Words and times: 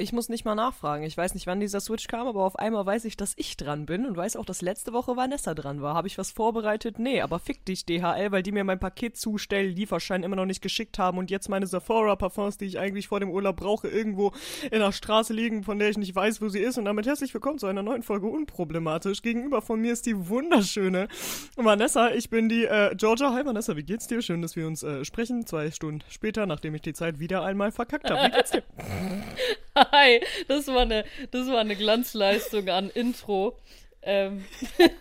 ich 0.00 0.12
muss 0.12 0.28
nicht 0.28 0.44
mal 0.44 0.54
nachfragen. 0.54 1.04
Ich 1.04 1.16
weiß 1.16 1.34
nicht, 1.34 1.46
wann 1.46 1.60
dieser 1.60 1.80
Switch 1.80 2.08
kam, 2.08 2.26
aber 2.26 2.44
auf 2.44 2.58
einmal 2.58 2.86
weiß 2.86 3.04
ich, 3.04 3.16
dass 3.16 3.34
ich 3.36 3.56
dran 3.56 3.86
bin 3.86 4.06
und 4.06 4.16
weiß 4.16 4.36
auch, 4.36 4.44
dass 4.44 4.62
letzte 4.62 4.92
Woche 4.92 5.16
Vanessa 5.16 5.54
dran 5.54 5.82
war. 5.82 5.94
Habe 5.94 6.08
ich 6.08 6.16
was 6.16 6.30
vorbereitet? 6.30 6.98
Nee, 6.98 7.20
aber 7.20 7.38
fick 7.38 7.64
dich, 7.66 7.84
DHL, 7.84 8.32
weil 8.32 8.42
die 8.42 8.52
mir 8.52 8.64
mein 8.64 8.80
Paket 8.80 9.16
zustellen, 9.16 9.74
Lieferschein 9.74 10.22
immer 10.22 10.36
noch 10.36 10.46
nicht 10.46 10.62
geschickt 10.62 10.98
haben 10.98 11.18
und 11.18 11.30
jetzt 11.30 11.48
meine 11.48 11.66
Sephora-Parfums, 11.66 12.56
die 12.56 12.64
ich 12.64 12.78
eigentlich 12.78 13.08
vor 13.08 13.20
dem 13.20 13.30
Urlaub 13.30 13.56
brauche, 13.56 13.88
irgendwo 13.88 14.32
in 14.70 14.80
der 14.80 14.92
Straße 14.92 15.32
liegen, 15.32 15.62
von 15.62 15.78
der 15.78 15.90
ich 15.90 15.98
nicht 15.98 16.14
weiß, 16.14 16.40
wo 16.40 16.48
sie 16.48 16.60
ist. 16.60 16.78
Und 16.78 16.86
damit 16.86 17.06
herzlich 17.06 17.34
willkommen 17.34 17.58
zu 17.58 17.66
einer 17.66 17.82
neuen 17.82 18.02
Folge 18.02 18.26
Unproblematisch. 18.26 19.22
Gegenüber 19.22 19.60
von 19.60 19.80
mir 19.80 19.92
ist 19.92 20.06
die 20.06 20.28
wunderschöne 20.28 21.08
Vanessa. 21.56 22.10
Ich 22.10 22.30
bin 22.30 22.48
die 22.48 22.64
äh, 22.64 22.94
Georgia. 22.96 23.34
Hi 23.34 23.44
Vanessa, 23.44 23.76
wie 23.76 23.82
geht's 23.82 24.06
dir? 24.06 24.22
Schön, 24.22 24.40
dass 24.40 24.56
wir 24.56 24.66
uns 24.66 24.82
äh, 24.82 25.04
sprechen. 25.04 25.46
Zwei 25.46 25.70
Stunden 25.70 26.02
später, 26.08 26.46
nachdem 26.46 26.74
ich 26.74 26.82
die 26.82 26.94
Zeit 26.94 27.20
wieder 27.20 27.42
einmal 27.44 27.70
verkackt 27.70 28.10
habe. 28.10 28.28
Wie 28.28 28.30
geht's 28.30 28.50
dir? 28.50 28.62
Hi, 29.92 30.20
das 30.48 30.66
war 30.68 30.80
eine, 30.80 31.04
das 31.30 31.48
war 31.48 31.58
eine 31.58 31.76
Glanzleistung 31.76 32.68
an 32.68 32.90
Intro. 32.90 33.58
Ähm, 34.02 34.44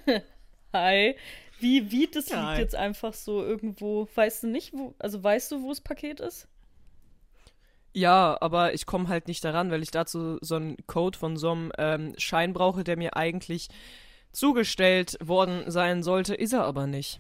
hi. 0.73 1.16
Wie, 1.59 1.91
wie, 1.91 2.07
das 2.07 2.30
liegt 2.30 2.41
Hi. 2.41 2.59
jetzt 2.59 2.75
einfach 2.75 3.13
so 3.13 3.44
irgendwo, 3.44 4.07
weißt 4.16 4.44
du 4.44 4.47
nicht, 4.47 4.73
wo, 4.73 4.95
also 4.97 5.21
weißt 5.21 5.52
du, 5.52 5.63
wo 5.63 5.70
das 5.70 5.81
Paket 5.81 6.21
ist? 6.21 6.47
Ja, 7.94 8.38
aber 8.39 8.73
ich 8.73 8.85
komme 8.85 9.09
halt 9.09 9.27
nicht 9.27 9.44
daran, 9.44 9.71
weil 9.71 9.83
ich 9.83 9.91
dazu 9.91 10.38
so 10.41 10.55
einen 10.55 10.77
Code 10.88 11.17
von 11.17 11.38
so 11.38 11.52
einem 11.52 11.71
ähm, 11.77 12.13
Schein 12.17 12.53
brauche, 12.53 12.83
der 12.83 12.97
mir 12.97 13.17
eigentlich 13.17 13.67
zugestellt 14.31 15.17
worden 15.21 15.69
sein 15.69 16.02
sollte, 16.03 16.33
ist 16.35 16.53
er 16.53 16.63
aber 16.63 16.88
nicht. 16.88 17.19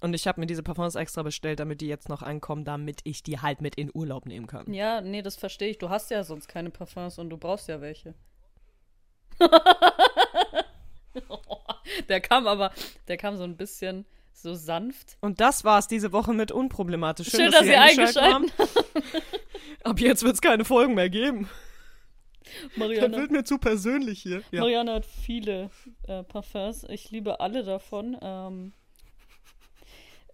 Und 0.00 0.12
ich 0.14 0.26
habe 0.26 0.40
mir 0.40 0.46
diese 0.46 0.62
Parfums 0.62 0.96
extra 0.96 1.22
bestellt, 1.22 1.60
damit 1.60 1.80
die 1.80 1.86
jetzt 1.86 2.08
noch 2.08 2.22
ankommen, 2.22 2.64
damit 2.64 3.00
ich 3.04 3.22
die 3.22 3.40
halt 3.40 3.60
mit 3.60 3.76
in 3.76 3.90
Urlaub 3.94 4.26
nehmen 4.26 4.46
kann. 4.46 4.72
Ja, 4.72 5.00
nee, 5.00 5.22
das 5.22 5.36
verstehe 5.36 5.70
ich. 5.70 5.78
Du 5.78 5.88
hast 5.88 6.10
ja 6.10 6.24
sonst 6.24 6.48
keine 6.48 6.70
Parfums 6.70 7.18
und 7.18 7.30
du 7.30 7.36
brauchst 7.36 7.68
ja 7.68 7.80
welche. 7.80 8.14
der 12.08 12.20
kam 12.20 12.46
aber, 12.46 12.72
der 13.08 13.16
kam 13.16 13.36
so 13.36 13.44
ein 13.44 13.56
bisschen 13.56 14.04
so 14.32 14.54
sanft. 14.54 15.16
Und 15.20 15.40
das 15.40 15.64
war's 15.64 15.88
diese 15.88 16.12
Woche 16.12 16.34
mit 16.34 16.52
Unproblematisch. 16.52 17.30
Schön, 17.30 17.50
dass 17.50 17.66
ihr 17.66 17.80
eingeschaltet 17.80 18.22
haben. 18.22 18.50
Ab 19.84 20.00
jetzt 20.00 20.22
wird's 20.24 20.40
keine 20.40 20.64
Folgen 20.64 20.94
mehr 20.94 21.10
geben. 21.10 21.48
Das 22.44 22.76
Marianne, 22.76 23.16
wird 23.16 23.30
mir 23.30 23.44
zu 23.44 23.58
persönlich 23.58 24.22
hier. 24.22 24.42
Ja. 24.50 24.60
Marianne 24.60 24.92
hat 24.92 25.06
viele 25.06 25.70
äh, 26.06 26.22
Parfums. 26.22 26.84
Ich 26.88 27.10
liebe 27.10 27.40
alle 27.40 27.64
davon. 27.64 28.18
Ähm, 28.20 28.72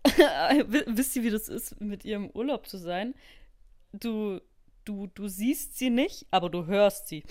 wisst 0.67 1.17
ihr, 1.17 1.23
wie 1.23 1.31
das 1.31 1.49
ist, 1.49 1.81
mit 1.81 2.05
ihr 2.05 2.17
im 2.17 2.31
Urlaub 2.31 2.67
zu 2.67 2.79
sein? 2.79 3.15
Du, 3.93 4.41
du, 4.85 5.09
du 5.09 5.29
siehst 5.29 5.79
sie 5.79 5.91
nicht, 5.91 6.27
aber 6.31 6.49
du 6.51 6.67
hörst 6.67 7.09
sie. 7.09 7.25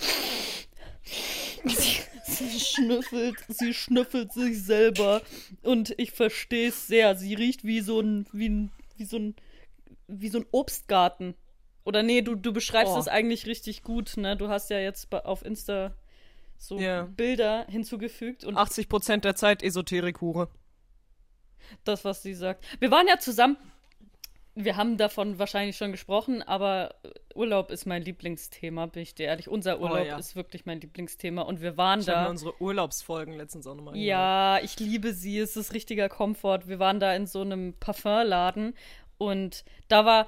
Sie, 1.66 2.02
sie 2.24 2.60
schnüffelt, 2.60 3.38
sie 3.50 3.74
schnüffelt 3.74 4.32
sich 4.32 4.62
selber 4.64 5.22
und 5.62 5.94
ich 5.98 6.12
verstehe 6.12 6.70
es 6.70 6.88
sehr. 6.88 7.16
Sie 7.16 7.34
riecht 7.34 7.64
wie 7.64 7.82
so 7.82 8.00
ein, 8.00 8.28
wie 8.32 8.50
ein, 8.50 8.72
wie 8.98 9.06
so 9.06 9.18
ein, 9.18 9.36
wie 10.08 10.30
so 10.30 10.40
ein 10.40 10.46
Obstgarten. 10.52 11.36
Oder 11.84 12.04
nee, 12.04 12.22
du, 12.22 12.36
du 12.36 12.54
beschreibst 12.54 12.94
Oh. 12.96 13.00
es 13.00 13.08
eigentlich 13.08 13.46
richtig 13.48 13.84
gut, 13.84 14.16
ne? 14.18 14.38
Du 14.38 14.48
hast 14.50 14.70
ja 14.70 14.80
jetzt 14.80 15.12
auf 15.14 15.44
Insta 15.44 15.96
so 16.58 16.78
Ja. 16.78 17.04
Bilder 17.04 17.66
hinzugefügt 17.68 18.44
und 18.44 18.56
80% 18.58 19.18
der 19.22 19.36
Zeit 19.36 19.64
Esoterik-Hure. 19.64 20.50
Das, 21.84 22.06
was 22.06 22.24
sie 22.24 22.34
sagt. 22.34 22.66
Wir 22.80 22.92
waren 22.92 23.08
ja 23.08 23.20
zusammen. 23.20 23.58
Wir 24.56 24.76
haben 24.76 24.98
davon 24.98 25.40
wahrscheinlich 25.40 25.78
schon 25.78 25.92
gesprochen, 25.92 26.42
aber 26.42 26.96
Urlaub 27.34 27.72
ist 27.72 27.86
mein 27.86 28.02
Lieblingsthema, 28.02 28.88
bin 28.88 29.04
ich 29.04 29.16
dir 29.16 29.28
ehrlich. 29.28 29.48
Unser 29.48 29.80
Urlaub 29.80 30.06
ja. 30.06 30.18
ist 30.18 30.36
wirklich 30.36 30.66
mein 30.66 30.82
Lieblingsthema 30.82 31.44
und 31.44 31.62
wir 31.62 31.78
waren 31.78 32.02
Ich 32.02 32.08
da. 32.08 32.28
unsere 32.28 32.60
Urlaubsfolgen 32.62 33.36
letztens 33.36 33.68
auch 33.68 33.76
nochmal 33.76 33.94
angehört. 33.94 34.10
Ja, 34.10 34.60
ich 34.62 34.78
liebe 34.80 35.14
sie. 35.14 35.40
Es 35.40 35.56
ist 35.56 35.74
richtiger 35.74 36.10
Komfort. 36.10 36.68
Wir 36.68 36.80
waren 36.80 37.00
da 37.00 37.16
in 37.16 37.26
so 37.26 37.42
einem 37.42 37.74
Parfumladen 37.80 38.74
und 39.18 39.64
da 39.88 40.06
war 40.06 40.28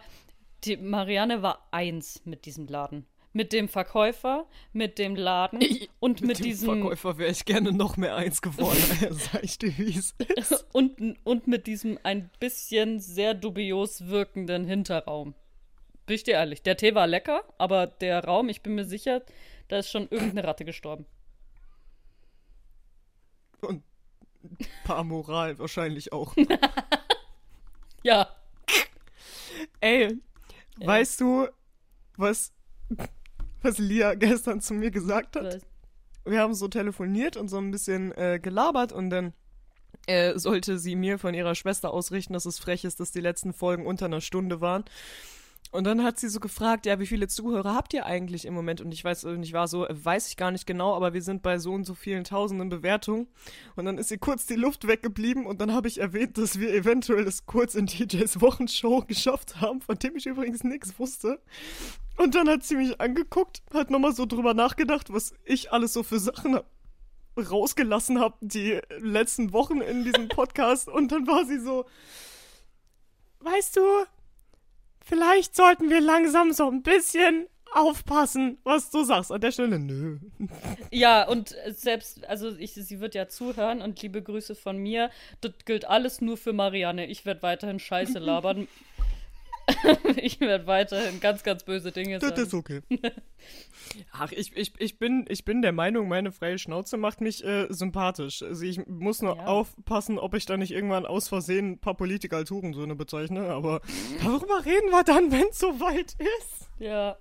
die 0.63 0.77
Marianne 0.77 1.41
war 1.41 1.67
eins 1.71 2.21
mit 2.25 2.45
diesem 2.45 2.67
Laden. 2.67 3.05
Mit 3.33 3.53
dem 3.53 3.69
Verkäufer, 3.69 4.45
mit 4.73 4.99
dem 4.99 5.15
Laden 5.15 5.61
und 5.99 6.21
mit, 6.21 6.39
dem 6.39 6.43
diesem 6.43 6.81
Verkäufer 6.81 7.17
wäre 7.17 7.31
ich 7.31 7.45
gerne 7.45 7.71
noch 7.71 7.95
mehr 7.95 8.15
eins 8.15 8.41
geworden. 8.41 8.77
Sag 9.11 9.43
ich 9.43 9.57
dir, 9.57 9.77
wie 9.77 9.97
es 9.97 10.15
ist. 10.35 10.65
und, 10.73 11.17
und 11.23 11.47
mit 11.47 11.65
diesem 11.65 11.97
ein 12.03 12.29
bisschen 12.39 12.99
sehr 12.99 13.33
dubios 13.33 14.07
wirkenden 14.07 14.65
Hinterraum. 14.65 15.33
Bin 16.05 16.15
ich 16.15 16.23
dir 16.23 16.33
ehrlich, 16.33 16.61
der 16.61 16.75
Tee 16.75 16.93
war 16.93 17.07
lecker, 17.07 17.43
aber 17.57 17.87
der 17.87 18.25
Raum, 18.25 18.49
ich 18.49 18.61
bin 18.61 18.75
mir 18.75 18.85
sicher, 18.85 19.21
da 19.69 19.77
ist 19.77 19.89
schon 19.89 20.09
irgendeine 20.09 20.43
Ratte 20.43 20.65
gestorben. 20.65 21.05
Und 23.61 23.83
ein 24.43 24.57
paar 24.83 25.03
Moral 25.03 25.57
wahrscheinlich 25.57 26.11
auch. 26.11 26.35
Ja, 28.03 28.35
Ey, 29.79 30.19
weißt 30.77 31.21
du, 31.21 31.47
was, 32.17 32.53
was 33.61 33.77
Lia 33.77 34.13
gestern 34.15 34.61
zu 34.61 34.73
mir 34.73 34.91
gesagt 34.91 35.35
hat? 35.35 35.43
weiß- 35.45 35.61
Wir 36.25 36.39
haben 36.39 36.53
so 36.53 36.67
telefoniert 36.67 37.37
und 37.37 37.47
so 37.49 37.57
ein 37.57 37.71
bisschen 37.71 38.11
äh, 38.17 38.39
gelabert 38.41 38.91
und 38.91 39.09
dann 39.09 39.33
äh, 40.07 40.37
sollte 40.37 40.77
sie 40.79 40.95
mir 40.95 41.17
von 41.19 41.33
ihrer 41.33 41.55
Schwester 41.55 41.91
ausrichten, 41.93 42.33
dass 42.33 42.45
es 42.45 42.59
frech 42.59 42.83
ist, 42.85 42.99
dass 42.99 43.11
die 43.11 43.21
letzten 43.21 43.53
Folgen 43.53 43.85
unter 43.85 44.05
einer 44.05 44.21
Stunde 44.21 44.61
waren. 44.61 44.83
Und 45.71 45.85
dann 45.85 46.03
hat 46.03 46.19
sie 46.19 46.27
so 46.27 46.41
gefragt, 46.41 46.85
ja, 46.85 46.99
wie 46.99 47.07
viele 47.07 47.29
Zuhörer 47.29 47.73
habt 47.73 47.93
ihr 47.93 48.05
eigentlich 48.05 48.45
im 48.45 48.53
Moment? 48.53 48.81
Und 48.81 48.93
ich 48.93 49.03
weiß, 49.05 49.23
und 49.23 49.41
ich 49.41 49.53
war 49.53 49.69
so, 49.69 49.87
äh, 49.87 50.05
weiß 50.05 50.27
ich 50.27 50.35
gar 50.35 50.51
nicht 50.51 50.67
genau, 50.67 50.93
aber 50.95 51.13
wir 51.13 51.21
sind 51.21 51.41
bei 51.41 51.59
so 51.59 51.71
und 51.71 51.85
so 51.85 51.95
vielen 51.95 52.25
tausenden 52.25 52.67
Bewertungen. 52.67 53.27
Und 53.77 53.85
dann 53.85 53.97
ist 53.97 54.11
ihr 54.11 54.17
kurz 54.17 54.45
die 54.45 54.55
Luft 54.55 54.85
weggeblieben 54.85 55.45
und 55.45 55.61
dann 55.61 55.73
habe 55.73 55.87
ich 55.87 56.01
erwähnt, 56.01 56.37
dass 56.37 56.59
wir 56.59 56.73
eventuell 56.73 57.25
es 57.25 57.45
kurz 57.45 57.75
in 57.75 57.85
DJs 57.85 58.41
Wochenshow 58.41 59.05
geschafft 59.07 59.61
haben, 59.61 59.79
von 59.79 59.97
dem 59.97 60.17
ich 60.17 60.25
übrigens 60.25 60.65
nichts 60.65 60.99
wusste. 60.99 61.39
Und 62.17 62.35
dann 62.35 62.49
hat 62.49 62.63
sie 62.63 62.75
mich 62.75 62.99
angeguckt, 62.99 63.63
hat 63.73 63.89
nochmal 63.89 64.13
so 64.13 64.25
drüber 64.25 64.53
nachgedacht, 64.53 65.13
was 65.13 65.33
ich 65.45 65.71
alles 65.71 65.93
so 65.93 66.03
für 66.03 66.19
Sachen 66.19 66.59
rausgelassen 67.37 68.19
habe 68.19 68.35
die 68.41 68.81
letzten 68.99 69.53
Wochen 69.53 69.79
in 69.79 70.03
diesem 70.03 70.27
Podcast. 70.27 70.89
Und 70.89 71.13
dann 71.13 71.25
war 71.27 71.45
sie 71.45 71.59
so, 71.59 71.85
weißt 73.39 73.77
du, 73.77 73.81
vielleicht 75.03 75.55
sollten 75.55 75.89
wir 75.89 76.01
langsam 76.01 76.51
so 76.51 76.69
ein 76.69 76.83
bisschen 76.83 77.47
aufpassen, 77.73 78.57
was 78.63 78.91
du 78.91 79.03
sagst. 79.03 79.31
An 79.31 79.41
der 79.41 79.51
Stelle, 79.51 79.79
nö. 79.79 80.19
ja, 80.91 81.27
und 81.27 81.55
selbst, 81.69 82.27
also 82.27 82.55
ich, 82.57 82.73
sie 82.73 82.99
wird 82.99 83.15
ja 83.15 83.27
zuhören 83.27 83.81
und 83.81 84.01
liebe 84.01 84.21
Grüße 84.21 84.55
von 84.55 84.77
mir. 84.77 85.09
Das 85.41 85.53
gilt 85.65 85.85
alles 85.85 86.21
nur 86.21 86.37
für 86.37 86.53
Marianne. 86.53 87.07
Ich 87.07 87.25
werde 87.25 87.41
weiterhin 87.41 87.79
Scheiße 87.79 88.19
labern. 88.19 88.67
ich 90.17 90.39
werde 90.39 90.67
weiterhin 90.67 91.19
ganz, 91.19 91.43
ganz 91.43 91.63
böse 91.63 91.91
Dinge 91.91 92.19
Das 92.19 92.29
sagen. 92.29 92.41
ist 92.41 92.53
okay. 92.53 92.81
Ach, 94.13 94.31
ich, 94.31 94.55
ich, 94.55 94.73
ich, 94.79 94.99
bin, 94.99 95.25
ich 95.29 95.45
bin 95.45 95.61
der 95.61 95.71
Meinung, 95.71 96.07
meine 96.07 96.31
freie 96.31 96.57
Schnauze 96.57 96.97
macht 96.97 97.21
mich 97.21 97.43
äh, 97.43 97.67
sympathisch. 97.69 98.41
Also 98.43 98.63
ich 98.63 98.85
muss 98.87 99.21
nur 99.21 99.35
Ja. 99.37 99.45
aufpassen, 99.47 100.17
ob 100.19 100.33
ich 100.35 100.45
da 100.45 100.57
nicht 100.57 100.71
irgendwann 100.71 101.05
aus 101.05 101.27
Versehen 101.29 101.71
ein 101.73 101.79
paar 101.79 101.95
Politiker 101.95 102.37
als 102.37 102.51
Hurensöhne 102.51 102.95
bezeichne. 102.95 103.49
Aber 103.49 103.81
darüber 104.23 104.65
reden 104.65 104.89
wir 104.89 105.03
dann, 105.03 105.31
wenn 105.31 105.47
es 105.49 105.59
soweit 105.59 106.15
ist. 106.39 106.69
Ja. 106.79 107.17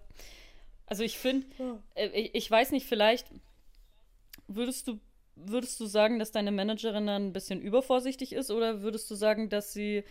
Also 0.86 1.02
ich 1.04 1.18
finde, 1.18 1.46
äh, 1.94 2.08
ich, 2.08 2.34
ich 2.34 2.50
weiß 2.50 2.72
nicht, 2.72 2.86
vielleicht 2.86 3.28
würdest 4.48 4.88
du, 4.88 4.98
würdest 5.36 5.78
du 5.80 5.86
sagen, 5.86 6.18
dass 6.18 6.32
deine 6.32 6.50
Managerin 6.52 7.06
dann 7.06 7.26
ein 7.28 7.32
bisschen 7.32 7.60
übervorsichtig 7.60 8.32
ist 8.32 8.50
oder 8.50 8.82
würdest 8.82 9.10
du 9.10 9.14
sagen, 9.14 9.48
dass 9.48 9.72
sie, 9.72 10.02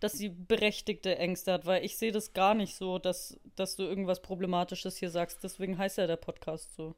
dass 0.00 0.12
sie 0.12 0.28
berechtigte 0.28 1.16
Ängste 1.18 1.52
hat? 1.52 1.66
Weil 1.66 1.84
ich 1.84 1.96
sehe 1.96 2.12
das 2.12 2.32
gar 2.32 2.54
nicht 2.54 2.76
so, 2.76 2.98
dass, 2.98 3.38
dass 3.54 3.76
du 3.76 3.82
irgendwas 3.84 4.22
Problematisches 4.22 4.96
hier 4.96 5.10
sagst. 5.10 5.42
Deswegen 5.42 5.78
heißt 5.78 5.98
ja 5.98 6.06
der 6.06 6.16
Podcast 6.16 6.74
so. 6.74 6.94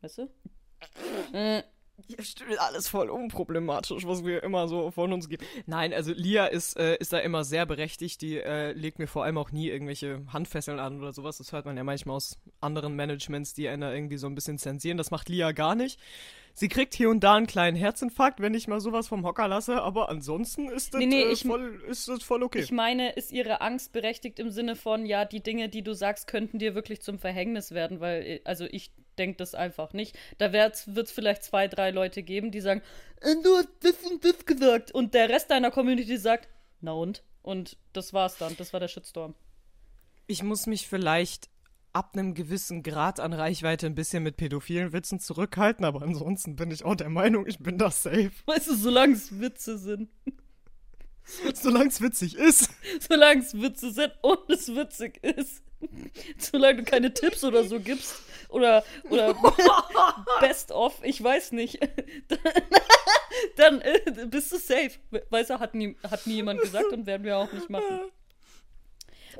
Weißt 0.00 0.18
du? 0.18 0.30
Ja, 2.08 2.22
stimmt, 2.22 2.58
alles 2.60 2.88
voll 2.88 3.08
unproblematisch, 3.10 4.06
was 4.06 4.24
wir 4.24 4.42
immer 4.42 4.68
so 4.68 4.90
von 4.90 5.12
uns 5.12 5.28
geben. 5.28 5.44
Nein, 5.66 5.92
also 5.92 6.12
Lia 6.12 6.46
ist, 6.46 6.76
äh, 6.78 6.96
ist 6.96 7.12
da 7.12 7.18
immer 7.18 7.44
sehr 7.44 7.66
berechtigt. 7.66 8.20
Die 8.22 8.38
äh, 8.38 8.72
legt 8.72 8.98
mir 8.98 9.06
vor 9.06 9.24
allem 9.24 9.38
auch 9.38 9.52
nie 9.52 9.68
irgendwelche 9.68 10.22
Handfesseln 10.32 10.78
an 10.78 10.98
oder 11.00 11.12
sowas. 11.12 11.38
Das 11.38 11.52
hört 11.52 11.66
man 11.66 11.76
ja 11.76 11.84
manchmal 11.84 12.16
aus 12.16 12.38
anderen 12.60 12.96
Managements, 12.96 13.54
die 13.54 13.68
einer 13.68 13.94
irgendwie 13.94 14.16
so 14.16 14.26
ein 14.26 14.34
bisschen 14.34 14.58
zensieren. 14.58 14.98
Das 14.98 15.10
macht 15.10 15.28
Lia 15.28 15.52
gar 15.52 15.74
nicht. 15.74 15.98
Sie 16.52 16.68
kriegt 16.68 16.94
hier 16.94 17.10
und 17.10 17.20
da 17.20 17.36
einen 17.36 17.46
kleinen 17.46 17.76
Herzinfarkt, 17.76 18.40
wenn 18.40 18.54
ich 18.54 18.66
mal 18.66 18.80
sowas 18.80 19.06
vom 19.06 19.24
Hocker 19.24 19.46
lasse, 19.46 19.80
aber 19.82 20.08
ansonsten 20.08 20.68
ist 20.68 20.92
das, 20.92 20.98
Nee, 20.98 21.06
nee, 21.06 21.22
äh, 21.22 21.32
ich- 21.32 21.44
voll, 21.44 21.80
ist 21.88 22.08
das 22.08 22.24
voll 22.24 22.42
okay. 22.42 22.58
Ich 22.58 22.72
meine, 22.72 23.12
ist 23.12 23.30
ihre 23.30 23.60
Angst 23.60 23.92
berechtigt 23.92 24.40
im 24.40 24.50
Sinne 24.50 24.74
von, 24.74 25.06
ja, 25.06 25.24
die 25.24 25.42
Dinge, 25.44 25.68
die 25.68 25.82
du 25.82 25.94
sagst, 25.94 26.26
könnten 26.26 26.58
dir 26.58 26.74
wirklich 26.74 27.02
zum 27.02 27.20
Verhängnis 27.20 27.70
werden, 27.70 28.00
weil, 28.00 28.22
äh, 28.22 28.40
also 28.44 28.64
ich 28.64 28.90
denke 29.20 29.36
das 29.36 29.54
einfach 29.54 29.92
nicht. 29.92 30.18
Da 30.38 30.52
wird 30.52 30.86
es 30.86 31.12
vielleicht 31.12 31.44
zwei, 31.44 31.68
drei 31.68 31.90
Leute 31.90 32.22
geben, 32.22 32.50
die 32.50 32.60
sagen, 32.60 32.82
äh, 33.20 33.34
du 33.44 33.56
hast 33.56 33.68
das 33.82 34.10
und 34.10 34.24
das 34.24 34.46
gesagt. 34.46 34.90
Und 34.92 35.14
der 35.14 35.28
Rest 35.28 35.50
deiner 35.50 35.70
Community 35.70 36.16
sagt, 36.16 36.48
na 36.80 36.92
und? 36.92 37.22
Und 37.42 37.76
das 37.92 38.12
war's 38.12 38.38
dann. 38.38 38.56
Das 38.56 38.72
war 38.72 38.80
der 38.80 38.88
Shitstorm. 38.88 39.34
ich 40.26 40.42
muss 40.42 40.66
mich 40.66 40.88
vielleicht 40.88 41.50
ab 41.92 42.10
einem 42.14 42.34
gewissen 42.34 42.82
Grad 42.82 43.20
an 43.20 43.32
Reichweite 43.32 43.86
ein 43.86 43.94
bisschen 43.94 44.22
mit 44.22 44.36
pädophilen 44.36 44.92
Witzen 44.92 45.18
zurückhalten, 45.18 45.84
aber 45.84 46.02
ansonsten 46.02 46.56
bin 46.56 46.70
ich 46.70 46.84
auch 46.84 46.94
der 46.94 47.10
Meinung, 47.10 47.46
ich 47.46 47.58
bin 47.58 47.78
da 47.78 47.90
safe. 47.90 48.30
Weißt 48.46 48.68
du, 48.68 48.76
solange 48.76 49.14
es 49.14 49.38
Witze 49.40 49.78
sind. 49.78 50.08
Solange 51.54 51.88
es 51.88 52.00
witzig 52.00 52.34
ist. 52.36 52.70
Solange 53.08 53.42
es 53.42 53.54
Witze 53.54 53.92
sind 53.92 54.12
und 54.22 54.50
es 54.50 54.74
witzig 54.74 55.22
ist. 55.22 55.62
Solange 56.38 56.78
du 56.78 56.84
keine 56.84 57.12
Tipps 57.14 57.42
oder 57.44 57.64
so 57.64 57.80
gibst. 57.80 58.22
Oder, 58.48 58.84
oder 59.08 59.34
Best 60.40 60.72
of, 60.72 60.98
ich 61.04 61.22
weiß 61.22 61.52
nicht. 61.52 61.78
Dann 63.56 63.80
äh, 63.80 64.26
bist 64.26 64.50
du 64.52 64.58
safe. 64.58 64.92
Weißt 65.30 65.50
du, 65.50 65.60
hat 65.60 65.74
nie, 65.74 65.96
hat 66.02 66.26
nie 66.26 66.34
jemand 66.34 66.60
gesagt 66.60 66.92
und 66.92 67.06
werden 67.06 67.24
wir 67.24 67.38
auch 67.38 67.52
nicht 67.52 67.70
machen. 67.70 68.00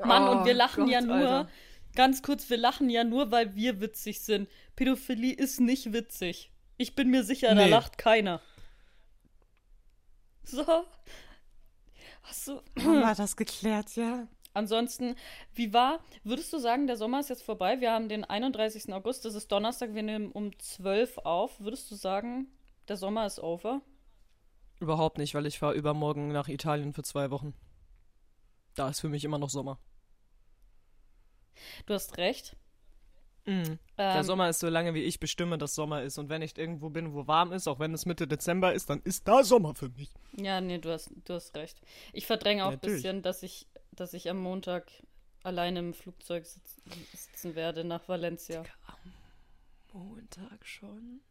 Mann, 0.05 0.27
und 0.29 0.45
wir 0.45 0.53
Oh 0.53 0.57
lachen 0.57 0.83
Gott, 0.85 0.93
ja 0.93 1.01
nur, 1.01 1.15
Alter. 1.15 1.49
ganz 1.95 2.21
kurz, 2.23 2.49
wir 2.49 2.57
lachen 2.57 2.89
ja 2.89 3.03
nur, 3.03 3.31
weil 3.31 3.55
wir 3.55 3.81
witzig 3.81 4.21
sind. 4.21 4.49
Pädophilie 4.75 5.33
ist 5.33 5.59
nicht 5.59 5.91
witzig. 5.93 6.49
Ich 6.77 6.95
bin 6.95 7.09
mir 7.09 7.23
sicher, 7.23 7.49
da 7.53 7.65
Nee. 7.65 7.69
lacht 7.69 7.97
keiner. 7.97 8.41
So. 10.43 10.65
Hast 12.23 12.47
du. 12.47 12.61
Haben 12.79 12.99
wir 13.01 13.15
das 13.15 13.35
geklärt, 13.35 13.95
ja? 13.95 14.27
Ansonsten, 14.53 15.15
wie 15.53 15.73
war, 15.73 15.99
würdest 16.23 16.51
du 16.51 16.57
sagen, 16.57 16.87
der 16.87 16.97
Sommer 16.97 17.19
ist 17.19 17.29
jetzt 17.29 17.43
vorbei? 17.43 17.79
Wir 17.79 17.91
haben 17.91 18.09
den 18.09 18.25
31. 18.25 18.93
August, 18.93 19.23
das 19.25 19.35
ist 19.35 19.51
Donnerstag, 19.51 19.93
wir 19.93 20.03
nehmen 20.03 20.31
um 20.31 20.57
12 20.59 21.19
auf. 21.19 21.59
Würdest 21.59 21.89
du 21.91 21.95
sagen, 21.95 22.47
der 22.87 22.97
Sommer 22.97 23.25
ist 23.25 23.39
over? 23.39 23.81
Überhaupt 24.79 25.17
nicht, 25.17 25.35
weil 25.35 25.45
ich 25.45 25.59
fahre 25.59 25.75
übermorgen 25.75 26.29
nach 26.29 26.47
Italien 26.47 26.93
für 26.93 27.03
zwei 27.03 27.29
Wochen. 27.31 27.53
Da 28.75 28.89
ist 28.89 28.99
für 28.99 29.09
mich 29.09 29.23
immer 29.23 29.37
noch 29.37 29.49
Sommer. 29.49 29.79
Du 31.85 31.93
hast 31.93 32.17
recht. 32.17 32.55
Mhm. 33.45 33.79
Der 33.97 34.17
Ähm, 34.17 34.23
Sommer 34.23 34.49
ist 34.49 34.59
so 34.59 34.69
lange, 34.69 34.93
wie 34.93 35.03
ich 35.03 35.19
bestimme, 35.19 35.57
dass 35.57 35.75
Sommer 35.75 36.03
ist. 36.03 36.17
Und 36.17 36.29
wenn 36.29 36.41
ich 36.41 36.57
irgendwo 36.57 36.89
bin, 36.89 37.13
wo 37.13 37.27
warm 37.27 37.51
ist, 37.53 37.67
auch 37.67 37.79
wenn 37.79 37.93
es 37.93 38.05
Mitte 38.05 38.27
Dezember 38.27 38.73
ist, 38.73 38.89
dann 38.89 39.01
ist 39.03 39.27
da 39.27 39.43
Sommer 39.43 39.75
für 39.75 39.89
mich. 39.89 40.11
Ja, 40.37 40.61
nee, 40.61 40.77
du 40.77 40.91
hast, 40.91 41.11
du 41.25 41.33
hast 41.33 41.55
recht. 41.55 41.79
Ich 42.13 42.25
verdränge 42.25 42.65
auch 42.65 42.71
ein 42.71 42.79
bisschen, 42.79 43.21
dass 43.21 43.43
ich, 43.43 43.67
dass 43.91 44.13
ich 44.13 44.29
am 44.29 44.37
Montag 44.37 44.91
alleine 45.43 45.79
im 45.79 45.93
Flugzeug 45.93 46.45
sitz, 46.45 46.77
sitzen 47.13 47.55
werde 47.55 47.83
nach 47.83 48.07
Valencia. 48.07 48.63
Montag 49.93 50.65
schon? 50.65 51.21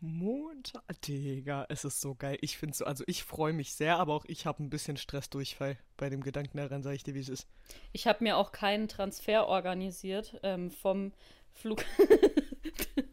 Montag? 0.00 0.82
Digga, 1.02 1.66
es 1.68 1.84
ist 1.84 2.00
so 2.00 2.14
geil. 2.14 2.38
Ich 2.40 2.58
finde 2.58 2.76
so, 2.76 2.84
also 2.84 3.02
ich 3.06 3.24
freue 3.24 3.52
mich 3.52 3.74
sehr, 3.74 3.98
aber 3.98 4.14
auch 4.14 4.24
ich 4.26 4.46
habe 4.46 4.62
ein 4.62 4.70
bisschen 4.70 4.96
Stressdurchfall 4.96 5.78
bei 5.96 6.10
dem 6.10 6.22
Gedanken 6.22 6.58
daran, 6.58 6.82
sage 6.82 6.96
ich 6.96 7.02
dir, 7.02 7.14
wie 7.14 7.20
es 7.20 7.28
ist. 7.28 7.48
Ich 7.92 8.06
habe 8.06 8.22
mir 8.22 8.36
auch 8.36 8.52
keinen 8.52 8.88
Transfer 8.88 9.46
organisiert 9.46 10.38
ähm, 10.42 10.70
vom 10.70 11.12
Flug. 11.52 11.84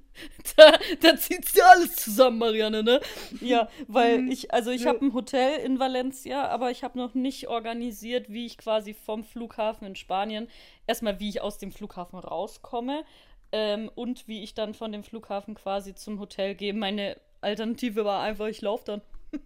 da 0.58 0.72
da 1.02 1.18
zieht's 1.18 1.54
ja 1.56 1.64
alles 1.72 1.96
zusammen, 1.96 2.38
Marianne, 2.40 2.84
ne? 2.84 3.00
Ja, 3.42 3.70
weil 3.88 4.32
ich, 4.32 4.54
also 4.54 4.72
ich 4.72 4.86
habe 4.86 5.06
ein 5.06 5.14
Hotel 5.14 5.60
in 5.60 5.80
Valencia, 5.80 6.48
aber 6.48 6.72
ich 6.72 6.84
habe 6.84 6.98
noch 6.98 7.14
nicht 7.14 7.48
organisiert, 7.48 8.30
wie 8.30 8.46
ich 8.46 8.58
quasi 8.58 8.94
vom 8.94 9.24
Flughafen 9.24 9.88
in 9.88 9.96
Spanien, 9.96 10.48
erstmal 10.88 11.20
wie 11.20 11.30
ich 11.30 11.42
aus 11.42 11.58
dem 11.58 11.72
Flughafen 11.72 12.20
rauskomme 12.20 13.04
ähm, 13.52 13.90
und 13.96 14.28
wie 14.28 14.44
ich 14.44 14.54
dann 14.54 14.74
von 14.74 14.92
dem 14.92 15.04
Flughafen 15.04 15.56
quasi 15.56 15.96
zum 15.96 16.20
Hotel 16.20 16.56
gehe. 16.56 16.74
Meine 16.74 17.18
Alternative 17.42 18.06
war 18.06 18.22
einfach, 18.22 18.48
ich 18.48 18.62
laufe 18.62 18.86
dann. 18.86 19.02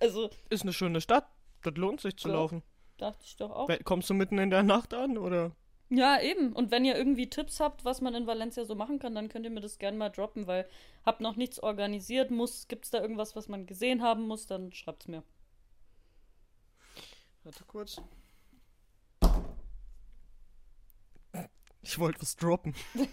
also, 0.00 0.30
Ist 0.50 0.62
eine 0.62 0.72
schöne 0.72 1.00
Stadt. 1.00 1.26
Das 1.62 1.74
lohnt 1.76 2.00
sich 2.00 2.16
zu 2.16 2.28
Ja. 2.28 2.34
laufen. 2.34 2.62
dachte 2.98 3.24
ich 3.24 3.36
doch 3.36 3.50
auch. 3.50 3.68
Kommst 3.84 4.10
du 4.10 4.14
mitten 4.14 4.38
in 4.38 4.50
der 4.50 4.62
Nacht 4.62 4.92
an 4.94 5.16
oder? 5.18 5.52
Ja, 5.96 6.20
eben. 6.20 6.52
Und 6.52 6.72
wenn 6.72 6.84
ihr 6.84 6.96
irgendwie 6.96 7.30
Tipps 7.30 7.60
habt, 7.60 7.84
was 7.84 8.00
man 8.00 8.14
in 8.14 8.26
Valencia 8.26 8.64
so 8.64 8.74
machen 8.74 8.98
kann, 8.98 9.14
dann 9.14 9.28
könnt 9.28 9.44
ihr 9.44 9.50
mir 9.50 9.60
das 9.60 9.78
gerne 9.78 9.96
mal 9.96 10.08
droppen, 10.08 10.48
weil 10.48 10.68
hab 11.06 11.20
noch 11.20 11.36
nichts 11.36 11.60
organisiert, 11.60 12.32
muss, 12.32 12.66
gibt's 12.66 12.90
da 12.90 13.00
irgendwas, 13.00 13.36
was 13.36 13.48
man 13.48 13.66
gesehen 13.66 14.02
haben 14.02 14.26
muss, 14.26 14.46
dann 14.46 14.72
schreibt's 14.72 15.06
mir. 15.06 15.22
Warte 17.44 17.64
kurz. 17.64 18.00
Ich 21.82 21.98
wollte 21.98 22.22
was 22.22 22.36
droppen. 22.36 22.74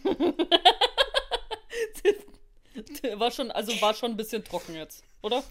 war 3.16 3.32
schon, 3.32 3.52
also 3.52 3.82
war 3.82 3.94
schon 3.94 4.12
ein 4.12 4.18
bisschen 4.18 4.44
trocken 4.44 4.76
jetzt, 4.76 5.04
oder? 5.22 5.44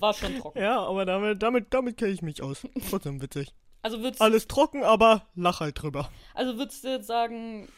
War 0.00 0.14
schon 0.14 0.38
trocken. 0.38 0.58
Ja, 0.58 0.80
aber 0.80 1.04
damit, 1.04 1.42
damit, 1.42 1.72
damit 1.72 1.98
kenne 1.98 2.10
ich 2.10 2.22
mich 2.22 2.42
aus. 2.42 2.66
Trotzdem 2.88 3.22
witzig. 3.22 3.52
Also 3.82 4.02
würdest, 4.02 4.20
Alles 4.20 4.48
trocken, 4.48 4.82
aber 4.82 5.26
lach 5.34 5.60
halt 5.60 5.80
drüber. 5.80 6.10
also 6.34 6.58
würdest 6.58 6.82
du 6.84 6.88
jetzt 6.88 7.06
sagen, 7.06 7.68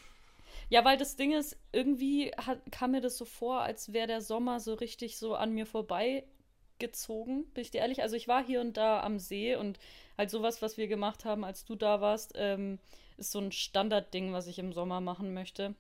ja, 0.71 0.85
weil 0.85 0.97
das 0.97 1.17
Ding 1.17 1.33
ist, 1.33 1.57
irgendwie 1.73 2.33
hat, 2.37 2.61
kam 2.71 2.93
mir 2.93 3.01
das 3.01 3.17
so 3.17 3.25
vor, 3.25 3.61
als 3.63 3.93
wäre 3.93 4.07
der 4.07 4.21
Sommer 4.21 4.61
so 4.61 4.75
richtig 4.75 5.19
so 5.19 5.35
an 5.35 5.53
mir 5.53 5.67
vorbeigezogen, 5.67 7.47
bin 7.53 7.63
ich 7.63 7.71
dir 7.71 7.81
ehrlich. 7.81 8.03
Also 8.03 8.17
ich 8.17 8.29
war 8.29 8.45
hier 8.45 8.61
und 8.61 8.77
da 8.77 9.03
am 9.03 9.19
See 9.19 9.55
und 9.57 9.79
halt 10.17 10.31
sowas, 10.31 10.63
was 10.63 10.77
wir 10.77 10.89
gemacht 10.89 11.25
haben, 11.25 11.45
als 11.45 11.65
du 11.65 11.75
da 11.75 12.01
warst, 12.01 12.33
ähm, 12.37 12.79
ist 13.17 13.33
so 13.33 13.39
ein 13.41 13.53
Standardding, 13.53 14.33
was 14.33 14.47
ich 14.47 14.59
im 14.59 14.73
Sommer 14.73 15.01
machen 15.01 15.35
möchte. 15.35 15.75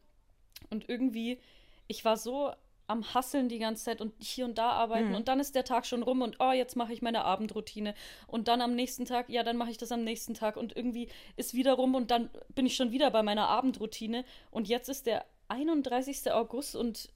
Und 0.71 0.89
irgendwie, 0.89 1.39
ich 1.87 2.05
war 2.05 2.17
so 2.17 2.53
am 2.89 3.15
Hasseln 3.15 3.49
die 3.49 3.59
ganze 3.59 3.85
Zeit 3.85 4.01
und 4.01 4.13
hier 4.19 4.45
und 4.45 4.59
da 4.59 4.71
arbeiten 4.71 5.11
Mhm. 5.11 5.15
und 5.15 5.29
dann 5.29 5.39
ist 5.41 5.55
der 5.55 5.65
Tag 5.65 5.87
schon 5.87 6.03
rum 6.03 6.23
und 6.23 6.37
oh, 6.41 6.53
jetzt 6.53 6.75
mache 6.75 6.93
ich 6.93 7.03
meine 7.03 7.25
Abendroutine 7.25 7.95
und 8.27 8.49
dann 8.49 8.61
am 8.61 8.75
nächsten 8.75 9.05
Tag, 9.05 9.29
ja, 9.29 9.43
dann 9.45 9.57
mache 9.57 9.71
ich 9.71 9.77
das 9.79 9.93
am 9.93 10.03
nächsten 10.05 10.35
Tag 10.35 10.57
und 10.57 10.75
irgendwie 10.77 11.09
ist 11.37 11.55
wieder 11.55 11.75
rum 11.75 11.95
und 11.95 12.11
dann 12.11 12.31
bin 12.49 12.67
ich 12.67 12.75
schon 12.77 12.91
wieder 12.91 13.11
bei 13.11 13.23
meiner 13.23 13.47
Abendroutine 13.49 14.25
und 14.51 14.69
jetzt 14.69 14.89
ist 14.89 15.07
der 15.07 15.25
31. 15.49 16.33
August 16.33 16.75
und 16.75 17.11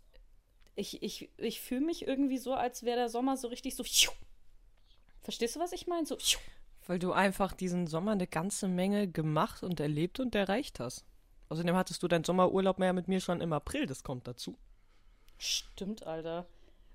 ich, 0.74 1.02
ich, 1.02 1.30
ich 1.36 1.60
fühle 1.60 1.82
mich 1.82 2.06
irgendwie 2.06 2.38
so, 2.38 2.54
als 2.54 2.82
wäre 2.84 2.96
der 2.96 3.08
Sommer 3.08 3.36
so 3.36 3.48
richtig 3.48 3.74
so. 3.76 3.84
Verstehst 5.20 5.56
du, 5.56 5.60
was 5.60 5.72
ich 5.72 5.86
meine? 5.86 6.06
So. 6.06 6.16
Weil 6.86 6.98
du 6.98 7.12
einfach 7.12 7.52
diesen 7.52 7.86
Sommer 7.86 8.12
eine 8.12 8.26
ganze 8.26 8.68
Menge 8.68 9.08
gemacht 9.08 9.62
und 9.62 9.80
erlebt 9.80 10.18
und 10.20 10.34
erreicht 10.34 10.80
hast. 10.80 11.04
Außerdem 11.48 11.76
hattest 11.76 12.02
du 12.02 12.08
deinen 12.08 12.24
Sommerurlaub 12.24 12.78
mehr 12.78 12.92
mit 12.92 13.08
mir 13.08 13.20
schon 13.20 13.40
im 13.40 13.52
April, 13.52 13.86
das 13.86 14.02
kommt 14.02 14.26
dazu. 14.26 14.56
Stimmt, 15.42 16.06
Alter. 16.06 16.46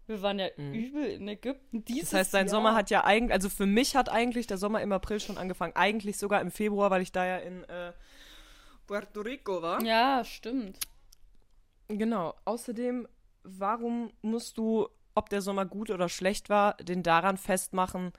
Wir 0.06 0.22
waren 0.22 0.40
ja 0.40 0.48
übel 0.56 1.06
in 1.06 1.28
Ägypten. 1.28 1.84
Dieses 1.84 2.12
Das 2.12 2.20
heißt, 2.20 2.34
dein 2.34 2.46
Jahr. 2.46 2.52
Sommer 2.52 2.76
hat 2.76 2.90
ja 2.90 3.04
eigentlich, 3.04 3.34
also 3.34 3.50
für 3.50 3.66
mich 3.66 3.98
hat 3.98 4.08
eigentlich 4.08 4.48
der 4.48 4.58
Sommer 4.58 4.82
im 4.82 4.94
April 4.94 5.20
schon 5.20 5.38
angefangen. 5.38 5.76
Eigentlich 5.76 6.18
sogar 6.18 6.40
im 6.40 6.50
Februar, 6.50 6.90
weil 6.90 7.02
ich 7.02 7.12
da 7.12 7.26
ja 7.26 7.38
in 7.40 7.66
äh, 7.66 7.92
Puerto 8.86 9.20
Rico 9.20 9.62
war. 9.62 9.84
Ja, 9.84 10.24
stimmt. 10.24 10.80
Genau. 11.90 12.36
Außerdem, 12.46 13.06
warum 13.44 14.14
musst 14.22 14.58
du, 14.58 14.88
ob 15.14 15.30
der 15.30 15.42
Sommer 15.42 15.66
gut 15.66 15.90
oder 15.90 16.08
schlecht 16.08 16.50
war, 16.50 16.76
den 16.76 17.04
daran 17.04 17.36
festmachen, 17.36 18.14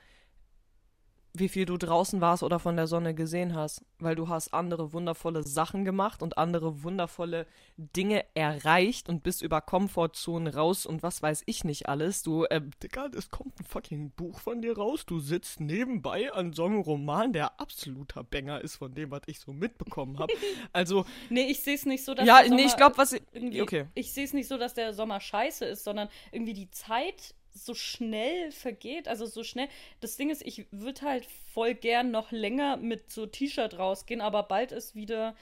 wie 1.39 1.49
viel 1.49 1.65
du 1.65 1.77
draußen 1.77 2.21
warst 2.21 2.43
oder 2.43 2.59
von 2.59 2.77
der 2.77 2.87
Sonne 2.87 3.15
gesehen 3.15 3.55
hast? 3.55 3.85
Weil 3.99 4.15
du 4.15 4.29
hast 4.29 4.55
andere 4.55 4.93
wundervolle 4.93 5.43
Sachen 5.43 5.85
gemacht 5.85 6.23
und 6.23 6.39
andere 6.39 6.83
wundervolle 6.83 7.47
Dinge 7.77 8.25
erreicht 8.35 9.09
und 9.09 9.23
bist 9.23 9.43
über 9.43 9.61
Komfortzonen 9.61 10.53
raus 10.53 10.87
und 10.87 11.03
was 11.03 11.23
weiß 11.23 11.43
ich 11.47 11.65
nicht 11.65 11.89
alles. 11.89 12.23
Du, 12.23 12.45
äh, 12.45 12.61
Digga, 12.83 13.11
es 13.17 13.31
kommt 13.31 13.59
ein 13.61 13.65
fucking 13.65 14.11
Buch 14.13 14.41
von 14.41 14.63
dir 14.63 14.77
raus. 14.77 15.07
Du 15.07 15.21
sitzt 15.21 15.61
nebenbei 15.61 16.33
an 16.33 16.53
so 16.53 16.65
einem 16.65 16.81
Roman, 16.81 17.33
der 17.33 17.61
absoluter 17.61 18.25
Banger 18.25 18.61
ist 18.61 18.77
von 18.77 18.95
dem, 18.95 19.11
was 19.11 19.23
ich 19.27 19.41
so 19.41 19.53
mitbekommen 19.53 20.19
habe. 20.19 20.33
Also, 20.73 21.05
Nee, 21.31 21.51
ich 21.51 21.63
sehe 21.63 21.75
es 21.75 21.87
nicht 21.87 22.05
so, 22.05 22.15
dass 22.15 22.27
ja, 22.27 22.43
der 22.43 22.51
nee, 22.51 22.65
ich 22.65 22.77
glaube, 22.77 22.99
was. 22.99 23.15
Okay. 23.15 23.87
ich 23.95 24.13
sehe 24.13 24.25
es 24.25 24.33
nicht 24.33 24.49
so, 24.49 24.59
dass 24.59 24.75
der 24.75 24.93
Sommer 24.93 25.21
scheiße 25.21 25.65
ist, 25.65 25.85
sondern 25.85 26.09
irgendwie 26.31 26.53
die 26.53 26.71
Zeit 26.71 27.35
so 27.65 27.75
schnell 27.75 28.53
vergeht, 28.53 29.09
also 29.09 29.27
so 29.27 29.45
schnell. 29.45 29.69
Das 30.01 30.17
Ding 30.17 30.31
ist, 30.31 30.43
ich 30.43 30.67
würde 30.71 31.03
halt 31.03 31.27
voll 31.53 31.75
gern 31.75 32.11
noch 32.11 32.33
länger 32.33 32.77
mit 32.77 33.11
so 33.11 33.27
T-Shirt 33.27 33.79
rausgehen, 33.79 34.21
aber 34.21 34.43
bald 34.45 34.73
ist 34.73 34.95
wieder, 34.95 35.35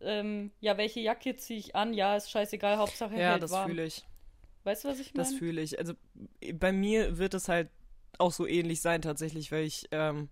ähm, 0.00 0.50
ja, 0.60 0.76
welche 0.76 1.00
Jacke 1.00 1.36
ziehe 1.36 1.58
ich 1.58 1.74
an? 1.74 1.94
Ja, 1.94 2.16
ist 2.16 2.30
scheißegal, 2.30 2.76
Hauptsache 2.76 3.14
Ja, 3.16 3.32
hält 3.32 3.42
das 3.42 3.56
fühle 3.56 3.86
ich. 3.86 4.04
Weißt 4.64 4.84
du, 4.84 4.88
was 4.88 5.00
ich 5.00 5.14
meine? 5.14 5.28
Das 5.28 5.34
fühle 5.34 5.60
ich. 5.60 5.78
Also 5.78 5.94
bei 6.54 6.72
mir 6.72 7.18
wird 7.18 7.34
es 7.34 7.48
halt 7.48 7.68
auch 8.18 8.32
so 8.32 8.46
ähnlich 8.46 8.80
sein 8.80 9.02
tatsächlich, 9.02 9.50
weil 9.50 9.64
ich, 9.64 9.88
ähm, 9.90 10.28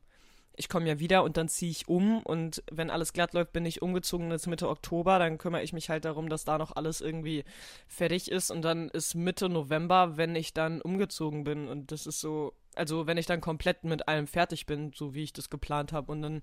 ich 0.61 0.69
komme 0.69 0.87
ja 0.87 0.99
wieder 1.01 1.25
und 1.25 1.37
dann 1.37 1.49
ziehe 1.49 1.71
ich 1.71 1.89
um 1.89 2.23
und 2.23 2.63
wenn 2.71 2.91
alles 2.91 3.13
glatt 3.13 3.33
läuft, 3.33 3.53
bin 3.53 3.65
ich 3.65 3.83
umgezogen 3.83 4.31
jetzt 4.31 4.47
Mitte 4.47 4.69
Oktober, 4.69 5.19
dann 5.19 5.39
kümmere 5.39 5.63
ich 5.63 5.73
mich 5.73 5.89
halt 5.89 6.05
darum, 6.05 6.29
dass 6.29 6.45
da 6.45 6.59
noch 6.59 6.77
alles 6.77 7.01
irgendwie 7.01 7.45
fertig 7.89 8.31
ist 8.31 8.51
und 8.51 8.63
dann 8.63 8.91
ist 8.91 9.15
Mitte 9.15 9.49
November, 9.49 10.17
wenn 10.17 10.37
ich 10.37 10.53
dann 10.53 10.83
umgezogen 10.83 11.45
bin 11.45 11.67
und 11.67 11.91
das 11.91 12.07
ist 12.07 12.21
so, 12.21 12.53
also 12.75 13.07
wenn 13.07 13.17
ich 13.17 13.27
dann 13.27 13.41
komplett 13.41 13.85
mit 13.85 14.07
allem 14.07 14.27
fertig 14.27 14.67
bin, 14.67 14.93
so 14.95 15.15
wie 15.15 15.25
ich 15.25 15.33
das 15.33 15.51
geplant 15.51 15.93
habe 15.93 16.13
und 16.13 16.23
dann 16.23 16.43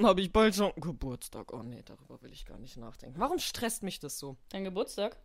habe 0.00 0.20
ich 0.20 0.32
bald 0.32 0.54
schon 0.54 0.72
Geburtstag. 0.76 1.52
Oh 1.52 1.62
nee, 1.62 1.82
darüber 1.84 2.22
will 2.22 2.32
ich 2.32 2.46
gar 2.46 2.58
nicht 2.58 2.76
nachdenken. 2.76 3.20
Warum 3.20 3.38
stresst 3.38 3.82
mich 3.82 3.98
das 3.98 4.18
so? 4.18 4.36
Dein 4.50 4.64
Geburtstag? 4.64 5.16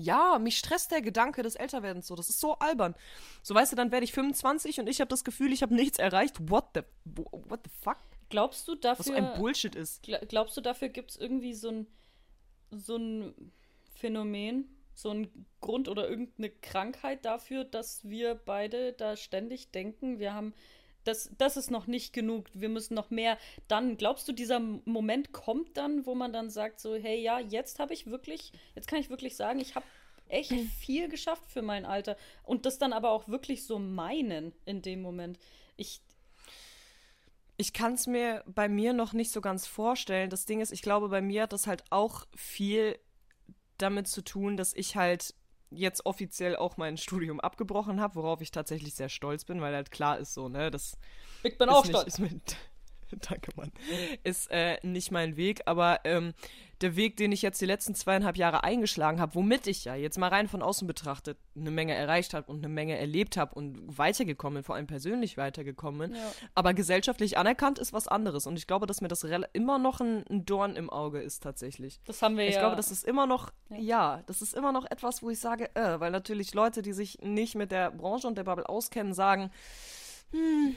Ja, 0.00 0.38
mich 0.38 0.58
stresst 0.58 0.92
der 0.92 1.02
Gedanke 1.02 1.42
des 1.42 1.56
Älterwerdens 1.56 2.06
so. 2.06 2.14
Das 2.14 2.28
ist 2.28 2.38
so 2.38 2.54
albern. 2.60 2.94
So 3.42 3.52
weißt 3.52 3.72
du, 3.72 3.76
dann 3.76 3.90
werde 3.90 4.04
ich 4.04 4.12
25 4.12 4.78
und 4.78 4.88
ich 4.88 5.00
habe 5.00 5.08
das 5.08 5.24
Gefühl, 5.24 5.52
ich 5.52 5.60
habe 5.62 5.74
nichts 5.74 5.98
erreicht. 5.98 6.36
What 6.48 6.66
the, 6.74 6.82
what 7.04 7.60
the 7.64 7.70
fuck? 7.82 7.96
Glaubst 8.28 8.68
du 8.68 8.76
dafür. 8.76 9.16
Was 9.16 9.22
ein 9.22 9.34
Bullshit 9.36 9.74
ist. 9.74 10.08
Glaubst 10.28 10.56
du, 10.56 10.60
dafür 10.60 10.88
gibt 10.88 11.10
es 11.10 11.16
irgendwie 11.16 11.52
so 11.52 11.70
ein, 11.70 11.86
so 12.70 12.94
ein 12.96 13.50
Phänomen, 13.96 14.68
so 14.94 15.10
ein 15.10 15.46
Grund 15.60 15.88
oder 15.88 16.08
irgendeine 16.08 16.50
Krankheit 16.50 17.24
dafür, 17.24 17.64
dass 17.64 18.08
wir 18.08 18.36
beide 18.36 18.92
da 18.92 19.16
ständig 19.16 19.72
denken, 19.72 20.20
wir 20.20 20.32
haben. 20.32 20.54
Das, 21.08 21.30
das 21.38 21.56
ist 21.56 21.70
noch 21.70 21.86
nicht 21.86 22.12
genug, 22.12 22.46
wir 22.52 22.68
müssen 22.68 22.92
noch 22.94 23.08
mehr. 23.08 23.38
Dann, 23.66 23.96
glaubst 23.96 24.28
du, 24.28 24.32
dieser 24.32 24.60
Moment 24.60 25.32
kommt 25.32 25.76
dann, 25.78 26.04
wo 26.04 26.14
man 26.14 26.34
dann 26.34 26.50
sagt, 26.50 26.80
so, 26.80 26.94
hey, 26.94 27.18
ja, 27.18 27.38
jetzt 27.38 27.78
habe 27.78 27.94
ich 27.94 28.06
wirklich, 28.06 28.52
jetzt 28.74 28.88
kann 28.88 28.98
ich 28.98 29.08
wirklich 29.08 29.34
sagen, 29.34 29.58
ich 29.58 29.74
habe 29.74 29.86
echt 30.28 30.52
viel 30.52 31.08
geschafft 31.08 31.50
für 31.50 31.62
mein 31.62 31.86
Alter. 31.86 32.18
Und 32.42 32.66
das 32.66 32.78
dann 32.78 32.92
aber 32.92 33.10
auch 33.10 33.26
wirklich 33.26 33.64
so 33.64 33.78
meinen 33.78 34.52
in 34.66 34.82
dem 34.82 35.00
Moment. 35.00 35.38
Ich, 35.78 36.02
ich 37.56 37.72
kann 37.72 37.94
es 37.94 38.06
mir 38.06 38.44
bei 38.46 38.68
mir 38.68 38.92
noch 38.92 39.14
nicht 39.14 39.32
so 39.32 39.40
ganz 39.40 39.66
vorstellen. 39.66 40.28
Das 40.28 40.44
Ding 40.44 40.60
ist, 40.60 40.72
ich 40.72 40.82
glaube, 40.82 41.08
bei 41.08 41.22
mir 41.22 41.44
hat 41.44 41.54
das 41.54 41.66
halt 41.66 41.84
auch 41.88 42.26
viel 42.36 42.98
damit 43.78 44.08
zu 44.08 44.22
tun, 44.22 44.58
dass 44.58 44.74
ich 44.74 44.96
halt 44.96 45.34
jetzt 45.70 46.06
offiziell 46.06 46.56
auch 46.56 46.76
mein 46.76 46.96
Studium 46.96 47.40
abgebrochen 47.40 48.00
habe, 48.00 48.14
worauf 48.16 48.40
ich 48.40 48.50
tatsächlich 48.50 48.94
sehr 48.94 49.08
stolz 49.08 49.44
bin, 49.44 49.60
weil 49.60 49.74
halt 49.74 49.90
klar 49.90 50.18
ist 50.18 50.34
so, 50.34 50.48
ne, 50.48 50.70
das 50.70 50.96
ich 51.42 51.56
bin 51.58 51.68
auch 51.68 51.84
nicht, 51.84 51.96
stolz. 51.96 52.18
Mit, 52.18 52.56
danke, 53.28 53.50
Mann. 53.56 53.72
Ist 54.24 54.50
äh, 54.50 54.78
nicht 54.82 55.10
mein 55.10 55.36
Weg, 55.36 55.62
aber 55.66 56.00
ähm, 56.04 56.34
der 56.80 56.94
Weg, 56.94 57.16
den 57.16 57.32
ich 57.32 57.42
jetzt 57.42 57.60
die 57.60 57.66
letzten 57.66 57.94
zweieinhalb 57.94 58.36
Jahre 58.36 58.62
eingeschlagen 58.62 59.20
habe, 59.20 59.34
womit 59.34 59.66
ich 59.66 59.84
ja 59.84 59.94
jetzt 59.94 60.18
mal 60.18 60.28
rein 60.28 60.46
von 60.46 60.62
außen 60.62 60.86
betrachtet 60.86 61.38
eine 61.56 61.70
Menge 61.70 61.94
erreicht 61.94 62.34
habe 62.34 62.50
und 62.50 62.58
eine 62.58 62.72
Menge 62.72 62.96
erlebt 62.96 63.36
habe 63.36 63.54
und 63.54 63.98
weitergekommen, 63.98 64.62
vor 64.62 64.76
allem 64.76 64.86
persönlich 64.86 65.36
weitergekommen, 65.36 66.14
ja. 66.14 66.32
aber 66.54 66.74
gesellschaftlich 66.74 67.36
anerkannt 67.36 67.78
ist 67.78 67.92
was 67.92 68.06
anderes 68.06 68.46
und 68.46 68.56
ich 68.56 68.66
glaube, 68.66 68.86
dass 68.86 69.00
mir 69.00 69.08
das 69.08 69.24
immer 69.52 69.78
noch 69.78 70.00
ein, 70.00 70.24
ein 70.28 70.44
Dorn 70.44 70.76
im 70.76 70.88
Auge 70.88 71.20
ist 71.20 71.42
tatsächlich. 71.42 72.00
Das 72.04 72.22
haben 72.22 72.36
wir 72.36 72.44
ich 72.44 72.54
ja. 72.54 72.56
Ich 72.56 72.62
glaube, 72.62 72.76
das 72.76 72.90
ist 72.92 73.04
immer 73.04 73.26
noch, 73.26 73.50
ja. 73.70 73.78
ja. 73.78 74.22
das 74.26 74.42
ist 74.42 74.54
immer 74.54 74.70
noch 74.70 74.88
etwas, 74.88 75.22
wo 75.22 75.30
ich 75.30 75.40
sage, 75.40 75.74
äh, 75.74 75.98
weil 75.98 76.12
natürlich 76.12 76.54
Leute, 76.54 76.82
die 76.82 76.92
sich 76.92 77.18
nicht 77.22 77.56
mit 77.56 77.72
der 77.72 77.90
Branche 77.90 78.28
und 78.28 78.38
der 78.38 78.44
Bubble 78.44 78.68
auskennen, 78.68 79.14
sagen, 79.14 79.50
hm, 80.30 80.76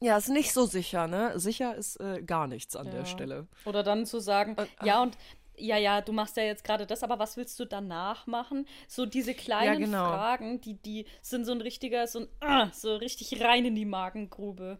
ja, 0.00 0.16
ist 0.16 0.28
nicht 0.28 0.52
so 0.52 0.66
sicher, 0.66 1.06
ne? 1.08 1.38
Sicher 1.38 1.74
ist 1.74 1.96
äh, 2.00 2.22
gar 2.22 2.46
nichts 2.46 2.76
an 2.76 2.86
ja. 2.86 2.92
der 2.92 3.04
Stelle. 3.04 3.48
Oder 3.64 3.82
dann 3.82 4.06
zu 4.06 4.20
sagen, 4.20 4.56
äh, 4.56 4.86
ja, 4.86 5.02
und 5.02 5.16
ja, 5.56 5.76
ja, 5.76 6.00
du 6.00 6.12
machst 6.12 6.36
ja 6.36 6.44
jetzt 6.44 6.62
gerade 6.62 6.86
das, 6.86 7.02
aber 7.02 7.18
was 7.18 7.36
willst 7.36 7.58
du 7.58 7.64
danach 7.64 8.26
machen? 8.26 8.66
So 8.86 9.06
diese 9.06 9.34
kleinen 9.34 9.80
ja, 9.80 9.86
genau. 9.86 10.06
Fragen, 10.06 10.60
die, 10.60 10.74
die 10.74 11.06
sind 11.20 11.44
so 11.44 11.52
ein 11.52 11.60
richtiger, 11.60 12.06
so 12.06 12.20
ein, 12.20 12.28
ah, 12.40 12.70
so 12.72 12.94
richtig 12.96 13.42
rein 13.42 13.64
in 13.64 13.74
die 13.74 13.84
Magengrube. 13.84 14.78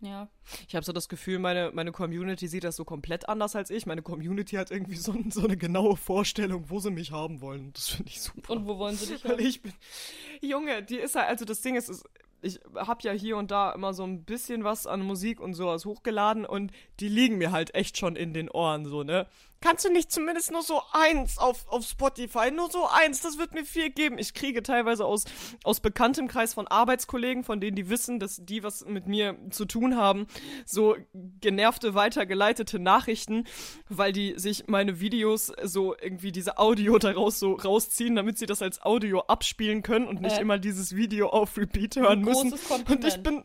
Ja. 0.00 0.28
Ich 0.68 0.74
habe 0.74 0.84
so 0.84 0.92
das 0.92 1.08
Gefühl, 1.08 1.38
meine, 1.38 1.70
meine 1.72 1.90
Community 1.92 2.46
sieht 2.46 2.64
das 2.64 2.76
so 2.76 2.84
komplett 2.84 3.28
anders 3.28 3.56
als 3.56 3.70
ich. 3.70 3.86
Meine 3.86 4.02
Community 4.02 4.56
hat 4.56 4.70
irgendwie 4.70 4.96
so, 4.96 5.14
so 5.30 5.44
eine 5.44 5.56
genaue 5.56 5.96
Vorstellung, 5.96 6.68
wo 6.68 6.78
sie 6.78 6.90
mich 6.90 7.10
haben 7.10 7.40
wollen. 7.40 7.72
Das 7.72 7.88
finde 7.88 8.10
ich 8.10 8.20
super. 8.20 8.52
Und 8.52 8.66
wo 8.66 8.78
wollen 8.78 8.96
sie 8.96 9.14
dich 9.14 9.24
haben? 9.24 9.38
Ich 9.38 9.62
bin. 9.62 9.72
Junge, 10.42 10.82
die 10.82 10.96
ist 10.96 11.14
halt, 11.14 11.28
also 11.28 11.44
das 11.44 11.62
Ding 11.62 11.76
ist, 11.76 11.88
ist 11.88 12.04
ich 12.44 12.60
habe 12.76 13.00
ja 13.02 13.12
hier 13.12 13.36
und 13.36 13.50
da 13.50 13.72
immer 13.72 13.94
so 13.94 14.04
ein 14.04 14.24
bisschen 14.24 14.64
was 14.64 14.86
an 14.86 15.02
Musik 15.02 15.40
und 15.40 15.54
sowas 15.54 15.84
hochgeladen 15.84 16.44
und 16.44 16.72
die 17.00 17.08
liegen 17.08 17.38
mir 17.38 17.52
halt 17.52 17.74
echt 17.74 17.96
schon 17.98 18.16
in 18.16 18.34
den 18.34 18.50
Ohren, 18.50 18.84
so, 18.84 19.02
ne? 19.02 19.26
Kannst 19.64 19.86
du 19.86 19.90
nicht 19.90 20.12
zumindest 20.12 20.52
nur 20.52 20.60
so 20.60 20.82
eins 20.92 21.38
auf, 21.38 21.66
auf 21.68 21.86
Spotify? 21.86 22.50
Nur 22.50 22.70
so 22.70 22.86
eins, 22.86 23.22
das 23.22 23.38
wird 23.38 23.54
mir 23.54 23.64
viel 23.64 23.88
geben. 23.88 24.18
Ich 24.18 24.34
kriege 24.34 24.62
teilweise 24.62 25.06
aus, 25.06 25.24
aus 25.62 25.80
bekanntem 25.80 26.28
Kreis 26.28 26.52
von 26.52 26.68
Arbeitskollegen, 26.68 27.44
von 27.44 27.62
denen 27.62 27.74
die 27.74 27.88
wissen, 27.88 28.20
dass 28.20 28.44
die 28.44 28.62
was 28.62 28.84
mit 28.84 29.06
mir 29.06 29.38
zu 29.48 29.64
tun 29.64 29.96
haben, 29.96 30.26
so 30.66 30.96
genervte, 31.40 31.94
weitergeleitete 31.94 32.78
Nachrichten, 32.78 33.44
weil 33.88 34.12
die 34.12 34.34
sich 34.36 34.66
meine 34.66 35.00
Videos 35.00 35.50
so 35.62 35.96
irgendwie 35.98 36.30
diese 36.30 36.58
Audio 36.58 36.98
daraus 36.98 37.38
so 37.38 37.54
rausziehen, 37.54 38.16
damit 38.16 38.36
sie 38.36 38.44
das 38.44 38.60
als 38.60 38.82
Audio 38.82 39.20
abspielen 39.20 39.82
können 39.82 40.06
und 40.08 40.20
nicht 40.20 40.36
äh. 40.36 40.42
immer 40.42 40.58
dieses 40.58 40.94
Video 40.94 41.30
auf 41.30 41.56
Repeat 41.56 41.96
hören 41.96 42.20
müssen. 42.20 42.52
Und 42.86 43.02
ich 43.02 43.22
bin 43.22 43.44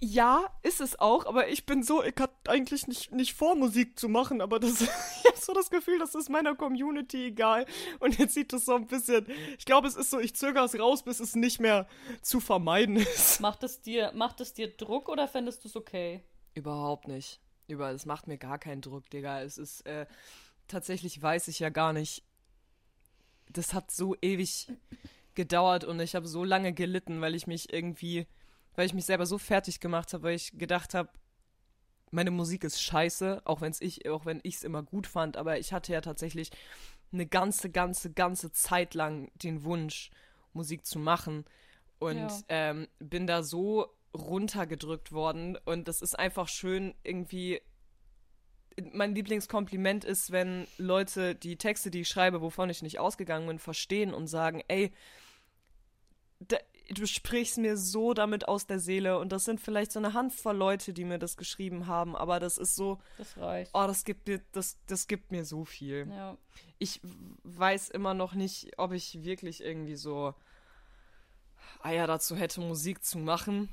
ja, 0.00 0.46
ist 0.62 0.80
es 0.80 0.98
auch, 0.98 1.26
aber 1.26 1.48
ich 1.48 1.66
bin 1.66 1.82
so, 1.82 2.04
ich 2.04 2.14
hatte 2.18 2.50
eigentlich 2.50 2.86
nicht, 2.86 3.12
nicht 3.12 3.34
vor, 3.34 3.56
Musik 3.56 3.98
zu 3.98 4.08
machen, 4.08 4.40
aber 4.40 4.60
das, 4.60 4.80
ich 4.82 4.88
habe 4.88 5.36
so 5.40 5.52
das 5.52 5.70
Gefühl, 5.70 5.98
das 5.98 6.14
ist 6.14 6.30
meiner 6.30 6.54
Community 6.54 7.26
egal. 7.26 7.66
Und 7.98 8.18
jetzt 8.18 8.34
sieht 8.34 8.52
das 8.52 8.64
so 8.64 8.74
ein 8.74 8.86
bisschen, 8.86 9.26
ich 9.58 9.64
glaube, 9.64 9.88
es 9.88 9.96
ist 9.96 10.10
so, 10.10 10.20
ich 10.20 10.36
zögere 10.36 10.64
es 10.64 10.78
raus, 10.78 11.02
bis 11.02 11.18
es 11.20 11.34
nicht 11.34 11.60
mehr 11.60 11.88
zu 12.22 12.38
vermeiden 12.40 12.96
ist. 12.96 13.40
Macht 13.40 13.62
es 13.64 13.80
dir, 13.80 14.12
macht 14.14 14.40
es 14.40 14.54
dir 14.54 14.68
Druck 14.68 15.08
oder 15.08 15.26
fändest 15.26 15.64
du 15.64 15.68
es 15.68 15.76
okay? 15.76 16.22
Überhaupt 16.54 17.08
nicht. 17.08 17.40
Über, 17.66 17.90
es 17.90 18.06
macht 18.06 18.28
mir 18.28 18.38
gar 18.38 18.58
keinen 18.58 18.80
Druck, 18.80 19.10
Digga. 19.10 19.42
Es 19.42 19.58
ist, 19.58 19.84
äh, 19.86 20.06
tatsächlich 20.68 21.20
weiß 21.20 21.48
ich 21.48 21.58
ja 21.58 21.70
gar 21.70 21.92
nicht, 21.92 22.22
das 23.50 23.74
hat 23.74 23.90
so 23.90 24.14
ewig 24.22 24.68
gedauert 25.34 25.84
und 25.84 26.00
ich 26.00 26.14
habe 26.14 26.26
so 26.26 26.44
lange 26.44 26.72
gelitten, 26.72 27.20
weil 27.20 27.34
ich 27.34 27.46
mich 27.46 27.72
irgendwie 27.72 28.26
weil 28.78 28.86
ich 28.86 28.94
mich 28.94 29.06
selber 29.06 29.26
so 29.26 29.38
fertig 29.38 29.80
gemacht 29.80 30.14
habe, 30.14 30.22
weil 30.22 30.36
ich 30.36 30.56
gedacht 30.56 30.94
habe, 30.94 31.08
meine 32.12 32.30
Musik 32.30 32.62
ist 32.62 32.80
scheiße, 32.80 33.42
auch 33.44 33.60
wenn's 33.60 33.80
ich, 33.80 34.08
auch 34.08 34.24
wenn 34.24 34.38
ich 34.44 34.54
es 34.54 34.62
immer 34.62 34.84
gut 34.84 35.08
fand, 35.08 35.36
aber 35.36 35.58
ich 35.58 35.72
hatte 35.72 35.92
ja 35.92 36.00
tatsächlich 36.00 36.52
eine 37.12 37.26
ganze, 37.26 37.70
ganze, 37.70 38.12
ganze 38.12 38.52
Zeit 38.52 38.94
lang 38.94 39.32
den 39.34 39.64
Wunsch, 39.64 40.10
Musik 40.52 40.86
zu 40.86 41.00
machen 41.00 41.44
und 41.98 42.18
ja. 42.18 42.40
ähm, 42.48 42.86
bin 43.00 43.26
da 43.26 43.42
so 43.42 43.88
runtergedrückt 44.16 45.10
worden 45.10 45.58
und 45.64 45.88
das 45.88 46.00
ist 46.00 46.16
einfach 46.16 46.46
schön 46.46 46.94
irgendwie. 47.02 47.60
Mein 48.92 49.12
Lieblingskompliment 49.12 50.04
ist, 50.04 50.30
wenn 50.30 50.68
Leute 50.76 51.34
die 51.34 51.56
Texte, 51.56 51.90
die 51.90 52.02
ich 52.02 52.08
schreibe, 52.08 52.42
wovon 52.42 52.70
ich 52.70 52.82
nicht 52.82 53.00
ausgegangen 53.00 53.48
bin, 53.48 53.58
verstehen 53.58 54.14
und 54.14 54.28
sagen, 54.28 54.62
ey, 54.68 54.92
da, 56.38 56.58
du 56.88 57.06
sprichst 57.06 57.58
mir 57.58 57.76
so 57.76 58.14
damit 58.14 58.48
aus 58.48 58.66
der 58.66 58.78
Seele 58.78 59.18
und 59.18 59.30
das 59.30 59.44
sind 59.44 59.60
vielleicht 59.60 59.92
so 59.92 59.98
eine 59.98 60.14
Handvoll 60.14 60.56
Leute, 60.56 60.92
die 60.92 61.04
mir 61.04 61.18
das 61.18 61.36
geschrieben 61.36 61.86
haben, 61.86 62.16
aber 62.16 62.40
das 62.40 62.58
ist 62.58 62.74
so. 62.74 62.98
Das 63.18 63.36
reicht. 63.36 63.70
Oh, 63.74 63.86
das 63.86 64.04
gibt 64.04 64.26
mir, 64.26 64.40
das, 64.52 64.78
das 64.86 65.06
gibt 65.06 65.30
mir 65.30 65.44
so 65.44 65.64
viel. 65.64 66.08
Ja. 66.10 66.36
Ich 66.78 67.00
weiß 67.42 67.90
immer 67.90 68.14
noch 68.14 68.34
nicht, 68.34 68.78
ob 68.78 68.92
ich 68.92 69.22
wirklich 69.22 69.62
irgendwie 69.62 69.96
so 69.96 70.34
Eier 71.82 72.06
dazu 72.06 72.36
hätte, 72.36 72.60
Musik 72.60 73.04
zu 73.04 73.18
machen. 73.18 73.68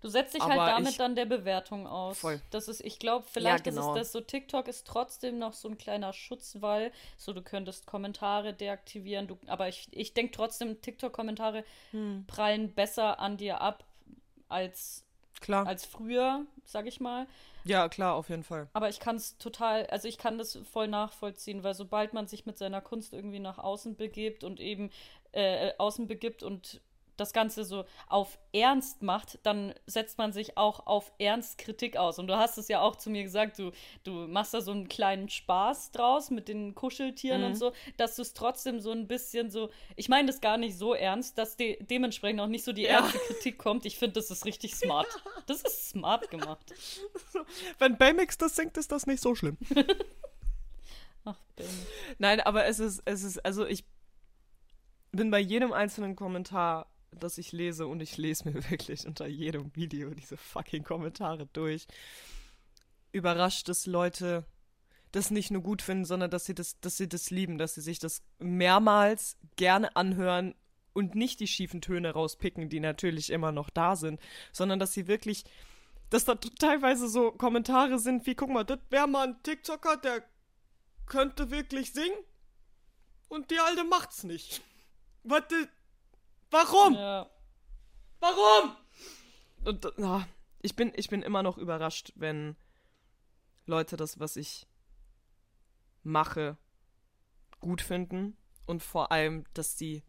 Du 0.00 0.08
setzt 0.08 0.34
dich 0.34 0.42
halt 0.42 0.52
Aber 0.52 0.64
halt 0.64 0.76
damit 0.78 0.92
ich, 0.92 0.96
dann 0.96 1.14
der 1.14 1.26
Bewertung 1.26 1.86
aus. 1.86 2.18
Voll. 2.18 2.40
Das 2.50 2.68
ist, 2.68 2.80
ich 2.80 2.98
glaube, 2.98 3.26
vielleicht 3.30 3.66
ja, 3.66 3.70
genau. 3.70 3.94
ist 3.94 4.00
es 4.00 4.06
das 4.06 4.12
so, 4.12 4.20
TikTok 4.20 4.68
ist 4.68 4.86
trotzdem 4.86 5.38
noch 5.38 5.52
so 5.52 5.68
ein 5.68 5.78
kleiner 5.78 6.12
Schutzwall. 6.12 6.92
So, 7.16 7.32
du 7.32 7.42
könntest 7.42 7.86
Kommentare 7.86 8.54
deaktivieren. 8.54 9.26
Du, 9.26 9.38
aber 9.46 9.68
ich, 9.68 9.88
ich 9.90 10.14
denke 10.14 10.32
trotzdem, 10.32 10.80
TikTok-Kommentare 10.80 11.64
hm. 11.90 12.24
prallen 12.26 12.72
besser 12.74 13.18
an 13.18 13.36
dir 13.36 13.60
ab 13.60 13.84
als, 14.48 15.04
klar. 15.40 15.66
als 15.66 15.84
früher, 15.84 16.46
sag 16.64 16.86
ich 16.86 17.00
mal. 17.00 17.26
Ja, 17.64 17.88
klar, 17.88 18.14
auf 18.14 18.30
jeden 18.30 18.42
Fall. 18.42 18.68
Aber 18.72 18.88
ich 18.88 19.00
kann 19.00 19.16
es 19.16 19.36
total, 19.38 19.86
also 19.86 20.08
ich 20.08 20.18
kann 20.18 20.38
das 20.38 20.58
voll 20.72 20.88
nachvollziehen, 20.88 21.62
weil 21.62 21.74
sobald 21.74 22.14
man 22.14 22.26
sich 22.26 22.46
mit 22.46 22.58
seiner 22.58 22.80
Kunst 22.80 23.12
irgendwie 23.12 23.38
nach 23.38 23.58
außen 23.58 23.96
begibt 23.96 24.44
und 24.44 24.60
eben 24.60 24.90
äh, 25.32 25.72
außen 25.78 26.06
begibt 26.06 26.42
und 26.42 26.80
das 27.20 27.32
Ganze 27.32 27.64
so 27.64 27.84
auf 28.08 28.38
Ernst 28.52 29.02
macht, 29.02 29.38
dann 29.42 29.74
setzt 29.86 30.18
man 30.18 30.32
sich 30.32 30.56
auch 30.56 30.86
auf 30.86 31.12
Ernst 31.18 31.58
Kritik 31.58 31.96
aus. 31.96 32.18
Und 32.18 32.26
du 32.26 32.36
hast 32.36 32.58
es 32.58 32.68
ja 32.68 32.80
auch 32.80 32.96
zu 32.96 33.10
mir 33.10 33.22
gesagt, 33.22 33.58
du, 33.58 33.72
du 34.04 34.12
machst 34.26 34.54
da 34.54 34.60
so 34.60 34.72
einen 34.72 34.88
kleinen 34.88 35.28
Spaß 35.28 35.92
draus 35.92 36.30
mit 36.30 36.48
den 36.48 36.74
Kuscheltieren 36.74 37.42
mhm. 37.42 37.46
und 37.48 37.54
so, 37.56 37.72
dass 37.96 38.16
du 38.16 38.22
es 38.22 38.32
trotzdem 38.32 38.80
so 38.80 38.90
ein 38.90 39.06
bisschen 39.06 39.50
so, 39.50 39.70
ich 39.96 40.08
meine 40.08 40.26
das 40.26 40.40
gar 40.40 40.56
nicht 40.56 40.76
so 40.76 40.94
ernst, 40.94 41.38
dass 41.38 41.56
de 41.56 41.82
dementsprechend 41.84 42.40
auch 42.40 42.46
nicht 42.46 42.64
so 42.64 42.72
die 42.72 42.82
ja. 42.82 43.00
ernste 43.00 43.18
Kritik 43.18 43.58
kommt. 43.58 43.84
Ich 43.84 43.98
finde, 43.98 44.14
das 44.14 44.30
ist 44.30 44.44
richtig 44.44 44.74
smart. 44.74 45.08
Das 45.46 45.62
ist 45.62 45.90
smart 45.90 46.30
gemacht. 46.30 46.72
Wenn 47.78 47.96
Baymax 47.96 48.38
das 48.38 48.56
singt, 48.56 48.76
ist 48.76 48.92
das 48.92 49.06
nicht 49.06 49.20
so 49.20 49.34
schlimm. 49.34 49.58
Ach, 51.24 51.36
Baymax. 51.56 51.76
Nein, 52.18 52.40
aber 52.40 52.66
es 52.66 52.78
ist, 52.78 53.02
es 53.04 53.22
ist, 53.24 53.44
also 53.44 53.66
ich 53.66 53.84
bin 55.12 55.30
bei 55.30 55.40
jedem 55.40 55.72
einzelnen 55.72 56.16
Kommentar 56.16 56.86
das 57.12 57.38
ich 57.38 57.52
lese 57.52 57.86
und 57.86 58.00
ich 58.00 58.16
lese 58.16 58.48
mir 58.48 58.54
wirklich 58.70 59.06
unter 59.06 59.26
jedem 59.26 59.74
Video 59.74 60.10
diese 60.10 60.36
fucking 60.36 60.84
Kommentare 60.84 61.46
durch. 61.52 61.86
Überrascht, 63.12 63.68
dass 63.68 63.86
Leute 63.86 64.44
das 65.12 65.30
nicht 65.30 65.50
nur 65.50 65.62
gut 65.62 65.82
finden, 65.82 66.04
sondern 66.04 66.30
dass 66.30 66.44
sie 66.44 66.54
das, 66.54 66.78
dass 66.80 66.96
sie 66.96 67.08
das 67.08 67.30
lieben, 67.30 67.58
dass 67.58 67.74
sie 67.74 67.80
sich 67.80 67.98
das 67.98 68.22
mehrmals 68.38 69.36
gerne 69.56 69.96
anhören 69.96 70.54
und 70.92 71.14
nicht 71.14 71.40
die 71.40 71.48
schiefen 71.48 71.80
Töne 71.80 72.12
rauspicken, 72.12 72.68
die 72.68 72.80
natürlich 72.80 73.30
immer 73.30 73.52
noch 73.52 73.70
da 73.70 73.96
sind, 73.96 74.20
sondern 74.52 74.78
dass 74.78 74.92
sie 74.92 75.08
wirklich, 75.08 75.44
dass 76.10 76.24
da 76.24 76.34
teilweise 76.34 77.08
so 77.08 77.32
Kommentare 77.32 77.98
sind 77.98 78.26
wie, 78.26 78.34
guck 78.34 78.50
mal, 78.50 78.64
das 78.64 78.78
wäre 78.90 79.08
mal 79.08 79.28
ein 79.28 79.42
TikToker, 79.42 79.96
der 79.96 80.22
könnte 81.06 81.50
wirklich 81.50 81.92
singen 81.92 82.18
und 83.28 83.50
die 83.50 83.58
Alte 83.58 83.84
macht's 83.84 84.24
nicht. 84.24 84.62
Was, 85.22 85.42
Warum? 86.50 86.94
Ja. 86.94 87.30
Warum? 88.20 88.76
Und, 89.64 89.92
na, 89.96 90.26
ich 90.62 90.76
bin, 90.76 90.92
ich 90.96 91.08
bin 91.08 91.22
immer 91.22 91.42
noch 91.42 91.58
überrascht, 91.58 92.12
wenn 92.16 92.56
Leute 93.66 93.96
das, 93.96 94.18
was 94.18 94.36
ich 94.36 94.66
mache, 96.02 96.56
gut 97.60 97.82
finden 97.82 98.36
und 98.66 98.82
vor 98.82 99.12
allem, 99.12 99.44
dass 99.54 99.76
die 99.76 100.02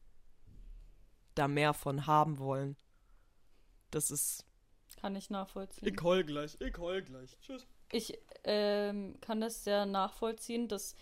da 1.35 1.47
mehr 1.47 1.73
von 1.73 2.07
haben 2.07 2.39
wollen. 2.39 2.77
Das 3.91 4.11
ist. 4.11 4.45
Kann 4.99 5.15
ich 5.15 5.29
nachvollziehen. 5.29 5.87
Ich 5.87 6.01
heul 6.03 6.23
gleich, 6.23 6.57
ich 6.59 6.77
heul 6.77 7.01
gleich. 7.01 7.37
Tschüss. 7.41 7.65
Ich 7.91 8.17
ähm, 8.43 9.17
kann 9.19 9.41
das 9.41 9.63
sehr 9.63 9.85
nachvollziehen. 9.85 10.67
Das 10.67 10.95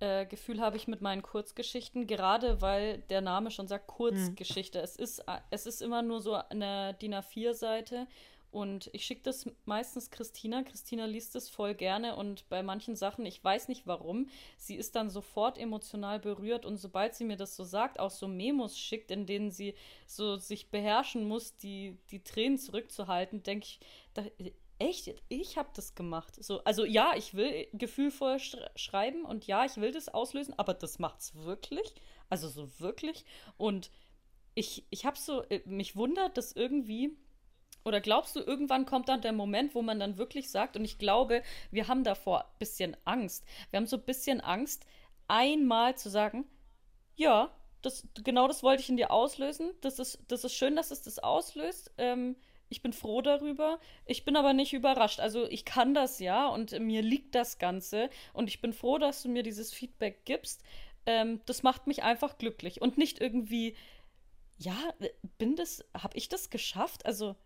äh, 0.00 0.26
Gefühl 0.26 0.60
habe 0.60 0.76
ich 0.76 0.88
mit 0.88 1.00
meinen 1.00 1.22
Kurzgeschichten, 1.22 2.06
gerade 2.06 2.60
weil 2.60 2.98
der 3.10 3.20
Name 3.20 3.50
schon 3.50 3.68
sagt 3.68 3.86
Kurzgeschichte. 3.86 4.78
Hm. 4.78 4.84
Es, 4.84 4.96
ist, 4.96 5.24
es 5.50 5.66
ist 5.66 5.82
immer 5.82 6.02
nur 6.02 6.20
so 6.20 6.34
eine 6.34 6.94
DIN 6.94 7.14
A4-Seite 7.14 8.06
und 8.50 8.88
ich 8.92 9.04
schicke 9.04 9.22
das 9.22 9.50
meistens 9.64 10.10
Christina. 10.10 10.62
Christina 10.62 11.04
liest 11.04 11.36
es 11.36 11.50
voll 11.50 11.74
gerne 11.74 12.16
und 12.16 12.48
bei 12.48 12.62
manchen 12.62 12.96
Sachen, 12.96 13.26
ich 13.26 13.42
weiß 13.42 13.68
nicht 13.68 13.86
warum, 13.86 14.28
sie 14.56 14.76
ist 14.76 14.96
dann 14.96 15.10
sofort 15.10 15.58
emotional 15.58 16.20
berührt 16.20 16.64
und 16.64 16.76
sobald 16.76 17.14
sie 17.14 17.24
mir 17.24 17.36
das 17.36 17.54
so 17.54 17.64
sagt, 17.64 18.00
auch 18.00 18.10
so 18.10 18.28
Memos 18.28 18.78
schickt, 18.78 19.10
in 19.10 19.26
denen 19.26 19.50
sie 19.50 19.74
so 20.06 20.36
sich 20.36 20.70
beherrschen 20.70 21.28
muss, 21.28 21.56
die, 21.56 21.98
die 22.10 22.22
Tränen 22.22 22.58
zurückzuhalten, 22.58 23.42
denke 23.42 23.66
ich, 23.66 23.80
da, 24.14 24.22
echt, 24.78 25.14
ich 25.28 25.56
habe 25.56 25.70
das 25.74 25.94
gemacht. 25.94 26.42
So, 26.42 26.62
also 26.64 26.84
ja, 26.84 27.14
ich 27.16 27.34
will 27.34 27.68
gefühlvoll 27.72 28.38
schreiben 28.76 29.24
und 29.24 29.46
ja, 29.46 29.64
ich 29.64 29.76
will 29.76 29.92
das 29.92 30.08
auslösen, 30.08 30.54
aber 30.56 30.74
das 30.74 30.98
macht's 30.98 31.34
wirklich. 31.34 31.94
Also 32.28 32.48
so 32.48 32.80
wirklich. 32.80 33.24
Und 33.56 33.90
ich, 34.54 34.86
ich 34.90 35.06
habe 35.06 35.18
so, 35.18 35.42
äh, 35.44 35.62
mich 35.66 35.96
wundert, 35.96 36.36
dass 36.36 36.52
irgendwie 36.52 37.16
oder 37.86 38.00
glaubst 38.00 38.34
du, 38.34 38.40
irgendwann 38.40 38.84
kommt 38.84 39.08
dann 39.08 39.20
der 39.20 39.32
Moment, 39.32 39.76
wo 39.76 39.80
man 39.80 40.00
dann 40.00 40.18
wirklich 40.18 40.50
sagt, 40.50 40.76
und 40.76 40.84
ich 40.84 40.98
glaube, 40.98 41.44
wir 41.70 41.86
haben 41.86 42.02
davor 42.02 42.40
ein 42.40 42.58
bisschen 42.58 42.96
Angst. 43.04 43.44
Wir 43.70 43.76
haben 43.76 43.86
so 43.86 43.96
ein 43.96 44.02
bisschen 44.02 44.40
Angst, 44.40 44.84
einmal 45.28 45.96
zu 45.96 46.10
sagen, 46.10 46.46
ja, 47.14 47.50
das, 47.82 48.08
genau 48.24 48.48
das 48.48 48.64
wollte 48.64 48.82
ich 48.82 48.88
in 48.88 48.96
dir 48.96 49.12
auslösen. 49.12 49.70
Das 49.82 50.00
ist, 50.00 50.18
das 50.26 50.42
ist 50.42 50.54
schön, 50.54 50.74
dass 50.74 50.90
es 50.90 51.02
das 51.02 51.20
auslöst. 51.20 51.92
Ähm, 51.96 52.34
ich 52.68 52.82
bin 52.82 52.92
froh 52.92 53.22
darüber. 53.22 53.78
Ich 54.06 54.24
bin 54.24 54.36
aber 54.36 54.52
nicht 54.52 54.72
überrascht. 54.72 55.20
Also 55.20 55.48
ich 55.48 55.64
kann 55.64 55.94
das 55.94 56.18
ja 56.18 56.48
und 56.48 56.78
mir 56.80 57.02
liegt 57.02 57.34
das 57.34 57.58
Ganze. 57.58 58.10
Und 58.32 58.48
ich 58.48 58.60
bin 58.60 58.72
froh, 58.72 58.98
dass 58.98 59.22
du 59.22 59.28
mir 59.28 59.42
dieses 59.42 59.72
Feedback 59.72 60.24
gibst. 60.24 60.62
Ähm, 61.06 61.40
das 61.46 61.62
macht 61.62 61.86
mich 61.86 62.02
einfach 62.02 62.38
glücklich. 62.38 62.82
Und 62.82 62.98
nicht 62.98 63.20
irgendwie, 63.20 63.76
ja, 64.58 64.76
bin 65.38 65.54
das, 65.56 65.84
habe 65.94 66.16
ich 66.16 66.28
das 66.28 66.50
geschafft? 66.50 67.06
Also 67.06 67.36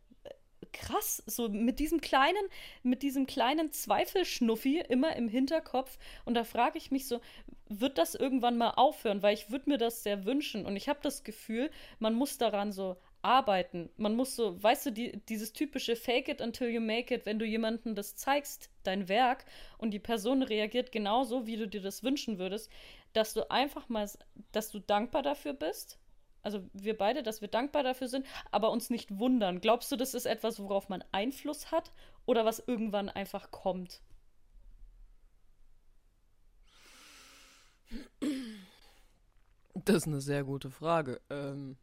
krass, 0.72 1.22
so 1.26 1.48
mit 1.48 1.78
diesem 1.78 2.00
kleinen, 2.00 2.42
mit 2.82 3.02
diesem 3.02 3.26
kleinen 3.26 3.72
Zweifelschnuffi 3.72 4.80
immer 4.88 5.16
im 5.16 5.28
Hinterkopf. 5.28 5.98
Und 6.24 6.34
da 6.34 6.44
frage 6.44 6.78
ich 6.78 6.90
mich 6.90 7.06
so, 7.06 7.20
wird 7.68 7.98
das 7.98 8.14
irgendwann 8.14 8.56
mal 8.56 8.70
aufhören? 8.70 9.22
Weil 9.22 9.34
ich 9.34 9.50
würde 9.50 9.68
mir 9.68 9.78
das 9.78 10.02
sehr 10.02 10.24
wünschen. 10.24 10.66
Und 10.66 10.76
ich 10.76 10.88
habe 10.88 11.00
das 11.02 11.24
Gefühl, 11.24 11.70
man 11.98 12.14
muss 12.14 12.38
daran 12.38 12.72
so 12.72 12.96
arbeiten. 13.22 13.90
Man 13.96 14.16
muss 14.16 14.36
so, 14.36 14.62
weißt 14.62 14.86
du, 14.86 14.92
die, 14.92 15.20
dieses 15.28 15.52
typische 15.52 15.96
Fake 15.96 16.28
it 16.28 16.40
until 16.40 16.68
you 16.68 16.80
make 16.80 17.14
it, 17.14 17.26
wenn 17.26 17.38
du 17.38 17.44
jemandem 17.44 17.94
das 17.94 18.16
zeigst, 18.16 18.70
dein 18.82 19.08
Werk, 19.08 19.44
und 19.78 19.92
die 19.92 19.98
Person 19.98 20.42
reagiert 20.42 20.92
genauso, 20.92 21.46
wie 21.46 21.56
du 21.56 21.68
dir 21.68 21.82
das 21.82 22.02
wünschen 22.02 22.38
würdest, 22.38 22.70
dass 23.12 23.34
du 23.34 23.50
einfach 23.50 23.88
mal, 23.88 24.08
dass 24.52 24.70
du 24.70 24.78
dankbar 24.78 25.22
dafür 25.22 25.52
bist 25.52 25.98
also 26.42 26.62
wir 26.72 26.96
beide, 26.96 27.22
dass 27.22 27.40
wir 27.40 27.48
dankbar 27.48 27.82
dafür 27.82 28.08
sind, 28.08 28.26
aber 28.50 28.70
uns 28.70 28.90
nicht 28.90 29.18
wundern. 29.18 29.60
Glaubst 29.60 29.92
du, 29.92 29.96
das 29.96 30.14
ist 30.14 30.26
etwas, 30.26 30.58
worauf 30.58 30.88
man 30.88 31.04
Einfluss 31.12 31.70
hat 31.70 31.92
oder 32.26 32.44
was 32.44 32.60
irgendwann 32.60 33.08
einfach 33.08 33.50
kommt? 33.50 34.02
Das 39.74 39.96
ist 39.96 40.06
eine 40.06 40.20
sehr 40.20 40.44
gute 40.44 40.70
Frage. 40.70 41.20
Ähm 41.30 41.76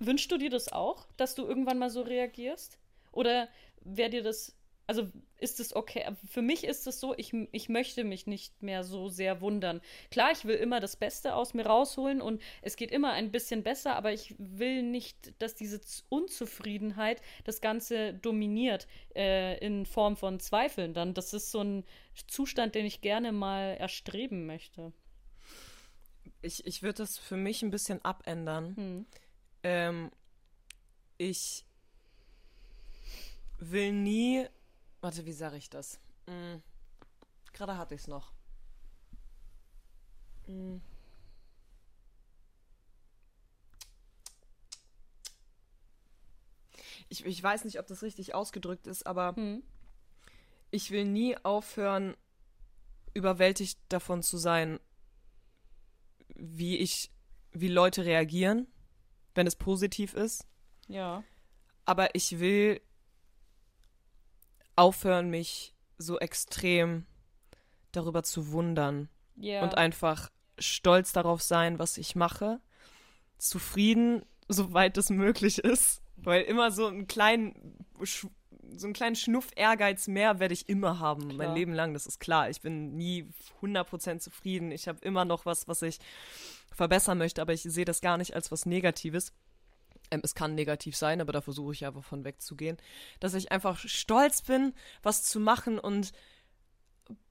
Wünschst 0.00 0.30
du 0.32 0.38
dir 0.38 0.50
das 0.50 0.72
auch, 0.72 1.06
dass 1.16 1.34
du 1.34 1.46
irgendwann 1.46 1.78
mal 1.78 1.90
so 1.90 2.02
reagierst? 2.02 2.78
Oder 3.12 3.48
wäre 3.82 4.10
dir 4.10 4.22
das 4.22 4.56
also 4.90 5.08
ist 5.38 5.60
es 5.60 5.76
okay. 5.76 6.04
Für 6.28 6.42
mich 6.42 6.64
ist 6.64 6.84
es 6.88 6.98
so, 6.98 7.14
ich, 7.16 7.32
ich 7.52 7.68
möchte 7.68 8.02
mich 8.02 8.26
nicht 8.26 8.60
mehr 8.60 8.82
so 8.82 9.08
sehr 9.08 9.40
wundern. 9.40 9.80
Klar, 10.10 10.32
ich 10.32 10.44
will 10.44 10.56
immer 10.56 10.80
das 10.80 10.96
Beste 10.96 11.36
aus 11.36 11.54
mir 11.54 11.64
rausholen 11.64 12.20
und 12.20 12.42
es 12.60 12.74
geht 12.74 12.90
immer 12.90 13.12
ein 13.12 13.30
bisschen 13.30 13.62
besser, 13.62 13.94
aber 13.94 14.12
ich 14.12 14.34
will 14.38 14.82
nicht, 14.82 15.40
dass 15.40 15.54
diese 15.54 15.80
Unzufriedenheit 16.08 17.22
das 17.44 17.60
Ganze 17.60 18.14
dominiert 18.14 18.88
äh, 19.14 19.64
in 19.64 19.86
Form 19.86 20.16
von 20.16 20.40
Zweifeln. 20.40 20.92
Dann, 20.92 21.14
das 21.14 21.34
ist 21.34 21.52
so 21.52 21.60
ein 21.60 21.84
Zustand, 22.26 22.74
den 22.74 22.84
ich 22.84 23.00
gerne 23.00 23.30
mal 23.30 23.76
erstreben 23.78 24.44
möchte. 24.44 24.92
Ich, 26.42 26.66
ich 26.66 26.82
würde 26.82 26.98
das 26.98 27.16
für 27.16 27.36
mich 27.36 27.62
ein 27.62 27.70
bisschen 27.70 28.04
abändern. 28.04 28.74
Hm. 28.74 29.06
Ähm, 29.62 30.10
ich 31.18 31.64
will 33.58 33.92
nie 33.92 34.48
Warte, 35.00 35.24
wie 35.24 35.32
sage 35.32 35.56
ich 35.56 35.70
das? 35.70 35.98
Mhm. 36.26 36.62
Gerade 37.52 37.78
hatte 37.78 37.94
ich 37.94 38.02
es 38.02 38.06
noch. 38.06 38.32
Mhm. 40.46 40.82
Ich, 47.08 47.24
ich 47.24 47.42
weiß 47.42 47.64
nicht, 47.64 47.80
ob 47.80 47.86
das 47.86 48.02
richtig 48.02 48.34
ausgedrückt 48.34 48.86
ist, 48.86 49.06
aber 49.06 49.32
mhm. 49.32 49.62
ich 50.70 50.90
will 50.90 51.04
nie 51.04 51.36
aufhören, 51.38 52.14
überwältigt 53.14 53.80
davon 53.88 54.22
zu 54.22 54.36
sein, 54.36 54.78
wie 56.36 56.76
ich, 56.76 57.10
wie 57.52 57.68
Leute 57.68 58.04
reagieren, 58.04 58.68
wenn 59.34 59.46
es 59.46 59.56
positiv 59.56 60.14
ist. 60.14 60.46
Ja. 60.88 61.22
Aber 61.84 62.14
ich 62.14 62.40
will 62.40 62.80
aufhören, 64.76 65.30
mich 65.30 65.74
so 65.98 66.18
extrem 66.18 67.06
darüber 67.92 68.22
zu 68.22 68.52
wundern. 68.52 69.08
Yeah. 69.36 69.62
Und 69.62 69.76
einfach 69.76 70.30
stolz 70.58 71.12
darauf 71.12 71.42
sein, 71.42 71.78
was 71.78 71.98
ich 71.98 72.14
mache. 72.14 72.60
Zufrieden, 73.38 74.24
soweit 74.48 74.96
es 74.96 75.10
möglich 75.10 75.58
ist. 75.58 76.02
Weil 76.16 76.42
immer 76.42 76.70
so 76.70 76.86
einen 76.86 77.06
kleinen, 77.06 77.84
so 78.04 78.86
einen 78.86 78.92
kleinen 78.92 79.16
Schnuff 79.16 79.48
Ehrgeiz 79.56 80.06
mehr 80.06 80.38
werde 80.38 80.54
ich 80.54 80.68
immer 80.68 80.98
haben, 80.98 81.28
klar. 81.28 81.36
mein 81.36 81.54
Leben 81.54 81.72
lang, 81.72 81.94
das 81.94 82.06
ist 82.06 82.20
klar. 82.20 82.50
Ich 82.50 82.60
bin 82.60 82.96
nie 82.96 83.30
100% 83.62 84.18
zufrieden. 84.18 84.70
Ich 84.70 84.88
habe 84.88 84.98
immer 85.00 85.24
noch 85.24 85.46
was, 85.46 85.66
was 85.68 85.82
ich 85.82 85.98
verbessern 86.70 87.18
möchte, 87.18 87.42
aber 87.42 87.52
ich 87.52 87.62
sehe 87.62 87.84
das 87.84 88.00
gar 88.00 88.16
nicht 88.16 88.34
als 88.34 88.50
was 88.50 88.66
Negatives. 88.66 89.32
Ähm, 90.10 90.20
es 90.22 90.34
kann 90.34 90.54
negativ 90.54 90.96
sein, 90.96 91.20
aber 91.20 91.32
da 91.32 91.40
versuche 91.40 91.72
ich 91.72 91.86
einfach 91.86 92.04
von 92.04 92.24
wegzugehen, 92.24 92.76
dass 93.20 93.34
ich 93.34 93.52
einfach 93.52 93.78
stolz 93.78 94.42
bin, 94.42 94.74
was 95.02 95.24
zu 95.24 95.40
machen 95.40 95.78
und 95.78 96.12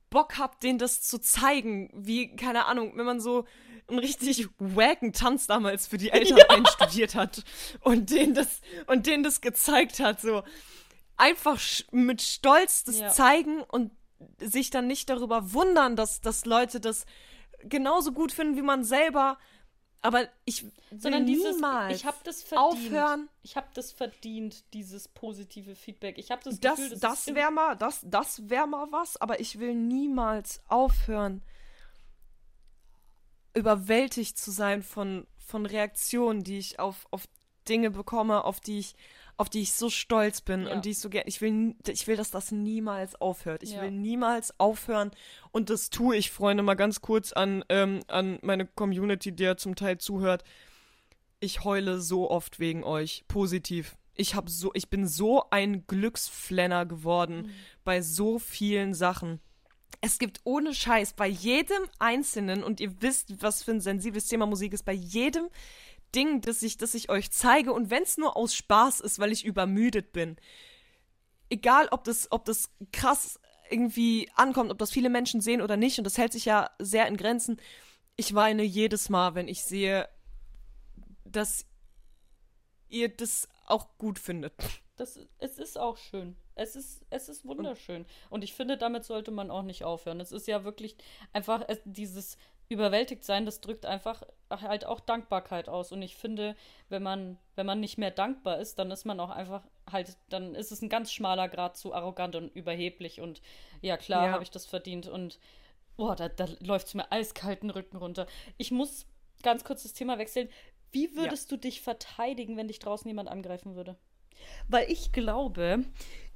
Bock 0.09 0.37
hab, 0.37 0.59
denen 0.59 0.79
das 0.79 1.01
zu 1.01 1.19
zeigen, 1.19 1.89
wie, 1.93 2.35
keine 2.35 2.65
Ahnung, 2.65 2.93
wenn 2.95 3.05
man 3.05 3.19
so 3.19 3.45
einen 3.87 3.99
richtig 3.99 4.47
wacken 4.57 5.13
Tanz 5.13 5.47
damals 5.47 5.87
für 5.87 5.97
die 5.97 6.09
Eltern 6.11 6.37
ja. 6.37 6.49
einstudiert 6.49 7.15
hat 7.15 7.43
und 7.81 8.09
denen 8.09 8.33
das, 8.33 8.61
und 8.87 9.05
denen 9.05 9.23
das 9.23 9.41
gezeigt 9.41 9.99
hat, 9.99 10.21
so 10.21 10.43
einfach 11.17 11.59
mit 11.91 12.21
Stolz 12.21 12.83
das 12.83 12.99
ja. 12.99 13.09
zeigen 13.09 13.61
und 13.61 13.91
sich 14.39 14.69
dann 14.69 14.87
nicht 14.87 15.09
darüber 15.09 15.53
wundern, 15.53 15.95
dass, 15.95 16.21
dass 16.21 16.45
Leute 16.45 16.79
das 16.79 17.05
genauso 17.63 18.11
gut 18.11 18.31
finden 18.31 18.55
wie 18.57 18.61
man 18.61 18.83
selber, 18.83 19.37
aber 20.01 20.27
ich 20.45 20.63
will 20.63 20.71
Sondern 20.97 21.25
dieses, 21.25 21.55
niemals 21.55 21.95
ich 21.97 22.05
habe 22.05 22.17
das 22.23 22.41
verdient. 22.41 22.87
Aufhören. 22.87 23.29
Ich 23.43 23.57
habe 23.57 23.67
das 23.73 23.91
verdient, 23.91 24.63
dieses 24.73 25.09
positive 25.09 25.75
Feedback. 25.75 26.17
Ich 26.17 26.31
habe 26.31 26.41
das, 26.43 26.59
das 26.59 26.77
Gefühl, 26.77 26.89
das, 26.91 26.99
das 26.99 27.35
wäre 27.35 27.51
mal, 27.51 27.75
das, 27.75 28.01
das 28.03 28.49
wäre 28.49 28.67
mal 28.67 28.91
was. 28.91 29.17
Aber 29.17 29.39
ich 29.39 29.59
will 29.59 29.75
niemals 29.75 30.61
aufhören, 30.67 31.41
überwältigt 33.53 34.37
zu 34.37 34.51
sein 34.51 34.83
von 34.83 35.27
von 35.37 35.65
Reaktionen, 35.65 36.43
die 36.43 36.59
ich 36.59 36.79
auf 36.79 37.07
auf 37.11 37.27
Dinge 37.67 37.91
bekomme, 37.91 38.45
auf 38.45 38.59
die 38.59 38.79
ich 38.79 38.95
auf 39.39 39.49
die 39.49 39.61
ich 39.61 39.71
so 39.71 39.89
stolz 39.89 40.41
bin 40.41 40.65
ja. 40.65 40.73
und 40.73 40.83
die 40.83 40.89
ich 40.89 40.99
so 40.99 41.09
gerne. 41.09 41.27
Ich 41.27 41.39
will, 41.39 41.73
ich 41.87 42.07
will, 42.07 42.17
dass 42.17 42.29
das 42.29 42.51
niemals 42.51 43.15
aufhört. 43.21 43.63
Ich 43.63 43.71
ja. 43.71 43.81
will 43.81 43.91
niemals 43.91 44.59
aufhören. 44.59 45.11
Und 45.51 45.69
das 45.69 45.89
tue 45.89 46.17
ich, 46.17 46.29
Freunde, 46.29 46.61
mal 46.61 46.73
ganz 46.73 46.99
kurz 46.99 47.31
an, 47.31 47.63
ähm, 47.69 48.01
an 48.09 48.39
meine 48.41 48.65
Community, 48.65 49.31
der 49.33 49.55
zum 49.55 49.75
Teil 49.75 49.97
zuhört. 49.97 50.43
Ich 51.39 51.63
heule 51.63 52.01
so 52.01 52.29
oft 52.29 52.59
wegen 52.59 52.83
euch. 52.83 53.23
Positiv. 53.29 53.95
Ich 54.13 54.35
hab 54.35 54.49
so, 54.49 54.71
ich 54.73 54.89
bin 54.89 55.07
so 55.07 55.49
ein 55.51 55.87
Glücksflenner 55.87 56.85
geworden 56.85 57.43
mhm. 57.43 57.51
bei 57.85 58.01
so 58.01 58.39
vielen 58.39 58.93
Sachen. 58.93 59.39
Es 60.01 60.19
gibt 60.19 60.41
ohne 60.43 60.73
Scheiß 60.73 61.13
bei 61.13 61.27
jedem 61.27 61.83
Einzelnen, 61.97 62.61
und 62.61 62.81
ihr 62.81 63.01
wisst, 63.01 63.41
was 63.41 63.63
für 63.63 63.71
ein 63.71 63.81
sensibles 63.81 64.27
Thema 64.27 64.45
Musik 64.45 64.73
ist, 64.73 64.83
bei 64.83 64.93
jedem 64.93 65.47
Ding, 66.15 66.41
das 66.41 66.61
ich, 66.61 66.77
das 66.77 66.93
ich 66.93 67.09
euch 67.09 67.31
zeige. 67.31 67.73
Und 67.73 67.89
wenn 67.89 68.03
es 68.03 68.17
nur 68.17 68.35
aus 68.35 68.55
Spaß 68.55 68.99
ist, 69.01 69.19
weil 69.19 69.31
ich 69.31 69.45
übermüdet 69.45 70.11
bin, 70.11 70.37
egal 71.49 71.87
ob 71.91 72.03
das, 72.03 72.31
ob 72.31 72.45
das 72.45 72.69
krass 72.91 73.39
irgendwie 73.69 74.29
ankommt, 74.35 74.71
ob 74.71 74.77
das 74.77 74.91
viele 74.91 75.09
Menschen 75.09 75.41
sehen 75.41 75.61
oder 75.61 75.77
nicht, 75.77 75.97
und 75.97 76.03
das 76.03 76.17
hält 76.17 76.33
sich 76.33 76.45
ja 76.45 76.69
sehr 76.79 77.07
in 77.07 77.17
Grenzen. 77.17 77.61
Ich 78.15 78.33
weine 78.33 78.63
jedes 78.63 79.09
Mal, 79.09 79.35
wenn 79.35 79.47
ich 79.47 79.63
sehe, 79.63 80.09
dass 81.25 81.65
ihr 82.89 83.09
das 83.09 83.47
auch 83.65 83.97
gut 83.97 84.19
findet. 84.19 84.53
Das, 84.97 85.19
es 85.37 85.57
ist 85.57 85.77
auch 85.77 85.97
schön. 85.97 86.35
Es 86.55 86.75
ist, 86.75 87.05
es 87.09 87.29
ist 87.29 87.45
wunderschön. 87.45 88.05
Und 88.29 88.43
ich 88.43 88.53
finde, 88.53 88.77
damit 88.77 89.05
sollte 89.05 89.31
man 89.31 89.49
auch 89.49 89.61
nicht 89.61 89.85
aufhören. 89.85 90.19
Es 90.19 90.33
ist 90.33 90.47
ja 90.47 90.65
wirklich 90.65 90.97
einfach 91.31 91.63
es, 91.67 91.79
dieses 91.85 92.37
überwältigt 92.69 93.23
sein, 93.25 93.45
das 93.45 93.61
drückt 93.61 93.85
einfach 93.85 94.23
halt 94.49 94.85
auch 94.85 94.99
Dankbarkeit 94.99 95.67
aus. 95.67 95.91
Und 95.91 96.01
ich 96.01 96.15
finde, 96.15 96.55
wenn 96.87 97.03
man, 97.03 97.37
wenn 97.55 97.65
man 97.65 97.79
nicht 97.79 97.97
mehr 97.97 98.11
dankbar 98.11 98.59
ist, 98.59 98.79
dann 98.79 98.91
ist 98.91 99.05
man 99.05 99.19
auch 99.19 99.31
einfach 99.31 99.63
halt, 99.91 100.17
dann 100.29 100.55
ist 100.55 100.71
es 100.71 100.81
ein 100.81 100.89
ganz 100.89 101.11
schmaler 101.11 101.49
Grad 101.49 101.77
zu 101.77 101.93
arrogant 101.93 102.35
und 102.35 102.55
überheblich. 102.55 103.21
Und 103.21 103.41
ja, 103.81 103.97
klar, 103.97 104.27
ja. 104.27 104.31
habe 104.31 104.43
ich 104.43 104.51
das 104.51 104.67
verdient. 104.67 105.07
Und 105.07 105.39
boah, 105.97 106.15
da, 106.15 106.29
da 106.29 106.47
läuft 106.59 106.87
es 106.87 106.93
mir 106.93 107.11
eiskalten 107.11 107.71
Rücken 107.71 107.97
runter. 107.97 108.27
Ich 108.57 108.71
muss 108.71 109.07
ganz 109.41 109.63
kurz 109.63 109.83
das 109.83 109.93
Thema 109.93 110.19
wechseln. 110.19 110.47
Wie 110.91 111.15
würdest 111.15 111.49
ja. 111.49 111.57
du 111.57 111.61
dich 111.61 111.81
verteidigen, 111.81 112.55
wenn 112.55 112.67
dich 112.67 112.79
draußen 112.79 113.07
jemand 113.07 113.29
angreifen 113.29 113.75
würde? 113.75 113.97
Weil 114.67 114.89
ich 114.91 115.11
glaube, 115.11 115.85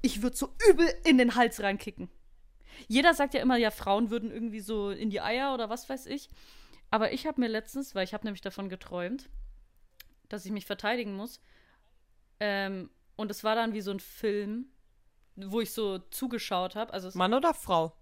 ich 0.01 0.21
würde 0.21 0.35
so 0.35 0.49
übel 0.69 0.87
in 1.05 1.17
den 1.17 1.35
Hals 1.35 1.61
reinkicken. 1.61 2.09
Jeder 2.87 3.13
sagt 3.13 3.33
ja 3.33 3.41
immer, 3.41 3.57
ja, 3.57 3.71
Frauen 3.71 4.09
würden 4.09 4.31
irgendwie 4.31 4.59
so 4.59 4.89
in 4.89 5.09
die 5.09 5.21
Eier 5.21 5.53
oder 5.53 5.69
was 5.69 5.89
weiß 5.89 6.05
ich. 6.07 6.29
Aber 6.91 7.11
ich 7.11 7.25
habe 7.25 7.41
mir 7.41 7.47
letztens, 7.47 7.95
weil 7.95 8.03
ich 8.03 8.13
habe 8.13 8.25
nämlich 8.25 8.41
davon 8.41 8.69
geträumt, 8.69 9.29
dass 10.29 10.45
ich 10.45 10.51
mich 10.51 10.65
verteidigen 10.65 11.15
muss. 11.15 11.41
Ähm, 12.39 12.89
und 13.15 13.31
es 13.31 13.43
war 13.43 13.55
dann 13.55 13.73
wie 13.73 13.81
so 13.81 13.91
ein 13.91 13.99
Film, 13.99 14.67
wo 15.35 15.61
ich 15.61 15.71
so 15.71 15.99
zugeschaut 15.99 16.75
habe. 16.75 16.93
Also 16.93 17.09
Mann 17.17 17.33
oder 17.33 17.53
Frau? 17.53 17.95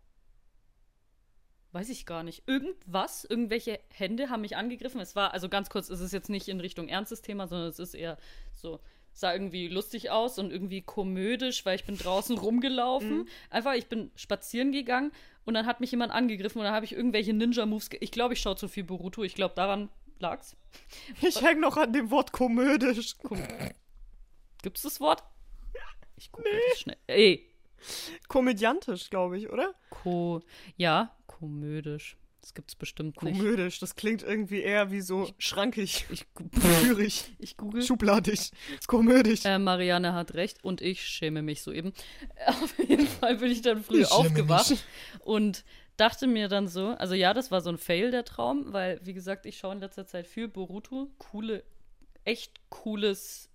Weiß 1.73 1.87
ich 1.89 2.05
gar 2.05 2.23
nicht. 2.23 2.43
Irgendwas, 2.47 3.23
irgendwelche 3.23 3.79
Hände 3.93 4.29
haben 4.29 4.41
mich 4.41 4.57
angegriffen. 4.57 4.99
Es 4.99 5.15
war, 5.15 5.33
also 5.33 5.47
ganz 5.47 5.69
kurz, 5.69 5.89
es 5.89 6.01
ist 6.01 6.11
jetzt 6.11 6.29
nicht 6.29 6.49
in 6.49 6.59
Richtung 6.59 6.89
ernstes 6.89 7.21
Thema, 7.21 7.47
sondern 7.47 7.69
es 7.69 7.79
ist 7.79 7.93
eher 7.93 8.17
so 8.53 8.81
sah 9.13 9.33
irgendwie 9.33 9.67
lustig 9.67 10.09
aus 10.09 10.39
und 10.39 10.51
irgendwie 10.51 10.81
komödisch, 10.81 11.65
weil 11.65 11.75
ich 11.75 11.85
bin 11.85 11.97
draußen 11.97 12.37
rumgelaufen. 12.39 13.19
Mhm. 13.19 13.27
Einfach, 13.49 13.73
ich 13.73 13.87
bin 13.87 14.11
spazieren 14.15 14.71
gegangen 14.71 15.11
und 15.45 15.53
dann 15.53 15.65
hat 15.65 15.79
mich 15.79 15.91
jemand 15.91 16.11
angegriffen 16.11 16.59
und 16.59 16.65
dann 16.65 16.73
habe 16.73 16.85
ich 16.85 16.93
irgendwelche 16.93 17.33
Ninja-Moves. 17.33 17.89
Ich 17.99 18.11
glaube, 18.11 18.33
ich 18.33 18.41
schaue 18.41 18.55
zu 18.55 18.67
viel 18.67 18.83
Boruto. 18.83 19.23
Ich 19.23 19.35
glaube, 19.35 19.55
daran 19.55 19.89
lag's. 20.19 20.55
Ich 21.21 21.41
hänge 21.41 21.61
noch 21.61 21.77
an 21.77 21.93
dem 21.93 22.11
Wort 22.11 22.31
komödisch. 22.31 23.17
Kom 23.17 23.41
Gibt's 24.61 24.83
das 24.83 24.99
Wort? 24.99 25.23
Ich 26.21 26.31
gucke 26.31 26.47
nee. 26.47 26.75
schnell. 26.75 26.97
Ey. 27.07 27.47
Komödiantisch, 28.27 29.09
glaube 29.09 29.39
ich, 29.39 29.49
oder? 29.49 29.73
Ko 29.89 30.41
ja, 30.77 31.15
komödisch. 31.25 32.15
Das 32.41 32.55
gibt's 32.55 32.73
bestimmt 32.75 33.21
nicht. 33.21 33.37
Komödisch, 33.37 33.77
das 33.79 33.95
klingt 33.95 34.23
irgendwie 34.23 34.61
eher 34.61 34.89
wie 34.89 35.01
so 35.01 35.25
ich, 35.25 35.35
schrankig, 35.37 36.05
ich, 36.09 36.25
führig, 36.59 37.31
ich 37.37 37.55
google. 37.55 37.83
schubladig, 37.83 38.51
komödisch. 38.87 39.45
Äh, 39.45 39.59
Marianne 39.59 40.13
hat 40.13 40.33
recht 40.33 40.63
und 40.63 40.81
ich 40.81 41.05
schäme 41.05 41.43
mich 41.43 41.61
soeben. 41.61 41.93
Auf 42.47 42.79
jeden 42.79 43.07
Fall 43.07 43.37
bin 43.37 43.51
ich 43.51 43.61
dann 43.61 43.83
früh 43.83 44.01
ich 44.01 44.11
aufgewacht 44.11 44.83
und 45.19 45.63
dachte 45.97 46.25
mir 46.25 46.47
dann 46.47 46.67
so, 46.67 46.87
also 46.87 47.13
ja, 47.13 47.35
das 47.35 47.51
war 47.51 47.61
so 47.61 47.69
ein 47.69 47.77
Fail, 47.77 48.09
der 48.09 48.25
Traum, 48.25 48.73
weil, 48.73 48.99
wie 49.03 49.13
gesagt, 49.13 49.45
ich 49.45 49.59
schaue 49.59 49.75
in 49.75 49.79
letzter 49.79 50.07
Zeit 50.07 50.25
viel 50.25 50.47
Boruto. 50.47 51.11
Coole, 51.19 51.63
echt 52.25 52.59
cooles 52.69 53.49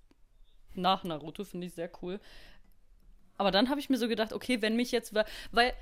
nach 0.75 1.03
Naruto, 1.03 1.43
finde 1.43 1.67
ich 1.67 1.75
sehr 1.75 1.91
cool. 2.03 2.21
Aber 3.37 3.51
dann 3.51 3.69
habe 3.69 3.81
ich 3.81 3.91
mir 3.91 3.99
so 3.99 4.07
gedacht, 4.07 4.33
okay, 4.33 4.63
wenn 4.63 4.77
mich 4.77 4.93
jetzt, 4.93 5.13
weil, 5.51 5.73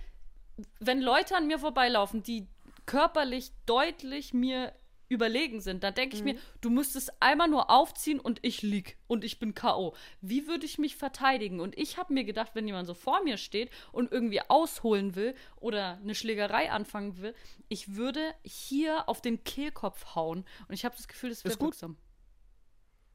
wenn 0.81 1.03
Leute 1.03 1.37
an 1.37 1.47
mir 1.47 1.59
vorbeilaufen, 1.59 2.23
die 2.23 2.49
körperlich 2.87 3.53
deutlich 3.67 4.35
mir 4.35 4.73
überlegen 5.09 5.61
sind, 5.61 5.85
dann 5.85 5.95
denke 5.95 6.17
ich 6.17 6.23
mhm. 6.23 6.33
mir, 6.33 6.39
du 6.61 6.71
müsstest 6.71 7.13
einmal 7.21 7.49
nur 7.49 7.71
aufziehen 7.71 8.21
und 8.21 8.39
ich 8.43 8.63
lieg 8.63 8.97
und 9.07 9.25
ich 9.25 9.39
bin 9.39 9.55
K.O. 9.55 9.95
Wie 10.21 10.47
würde 10.47 10.65
ich 10.65 10.79
mich 10.79 10.97
verteidigen? 10.97 11.61
Und 11.61 11.77
ich 11.79 11.99
habe 11.99 12.13
mir 12.13 12.25
gedacht, 12.25 12.53
wenn 12.55 12.67
jemand 12.67 12.87
so 12.87 12.95
vor 12.95 13.23
mir 13.23 13.37
steht 13.37 13.71
und 13.93 14.13
irgendwie 14.13 14.41
ausholen 14.41 15.15
will 15.15 15.35
oder 15.57 15.99
eine 15.99 16.15
Schlägerei 16.15 16.71
anfangen 16.71 17.19
will, 17.19 17.35
ich 17.69 17.97
würde 17.97 18.35
hier 18.43 19.09
auf 19.09 19.21
den 19.21 19.45
Kehlkopf 19.45 20.15
hauen. 20.15 20.45
Und 20.69 20.75
ich 20.75 20.85
habe 20.85 20.97
das 20.97 21.09
Gefühl, 21.09 21.31
das 21.31 21.45
wäre 21.45 21.59
wirksam. 21.61 21.97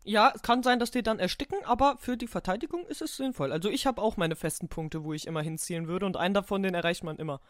Ja, 0.03 0.31
es 0.33 0.41
kann 0.41 0.63
sein, 0.63 0.79
dass 0.79 0.91
die 0.91 1.03
dann 1.03 1.19
ersticken, 1.19 1.57
aber 1.65 1.97
für 1.97 2.15
die 2.15 2.27
Verteidigung 2.27 2.85
ist 2.87 3.01
es 3.01 3.17
sinnvoll. 3.17 3.51
Also 3.51 3.69
ich 3.69 3.85
habe 3.85 4.01
auch 4.01 4.15
meine 4.15 4.35
festen 4.35 4.69
Punkte, 4.69 5.03
wo 5.03 5.13
ich 5.13 5.27
immer 5.27 5.41
hinzielen 5.41 5.87
würde 5.87 6.05
und 6.05 6.15
einen 6.15 6.33
davon, 6.33 6.63
den 6.63 6.73
erreicht 6.73 7.03
man 7.03 7.17
immer. 7.17 7.41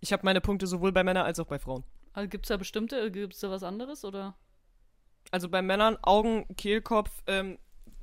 Ich 0.00 0.12
habe 0.12 0.24
meine 0.24 0.40
Punkte 0.40 0.66
sowohl 0.66 0.92
bei 0.92 1.04
Männern 1.04 1.26
als 1.26 1.40
auch 1.40 1.46
bei 1.46 1.58
Frauen. 1.58 1.84
Also 2.12 2.28
gibt 2.28 2.46
es 2.46 2.48
da 2.48 2.56
bestimmte, 2.56 3.10
gibt 3.10 3.34
es 3.34 3.40
da 3.40 3.50
was 3.50 3.62
anderes 3.62 4.04
oder? 4.04 4.36
Also 5.30 5.48
bei 5.48 5.62
Männern 5.62 5.98
Augen, 6.02 6.46
Kehlkopf, 6.56 7.10
ähm, 7.26 7.58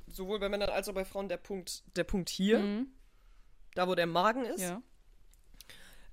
sowohl 0.06 0.38
bei 0.38 0.48
Männern 0.48 0.70
als 0.70 0.88
auch 0.88 0.94
bei 0.94 1.04
Frauen 1.04 1.28
der 1.28 1.38
Punkt, 1.38 1.84
der 1.96 2.04
Punkt 2.04 2.28
hier, 2.28 2.60
mhm. 2.60 2.86
da 3.74 3.88
wo 3.88 3.94
der 3.94 4.06
Magen 4.06 4.44
ist. 4.44 4.62
Ja. 4.62 4.82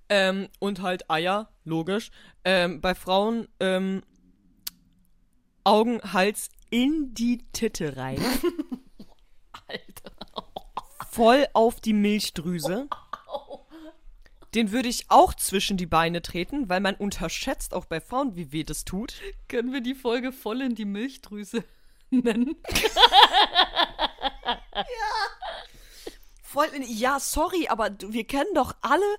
Ähm, 0.10 0.50
und 0.60 0.82
halt 0.82 1.10
Eier, 1.10 1.50
logisch. 1.64 2.12
Ähm, 2.44 2.82
bei 2.82 2.96
Frauen 2.96 3.48
ähm, 3.60 4.04
Augen, 5.64 6.02
Hals 6.14 6.50
in 6.70 7.14
die 7.14 7.46
Titte 7.54 7.96
rein. 7.96 8.20
Alter. 9.68 10.12
Voll 11.10 11.48
auf 11.54 11.80
die 11.80 11.94
Milchdrüse. 11.94 12.88
Den 14.56 14.72
würde 14.72 14.90
ich 14.90 15.06
auch 15.10 15.34
zwischen 15.34 15.78
die 15.78 15.86
Beine 15.88 16.22
treten, 16.22 16.70
weil 16.70 16.80
man 16.80 16.96
unterschätzt 16.96 17.74
auch 17.74 17.86
bei 17.86 18.00
Frauen, 18.00 18.36
wie 18.36 18.52
weh 18.52 18.64
das 18.64 18.86
tut. 18.86 19.16
Können 19.48 19.74
wir 19.74 19.82
die 19.82 19.96
Folge 19.96 20.32
voll 20.32 20.62
in 20.62 20.76
die 20.76 20.86
Milchdrüse 20.86 21.64
nennen? 22.12 22.56
ja. 24.76 24.84
Voll 26.44 26.68
in. 26.76 26.84
Ja, 26.84 27.20
sorry, 27.20 27.68
aber 27.68 27.90
wir 28.00 28.26
kennen 28.26 28.54
doch 28.54 28.76
alle 28.82 29.18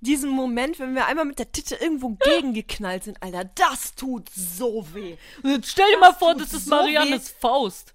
diesen 0.00 0.28
Moment, 0.28 0.78
wenn 0.78 0.94
wir 0.94 1.06
einmal 1.06 1.24
mit 1.24 1.38
der 1.38 1.50
Titte 1.50 1.76
irgendwo 1.76 2.10
gegengeknallt 2.10 3.04
sind, 3.04 3.22
Alter. 3.22 3.44
Das 3.44 3.94
tut 3.94 4.28
so 4.28 4.86
weh. 4.92 5.16
Jetzt 5.42 5.70
stell 5.70 5.86
dir 5.90 6.00
das 6.00 6.10
mal 6.10 6.18
vor, 6.18 6.34
das 6.34 6.52
ist 6.52 6.66
so 6.66 6.70
Mariannes 6.70 7.30
weh. 7.30 7.36
Faust. 7.40 7.94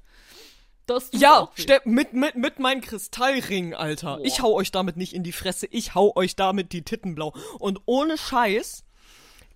Das 0.86 1.10
ja, 1.14 1.50
mit, 1.86 2.14
mit, 2.14 2.36
mit 2.36 2.60
meinen 2.60 2.82
Kristallringen, 2.82 3.74
Alter. 3.74 4.18
Boah. 4.18 4.26
Ich 4.26 4.42
hau 4.42 4.54
euch 4.54 4.72
damit 4.72 4.98
nicht 4.98 5.14
in 5.14 5.24
die 5.24 5.32
Fresse, 5.32 5.68
ich 5.68 5.96
hau 5.96 6.16
euch 6.16 6.36
damit 6.36 6.74
die 6.74 6.84
Titten 6.84 7.16
blau. 7.16 7.34
Und 7.60 7.80
ohne 7.86 8.18
Scheiß, 8.18 8.84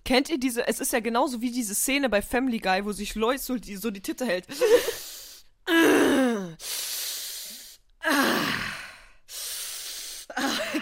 kennt 0.04 0.30
ihr 0.30 0.38
diese, 0.38 0.66
es 0.66 0.80
ist 0.80 0.92
ja 0.92 1.00
genauso 1.00 1.40
wie 1.40 1.50
diese 1.50 1.74
Szene 1.74 2.08
bei 2.08 2.22
Family 2.22 2.58
Guy, 2.58 2.84
wo 2.84 2.92
sich 2.92 3.14
Lois 3.14 3.44
so 3.44 3.56
die, 3.56 3.76
so 3.76 3.90
die 3.90 4.00
Titte 4.00 4.24
hält. 4.24 4.46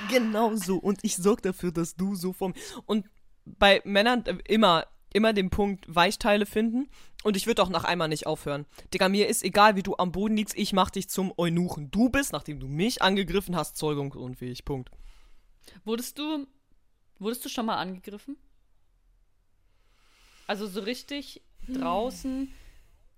genau 0.09 0.55
so. 0.57 0.77
Und 0.77 1.01
ich 1.03 1.17
sorg 1.17 1.43
dafür, 1.43 1.73
dass 1.73 1.97
du 1.97 2.15
so 2.15 2.33
vom. 2.33 2.55
Und 2.87 3.07
bei 3.45 3.81
Männern 3.85 4.25
äh, 4.27 4.37
immer, 4.47 4.87
immer 5.15 5.33
den 5.33 5.49
Punkt 5.49 5.87
Weichteile 5.89 6.45
finden. 6.45 6.91
Und 7.23 7.39
ich 7.39 7.47
würde 7.47 7.63
auch 7.63 7.71
nach 7.71 7.85
einmal 7.85 8.09
nicht 8.09 8.27
aufhören. 8.27 8.67
Digga, 8.93 9.09
mir 9.09 9.29
ist 9.29 9.43
egal, 9.43 9.77
wie 9.77 9.83
du 9.83 9.97
am 9.97 10.13
Boden 10.13 10.37
liegst, 10.37 10.57
ich 10.59 10.75
mach 10.75 10.91
dich 10.91 11.09
zum 11.09 11.33
Eunuchen. 11.39 11.91
Du 11.91 12.11
bist, 12.11 12.33
nachdem 12.33 12.61
du 12.61 12.69
mich 12.69 13.01
angegriffen 13.01 13.57
hast, 13.57 13.79
zeugungsunfähig. 13.79 14.67
Punkt. 14.67 14.91
Wurdest 15.85 16.19
du, 16.19 16.47
wurdest 17.19 17.45
du 17.45 17.49
schon 17.49 17.65
mal 17.65 17.77
angegriffen? 17.77 18.37
Also 20.47 20.67
so 20.67 20.81
richtig 20.81 21.43
hm. 21.65 21.81
draußen, 21.81 22.53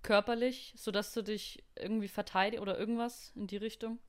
körperlich, 0.03 0.73
sodass 0.77 1.13
du 1.13 1.21
dich 1.21 1.63
irgendwie 1.75 2.07
verteidigst 2.07 2.61
oder 2.61 2.79
irgendwas 2.79 3.33
in 3.35 3.47
die 3.47 3.57
Richtung? 3.57 3.99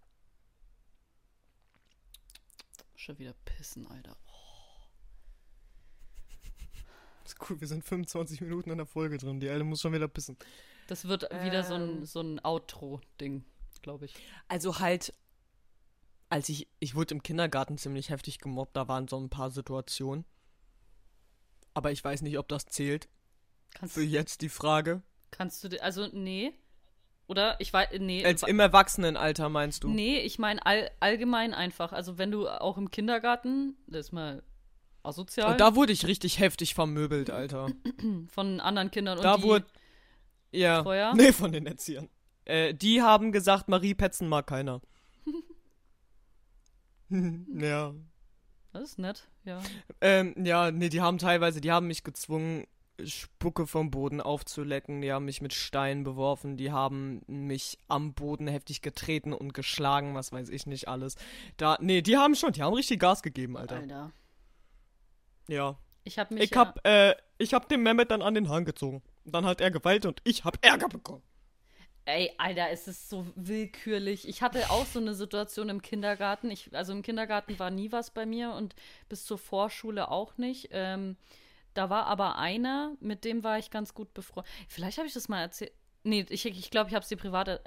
Schon 2.95 3.19
wieder 3.19 3.35
pissen, 3.45 3.87
Alter. 3.87 4.17
Ist 7.29 7.51
cool, 7.51 7.61
wir 7.61 7.69
sind 7.69 7.85
25 7.85 8.41
Minuten 8.41 8.71
in 8.71 8.79
der 8.79 8.87
Folge 8.87 9.19
drin. 9.19 9.41
Die 9.41 9.49
Alte 9.49 9.65
muss 9.65 9.81
schon 9.81 9.93
wieder 9.93 10.09
pissen. 10.09 10.37
Das 10.87 11.07
wird 11.07 11.29
ähm, 11.31 11.45
wieder 11.45 11.63
so 11.63 11.75
ein, 11.75 11.89
ähm. 11.89 12.05
so 12.05 12.21
ein 12.21 12.45
Outro-Ding, 12.45 13.45
glaube 13.83 14.07
ich. 14.07 14.15
Also 14.49 14.79
halt, 14.79 15.13
als 16.31 16.49
ich, 16.49 16.69
ich 16.81 16.95
wurde 16.95 17.15
im 17.15 17.23
Kindergarten 17.23 17.79
ziemlich 17.79 18.11
heftig 18.11 18.39
gemobbt, 18.39 18.77
da 18.77 18.89
waren 18.89 19.09
so 19.09 19.19
ein 19.19 19.29
paar 19.29 19.51
Situationen. 19.51 20.25
Aber 21.75 21.93
ich 21.93 22.03
weiß 22.03 22.23
nicht, 22.23 22.39
ob 22.39 22.49
das 22.49 22.67
zählt. 22.67 23.09
Kannst 23.75 23.95
Für 23.95 24.03
jetzt 24.03 24.41
die 24.41 24.49
Frage. 24.49 25.03
Kannst 25.31 25.63
du, 25.63 25.83
also 25.83 26.09
nee. 26.13 26.53
Oder? 27.27 27.57
Ich 27.61 27.73
weiß, 27.73 27.91
nee. 28.01 28.25
Als 28.25 28.43
im 28.43 28.59
Erwachsenenalter 28.59 29.51
meinst 29.51 29.85
du? 29.85 29.89
Nee, 29.89 30.21
ich 30.21 30.39
meine 30.39 30.65
all, 30.65 30.91
allgemein 30.99 31.53
einfach. 31.53 31.93
Also 31.93 32.17
wenn 32.17 32.31
du 32.31 32.49
auch 32.49 32.79
im 32.79 32.91
Kindergarten, 32.91 33.77
das 33.87 34.07
ist 34.07 34.13
mal 34.13 34.43
asozial. 35.03 35.53
Und 35.53 35.61
da 35.61 35.75
wurde 35.75 35.93
ich 35.93 36.07
richtig 36.07 36.39
heftig 36.39 36.75
vermöbelt, 36.75 37.31
Alter. 37.31 37.69
Von 38.29 38.61
anderen 38.61 38.91
Kindern 38.91 39.19
und 39.19 39.25
Da 39.25 39.43
wurde. 39.43 39.67
Ja. 40.51 40.83
Vorher? 40.83 41.13
Nee, 41.17 41.33
von 41.33 41.53
den 41.53 41.67
Erziehern. 41.67 42.09
Äh, 42.45 42.75
die 42.75 43.03
haben 43.03 43.33
gesagt, 43.33 43.69
Marie 43.69 43.95
Petzen 43.95 44.29
mag 44.29 44.47
keiner. 44.47 44.81
ja. 47.11 47.95
Das 48.73 48.83
ist 48.83 48.99
nett, 48.99 49.29
ja. 49.45 49.61
Ähm, 50.01 50.35
ja, 50.45 50.71
nee, 50.71 50.89
die 50.89 51.01
haben 51.01 51.19
teilweise, 51.19 51.61
die 51.61 51.73
haben 51.73 51.87
mich 51.87 52.05
gezwungen, 52.05 52.67
Spucke 53.05 53.67
vom 53.67 53.91
Boden 53.91 54.21
aufzulecken, 54.21 55.01
die 55.01 55.13
haben 55.13 55.25
mich 55.25 55.41
mit 55.41 55.53
Steinen 55.53 56.05
beworfen, 56.05 56.57
die 56.57 56.73
haben 56.73 57.23
mich 57.27 57.79
am 57.87 58.13
Boden 58.15 58.47
heftig 58.49 58.83
getreten 58.83 59.33
und 59.33 59.55
geschlagen, 59.55 60.15
was 60.15 60.33
weiß 60.33 60.49
ich 60.49 60.67
nicht 60.67 60.89
alles. 60.89 61.15
Da, 61.57 61.79
nee, 61.81 62.03
die 62.03 62.17
haben 62.17 62.35
schon, 62.35 62.53
die 62.53 62.63
haben 62.63 62.75
richtig 62.75 63.01
Gas 63.01 63.23
gegeben, 63.23 63.57
Alter. 63.57 63.77
Alter. 63.77 64.13
Ja. 65.49 65.77
Ich 66.05 66.19
hab 66.19 66.31
mich. 66.31 66.45
Ich 66.45 66.51
ja, 66.51 66.59
hab, 66.59 66.87
äh, 66.87 67.15
ich 67.39 67.53
hab 67.53 67.69
den 67.69 67.83
Mehmet 67.83 68.11
dann 68.11 68.23
an 68.23 68.35
den 68.35 68.49
Hahn 68.49 68.65
gezogen. 68.65 69.03
Dann 69.25 69.45
hat 69.45 69.61
er 69.61 69.71
Gewalt 69.71 70.07
und 70.07 70.21
ich 70.25 70.45
hab 70.45 70.65
Ärger 70.65 70.89
bekommen. 70.89 71.23
Ey, 72.05 72.33
Alter, 72.39 72.71
es 72.71 72.89
ist 72.89 73.11
so 73.11 73.27
willkürlich. 73.35 74.27
Ich 74.27 74.41
hatte 74.41 74.71
auch 74.71 74.87
so 74.87 74.99
eine 74.99 75.13
Situation 75.13 75.69
im 75.69 75.83
Kindergarten. 75.83 76.51
Ich, 76.51 76.75
also 76.75 76.93
im 76.93 77.03
Kindergarten 77.03 77.59
war 77.59 77.71
nie 77.71 77.93
was 77.93 78.11
bei 78.11 78.25
mir 78.25 78.53
und 78.53 78.75
bis 79.11 79.27
zur 79.27 79.37
Vorschule 79.37 80.11
auch 80.11 80.39
nicht. 80.39 80.69
Ähm, 80.71 81.17
da 81.75 81.91
war 81.91 82.07
aber 82.07 82.39
einer, 82.39 82.97
mit 83.01 83.27
dem 83.27 83.45
war 83.45 83.59
ich 83.59 83.71
ganz 83.71 83.93
gut 83.93 84.15
befreundet. 84.15 84.51
Vielleicht 84.69 84.97
habe 84.97 85.07
ich 85.07 85.13
das 85.13 85.29
mal 85.29 85.43
erzählt. 85.43 85.73
Nee, 86.03 86.25
ich 86.31 86.43
glaube, 86.43 86.57
ich, 86.57 86.71
glaub, 86.71 86.89
ich 86.89 86.95
habe 86.95 87.03
es 87.03 87.09
dir 87.09 87.17
privat. 87.17 87.61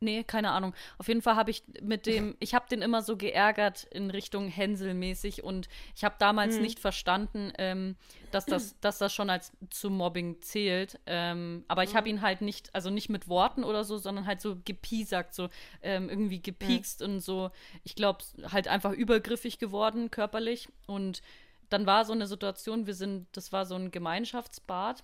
Nee, 0.00 0.24
keine 0.24 0.50
Ahnung. 0.50 0.74
Auf 0.98 1.08
jeden 1.08 1.22
Fall 1.22 1.36
habe 1.36 1.50
ich 1.50 1.62
mit 1.80 2.06
dem, 2.06 2.36
ich 2.40 2.54
habe 2.54 2.68
den 2.68 2.82
immer 2.82 3.02
so 3.02 3.16
geärgert 3.16 3.84
in 3.84 4.10
Richtung 4.10 4.48
Hänsel-mäßig 4.48 5.42
und 5.42 5.68
ich 5.94 6.04
habe 6.04 6.16
damals 6.18 6.58
nicht 6.58 6.78
verstanden, 6.78 7.52
ähm, 7.56 7.96
dass, 8.30 8.44
das, 8.44 8.76
dass 8.80 8.98
das 8.98 9.14
schon 9.14 9.30
als 9.30 9.52
zu 9.70 9.90
Mobbing 9.90 10.42
zählt. 10.42 10.98
Ähm, 11.06 11.64
aber 11.68 11.82
ich 11.82 11.96
habe 11.96 12.08
ihn 12.08 12.20
halt 12.20 12.42
nicht, 12.42 12.74
also 12.74 12.90
nicht 12.90 13.08
mit 13.08 13.28
Worten 13.28 13.64
oder 13.64 13.84
so, 13.84 13.96
sondern 13.96 14.26
halt 14.26 14.40
so 14.40 14.56
gepiesackt, 14.64 15.34
so 15.34 15.48
ähm, 15.82 16.10
irgendwie 16.10 16.42
gepiekst 16.42 17.00
und 17.00 17.20
so, 17.20 17.50
ich 17.82 17.94
glaube, 17.94 18.18
halt 18.50 18.68
einfach 18.68 18.92
übergriffig 18.92 19.58
geworden 19.58 20.10
körperlich. 20.10 20.68
Und 20.86 21.22
dann 21.70 21.86
war 21.86 22.04
so 22.04 22.12
eine 22.12 22.26
Situation, 22.26 22.86
wir 22.86 22.94
sind, 22.94 23.28
das 23.32 23.50
war 23.50 23.64
so 23.64 23.74
ein 23.76 23.90
Gemeinschaftsbad 23.90 25.02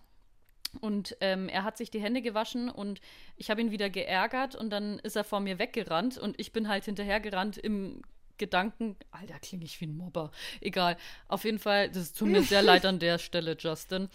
und 0.80 1.16
ähm, 1.20 1.48
er 1.48 1.64
hat 1.64 1.76
sich 1.76 1.90
die 1.90 2.00
Hände 2.00 2.22
gewaschen 2.22 2.68
und 2.70 3.00
ich 3.36 3.50
habe 3.50 3.60
ihn 3.60 3.70
wieder 3.70 3.90
geärgert 3.90 4.54
und 4.54 4.70
dann 4.70 4.98
ist 5.00 5.16
er 5.16 5.24
vor 5.24 5.40
mir 5.40 5.58
weggerannt 5.58 6.18
und 6.18 6.38
ich 6.40 6.52
bin 6.52 6.68
halt 6.68 6.84
hinterhergerannt 6.84 7.58
im 7.58 8.02
Gedanken, 8.38 8.96
Alter, 9.10 9.38
klinge 9.38 9.64
ich 9.64 9.80
wie 9.80 9.86
ein 9.86 9.96
Mobber. 9.96 10.32
Egal. 10.60 10.96
Auf 11.28 11.44
jeden 11.44 11.58
Fall, 11.58 11.90
das 11.90 12.12
tut 12.12 12.28
mir 12.28 12.42
sehr 12.42 12.62
leid 12.62 12.84
an 12.84 12.98
der 12.98 13.18
Stelle, 13.18 13.56
Justin. 13.58 14.08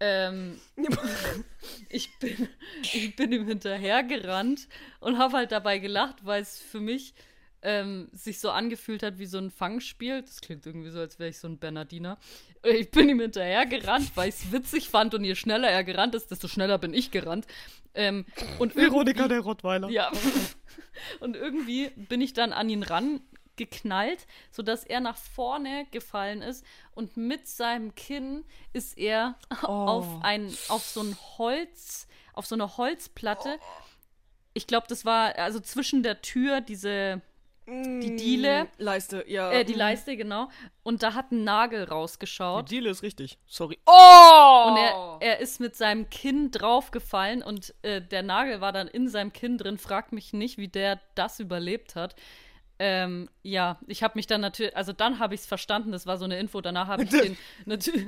Ähm, 0.00 0.60
ich, 1.88 2.18
bin, 2.18 2.48
ich 2.82 3.14
bin 3.14 3.32
ihm 3.32 3.46
hinterhergerannt 3.46 4.68
und 5.00 5.18
habe 5.18 5.36
halt 5.36 5.52
dabei 5.52 5.78
gelacht, 5.78 6.24
weil 6.24 6.42
es 6.42 6.58
für 6.58 6.80
mich 6.80 7.14
ähm, 7.62 8.08
sich 8.12 8.40
so 8.40 8.50
angefühlt 8.50 9.02
hat 9.02 9.18
wie 9.18 9.26
so 9.26 9.38
ein 9.38 9.50
Fangspiel. 9.50 10.22
Das 10.22 10.40
klingt 10.40 10.64
irgendwie 10.66 10.90
so, 10.90 11.00
als 11.00 11.18
wäre 11.18 11.30
ich 11.30 11.38
so 11.38 11.48
ein 11.48 11.58
Bernardiner. 11.58 12.18
Ich 12.62 12.90
bin 12.90 13.08
ihm 13.08 13.20
hinterher 13.20 13.66
gerannt, 13.66 14.12
weil 14.16 14.28
ich 14.28 14.36
es 14.36 14.52
witzig 14.52 14.88
fand 14.88 15.14
und 15.14 15.24
je 15.24 15.34
schneller 15.34 15.68
er 15.68 15.84
gerannt 15.84 16.14
ist, 16.14 16.30
desto 16.30 16.48
schneller 16.48 16.78
bin 16.78 16.94
ich 16.94 17.10
gerannt. 17.10 17.46
Ähm, 17.94 18.26
und 18.58 18.76
Veronika 18.76 19.28
der 19.28 19.40
Rottweiler. 19.40 19.88
ja. 19.90 20.10
Und 21.20 21.36
irgendwie 21.36 21.90
bin 21.90 22.20
ich 22.20 22.32
dann 22.32 22.52
an 22.52 22.68
ihn 22.68 22.82
rangeknallt, 22.82 24.26
sodass 24.50 24.82
er 24.82 24.98
nach 24.98 25.16
vorne 25.16 25.86
gefallen 25.92 26.42
ist 26.42 26.64
und 26.92 27.16
mit 27.16 27.46
seinem 27.46 27.94
Kinn 27.94 28.44
ist 28.72 28.98
er 28.98 29.36
auf 29.62 30.24
ein 30.24 30.52
auf 30.68 30.84
so 30.84 31.00
ein 31.02 31.16
Holz, 31.38 32.08
auf 32.32 32.46
so 32.46 32.56
eine 32.56 32.76
Holzplatte. 32.78 33.60
Ich 34.54 34.66
glaube, 34.66 34.88
das 34.88 35.04
war 35.04 35.36
also 35.36 35.60
zwischen 35.60 36.02
der 36.02 36.20
Tür 36.20 36.60
diese 36.60 37.22
die 37.68 38.16
Diele, 38.16 38.68
Leiste, 38.78 39.24
ja. 39.28 39.50
äh, 39.50 39.64
die 39.64 39.74
Leiste 39.74 40.16
genau 40.16 40.48
und 40.82 41.02
da 41.02 41.14
hat 41.14 41.32
ein 41.32 41.44
Nagel 41.44 41.84
Die 41.84 41.90
rausgeschaut. 41.90 42.70
Diele 42.70 42.88
ist 42.88 43.02
richtig. 43.02 43.38
Sorry. 43.46 43.78
Oh! 43.84 44.70
Und 44.70 44.76
er, 44.78 45.18
er 45.20 45.38
ist 45.40 45.60
mit 45.60 45.76
seinem 45.76 46.08
Kinn 46.08 46.50
draufgefallen 46.50 47.42
und 47.42 47.74
äh, 47.82 48.00
der 48.00 48.22
Nagel 48.22 48.60
war 48.60 48.72
dann 48.72 48.88
in 48.88 49.08
seinem 49.08 49.32
Kinn 49.32 49.58
drin. 49.58 49.76
Fragt 49.76 50.12
mich 50.12 50.32
nicht, 50.32 50.56
wie 50.56 50.68
der 50.68 50.98
das 51.14 51.40
überlebt 51.40 51.94
hat. 51.94 52.16
Ähm, 52.78 53.28
ja, 53.42 53.78
ich 53.86 54.02
habe 54.02 54.12
mich 54.16 54.26
dann 54.26 54.40
natürlich, 54.40 54.76
also 54.76 54.92
dann 54.92 55.18
habe 55.18 55.34
ich 55.34 55.40
es 55.40 55.46
verstanden, 55.46 55.92
das 55.92 56.06
war 56.06 56.16
so 56.16 56.24
eine 56.24 56.38
Info, 56.38 56.60
danach 56.60 56.86
habe 56.86 57.02
ich 57.02 57.10
den 57.10 57.36
natürlich. 57.66 58.06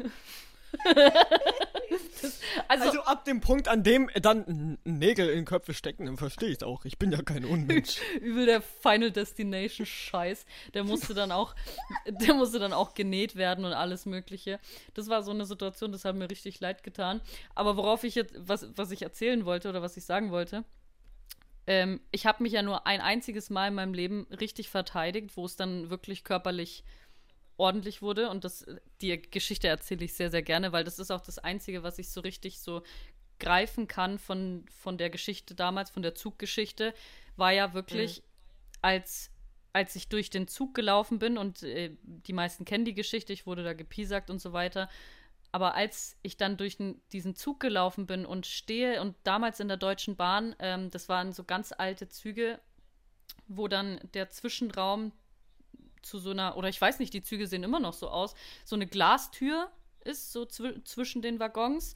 Das, 2.23 2.41
also, 2.69 2.85
Also 2.85 3.01
ab 3.03 3.25
dem 3.25 3.41
Punkt, 3.41 3.69
an 3.69 3.83
dem 3.83 4.11
dann 4.21 4.79
Nägel 4.85 5.29
in 5.29 5.45
Köpfe 5.45 5.75
stecken, 5.75 6.07
dann 6.07 6.17
verstehe 6.17 6.51
ich 6.51 6.63
auch. 6.63 6.85
Ich 6.85 6.99
bin 6.99 7.13
ja 7.13 7.23
kein 7.23 7.45
Unmensch. 7.45 8.01
übel 8.21 8.47
der 8.47 8.63
Final 8.63 9.11
Destination 9.11 9.87
Scheiß. 9.87 10.45
Der 10.75 10.85
musste 10.85 11.15
dann 11.15 11.33
auch, 11.33 11.55
der 12.07 12.35
musste 12.35 12.59
dann 12.59 12.73
auch 12.73 12.95
genäht 12.95 13.37
werden 13.37 13.65
und 13.65 13.73
alles 13.73 14.07
Mögliche. 14.07 14.61
Das 14.95 15.09
war 15.09 15.23
so 15.23 15.31
eine 15.31 15.45
Situation, 15.45 15.93
das 15.93 16.05
hat 16.05 16.17
mir 16.17 16.31
richtig 16.31 16.61
leid 16.61 16.83
getan. 16.83 17.21
Aber 17.55 17.77
worauf 17.77 18.05
ich 18.05 18.15
jetzt, 18.15 18.35
was, 18.37 18.67
was 18.77 18.91
ich 18.91 19.03
erzählen 19.03 19.45
wollte 19.45 19.69
oder 19.69 19.83
was 19.83 19.97
ich 19.97 20.05
sagen 20.05 20.31
wollte, 20.31 20.65
ähm, 21.67 22.01
ich 22.11 22.27
habe 22.27 22.43
mich 22.43 22.53
ja 22.53 22.63
nur 22.63 22.87
ein 22.87 23.01
einziges 23.01 23.51
Mal 23.51 23.69
in 23.69 23.75
meinem 23.75 23.95
Leben 23.95 24.27
richtig 24.41 24.69
verteidigt, 24.71 25.37
wo 25.37 25.45
es 25.45 25.57
dann 25.57 25.91
wirklich 25.91 26.25
körperlich 26.25 26.85
ordentlich 27.61 28.03
wurde. 28.03 28.31
Und 28.31 28.45
das, 28.45 28.67
die 29.01 29.21
Geschichte 29.21 29.69
erzähle 29.69 30.05
ich 30.05 30.15
sehr, 30.15 30.31
sehr 30.31 30.43
gerne, 30.43 30.73
weil 30.73 30.83
das 30.83 30.99
ist 30.99 31.11
auch 31.11 31.21
das 31.21 31.39
Einzige, 31.39 31.83
was 31.83 31.99
ich 31.99 32.11
so 32.11 32.21
richtig 32.21 32.61
so 32.61 32.83
greifen 33.39 33.87
kann 33.87 34.19
von, 34.19 34.65
von 34.71 34.99
der 34.99 35.11
Geschichte 35.11 35.55
damals, 35.55 35.91
von 35.91 36.03
der 36.03 36.15
Zuggeschichte, 36.15 36.95
war 37.37 37.53
ja 37.53 37.73
wirklich, 37.75 38.23
als, 38.83 39.31
als 39.73 39.95
ich 39.97 40.09
durch 40.09 40.31
den 40.31 40.49
Zug 40.49 40.75
gelaufen 40.75 41.19
bin 41.19 41.39
und 41.39 41.63
äh, 41.63 41.97
die 42.03 42.33
meisten 42.33 42.65
kennen 42.65 42.85
die 42.85 42.95
Geschichte, 42.95 43.33
ich 43.33 43.47
wurde 43.47 43.63
da 43.63 43.73
gepiesackt 43.73 44.31
und 44.31 44.41
so 44.41 44.53
weiter. 44.53 44.89
Aber 45.53 45.75
als 45.75 46.17
ich 46.23 46.37
dann 46.37 46.57
durch 46.57 46.79
diesen 47.13 47.35
Zug 47.35 47.61
gelaufen 47.61 48.07
bin 48.07 48.25
und 48.25 48.47
stehe 48.47 49.01
und 49.01 49.17
damals 49.25 49.59
in 49.59 49.69
der 49.69 49.77
Deutschen 49.77 50.17
Bahn, 50.17 50.55
ähm, 50.61 50.91
das 50.91 51.09
waren 51.09 51.33
so 51.33 51.45
ganz 51.45 51.73
alte 51.77 52.09
Züge, 52.09 52.61
wo 53.49 53.67
dann 53.69 54.01
der 54.15 54.31
Zwischenraum 54.31 55.13
zu 56.03 56.19
so 56.19 56.31
einer, 56.31 56.57
oder 56.57 56.69
ich 56.69 56.81
weiß 56.81 56.99
nicht, 56.99 57.13
die 57.15 57.23
Züge 57.23 57.47
sehen 57.47 57.63
immer 57.63 57.81
noch 57.81 57.93
so 57.95 58.09
aus, 58.09 58.35
so 58.65 58.77
eine 58.77 58.87
Glastür 58.87 59.71
ist 60.05 60.33
so 60.33 60.45
zw 60.47 60.83
zwischen 60.85 61.23
den 61.23 61.39
Waggons. 61.41 61.95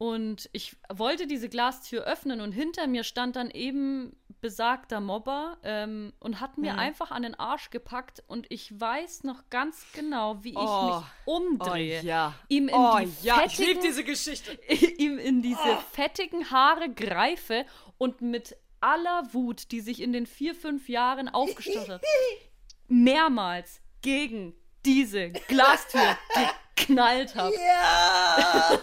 Und 0.00 0.48
ich 0.52 0.76
wollte 0.88 1.26
diese 1.26 1.48
Glastür 1.48 2.04
öffnen 2.04 2.40
und 2.40 2.52
hinter 2.52 2.86
mir 2.86 3.02
stand 3.02 3.34
dann 3.34 3.50
eben 3.50 4.14
besagter 4.40 5.00
Mobber 5.00 5.58
ähm, 5.64 6.12
und 6.20 6.40
hat 6.40 6.56
mir 6.56 6.74
Mhm. 6.74 6.78
einfach 6.78 7.10
an 7.10 7.24
den 7.24 7.34
Arsch 7.34 7.70
gepackt 7.70 8.22
und 8.28 8.46
ich 8.48 8.78
weiß 8.78 9.24
noch 9.24 9.50
ganz 9.50 9.84
genau, 9.92 10.44
wie 10.44 10.50
ich 10.50 10.56
Oh. 10.56 10.86
mich 11.00 11.04
umdrehe. 11.24 12.02
ja. 12.02 12.32
Ihm 12.46 12.68
in 12.68 12.74
Oh 12.76 12.96
die 13.00 13.26
ja, 13.26 13.42
ich 13.44 13.56
fettigen- 13.56 13.66
liebe 13.66 13.80
diese 13.80 14.04
Geschichte. 14.04 14.52
ihm 14.98 15.18
in 15.18 15.42
diese 15.42 15.76
fettigen 15.90 16.48
Haare 16.52 16.88
greife 16.90 17.66
und 17.98 18.20
mit 18.20 18.56
aller 18.80 19.26
Wut, 19.34 19.72
die 19.72 19.80
sich 19.80 20.00
in 20.00 20.12
den 20.12 20.26
vier, 20.26 20.54
fünf 20.54 20.88
Jahren 20.88 21.28
aufgestaut 21.28 21.88
hat, 21.88 22.02
mehrmals 22.88 23.80
gegen 24.02 24.54
diese 24.84 25.30
Glastür 25.30 26.16
geknallt 26.76 27.34
habe. 27.34 27.54
Ja! 27.54 28.78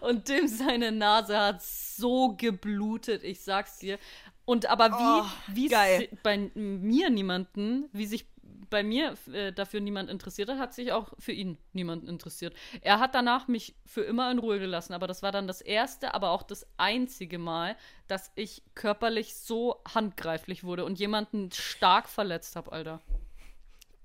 Und 0.00 0.28
dem 0.28 0.46
seine 0.48 0.92
Nase 0.92 1.38
hat 1.38 1.62
so 1.62 2.34
geblutet, 2.36 3.24
ich 3.24 3.40
sag's 3.42 3.78
dir. 3.78 3.98
Und 4.44 4.66
aber 4.66 4.90
Oh, 4.92 5.52
wie, 5.52 5.64
wie 5.64 5.68
geil. 5.68 6.08
bei 6.22 6.50
mir 6.54 7.10
niemanden, 7.10 7.88
wie 7.92 8.06
sich 8.06 8.26
bei 8.70 8.82
mir 8.82 9.14
äh, 9.32 9.52
dafür 9.52 9.80
niemand 9.80 10.10
interessiert 10.10 10.50
hat, 10.50 10.58
hat 10.58 10.74
sich 10.74 10.92
auch 10.92 11.12
für 11.18 11.32
ihn 11.32 11.56
niemand 11.72 12.06
interessiert. 12.08 12.54
Er 12.82 12.98
hat 12.98 13.14
danach 13.14 13.48
mich 13.48 13.74
für 13.86 14.02
immer 14.02 14.30
in 14.30 14.38
Ruhe 14.38 14.58
gelassen, 14.58 14.92
aber 14.92 15.06
das 15.06 15.22
war 15.22 15.32
dann 15.32 15.46
das 15.46 15.60
erste, 15.62 16.12
aber 16.14 16.30
auch 16.30 16.42
das 16.42 16.66
einzige 16.76 17.38
Mal, 17.38 17.76
dass 18.08 18.30
ich 18.34 18.62
körperlich 18.74 19.34
so 19.36 19.76
handgreiflich 19.94 20.64
wurde 20.64 20.84
und 20.84 20.98
jemanden 20.98 21.50
stark 21.52 22.08
verletzt 22.08 22.56
habe, 22.56 22.72
Alter. 22.72 23.00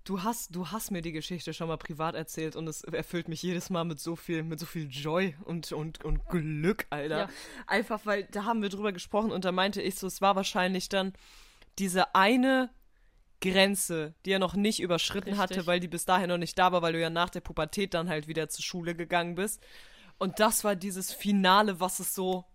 Du 0.03 0.21
hast, 0.21 0.53
du 0.53 0.69
hast 0.69 0.91
mir 0.91 1.01
die 1.01 1.13
Geschichte 1.13 1.53
schon 1.53 1.69
mal 1.69 1.77
privat 1.77 2.13
erzählt 2.13 2.57
und 2.57 2.67
es 2.67 2.83
erfüllt 2.83 3.29
mich 3.29 3.41
jedes 3.41 3.69
Mal 3.69 3.85
mit 3.85 4.01
so 4.01 4.17
viel, 4.17 4.43
mit 4.43 4.59
so 4.59 4.65
viel 4.65 4.89
Joy 4.89 5.35
und, 5.45 5.71
und, 5.71 6.03
und 6.03 6.27
Glück, 6.27 6.87
Alter. 6.89 7.17
Ja. 7.17 7.29
Einfach, 7.67 8.05
weil 8.05 8.23
da 8.23 8.43
haben 8.43 8.61
wir 8.61 8.69
drüber 8.69 8.91
gesprochen 8.91 9.31
und 9.31 9.45
da 9.45 9.53
meinte 9.53 9.81
ich 9.81 9.95
so, 9.95 10.07
es 10.07 10.21
war 10.21 10.35
wahrscheinlich 10.35 10.89
dann 10.89 11.13
diese 11.79 12.15
eine 12.15 12.69
Grenze, 13.39 14.13
die 14.25 14.31
er 14.31 14.39
noch 14.39 14.55
nicht 14.55 14.81
überschritten 14.81 15.29
Richtig. 15.29 15.39
hatte, 15.41 15.67
weil 15.67 15.79
die 15.79 15.87
bis 15.87 16.05
dahin 16.05 16.29
noch 16.29 16.37
nicht 16.37 16.57
da 16.57 16.71
war, 16.71 16.81
weil 16.81 16.93
du 16.93 16.99
ja 16.99 17.09
nach 17.09 17.29
der 17.29 17.41
Pubertät 17.41 17.93
dann 17.93 18.09
halt 18.09 18.27
wieder 18.27 18.49
zur 18.49 18.63
Schule 18.63 18.95
gegangen 18.95 19.35
bist. 19.35 19.61
Und 20.17 20.39
das 20.39 20.63
war 20.63 20.75
dieses 20.75 21.13
Finale, 21.13 21.79
was 21.79 21.99
es 21.99 22.13
so. 22.15 22.45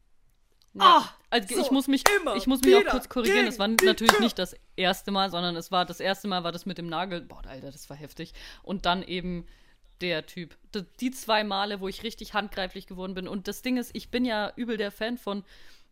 Ja. 0.74 0.98
Ah, 0.98 1.14
also 1.30 1.48
ich 1.48 1.66
so, 1.66 1.72
muss 1.72 1.88
mich, 1.88 2.04
ich 2.36 2.46
muss 2.46 2.62
mich 2.62 2.76
auch 2.76 2.90
kurz 2.90 3.08
korrigieren. 3.08 3.46
Es 3.46 3.58
war 3.58 3.68
natürlich 3.68 4.12
Tür. 4.12 4.20
nicht 4.20 4.38
das 4.38 4.54
erste 4.76 5.10
Mal, 5.10 5.30
sondern 5.30 5.56
es 5.56 5.72
war 5.72 5.84
das 5.84 6.00
erste 6.00 6.28
Mal 6.28 6.44
war 6.44 6.52
das 6.52 6.66
mit 6.66 6.78
dem 6.78 6.88
Nagel. 6.88 7.22
Boah, 7.22 7.42
Alter, 7.46 7.70
das 7.70 7.90
war 7.90 7.96
heftig. 7.96 8.32
Und 8.62 8.86
dann 8.86 9.02
eben 9.02 9.46
der 10.00 10.26
Typ. 10.26 10.56
Die 11.00 11.10
zwei 11.10 11.44
Male, 11.44 11.80
wo 11.80 11.88
ich 11.88 12.02
richtig 12.02 12.34
handgreiflich 12.34 12.86
geworden 12.86 13.14
bin. 13.14 13.28
Und 13.28 13.48
das 13.48 13.62
Ding 13.62 13.76
ist, 13.76 13.90
ich 13.94 14.10
bin 14.10 14.24
ja 14.24 14.52
übel 14.56 14.76
der 14.76 14.92
Fan 14.92 15.18
von 15.18 15.44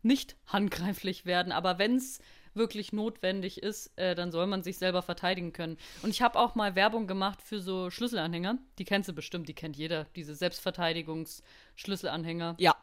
nicht 0.03 0.37
handgreiflich 0.47 1.27
werden, 1.27 1.53
aber 1.53 1.79
wenn's 1.79 2.21
wirklich 2.55 2.93
notwendig 2.93 3.62
ist, 3.62 3.97
äh, 3.99 4.15
dann 4.15 4.33
soll 4.33 4.47
man 4.47 4.62
sich 4.62 4.79
selber 4.79 5.03
verteidigen 5.03 5.53
können. 5.53 5.77
Und 6.03 6.09
ich 6.11 6.23
habe 6.23 6.39
auch 6.39 6.55
mal 6.55 6.75
Werbung 6.75 7.07
gemacht 7.07 7.43
für 7.43 7.61
so 7.61 7.91
Schlüsselanhänger. 7.91 8.57
Die 8.79 8.85
kennst 8.85 9.11
du 9.11 9.12
bestimmt, 9.12 9.49
die 9.49 9.55
kennt 9.55 9.77
jeder. 9.77 10.07
Diese 10.17 10.35
Selbstverteidigungs-Schlüsselanhänger. 10.35 12.55
Ja. 12.59 12.75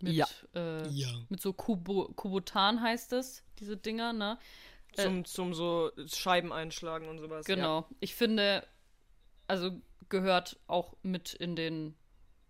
Mit, 0.00 0.12
Ja. 0.14 0.26
Äh, 0.54 0.88
Ja. 0.88 1.08
mit 1.28 1.40
so 1.40 1.52
Kubo 1.52 2.12
Kubotan 2.14 2.80
heißt 2.80 3.12
es, 3.14 3.42
diese 3.58 3.76
Dinger, 3.76 4.12
ne? 4.12 4.38
Äh, 4.96 5.02
Zum, 5.02 5.24
zum 5.24 5.54
so 5.54 5.90
Scheiben 6.06 6.52
einschlagen 6.52 7.08
und 7.08 7.18
sowas. 7.18 7.46
Genau. 7.46 7.86
Ich 8.00 8.14
finde, 8.14 8.66
also 9.46 9.70
gehört 10.08 10.58
auch 10.66 10.94
mit 11.02 11.34
in 11.34 11.56
den 11.56 11.94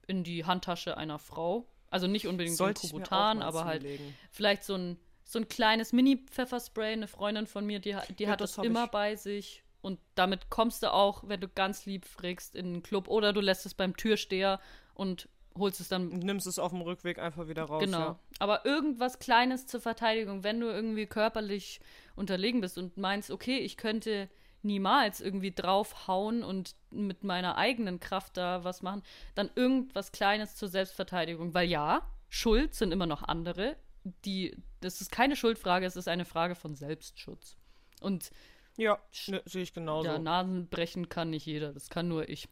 in 0.06 0.24
die 0.24 0.44
Handtasche 0.46 0.96
einer 0.96 1.18
Frau. 1.18 1.66
Also 1.90 2.06
nicht 2.06 2.24
Ja. 2.24 2.30
unbedingt 2.30 2.56
Sollte 2.56 2.80
so 2.87 2.88
ein 2.88 2.92
Kubotan, 3.02 3.42
aber 3.42 3.64
halt 3.64 3.82
zulegen. 3.82 4.14
vielleicht 4.30 4.64
so 4.64 4.74
ein 4.74 4.98
so 5.24 5.38
ein 5.38 5.46
kleines 5.48 5.92
Mini-Pfefferspray. 5.92 6.92
Eine 6.94 7.06
Freundin 7.06 7.46
von 7.46 7.66
mir, 7.66 7.80
die, 7.80 7.94
hat- 7.94 8.18
die 8.18 8.22
Ja, 8.24 8.30
hat 8.30 8.40
das 8.40 8.54
das 8.54 8.64
immer 8.64 8.84
ich. 8.87 8.90
bei 8.90 9.14
sich. 9.14 9.62
Und 9.82 10.00
damit 10.14 10.48
kommst 10.48 10.82
du 10.82 10.90
auch, 10.92 11.22
wenn 11.28 11.40
du 11.40 11.48
ganz 11.48 11.84
lieb 11.84 12.06
fragst, 12.06 12.54
in 12.56 12.72
den 12.72 12.82
Club. 12.82 13.08
Oder 13.08 13.34
du 13.34 13.40
lässt 13.42 13.66
es 13.66 13.74
beim 13.74 13.94
Türsteher 13.94 14.58
und 14.94 15.28
holst 15.59 15.81
es 15.81 15.88
dann 15.88 16.09
nimmst 16.09 16.47
es 16.47 16.59
auf 16.59 16.71
dem 16.71 16.81
Rückweg 16.81 17.18
einfach 17.18 17.49
wieder 17.49 17.64
raus. 17.64 17.83
Genau. 17.83 17.99
Ja. 17.99 18.18
Aber 18.38 18.64
irgendwas 18.64 19.18
Kleines 19.18 19.66
zur 19.66 19.81
Verteidigung, 19.81 20.44
wenn 20.44 20.61
du 20.61 20.66
irgendwie 20.66 21.07
körperlich 21.07 21.81
unterlegen 22.16 22.61
bist 22.61 22.79
und 22.79 22.97
meinst, 22.97 23.31
okay, 23.31 23.59
ich 23.59 23.77
könnte 23.77 24.29
niemals 24.62 25.21
irgendwie 25.21 25.53
draufhauen 25.53 26.42
und 26.42 26.75
mit 26.90 27.25
meiner 27.25 27.57
eigenen 27.57 28.01
Kraft 28.01 28.37
da 28.37 28.64
was 28.64 28.83
machen, 28.83 29.03
dann 29.35 29.51
irgendwas 29.55 30.12
Kleines 30.12 30.57
zur 30.57 30.68
Selbstverteidigung. 30.68 31.55
Weil 31.55 31.68
ja, 31.68 32.03
Schuld 32.29 32.75
sind 32.75 32.92
immer 32.92 33.07
noch 33.07 33.23
andere. 33.23 33.77
Die, 34.25 34.57
das 34.81 35.01
ist 35.01 35.11
keine 35.11 35.37
Schuldfrage, 35.37 35.87
es 35.87 35.97
ist 35.97 36.09
eine 36.09 36.25
Frage 36.25 36.55
von 36.55 36.75
Selbstschutz. 36.75 37.57
Und 38.01 38.31
Ja, 38.77 38.99
ne, 39.27 39.42
sehe 39.44 39.62
ich 39.62 39.73
genauso. 39.73 40.09
ja, 40.09 40.18
Nasen 40.18 40.68
brechen 40.68 41.09
kann 41.09 41.31
nicht 41.31 41.47
jeder, 41.47 41.73
das 41.73 41.88
kann 41.88 42.09
nur 42.09 42.29
ich. 42.29 42.49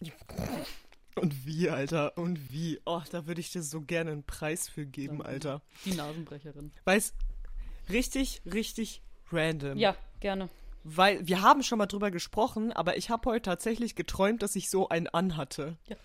Und 1.20 1.46
wie, 1.46 1.68
Alter? 1.70 2.16
Und 2.16 2.52
wie? 2.52 2.80
Oh, 2.84 3.02
da 3.10 3.26
würde 3.26 3.40
ich 3.40 3.52
dir 3.52 3.62
so 3.62 3.80
gerne 3.80 4.10
einen 4.12 4.24
Preis 4.24 4.68
für 4.68 4.86
geben, 4.86 5.18
Danke. 5.18 5.32
Alter. 5.32 5.62
Die 5.84 5.94
Nasenbrecherin. 5.94 6.72
Weiß, 6.84 7.14
richtig, 7.90 8.42
richtig 8.50 9.02
random. 9.30 9.78
Ja, 9.78 9.96
gerne. 10.20 10.48
Weil 10.82 11.26
wir 11.26 11.42
haben 11.42 11.62
schon 11.62 11.78
mal 11.78 11.86
drüber 11.86 12.10
gesprochen, 12.10 12.72
aber 12.72 12.96
ich 12.96 13.10
habe 13.10 13.30
heute 13.30 13.42
tatsächlich 13.42 13.94
geträumt, 13.94 14.42
dass 14.42 14.56
ich 14.56 14.70
so 14.70 14.88
einen 14.88 15.08
anhatte. 15.08 15.76
Ja. 15.88 15.96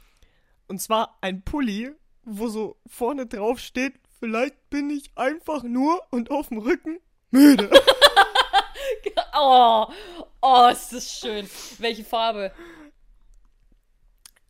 Und 0.67 0.82
zwar 0.82 1.17
ein 1.21 1.43
Pulli, 1.43 1.91
wo 2.23 2.49
so 2.49 2.78
vorne 2.86 3.25
drauf 3.25 3.60
steht, 3.60 3.93
vielleicht 4.19 4.69
bin 4.69 4.89
ich 4.89 5.12
einfach 5.15 5.63
nur 5.63 6.01
und 6.12 6.32
auf 6.32 6.49
dem 6.49 6.58
Rücken 6.58 6.99
müde. 7.32 7.69
Oh, 9.38 9.88
oh, 10.41 10.69
ist 10.71 10.93
das 10.93 11.19
schön. 11.19 11.49
Welche 11.80 12.06
Farbe? 12.06 12.54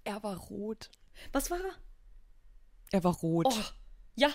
Er 0.06 0.24
war 0.24 0.38
rot. 0.38 0.90
Was 1.34 1.52
war 1.52 1.58
er? 1.60 1.74
Er 2.92 3.04
war 3.04 3.14
rot. 3.16 3.48
Oh, 3.50 3.64
ja. 4.16 4.30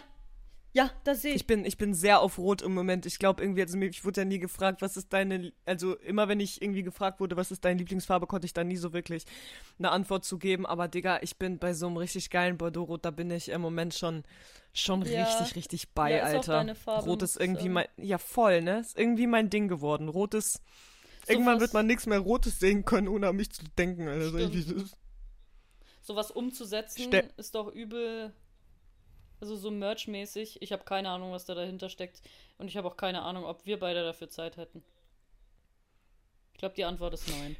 Ja, 0.72 0.88
das 1.02 1.22
sehe 1.22 1.30
ich. 1.32 1.36
Ich 1.40 1.46
bin, 1.48 1.64
ich 1.64 1.78
bin 1.78 1.94
sehr 1.94 2.20
auf 2.20 2.38
Rot 2.38 2.62
im 2.62 2.72
Moment. 2.74 3.04
Ich 3.04 3.18
glaube 3.18 3.42
irgendwie, 3.42 3.62
also 3.62 3.76
ich 3.76 4.04
wurde 4.04 4.20
ja 4.20 4.24
nie 4.24 4.38
gefragt, 4.38 4.82
was 4.82 4.96
ist 4.96 5.12
deine, 5.12 5.52
also 5.66 5.96
immer 5.96 6.28
wenn 6.28 6.38
ich 6.38 6.62
irgendwie 6.62 6.84
gefragt 6.84 7.18
wurde, 7.18 7.36
was 7.36 7.50
ist 7.50 7.64
deine 7.64 7.78
Lieblingsfarbe, 7.80 8.28
konnte 8.28 8.44
ich 8.46 8.52
da 8.52 8.62
nie 8.62 8.76
so 8.76 8.92
wirklich 8.92 9.24
eine 9.80 9.90
Antwort 9.90 10.24
zu 10.24 10.38
geben. 10.38 10.66
Aber 10.66 10.86
Digga, 10.86 11.18
ich 11.22 11.38
bin 11.38 11.58
bei 11.58 11.72
so 11.74 11.88
einem 11.88 11.96
richtig 11.96 12.30
geilen 12.30 12.56
Bordeaux-Rot, 12.56 13.04
da 13.04 13.10
bin 13.10 13.32
ich 13.32 13.48
im 13.48 13.60
Moment 13.62 13.94
schon, 13.94 14.22
schon 14.72 15.02
Ja. 15.02 15.24
richtig, 15.24 15.56
richtig 15.56 15.92
bei, 15.92 16.12
Ja, 16.18 16.22
Alter. 16.22 16.64
Rot 16.86 17.22
ist 17.22 17.40
irgendwie 17.40 17.68
mein, 17.68 17.86
ja 17.96 18.18
voll, 18.18 18.62
ne? 18.62 18.78
Ist 18.78 18.96
irgendwie 18.96 19.26
mein 19.26 19.50
Ding 19.50 19.66
geworden. 19.66 20.08
Rot 20.08 20.34
ist, 20.34 20.62
irgendwann 21.26 21.56
was- 21.56 21.62
wird 21.62 21.74
man 21.74 21.88
nichts 21.88 22.06
mehr 22.06 22.20
Rotes 22.20 22.60
sehen 22.60 22.84
können, 22.84 23.08
ohne 23.08 23.26
an 23.26 23.34
mich 23.34 23.50
zu 23.50 23.64
denken. 23.76 24.06
So 24.06 24.28
Stimmt. 24.38 24.54
irgendwie 24.54 24.74
das- 24.82 24.96
Sowas 26.00 26.30
umzusetzen 26.30 27.04
Ste- 27.04 27.30
ist 27.36 27.54
doch 27.54 27.68
übel. 27.68 28.34
Also 29.40 29.56
so 29.56 29.70
Merch-mäßig. 29.70 30.60
Ich 30.60 30.72
habe 30.72 30.84
keine 30.84 31.10
Ahnung, 31.10 31.32
was 31.32 31.44
da 31.46 31.54
dahinter 31.54 31.88
steckt. 31.88 32.22
Und 32.58 32.68
ich 32.68 32.76
habe 32.76 32.88
auch 32.88 32.96
keine 32.96 33.22
Ahnung, 33.22 33.44
ob 33.44 33.64
wir 33.64 33.78
beide 33.78 34.02
dafür 34.04 34.28
Zeit 34.28 34.56
hätten. 34.56 34.82
Ich 36.52 36.58
glaube, 36.58 36.74
die 36.74 36.84
Antwort 36.84 37.14
ist 37.14 37.28
nein. 37.28 37.56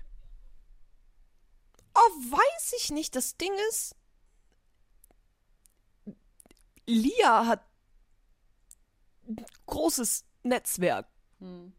Oh, 1.95 1.99
weiß 1.99 2.75
ich 2.79 2.91
nicht. 2.91 3.17
Das 3.17 3.37
Ding 3.37 3.53
ist, 3.71 3.97
Lia 6.87 7.47
hat 7.47 7.65
ein 9.27 9.45
großes 9.67 10.25
Netzwerk. 10.43 11.09
Hm. 11.39 11.73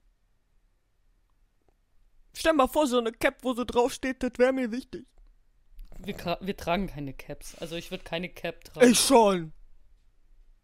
Stell 2.33 2.53
mal 2.53 2.67
vor, 2.67 2.87
so 2.87 2.97
eine 2.97 3.11
Cap, 3.11 3.43
wo 3.43 3.53
so 3.53 3.65
draufsteht, 3.65 4.23
das 4.23 4.31
wäre 4.37 4.53
mir 4.53 4.71
wichtig. 4.71 5.05
Wir, 6.03 6.37
wir 6.39 6.57
tragen 6.57 6.87
keine 6.87 7.13
Caps. 7.13 7.55
Also 7.55 7.75
ich 7.75 7.91
würde 7.91 8.03
keine 8.03 8.29
Cap 8.29 8.63
tragen. 8.63 8.89
Ich 8.89 8.99
schon. 8.99 9.53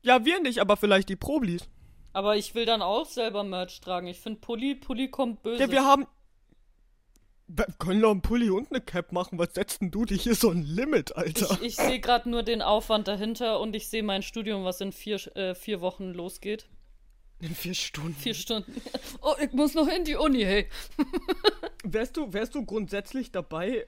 Ja, 0.01 0.23
wir 0.25 0.41
nicht, 0.41 0.59
aber 0.59 0.77
vielleicht 0.77 1.09
die 1.09 1.15
Problis. 1.15 1.67
Aber 2.13 2.35
ich 2.35 2.55
will 2.55 2.65
dann 2.65 2.81
auch 2.81 3.05
selber 3.05 3.43
Merch 3.43 3.79
tragen. 3.81 4.07
Ich 4.07 4.19
finde 4.19 4.39
Pulli, 4.39 4.75
Pulli 4.75 5.09
kommt 5.09 5.43
böse. 5.43 5.61
Ja, 5.61 5.71
wir 5.71 5.85
haben. 5.85 6.07
Wir 7.47 7.65
können 7.79 8.01
doch 8.01 8.11
einen 8.11 8.21
Pulli 8.21 8.49
und 8.49 8.71
eine 8.71 8.81
Cap 8.81 9.11
machen. 9.11 9.39
Was 9.39 9.53
setzt 9.53 9.81
denn 9.81 9.91
du 9.91 10.03
dich 10.03 10.23
hier 10.23 10.35
so 10.35 10.49
ein 10.49 10.63
Limit, 10.63 11.15
Alter? 11.15 11.57
ich 11.61 11.67
ich 11.67 11.75
sehe 11.77 11.99
gerade 11.99 12.29
nur 12.29 12.43
den 12.43 12.61
Aufwand 12.61 13.07
dahinter 13.07 13.59
und 13.59 13.75
ich 13.75 13.87
sehe 13.87 14.03
mein 14.03 14.21
Studium, 14.23 14.65
was 14.65 14.81
in 14.81 14.91
vier, 14.91 15.15
äh, 15.37 15.55
vier 15.55 15.79
Wochen 15.79 16.11
losgeht. 16.11 16.67
In 17.39 17.53
vier 17.53 17.75
Stunden. 17.75 18.15
Vier 18.15 18.33
Stunden. 18.33 18.81
Oh, 19.21 19.35
ich 19.43 19.51
muss 19.53 19.73
noch 19.73 19.87
in 19.87 20.03
die 20.03 20.15
Uni, 20.15 20.43
hey. 20.43 20.67
Wärst 21.83 22.17
du, 22.17 22.33
wärst 22.33 22.55
du 22.55 22.65
grundsätzlich 22.65 23.31
dabei, 23.31 23.87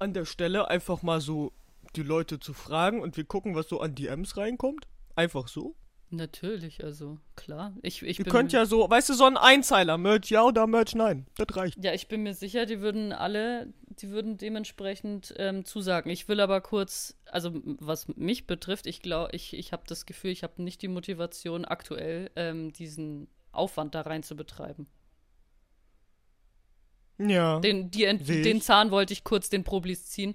an 0.00 0.14
der 0.14 0.24
Stelle 0.24 0.68
einfach 0.68 1.02
mal 1.02 1.20
so 1.20 1.52
die 1.96 2.02
Leute 2.02 2.40
zu 2.40 2.52
fragen 2.52 3.00
und 3.00 3.16
wir 3.16 3.24
gucken, 3.24 3.54
was 3.54 3.68
so 3.68 3.80
an 3.80 3.94
DMs 3.94 4.36
reinkommt? 4.36 4.86
Einfach 5.16 5.48
so? 5.48 5.74
Natürlich, 6.12 6.82
also 6.82 7.18
klar. 7.36 7.72
Ich, 7.82 8.02
ich 8.02 8.18
Ihr 8.18 8.24
könnt 8.24 8.52
ja 8.52 8.66
so, 8.66 8.90
weißt 8.90 9.10
du, 9.10 9.14
so 9.14 9.24
ein 9.24 9.36
Einzeiler, 9.36 9.96
Merch 9.96 10.28
ja 10.30 10.42
oder 10.42 10.66
Merch 10.66 10.96
nein. 10.96 11.26
Das 11.36 11.56
reicht. 11.56 11.82
ja, 11.82 11.94
ich 11.94 12.08
bin 12.08 12.24
mir 12.24 12.34
sicher, 12.34 12.66
die 12.66 12.80
würden 12.80 13.12
alle, 13.12 13.72
die 13.88 14.10
würden 14.10 14.36
dementsprechend 14.36 15.32
ähm, 15.36 15.64
zusagen. 15.64 16.10
Ich 16.10 16.26
will 16.26 16.40
aber 16.40 16.60
kurz, 16.62 17.16
also 17.26 17.52
was 17.64 18.08
mich 18.16 18.48
betrifft, 18.48 18.86
ich 18.86 19.02
glaube, 19.02 19.30
ich, 19.36 19.54
ich 19.54 19.72
habe 19.72 19.84
das 19.86 20.04
Gefühl, 20.04 20.30
ich 20.30 20.42
habe 20.42 20.60
nicht 20.62 20.82
die 20.82 20.88
Motivation 20.88 21.64
aktuell, 21.64 22.30
ähm, 22.34 22.72
diesen 22.72 23.28
Aufwand 23.52 23.94
da 23.94 24.00
rein 24.00 24.24
zu 24.24 24.34
betreiben. 24.34 24.88
Ja. 27.28 27.60
Den, 27.60 27.90
die, 27.90 28.06
den. 28.16 28.60
Zahn 28.60 28.90
wollte 28.90 29.12
ich 29.12 29.24
kurz 29.24 29.48
den 29.50 29.64
Problis 29.64 30.06
ziehen. 30.06 30.34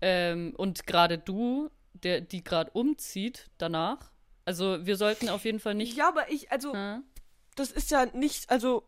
Ähm, 0.00 0.52
und 0.56 0.86
gerade 0.86 1.18
du, 1.18 1.70
der, 1.94 2.20
die 2.20 2.44
gerade 2.44 2.70
umzieht 2.72 3.50
danach. 3.58 4.10
Also 4.44 4.86
wir 4.86 4.96
sollten 4.96 5.28
auf 5.28 5.44
jeden 5.44 5.60
Fall 5.60 5.74
nicht. 5.74 5.96
Ja, 5.96 6.08
aber 6.08 6.30
ich, 6.30 6.52
also, 6.52 6.74
Hä? 6.74 6.98
das 7.56 7.72
ist 7.72 7.90
ja 7.90 8.06
nicht, 8.06 8.50
also, 8.50 8.84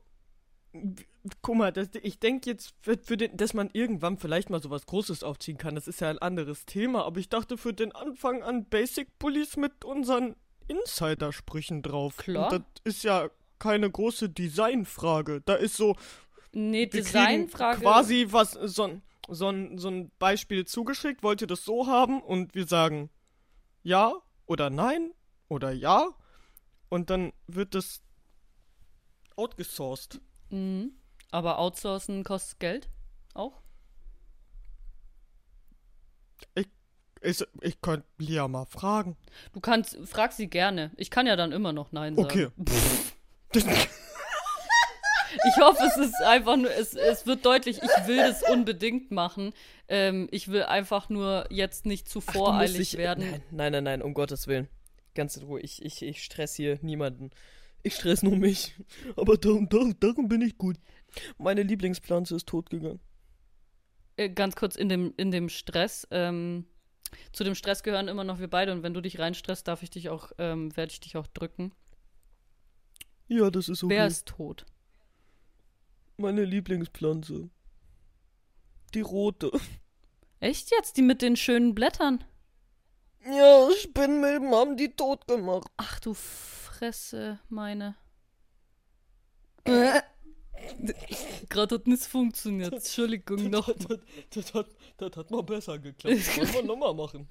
guck 1.42 1.56
mal, 1.56 1.72
das, 1.72 1.88
ich 2.02 2.20
denke 2.20 2.50
jetzt, 2.50 2.74
für, 2.80 2.98
für 2.98 3.16
den, 3.16 3.36
dass 3.36 3.54
man 3.54 3.70
irgendwann 3.72 4.18
vielleicht 4.18 4.50
mal 4.50 4.62
sowas 4.62 4.86
Großes 4.86 5.24
aufziehen 5.24 5.58
kann, 5.58 5.74
das 5.74 5.88
ist 5.88 6.00
ja 6.00 6.10
ein 6.10 6.18
anderes 6.18 6.66
Thema, 6.66 7.04
aber 7.04 7.18
ich 7.18 7.28
dachte 7.28 7.56
für 7.56 7.72
den 7.72 7.92
Anfang 7.92 8.42
an 8.42 8.66
Basic 8.66 9.18
Bullies 9.18 9.56
mit 9.56 9.84
unseren 9.84 10.36
Insider-Sprüchen 10.68 11.82
drauf. 11.82 12.18
Klar. 12.18 12.52
Und 12.52 12.64
das 12.84 12.94
ist 12.94 13.02
ja 13.02 13.30
keine 13.58 13.90
große 13.90 14.28
Designfrage. 14.28 15.42
Da 15.44 15.54
ist 15.54 15.76
so, 15.76 15.96
Nee, 16.52 16.86
Designfrage. 16.86 17.80
quasi 17.80 18.26
was, 18.30 18.52
so 18.52 18.84
ein, 18.84 19.02
so, 19.28 19.48
ein, 19.48 19.78
so 19.78 19.88
ein 19.88 20.10
Beispiel 20.18 20.64
zugeschickt, 20.64 21.22
wollt 21.22 21.40
ihr 21.40 21.46
das 21.46 21.64
so 21.64 21.86
haben? 21.86 22.22
Und 22.22 22.54
wir 22.54 22.66
sagen 22.66 23.10
ja 23.82 24.12
oder 24.46 24.70
nein 24.70 25.12
oder 25.48 25.70
ja. 25.72 26.08
Und 26.88 27.10
dann 27.10 27.32
wird 27.46 27.74
das 27.74 28.00
outgesourced. 29.36 30.20
Mhm. 30.50 30.92
Aber 31.30 31.58
outsourcen 31.58 32.24
kostet 32.24 32.60
Geld. 32.60 32.88
Auch? 33.34 33.60
Ich, 37.22 37.44
ich 37.60 37.80
könnte 37.80 38.06
Lia 38.18 38.48
mal 38.48 38.64
fragen. 38.64 39.16
Du 39.52 39.60
kannst, 39.60 39.98
frag 40.06 40.32
sie 40.32 40.48
gerne. 40.48 40.92
Ich 40.96 41.10
kann 41.10 41.26
ja 41.26 41.36
dann 41.36 41.52
immer 41.52 41.72
noch 41.72 41.92
Nein 41.92 42.16
sagen. 42.16 42.26
Okay. 42.26 42.48
Ich 45.48 45.62
hoffe, 45.62 45.82
es 45.84 45.96
ist 45.96 46.22
einfach 46.22 46.56
nur, 46.56 46.70
es, 46.70 46.94
es 46.94 47.26
wird 47.26 47.44
deutlich, 47.44 47.78
ich 47.78 48.06
will 48.06 48.16
das 48.16 48.42
unbedingt 48.42 49.10
machen. 49.10 49.52
Ähm, 49.88 50.28
ich 50.30 50.48
will 50.48 50.62
einfach 50.62 51.08
nur 51.08 51.46
jetzt 51.50 51.86
nicht 51.86 52.08
zu 52.08 52.20
voreilig 52.20 52.96
werden. 52.96 53.24
Nein, 53.30 53.42
nein, 53.50 53.72
nein, 53.72 53.84
nein, 53.84 54.02
um 54.02 54.14
Gottes 54.14 54.46
Willen. 54.46 54.68
Ganz 55.14 55.36
in 55.36 55.44
Ruhe. 55.44 55.60
Ich, 55.60 55.84
ich, 55.84 56.02
ich 56.02 56.22
stress 56.22 56.54
hier 56.54 56.78
niemanden. 56.82 57.30
Ich 57.82 57.94
stress 57.94 58.22
nur 58.22 58.36
mich. 58.36 58.74
Aber 59.16 59.36
darum, 59.36 59.68
darum, 59.68 59.98
darum 59.98 60.28
bin 60.28 60.42
ich 60.42 60.58
gut. 60.58 60.76
Meine 61.38 61.62
Lieblingspflanze 61.62 62.36
ist 62.36 62.46
tot 62.46 62.70
gegangen. 62.70 63.00
Äh, 64.16 64.30
ganz 64.30 64.56
kurz 64.56 64.76
in 64.76 64.88
dem, 64.88 65.14
in 65.16 65.30
dem 65.30 65.48
Stress. 65.48 66.06
Ähm, 66.10 66.66
zu 67.32 67.44
dem 67.44 67.54
Stress 67.54 67.82
gehören 67.82 68.08
immer 68.08 68.24
noch 68.24 68.38
wir 68.38 68.48
beide 68.48 68.72
und 68.72 68.82
wenn 68.82 68.94
du 68.94 69.00
dich 69.00 69.18
reinstresst, 69.18 69.66
darf 69.66 69.82
ich 69.82 69.90
dich 69.90 70.10
auch, 70.10 70.32
ähm, 70.38 70.76
werde 70.76 70.92
ich 70.92 71.00
dich 71.00 71.16
auch 71.16 71.26
drücken. 71.26 71.72
Ja, 73.28 73.50
das 73.50 73.68
ist 73.68 73.84
okay. 73.84 73.94
Wer 73.94 74.06
ist 74.06 74.26
tot? 74.26 74.66
Meine 76.20 76.44
Lieblingspflanze. 76.44 77.48
Die 78.92 79.00
rote. 79.00 79.52
Echt 80.40 80.72
jetzt? 80.72 80.96
Die 80.96 81.02
mit 81.02 81.22
den 81.22 81.36
schönen 81.36 81.76
Blättern? 81.76 82.24
Ja, 83.24 83.68
Spinnmilben 83.80 84.52
haben 84.52 84.76
die 84.76 84.88
tot 84.88 85.28
gemacht. 85.28 85.68
Ach 85.76 86.00
du 86.00 86.14
Fresse, 86.14 87.38
meine. 87.48 87.94
Gerade 91.48 91.76
hat 91.76 91.86
nichts 91.86 92.08
funktioniert. 92.08 92.72
Entschuldigung, 92.72 93.50
noch. 93.50 93.68
Das, 93.72 93.98
das, 94.30 94.54
hat, 94.54 94.66
das 94.96 95.16
hat 95.16 95.30
mal 95.30 95.44
besser 95.44 95.78
geklappt. 95.78 96.16
Wollen 96.36 96.52
wir 96.52 96.62
nochmal 96.64 96.94
machen. 96.94 97.28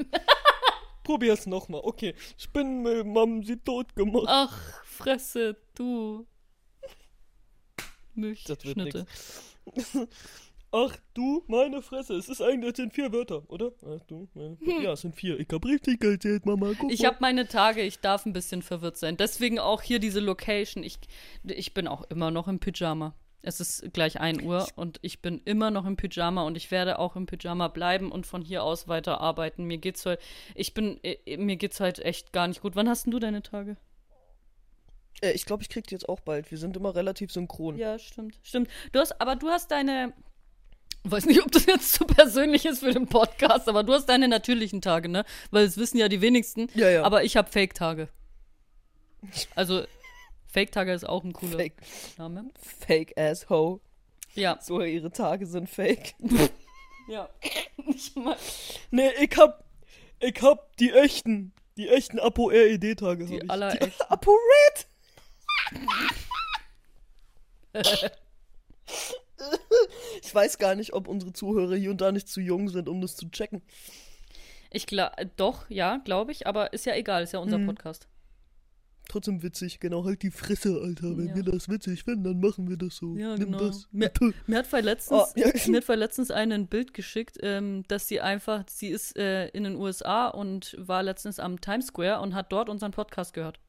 Probier's 1.03 1.45
nochmal. 1.45 1.81
Okay. 1.83 2.15
Spinnmilben 2.37 3.17
haben 3.17 3.43
sie 3.43 3.57
tot 3.57 3.93
gemacht. 3.95 4.27
Ach, 4.27 4.83
Fresse, 4.85 5.57
du. 5.75 6.25
Milchschnitte. 8.17 9.05
Ach 10.71 10.97
du, 11.13 11.43
meine 11.47 11.81
Fresse. 11.81 12.15
Es 12.15 12.27
ist 12.27 12.41
eigentlich, 12.41 12.75
sind 12.75 12.93
vier 12.93 13.11
Wörter, 13.13 13.43
oder? 13.47 13.71
Ach 13.85 14.03
du, 14.07 14.27
meine 14.33 14.57
Ja, 14.83 14.93
es 14.93 15.01
sind 15.01 15.15
vier. 15.15 15.39
Ich 15.39 15.47
hab 15.51 15.65
richtig 15.65 16.01
gezählt, 16.01 16.45
Mama. 16.45 16.73
Guck 16.77 16.91
Ich 16.91 17.05
habe 17.05 17.17
meine 17.21 17.47
Tage, 17.47 17.81
ich 17.81 17.99
darf 17.99 18.25
ein 18.25 18.33
bisschen 18.33 18.61
verwirrt 18.61 18.97
sein. 18.97 19.15
Deswegen 19.15 19.59
auch 19.59 19.81
hier 19.81 19.99
diese 19.99 20.19
Location. 20.19 20.83
Ich, 20.83 20.99
ich 21.43 21.73
bin 21.73 21.87
auch 21.87 22.03
immer 22.09 22.31
noch 22.31 22.49
im 22.49 22.59
Pyjama. 22.59 23.13
Es 23.43 23.61
ist 23.61 23.93
gleich 23.93 24.19
1 24.19 24.43
Uhr 24.43 24.67
und 24.75 24.99
ich 25.03 25.21
bin 25.21 25.41
immer 25.45 25.71
noch 25.71 25.85
im 25.85 25.95
Pyjama 25.95 26.43
und 26.43 26.57
ich 26.57 26.69
werde 26.69 26.99
auch 26.99 27.15
im 27.15 27.27
Pyjama 27.27 27.69
bleiben 27.69 28.11
und 28.11 28.25
von 28.25 28.41
hier 28.41 28.63
aus 28.63 28.89
weiter 28.89 29.21
arbeiten. 29.21 29.63
Mir 29.63 29.77
geht's 29.77 30.05
heute, 30.05 30.21
ich 30.53 30.73
bin, 30.73 30.99
äh, 31.03 31.37
mir 31.37 31.55
geht's 31.55 31.79
halt 31.79 31.99
echt 31.99 32.33
gar 32.33 32.47
nicht 32.47 32.61
gut. 32.61 32.75
Wann 32.75 32.89
hast 32.89 33.05
denn 33.05 33.11
du 33.11 33.19
deine 33.19 33.43
Tage? 33.43 33.77
Äh, 35.21 35.31
ich 35.31 35.45
glaube, 35.45 35.63
ich 35.63 35.69
krieg 35.69 35.85
die 35.87 35.93
jetzt 35.95 36.07
auch 36.07 36.19
bald. 36.19 36.51
Wir 36.51 36.57
sind 36.57 36.75
immer 36.77 36.95
relativ 36.95 37.31
synchron. 37.31 37.77
Ja, 37.77 37.97
stimmt. 37.99 38.37
Stimmt. 38.43 38.69
Du 38.91 38.99
hast, 38.99 39.19
aber 39.21 39.35
du 39.35 39.47
hast 39.49 39.71
deine. 39.71 40.13
Ich 41.03 41.11
weiß 41.11 41.25
nicht, 41.25 41.41
ob 41.41 41.51
das 41.51 41.65
jetzt 41.65 41.93
zu 41.93 42.05
persönlich 42.05 42.65
ist 42.65 42.79
für 42.79 42.91
den 42.91 43.07
Podcast, 43.07 43.69
aber 43.69 43.83
du 43.83 43.93
hast 43.93 44.07
deine 44.07 44.27
natürlichen 44.27 44.81
Tage, 44.81 45.07
ne? 45.07 45.23
Weil 45.51 45.65
es 45.65 45.77
wissen 45.77 45.97
ja 45.97 46.09
die 46.09 46.21
wenigsten. 46.21 46.67
Ja, 46.73 46.89
ja. 46.89 47.03
Aber 47.03 47.23
ich 47.23 47.37
habe 47.37 47.49
Fake-Tage. 47.49 48.09
Also, 49.55 49.85
Fake-Tage 50.47 50.91
ist 50.93 51.07
auch 51.07 51.23
ein 51.23 51.33
cooler 51.33 51.57
Fake, 51.57 51.75
Name. 52.17 52.45
fake 52.85 53.17
ass 53.17 53.49
hoe. 53.49 53.79
Ja. 54.35 54.59
So, 54.61 54.81
ihre 54.81 55.11
Tage 55.11 55.45
sind 55.45 55.69
fake. 55.69 56.13
Ja. 57.09 57.29
Ich 57.87 58.13
mag 58.17 58.37
Nee, 58.91 59.11
ich 59.21 59.37
hab. 59.37 59.63
Ich 60.19 60.41
hab 60.41 60.75
die 60.75 60.91
echten. 60.91 61.53
Die 61.77 61.87
echten 61.87 62.19
Apo-RED-Tage 62.19 63.25
die 63.25 63.49
allerechten. 63.49 63.93
Apo-Red! 64.09 64.87
Ich 70.21 70.33
weiß 70.33 70.57
gar 70.57 70.75
nicht, 70.75 70.93
ob 70.93 71.07
unsere 71.07 71.33
Zuhörer 71.33 71.75
hier 71.75 71.91
und 71.91 72.01
da 72.01 72.11
nicht 72.11 72.27
zu 72.27 72.41
jung 72.41 72.69
sind, 72.69 72.89
um 72.89 73.01
das 73.01 73.15
zu 73.15 73.29
checken. 73.29 73.61
Ich 74.71 74.85
glaube, 74.87 75.13
doch, 75.37 75.69
ja, 75.69 75.97
glaube 75.97 76.31
ich, 76.31 76.47
aber 76.47 76.73
ist 76.73 76.85
ja 76.85 76.95
egal, 76.95 77.23
ist 77.23 77.33
ja 77.33 77.39
unser 77.39 77.57
Mhm. 77.57 77.67
Podcast. 77.67 78.07
Trotzdem 79.09 79.41
witzig, 79.41 79.79
genau, 79.79 80.03
halt 80.03 80.21
die 80.21 80.31
Fresse, 80.31 80.81
Alter. 80.83 81.17
Wenn 81.17 81.29
Ja. 81.29 81.35
wir 81.37 81.43
das 81.43 81.69
witzig 81.69 82.03
finden, 82.03 82.25
dann 82.25 82.41
machen 82.41 82.67
wir 82.69 82.75
das 82.75 82.97
so. 82.97 83.15
Ja, 83.15 83.37
Nimm 83.37 83.53
genau. 83.53 83.59
das. 83.67 83.87
Mir-. 83.93 84.11
Mir 84.47 84.57
hat 84.57 84.67
vorhin 84.67 84.83
letztens, 84.85 85.21
Ah, 85.21 85.27
ja. 85.37 85.47
mir 85.67 85.77
hat 85.77 85.83
vorhin 85.85 85.99
letztens 86.01 86.29
eine 86.29 86.55
ein 86.55 86.67
Bild 86.67 86.93
geschickt, 86.93 87.37
ähm, 87.41 87.85
dass 87.87 88.09
sie 88.09 88.19
einfach, 88.19 88.65
sie 88.67 88.89
ist 88.89 89.15
äh, 89.17 89.47
in 89.49 89.63
den 89.63 89.77
USA 89.77 90.27
und 90.27 90.75
war 90.77 91.03
letztens 91.03 91.39
am 91.39 91.61
Times 91.61 91.87
Square 91.87 92.19
und 92.19 92.35
hat 92.35 92.51
dort 92.51 92.67
unseren 92.67 92.91
Podcast 92.91 93.33
gehört. 93.33 93.61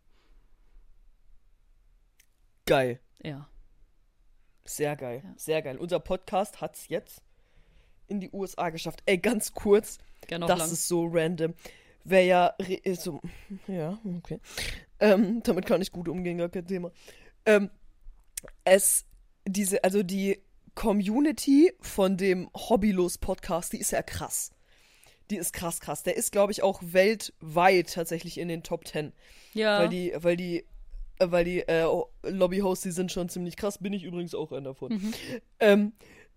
Geil. 2.69 3.01
Ja. 3.23 3.49
Sehr 4.65 4.95
geil. 4.97 5.23
Ja. 5.25 5.35
Sehr 5.37 5.63
geil. 5.63 5.79
Unser 5.79 6.01
Podcast 6.01 6.61
hat's 6.61 6.89
jetzt 6.89 7.23
in 8.09 8.21
die 8.21 8.31
USA 8.31 8.69
geschafft. 8.69 9.03
Ey, 9.07 9.17
ganz 9.17 9.55
kurz. 9.55 9.99
Gerne 10.27 10.47
das 10.47 10.59
lang. 10.59 10.71
ist 10.73 10.87
so 10.87 11.07
random. 11.07 11.55
Wer 12.05 12.25
ja 12.25 12.55
äh, 12.59 12.95
so, 12.95 13.21
ja, 13.67 13.99
okay. 14.19 14.39
Ähm, 15.01 15.43
damit 15.43 15.65
kann 15.67 15.81
ich 15.81 15.93
gut 15.93 16.09
umgehen, 16.09 16.39
gar 16.39 16.51
kein 16.51 16.67
Thema. 16.67 16.91
Ähm, 17.47 17.71
es, 18.65 19.07
diese, 19.47 19.83
also 19.85 20.03
die 20.03 20.43
Community 20.75 21.73
von 21.81 22.17
dem 22.17 22.51
Hobbylos-Podcast, 22.55 23.73
die 23.73 23.79
ist 23.79 23.93
ja 23.93 24.03
krass. 24.03 24.51
Die 25.31 25.37
ist 25.37 25.53
krass, 25.53 25.81
krass. 25.81 26.03
Der 26.03 26.17
ist, 26.17 26.33
glaube 26.33 26.53
ich, 26.53 26.63
auch 26.63 26.81
weltweit 26.83 27.95
tatsächlich 27.95 28.39
in 28.39 28.49
den 28.49 28.63
Top 28.63 28.87
10. 28.87 29.13
ja. 29.55 29.81
Weil 29.81 29.89
die, 29.89 30.13
weil 30.17 30.37
die, 30.37 30.65
weil 31.21 31.45
die 31.45 31.61
äh, 31.61 31.87
Lobby-Hosts, 32.23 32.83
die 32.83 32.91
sind 32.91 33.13
schon 33.13 33.29
ziemlich 33.29 33.57
krass. 33.57 33.79
Bin 33.79 33.93
ich 33.93 34.05
übrigens 34.05 34.35
auch 34.35 34.53
einer 34.53 34.63
davon. 34.63 34.93
Mhm. 34.93 35.15
Ähm, 35.61 35.93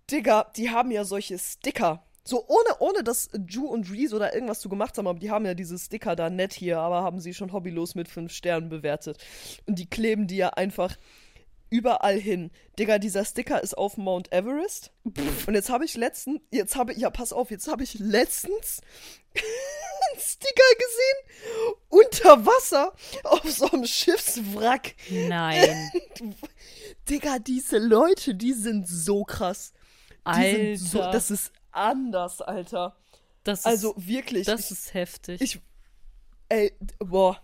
Digga, 0.10 0.52
die 0.56 0.70
haben 0.70 0.92
ja 0.92 1.04
solche 1.04 1.38
Sticker. 1.38 2.04
So 2.24 2.46
ohne, 2.48 2.78
ohne 2.80 3.04
dass 3.04 3.30
Ju 3.48 3.66
und 3.66 3.92
Reese 3.92 4.16
oder 4.16 4.34
irgendwas 4.34 4.60
zu 4.60 4.70
gemacht 4.70 4.98
haben, 4.98 5.08
aber 5.08 5.18
die 5.18 5.32
haben 5.32 5.46
ja 5.46 5.56
diese 5.56 5.80
Sticker 5.80 6.16
da 6.16 6.30
nett 6.30 6.54
hier, 6.54 6.80
aber 6.80 7.02
haben 7.02 7.20
sie 7.20 7.34
schon 7.34 7.52
hobbylos 7.52 7.96
mit 7.96 8.08
fünf 8.08 8.32
Sternen 8.32 8.70
bewertet. 8.70 9.18
Und 9.66 9.80
die 9.80 9.90
kleben 9.90 10.28
die 10.28 10.38
ja 10.38 10.50
einfach 10.50 10.96
überall 11.72 12.20
hin. 12.20 12.52
Digga, 12.78 13.00
dieser 13.00 13.26
Sticker 13.26 13.64
ist 13.64 13.76
auf 13.76 13.98
Mount 13.98 14.32
Everest. 14.32 14.92
Und 15.04 15.56
jetzt 15.56 15.70
habe 15.72 15.86
ich 15.86 15.96
letztens, 15.96 16.42
jetzt 16.52 16.76
habe 16.76 16.94
ja, 16.94 17.10
pass 17.10 17.34
auf, 17.34 17.50
jetzt 17.50 17.68
habe 17.68 17.84
ich 17.84 17.96
letztens 17.98 18.82
einen 19.34 20.20
Sticker 20.20 20.64
gesehen 20.78 21.74
unter 21.90 22.46
Wasser 22.46 22.94
auf 23.24 23.50
so 23.50 23.72
einem 23.72 23.86
Schiffswrack. 23.88 24.96
Nein. 25.10 25.90
Digga, 27.10 27.40
diese 27.40 27.78
Leute, 27.80 28.36
die 28.36 28.54
sind 28.54 28.88
so 28.88 29.24
krass. 29.24 29.74
Die 30.12 30.16
Alter. 30.26 30.58
sind 30.58 30.78
so, 30.78 30.98
das 31.00 31.32
ist 31.32 31.52
anders, 31.72 32.42
Alter. 32.42 32.96
das 33.44 33.60
ist, 33.62 33.66
Also 33.66 33.94
wirklich. 33.98 34.46
das 34.46 34.66
ich, 34.66 34.72
ist 34.72 34.94
heftig. 34.94 35.42
ich, 35.42 35.60
ey, 36.50 36.74
boah. 37.00 37.42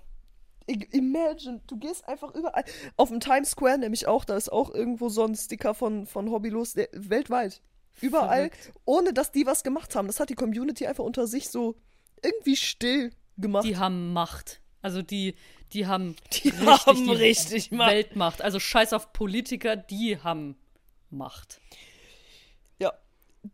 Imagine, 0.67 1.61
du 1.67 1.77
gehst 1.77 2.07
einfach 2.07 2.33
überall. 2.35 2.63
Auf 2.97 3.09
dem 3.09 3.19
Times 3.19 3.51
Square 3.51 3.77
nämlich 3.77 4.07
auch, 4.07 4.25
da 4.25 4.35
ist 4.35 4.51
auch 4.51 4.73
irgendwo 4.73 5.09
so 5.09 5.23
ein 5.25 5.35
Sticker 5.35 5.73
von, 5.73 6.05
von 6.05 6.29
Hobbylos, 6.29 6.73
der, 6.73 6.89
weltweit. 6.93 7.61
Überall, 8.01 8.49
Verrückt. 8.51 8.71
ohne 8.85 9.13
dass 9.13 9.31
die 9.31 9.45
was 9.45 9.63
gemacht 9.63 9.95
haben. 9.95 10.07
Das 10.07 10.19
hat 10.19 10.29
die 10.29 10.35
Community 10.35 10.85
einfach 10.85 11.03
unter 11.03 11.25
sich 11.25 11.49
so 11.49 11.75
irgendwie 12.21 12.55
still 12.55 13.11
gemacht. 13.37 13.65
die 13.65 13.77
haben 13.77 14.13
Macht. 14.13 14.61
Also 14.83 15.01
die, 15.01 15.35
die 15.73 15.87
haben 15.87 16.15
Die 16.33 16.49
richtig, 16.49 16.67
haben 16.85 17.05
die 17.05 17.11
richtig 17.13 17.71
Macht. 17.71 17.89
Weltmacht. 17.91 18.41
Also 18.41 18.59
scheiß 18.59 18.93
auf 18.93 19.13
Politiker, 19.13 19.75
die 19.75 20.19
haben 20.19 20.55
Macht. 21.09 21.59
ja, 22.79 22.93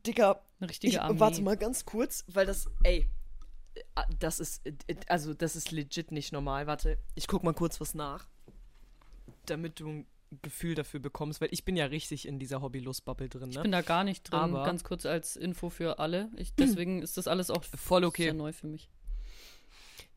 Digga, 0.05 0.41
Eine 0.59 0.69
richtige 0.69 0.93
Ich, 0.93 1.01
Armee. 1.01 1.19
warte 1.19 1.41
mal 1.41 1.55
ganz 1.57 1.85
kurz, 1.85 2.25
weil 2.27 2.45
das, 2.45 2.67
ey, 2.83 3.05
das 4.19 4.39
ist, 4.39 4.61
also 5.07 5.33
das 5.33 5.55
ist 5.55 5.71
legit 5.71 6.11
nicht 6.11 6.31
normal. 6.31 6.67
Warte, 6.67 6.97
ich 7.15 7.27
guck 7.27 7.43
mal 7.43 7.53
kurz 7.53 7.79
was 7.81 7.93
nach, 7.93 8.27
damit 9.45 9.79
du 9.79 9.87
ein 9.89 10.07
Gefühl 10.41 10.73
dafür 10.75 10.99
bekommst, 10.99 11.41
weil 11.41 11.49
ich 11.51 11.63
bin 11.63 11.75
ja 11.75 11.85
richtig 11.85 12.27
in 12.27 12.39
dieser 12.39 12.61
Hobbylos-Bubble 12.61 13.29
drin, 13.29 13.49
Ich 13.51 13.55
ne? 13.57 13.61
bin 13.61 13.71
da 13.71 13.81
gar 13.81 14.03
nicht 14.03 14.23
drin. 14.31 14.39
Aber- 14.39 14.63
Ganz 14.65 14.83
kurz 14.83 15.05
als 15.05 15.35
Info 15.35 15.69
für 15.69 15.99
alle. 15.99 16.29
Ich, 16.37 16.53
deswegen 16.59 17.01
ist 17.01 17.17
das 17.17 17.27
alles 17.27 17.49
auch 17.51 17.63
Voll 17.63 18.03
okay. 18.03 18.23
sehr 18.23 18.33
neu 18.33 18.51
für 18.53 18.67
mich. 18.67 18.89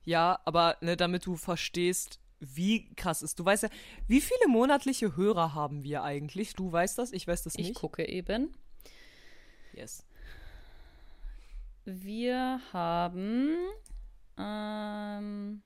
Ja, 0.05 0.39
aber 0.45 0.77
ne, 0.81 0.97
damit 0.97 1.27
du 1.27 1.37
verstehst, 1.37 2.21
wie 2.39 2.95
krass 2.95 3.23
ist. 3.23 3.39
Du 3.39 3.45
weißt 3.45 3.65
ja, 3.65 3.69
wie 4.09 4.21
viele 4.21 4.49
monatliche 4.49 5.17
Hörer 5.17 5.55
haben 5.55 5.83
wir 5.83 6.03
eigentlich? 6.05 6.55
Du 6.55 6.71
weißt 6.71 6.99
das, 6.99 7.13
ich 7.13 7.27
weiß 7.27 7.43
das 7.43 7.55
Ich 7.57 7.69
nicht. 7.69 7.75
gucke 7.75 8.07
eben. 8.07 8.53
Yes. 9.73 10.05
Wir 11.89 12.61
haben 12.73 13.57
ähm, 14.37 15.63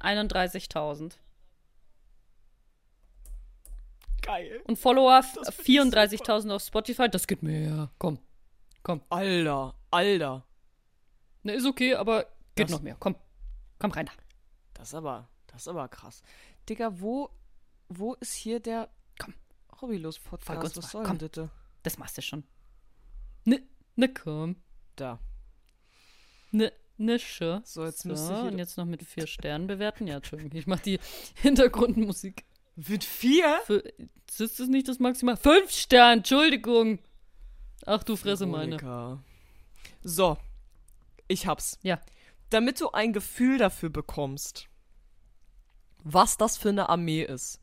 31.000. 0.00 1.12
Geil. 4.22 4.60
Und 4.64 4.78
Follower 4.78 5.22
Das 5.34 5.54
find 5.54 5.94
ich 5.94 6.20
34.000 6.20 6.54
auf 6.54 6.62
Spotify. 6.62 7.08
Das 7.08 7.26
geht 7.26 7.42
mehr. 7.42 7.90
Komm. 7.98 8.18
Komm. 8.82 9.02
Alter, 9.10 9.74
Alter. 9.90 10.44
Ne, 11.42 11.52
ist 11.52 11.66
okay, 11.66 11.94
aber 11.94 12.24
geht 12.54 12.64
Das- 12.66 12.70
noch 12.70 12.82
mehr. 12.82 12.96
Komm. 12.98 13.14
Komm 13.78 13.90
rein 13.92 14.06
da. 14.06 14.12
Das 14.74 14.88
ist 14.88 14.94
aber, 14.94 15.28
das 15.48 15.62
ist 15.62 15.68
aber 15.68 15.86
krass. 15.88 16.22
Digga, 16.68 16.98
wo, 17.00 17.30
wo 17.88 18.14
ist 18.14 18.32
hier 18.34 18.58
der 18.60 18.88
Komm. 19.18 19.34
Hobbylos-Podcast? 19.80 20.76
Was 20.76 20.76
mal, 20.76 20.82
soll 20.90 21.04
komm. 21.04 21.18
das? 21.18 21.48
Das 21.82 21.98
machst 21.98 22.16
du 22.18 22.22
schon. 22.22 22.44
Ne, 23.44 23.62
ne, 23.96 24.12
komm. 24.12 24.56
Da. 24.96 25.18
Ne, 26.50 27.18
schon. 27.18 27.62
So, 27.64 27.84
jetzt 27.84 28.02
So, 28.02 28.08
müsste 28.08 28.32
ich 28.32 28.40
und 28.40 28.58
jetzt 28.58 28.76
noch 28.76 28.84
mit 28.84 29.02
vier 29.04 29.26
Sternen 29.26 29.66
bewerten. 29.66 30.06
Ja, 30.06 30.16
Entschuldigung, 30.16 30.58
ich 30.58 30.66
mach 30.66 30.80
die 30.80 30.98
Hintergrundmusik. 31.34 32.44
Mit 32.74 33.04
vier? 33.04 33.60
Für, 33.64 33.82
ist 34.38 34.60
das 34.60 34.68
nicht 34.68 34.88
das 34.88 34.98
Maximal? 34.98 35.36
Fünf 35.36 35.70
Sterne, 35.70 36.18
Entschuldigung. 36.18 36.98
Ach 37.86 38.02
du 38.02 38.16
Fresse, 38.16 38.46
meine. 38.46 38.80
Veronika. 38.80 39.22
So, 40.02 40.36
ich 41.28 41.46
hab's. 41.46 41.78
Ja. 41.82 42.00
Damit 42.50 42.80
du 42.80 42.90
ein 42.90 43.12
Gefühl 43.12 43.58
dafür 43.58 43.90
bekommst, 43.90 44.68
was 46.02 46.36
das 46.36 46.56
für 46.56 46.70
eine 46.70 46.88
Armee 46.88 47.22
ist, 47.22 47.60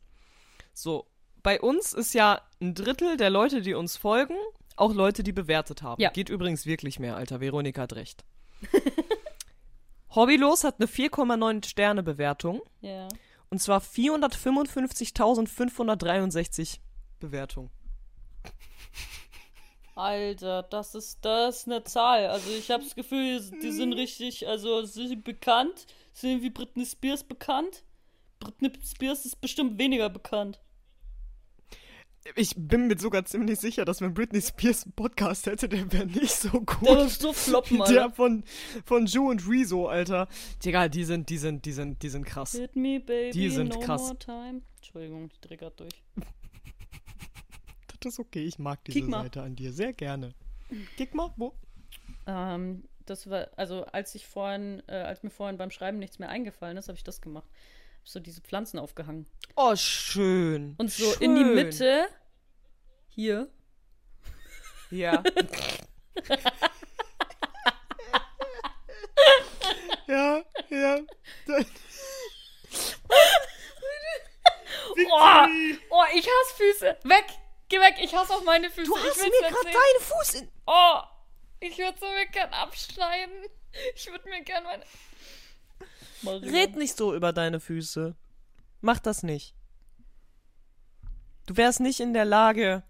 So, 0.74 1.08
bei 1.44 1.62
uns 1.62 1.94
ist 1.94 2.14
ja 2.14 2.42
ein 2.62 2.74
Drittel 2.76 3.18
der 3.18 3.30
Leute, 3.30 3.62
die 3.62 3.74
uns 3.74 3.98
folgen, 3.98 4.36
auch 4.76 4.94
Leute, 4.94 5.24
die 5.24 5.32
bewertet 5.32 5.82
haben. 5.82 6.02
Ja. 6.02 6.10
Geht 6.10 6.30
übrigens 6.30 6.66
wirklich 6.66 7.00
mehr, 7.00 7.16
Alter. 7.16 7.40
Veronika 7.40 7.84
hat 7.84 7.94
recht. 7.94 8.26
Hobbylos 10.16 10.64
hat 10.64 10.76
eine 10.80 10.88
4,9 10.88 11.68
Sterne 11.68 12.02
Bewertung. 12.04 12.62
Ja. 12.82 13.10
Und 13.50 13.60
zwar 13.60 13.82
455.563 13.82 16.78
Bewertungen. 17.20 17.70
Alter, 19.96 20.64
das 20.64 20.94
ist 20.94 21.24
das 21.24 21.60
ist 21.60 21.68
eine 21.68 21.84
Zahl. 21.84 22.28
Also 22.28 22.52
ich 22.52 22.70
habe 22.70 22.84
das 22.84 22.96
Gefühl, 22.96 23.40
die 23.62 23.72
sind 23.72 23.94
richtig, 23.94 24.46
also 24.48 24.84
sind 24.84 25.08
sie 25.08 25.16
bekannt, 25.16 25.88
sind 26.14 26.42
wie 26.42 26.50
Britney 26.50 26.86
Spears 26.86 27.24
bekannt. 27.24 27.84
Britney 28.40 28.72
Spears 28.84 29.26
ist 29.26 29.40
bestimmt 29.40 29.80
weniger 29.80 30.10
bekannt. 30.10 30.60
Ich 32.34 32.56
bin 32.58 32.88
mir 32.88 32.98
sogar 32.98 33.24
ziemlich 33.26 33.60
sicher, 33.60 33.86
dass 33.86 34.02
wenn 34.02 34.14
Britney 34.16 34.42
Spears 34.42 34.84
einen 34.84 34.94
Podcast 34.94 35.46
hätte, 35.46 35.70
der 35.70 35.92
wäre 35.92 36.08
nicht 36.08 36.32
so 36.32 36.50
gut. 36.50 36.82
Der 36.88 36.98
wird 36.98 37.12
so 37.12 37.34
floppen, 37.34 37.78
Der 37.78 38.04
Alter. 38.04 38.10
von, 38.12 38.44
von 38.84 39.06
Ju 39.06 39.30
und 39.30 39.48
Rezo, 39.48 39.88
Alter. 39.88 40.28
Digga, 40.64 40.88
die 40.88 41.04
sind, 41.04 41.30
die 41.30 41.38
sind, 41.38 41.66
die 41.66 41.72
sind, 41.72 42.02
die 42.02 42.10
sind 42.10 42.26
krass. 42.26 42.54
Hit 42.54 42.76
me, 42.76 43.00
baby, 43.00 43.32
Die 43.32 43.50
sind 43.52 43.74
no 43.76 43.80
krass. 43.80 44.02
more 44.02 44.18
time. 44.18 44.62
Entschuldigung, 44.78 45.30
ich 45.50 45.58
grad 45.58 45.80
durch. 45.80 45.94
Das 48.02 48.14
ist 48.14 48.20
okay, 48.20 48.44
ich 48.44 48.60
mag 48.60 48.84
diese. 48.86 49.10
Seite 49.10 49.42
an 49.42 49.56
dir 49.56 49.74
sehr 49.74 49.92
gerne. 49.92 50.36
Kick 50.96 51.16
mal, 51.16 51.34
wo? 51.38 51.56
Ähm, 52.28 52.84
das 53.08 53.28
war, 53.32 53.48
also 53.56 53.84
als 53.86 54.14
ich 54.14 54.28
vorhin, 54.28 54.84
äh, 54.86 54.94
als 54.94 55.24
mir 55.24 55.32
vorhin 55.32 55.58
beim 55.58 55.72
Schreiben 55.72 55.98
nichts 55.98 56.20
mehr 56.20 56.30
eingefallen 56.30 56.78
ist, 56.78 56.88
habe 56.88 56.98
ich 56.98 57.04
das 57.04 57.20
gemacht. 57.20 57.50
Hab 58.06 58.10
so 58.10 58.20
diese 58.20 58.42
Pflanzen 58.42 58.78
aufgehangen. 58.78 59.26
Oh, 59.56 59.76
schön. 59.76 60.76
Und 60.78 60.92
so 60.92 61.12
schön. 61.14 61.24
in 61.24 61.36
die 61.38 61.44
Mitte, 61.44 62.08
hier, 63.08 63.50
Ja. 64.92 65.24
ja, 70.08 70.44
ja. 70.70 71.00
Oh, 74.98 75.48
oh, 75.90 76.04
ich 76.14 76.28
hasse 76.28 76.56
Füße. 76.58 76.98
Weg! 77.06 77.26
Geh 77.70 77.80
weg, 77.80 77.96
ich 78.00 78.14
hasse 78.16 78.36
auch 78.36 78.44
meine 78.44 78.70
Füße. 78.70 78.86
Du 78.86 78.96
ich 78.98 79.04
hast 79.04 79.18
mir 79.18 79.32
gerade 79.32 79.64
deinen 79.64 80.02
Fuß 80.02 80.36
in. 80.36 80.52
Oh, 80.68 81.00
ich 81.60 81.76
würde 81.80 81.98
so 82.00 82.06
mir 82.06 82.28
gern 82.28 82.54
abschneiden. 82.54 83.48
Ich 83.96 84.06
würde 84.12 84.30
mir 84.30 84.44
gern 84.44 84.64
meine. 84.64 84.86
Maria. 86.22 86.52
Red 86.52 86.76
nicht 86.76 86.96
so 86.98 87.16
über 87.16 87.34
deine 87.34 87.60
Füße. 87.60 88.16
Mach 88.82 89.00
das 89.00 89.24
nicht. 89.24 89.56
Du 91.46 91.58
wärst 91.58 91.80
nicht 91.80 92.00
in 92.00 92.14
der 92.14 92.26
Lage. 92.26 92.84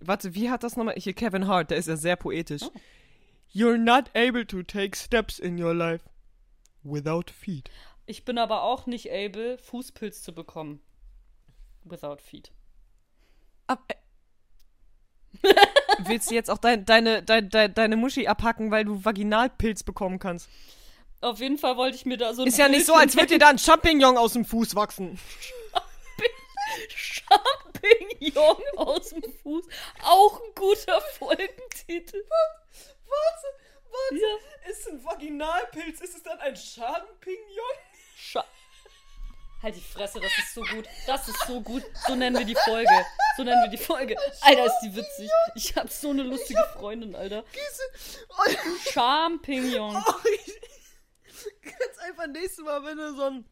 Warte, 0.00 0.34
wie 0.34 0.50
hat 0.50 0.62
das 0.62 0.76
nochmal? 0.76 0.94
Hier, 0.96 1.14
Kevin 1.14 1.46
Hart, 1.46 1.70
der 1.70 1.78
ist 1.78 1.88
ja 1.88 1.96
sehr 1.96 2.16
poetisch. 2.16 2.62
Oh. 2.62 2.72
You're 3.52 3.78
not 3.78 4.10
able 4.14 4.46
to 4.46 4.62
take 4.62 4.96
steps 4.96 5.38
in 5.38 5.62
your 5.62 5.74
life 5.74 6.04
without 6.82 7.30
feet. 7.30 7.70
Ich 8.06 8.24
bin 8.24 8.38
aber 8.38 8.62
auch 8.62 8.86
nicht 8.86 9.10
able, 9.10 9.58
Fußpilz 9.58 10.22
zu 10.22 10.34
bekommen. 10.34 10.80
Without 11.84 12.18
feet. 12.20 12.52
Ab, 13.66 13.84
äh, 13.88 13.94
Willst 16.06 16.30
du 16.30 16.34
jetzt 16.34 16.50
auch 16.50 16.58
dein, 16.58 16.84
deine, 16.84 17.22
dein, 17.22 17.48
dein, 17.48 17.72
deine 17.74 17.96
Muschi 17.96 18.26
abhacken, 18.26 18.70
weil 18.70 18.84
du 18.84 19.04
Vaginalpilz 19.04 19.82
bekommen 19.82 20.18
kannst? 20.18 20.48
Auf 21.24 21.40
jeden 21.40 21.58
Fall 21.58 21.76
wollte 21.76 21.96
ich 21.96 22.04
mir 22.04 22.18
da 22.18 22.34
so 22.34 22.42
ein 22.42 22.48
Ist 22.48 22.58
ja 22.58 22.68
nicht 22.68 22.84
so, 22.86 22.94
als 22.94 23.14
würde 23.14 23.28
dir 23.28 23.38
da 23.38 23.48
ein 23.48 23.58
Champignon 23.58 24.18
aus 24.18 24.34
dem 24.34 24.44
Fuß 24.44 24.74
wachsen. 24.74 25.18
Champignon 26.88 28.62
aus 28.76 29.10
dem 29.10 29.22
Fuß. 29.42 29.64
Auch 30.02 30.40
ein 30.40 30.54
guter 30.54 31.00
Folgentitel. 31.18 32.22
Warte, 32.28 33.46
warte. 33.90 34.22
Ja. 34.22 34.70
Ist 34.70 34.88
ein 34.88 35.04
Vaginalpilz, 35.04 36.00
ist 36.00 36.16
es 36.16 36.22
dann 36.22 36.38
ein 36.40 36.56
Champignon? 36.56 37.74
Scha 38.16 38.44
halt 39.64 39.76
die 39.76 39.80
Fresse, 39.80 40.20
das 40.20 40.30
ist 40.38 40.54
so 40.54 40.60
gut. 40.60 40.84
Das 41.06 41.26
ist 41.26 41.46
so 41.46 41.60
gut. 41.60 41.82
So 42.06 42.14
nennen 42.14 42.38
wir 42.38 42.44
die 42.44 42.54
Folge. 42.54 43.06
So 43.36 43.42
nennen 43.42 43.62
wir 43.62 43.70
die 43.70 43.82
Folge. 43.82 44.14
Alter, 44.42 44.66
ist 44.66 44.80
die 44.84 44.94
witzig. 44.94 45.30
Ich 45.54 45.74
hab 45.74 45.90
so 45.90 46.10
eine 46.10 46.22
lustige 46.22 46.62
Freundin, 46.74 47.16
Alter. 47.16 47.44
Champignon. 48.92 50.04
Ganz 51.62 51.98
einfach 52.06 52.26
nächstes 52.28 52.64
Mal, 52.64 52.84
wenn 52.84 52.96
du 52.96 53.14
so 53.14 53.22
ein. 53.22 53.44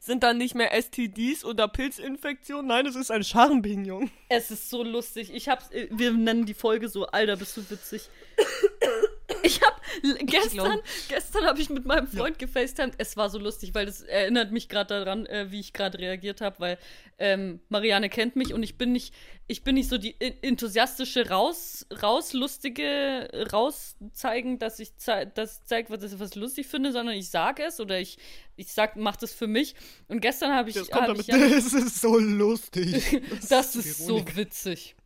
Sind 0.00 0.24
dann 0.24 0.38
nicht 0.38 0.56
mehr 0.56 0.72
STDs 0.72 1.44
oder 1.44 1.68
Pilzinfektionen? 1.68 2.66
Nein, 2.66 2.86
es 2.86 2.96
ist 2.96 3.10
ein 3.10 3.22
Champignon. 3.22 4.10
Es 4.28 4.50
ist 4.50 4.68
so 4.68 4.82
lustig. 4.82 5.32
Ich 5.32 5.48
hab's, 5.48 5.70
äh, 5.70 5.88
wir 5.92 6.12
nennen 6.12 6.44
die 6.44 6.54
Folge 6.54 6.88
so, 6.88 7.06
Alter, 7.06 7.36
bist 7.36 7.56
du 7.56 7.70
witzig. 7.70 8.10
Ich 9.50 9.60
hab 9.62 9.80
l- 10.02 10.18
gestern, 10.24 10.78
gestern 11.08 11.44
habe 11.46 11.60
ich 11.60 11.70
mit 11.70 11.84
meinem 11.84 12.06
Freund 12.06 12.38
gefacetimed. 12.38 12.94
Es 12.98 13.16
war 13.16 13.30
so 13.30 13.38
lustig, 13.38 13.74
weil 13.74 13.86
das 13.86 14.00
erinnert 14.02 14.52
mich 14.52 14.68
gerade 14.68 15.02
daran, 15.04 15.26
äh, 15.26 15.50
wie 15.50 15.60
ich 15.60 15.72
gerade 15.72 15.98
reagiert 15.98 16.40
habe, 16.40 16.60
weil 16.60 16.78
ähm, 17.18 17.60
Marianne 17.68 18.08
kennt 18.08 18.36
mich 18.36 18.54
und 18.54 18.62
ich 18.62 18.78
bin 18.78 18.92
nicht, 18.92 19.12
ich 19.46 19.62
bin 19.64 19.74
nicht 19.74 19.88
so 19.88 19.98
die 19.98 20.14
enthusiastische 20.42 21.28
raus, 21.28 21.86
rauslustige 22.02 23.28
rauszeigen, 23.52 24.58
dass 24.58 24.78
ich 24.78 24.96
zei 24.96 25.24
das 25.26 25.64
zeigt, 25.64 25.90
was 25.90 26.02
ich 26.02 26.18
was 26.18 26.34
lustig 26.34 26.66
finde, 26.66 26.92
sondern 26.92 27.14
ich 27.16 27.28
sage 27.30 27.64
es 27.64 27.80
oder 27.80 27.98
ich 28.00 28.18
ich 28.56 28.72
sag, 28.72 28.96
mach 28.96 29.16
das 29.16 29.32
für 29.32 29.46
mich. 29.46 29.74
Und 30.08 30.20
gestern 30.20 30.54
habe 30.54 30.68
ich, 30.68 30.74
Das 30.76 30.90
kommt 30.90 31.02
hab 31.08 31.08
damit. 31.08 31.22
ich 31.22 31.26
ja, 31.34 31.38
Das 31.38 31.72
ist 31.72 32.00
so 32.00 32.18
lustig. 32.18 33.22
das 33.48 33.74
ist 33.74 33.98
so 33.98 34.16
Veronika. 34.16 34.36
witzig. 34.36 34.96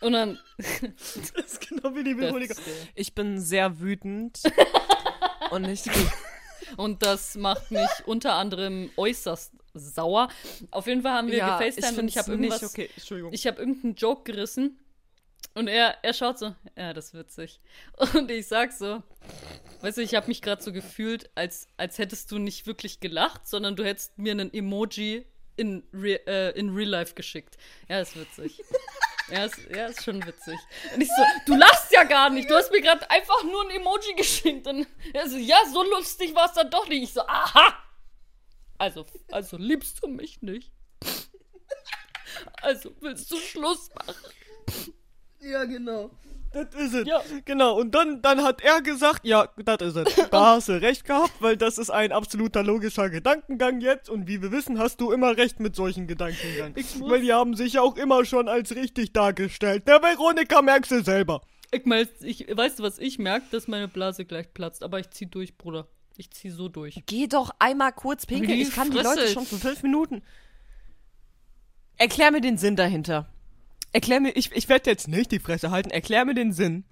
Und 0.00 0.12
dann 0.12 0.38
Das 0.58 1.40
ist 1.44 1.68
genau 1.68 1.94
wie 1.94 2.04
die 2.04 2.16
Veronika. 2.16 2.54
Ich 2.94 3.14
bin 3.14 3.40
sehr 3.40 3.80
wütend. 3.80 4.40
und 5.50 5.64
ich. 5.66 5.84
Und 6.76 7.02
das 7.02 7.34
macht 7.36 7.70
mich 7.70 7.88
unter 8.06 8.34
anderem 8.34 8.90
äußerst 8.96 9.52
sauer. 9.74 10.28
Auf 10.70 10.86
jeden 10.86 11.02
Fall 11.02 11.12
haben 11.12 11.28
wir 11.28 11.38
ja, 11.38 11.58
gefacetimed 11.58 11.98
und 11.98 12.08
ich 12.08 12.18
habe 12.18 12.30
irgendwas, 12.30 12.62
nicht 12.62 12.70
okay. 12.70 12.90
Entschuldigung. 12.96 13.32
ich 13.32 13.46
habe 13.46 13.58
irgendeinen 13.58 13.94
Joke 13.94 14.30
gerissen 14.30 14.78
und 15.54 15.68
er, 15.68 15.98
er 16.02 16.14
schaut 16.14 16.38
so, 16.38 16.54
ja, 16.76 16.92
das 16.92 17.06
ist 17.06 17.14
witzig. 17.14 17.60
Und 18.14 18.30
ich 18.30 18.46
sag 18.46 18.72
so, 18.72 19.02
weißt 19.80 19.98
du, 19.98 20.02
ich 20.02 20.14
habe 20.14 20.28
mich 20.28 20.42
gerade 20.42 20.62
so 20.62 20.72
gefühlt, 20.72 21.30
als, 21.34 21.68
als 21.76 21.98
hättest 21.98 22.30
du 22.30 22.38
nicht 22.38 22.66
wirklich 22.66 23.00
gelacht, 23.00 23.48
sondern 23.48 23.74
du 23.74 23.84
hättest 23.84 24.16
mir 24.18 24.32
einen 24.32 24.52
Emoji 24.52 25.26
in, 25.60 25.84
re, 25.92 26.26
äh, 26.26 26.58
in 26.58 26.74
Real 26.74 26.88
Life 26.88 27.14
geschickt. 27.14 27.56
Ja, 27.88 28.00
ist 28.00 28.18
witzig. 28.18 28.62
Ja 29.30 29.44
ist, 29.44 29.58
ja, 29.72 29.86
ist 29.86 30.02
schon 30.02 30.26
witzig. 30.26 30.58
Und 30.92 31.02
ich 31.02 31.06
so, 31.06 31.22
du 31.46 31.54
lachst 31.54 31.92
ja 31.92 32.02
gar 32.02 32.30
nicht. 32.30 32.50
Du 32.50 32.56
hast 32.56 32.72
mir 32.72 32.80
gerade 32.80 33.08
einfach 33.08 33.44
nur 33.44 33.62
ein 33.62 33.70
Emoji 33.70 34.14
geschickt. 34.16 34.66
Und 34.66 34.88
er 35.12 35.28
so, 35.28 35.36
ja, 35.36 35.58
so 35.72 35.84
lustig 35.84 36.34
war 36.34 36.46
es 36.46 36.54
dann 36.54 36.68
doch 36.68 36.88
nicht. 36.88 37.04
Ich 37.04 37.12
so, 37.12 37.20
aha! 37.28 37.78
Also, 38.76 39.06
also 39.30 39.56
liebst 39.56 40.02
du 40.02 40.08
mich 40.08 40.42
nicht? 40.42 40.72
Also 42.60 42.92
willst 43.00 43.30
du 43.30 43.36
Schluss 43.36 43.90
machen? 43.94 44.32
Ja, 45.40 45.64
genau. 45.64 46.10
Das 46.52 46.74
ist 46.74 46.94
es. 46.94 47.06
Ja. 47.06 47.22
Genau. 47.44 47.78
Und 47.78 47.94
dann, 47.94 48.22
dann 48.22 48.42
hat 48.42 48.60
er 48.60 48.82
gesagt, 48.82 49.24
ja, 49.24 49.48
das 49.64 49.80
ist 49.80 49.96
es. 49.96 50.30
Da 50.30 50.46
hast 50.56 50.68
du 50.68 50.80
recht 50.80 51.04
gehabt, 51.04 51.32
weil 51.40 51.56
das 51.56 51.78
ist 51.78 51.90
ein 51.90 52.12
absoluter 52.12 52.62
logischer 52.62 53.08
Gedankengang 53.08 53.80
jetzt. 53.80 54.10
Und 54.10 54.26
wie 54.26 54.42
wir 54.42 54.50
wissen, 54.50 54.78
hast 54.78 55.00
du 55.00 55.12
immer 55.12 55.36
recht 55.36 55.60
mit 55.60 55.76
solchen 55.76 56.06
Gedankengängen. 56.06 56.74
Weil 57.00 57.20
die 57.20 57.32
haben 57.32 57.54
sich 57.54 57.74
ja 57.74 57.82
auch 57.82 57.96
immer 57.96 58.24
schon 58.24 58.48
als 58.48 58.74
richtig 58.74 59.12
dargestellt. 59.12 59.86
Der 59.86 60.02
Veronika 60.02 60.60
merkst 60.60 60.90
du 60.90 61.02
selber. 61.02 61.42
Ich 61.72 61.84
mein, 61.84 62.08
ich, 62.20 62.46
weißt 62.54 62.80
du, 62.80 62.82
was 62.82 62.98
ich 62.98 63.18
merke? 63.18 63.46
Dass 63.52 63.68
meine 63.68 63.86
Blase 63.86 64.24
gleich 64.24 64.52
platzt. 64.52 64.82
Aber 64.82 64.98
ich 64.98 65.10
zieh 65.10 65.26
durch, 65.26 65.56
Bruder. 65.56 65.86
Ich 66.16 66.30
zieh 66.32 66.50
so 66.50 66.68
durch. 66.68 67.00
Geh 67.06 67.28
doch 67.28 67.50
einmal 67.60 67.92
kurz 67.92 68.26
pinkeln. 68.26 68.58
Ich 68.58 68.74
kann 68.74 68.90
die. 68.90 68.98
Leute 68.98 69.28
schon 69.28 69.46
für 69.46 69.56
fünf 69.56 69.82
Minuten. 69.82 70.22
Erklär 71.96 72.30
mir 72.30 72.40
den 72.40 72.58
Sinn 72.58 72.76
dahinter. 72.76 73.28
Erklär 73.92 74.20
mir, 74.20 74.36
ich, 74.36 74.52
ich 74.52 74.68
werde 74.68 74.90
jetzt 74.90 75.08
nicht 75.08 75.32
die 75.32 75.40
Fresse 75.40 75.70
halten, 75.70 75.90
erklär 75.90 76.24
mir 76.24 76.34
den 76.34 76.52
Sinn. 76.52 76.84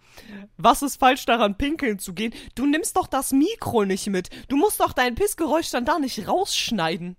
Was 0.56 0.82
ist 0.82 0.96
falsch 0.96 1.24
daran, 1.26 1.56
pinkeln 1.56 1.98
zu 1.98 2.12
gehen? 2.12 2.34
Du 2.54 2.66
nimmst 2.66 2.96
doch 2.96 3.06
das 3.06 3.32
Mikro 3.32 3.84
nicht 3.84 4.08
mit. 4.08 4.30
Du 4.48 4.56
musst 4.56 4.80
doch 4.80 4.92
dein 4.92 5.14
Pissgeräusch 5.14 5.70
dann 5.70 5.84
da 5.84 5.98
nicht 5.98 6.26
rausschneiden. 6.26 7.16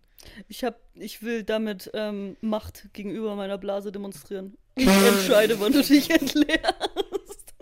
Ich 0.49 0.63
hab, 0.65 0.80
ich 0.95 1.21
will 1.21 1.43
damit 1.43 1.91
ähm, 1.93 2.36
Macht 2.41 2.89
gegenüber 2.93 3.36
meiner 3.36 3.57
Blase 3.57 3.91
demonstrieren. 3.91 4.57
Ich 4.75 4.88
entscheide, 4.88 5.59
wann 5.59 5.71
du 5.71 5.82
dich 5.82 6.09
entleerst. 6.09 7.53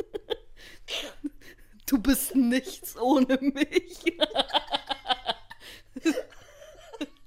Du 1.86 2.00
bist 2.00 2.36
nichts 2.36 2.98
ohne 2.98 3.40
mich. 3.42 4.18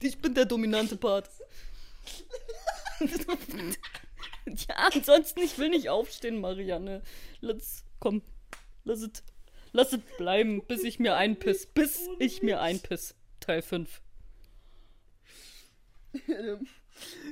Ich 0.02 0.18
bin 0.18 0.34
der 0.34 0.46
dominante 0.46 0.96
Part. 0.96 1.28
Ja, 4.68 4.90
ansonsten, 4.94 5.40
ich 5.40 5.58
will 5.58 5.68
nicht 5.70 5.88
aufstehen, 5.88 6.40
Marianne. 6.40 7.02
Lass, 7.40 7.84
komm, 7.98 8.22
lass 8.84 9.02
es, 9.02 9.22
lass 9.72 9.92
es 9.92 10.00
bleiben, 10.18 10.62
bis 10.66 10.84
ich 10.84 10.98
mir 10.98 11.16
einpiss. 11.16 11.66
Bis 11.66 12.08
ich 12.18 12.42
mir 12.42 12.60
einpiss. 12.60 13.14
Teil 13.40 13.62
5. 13.62 14.00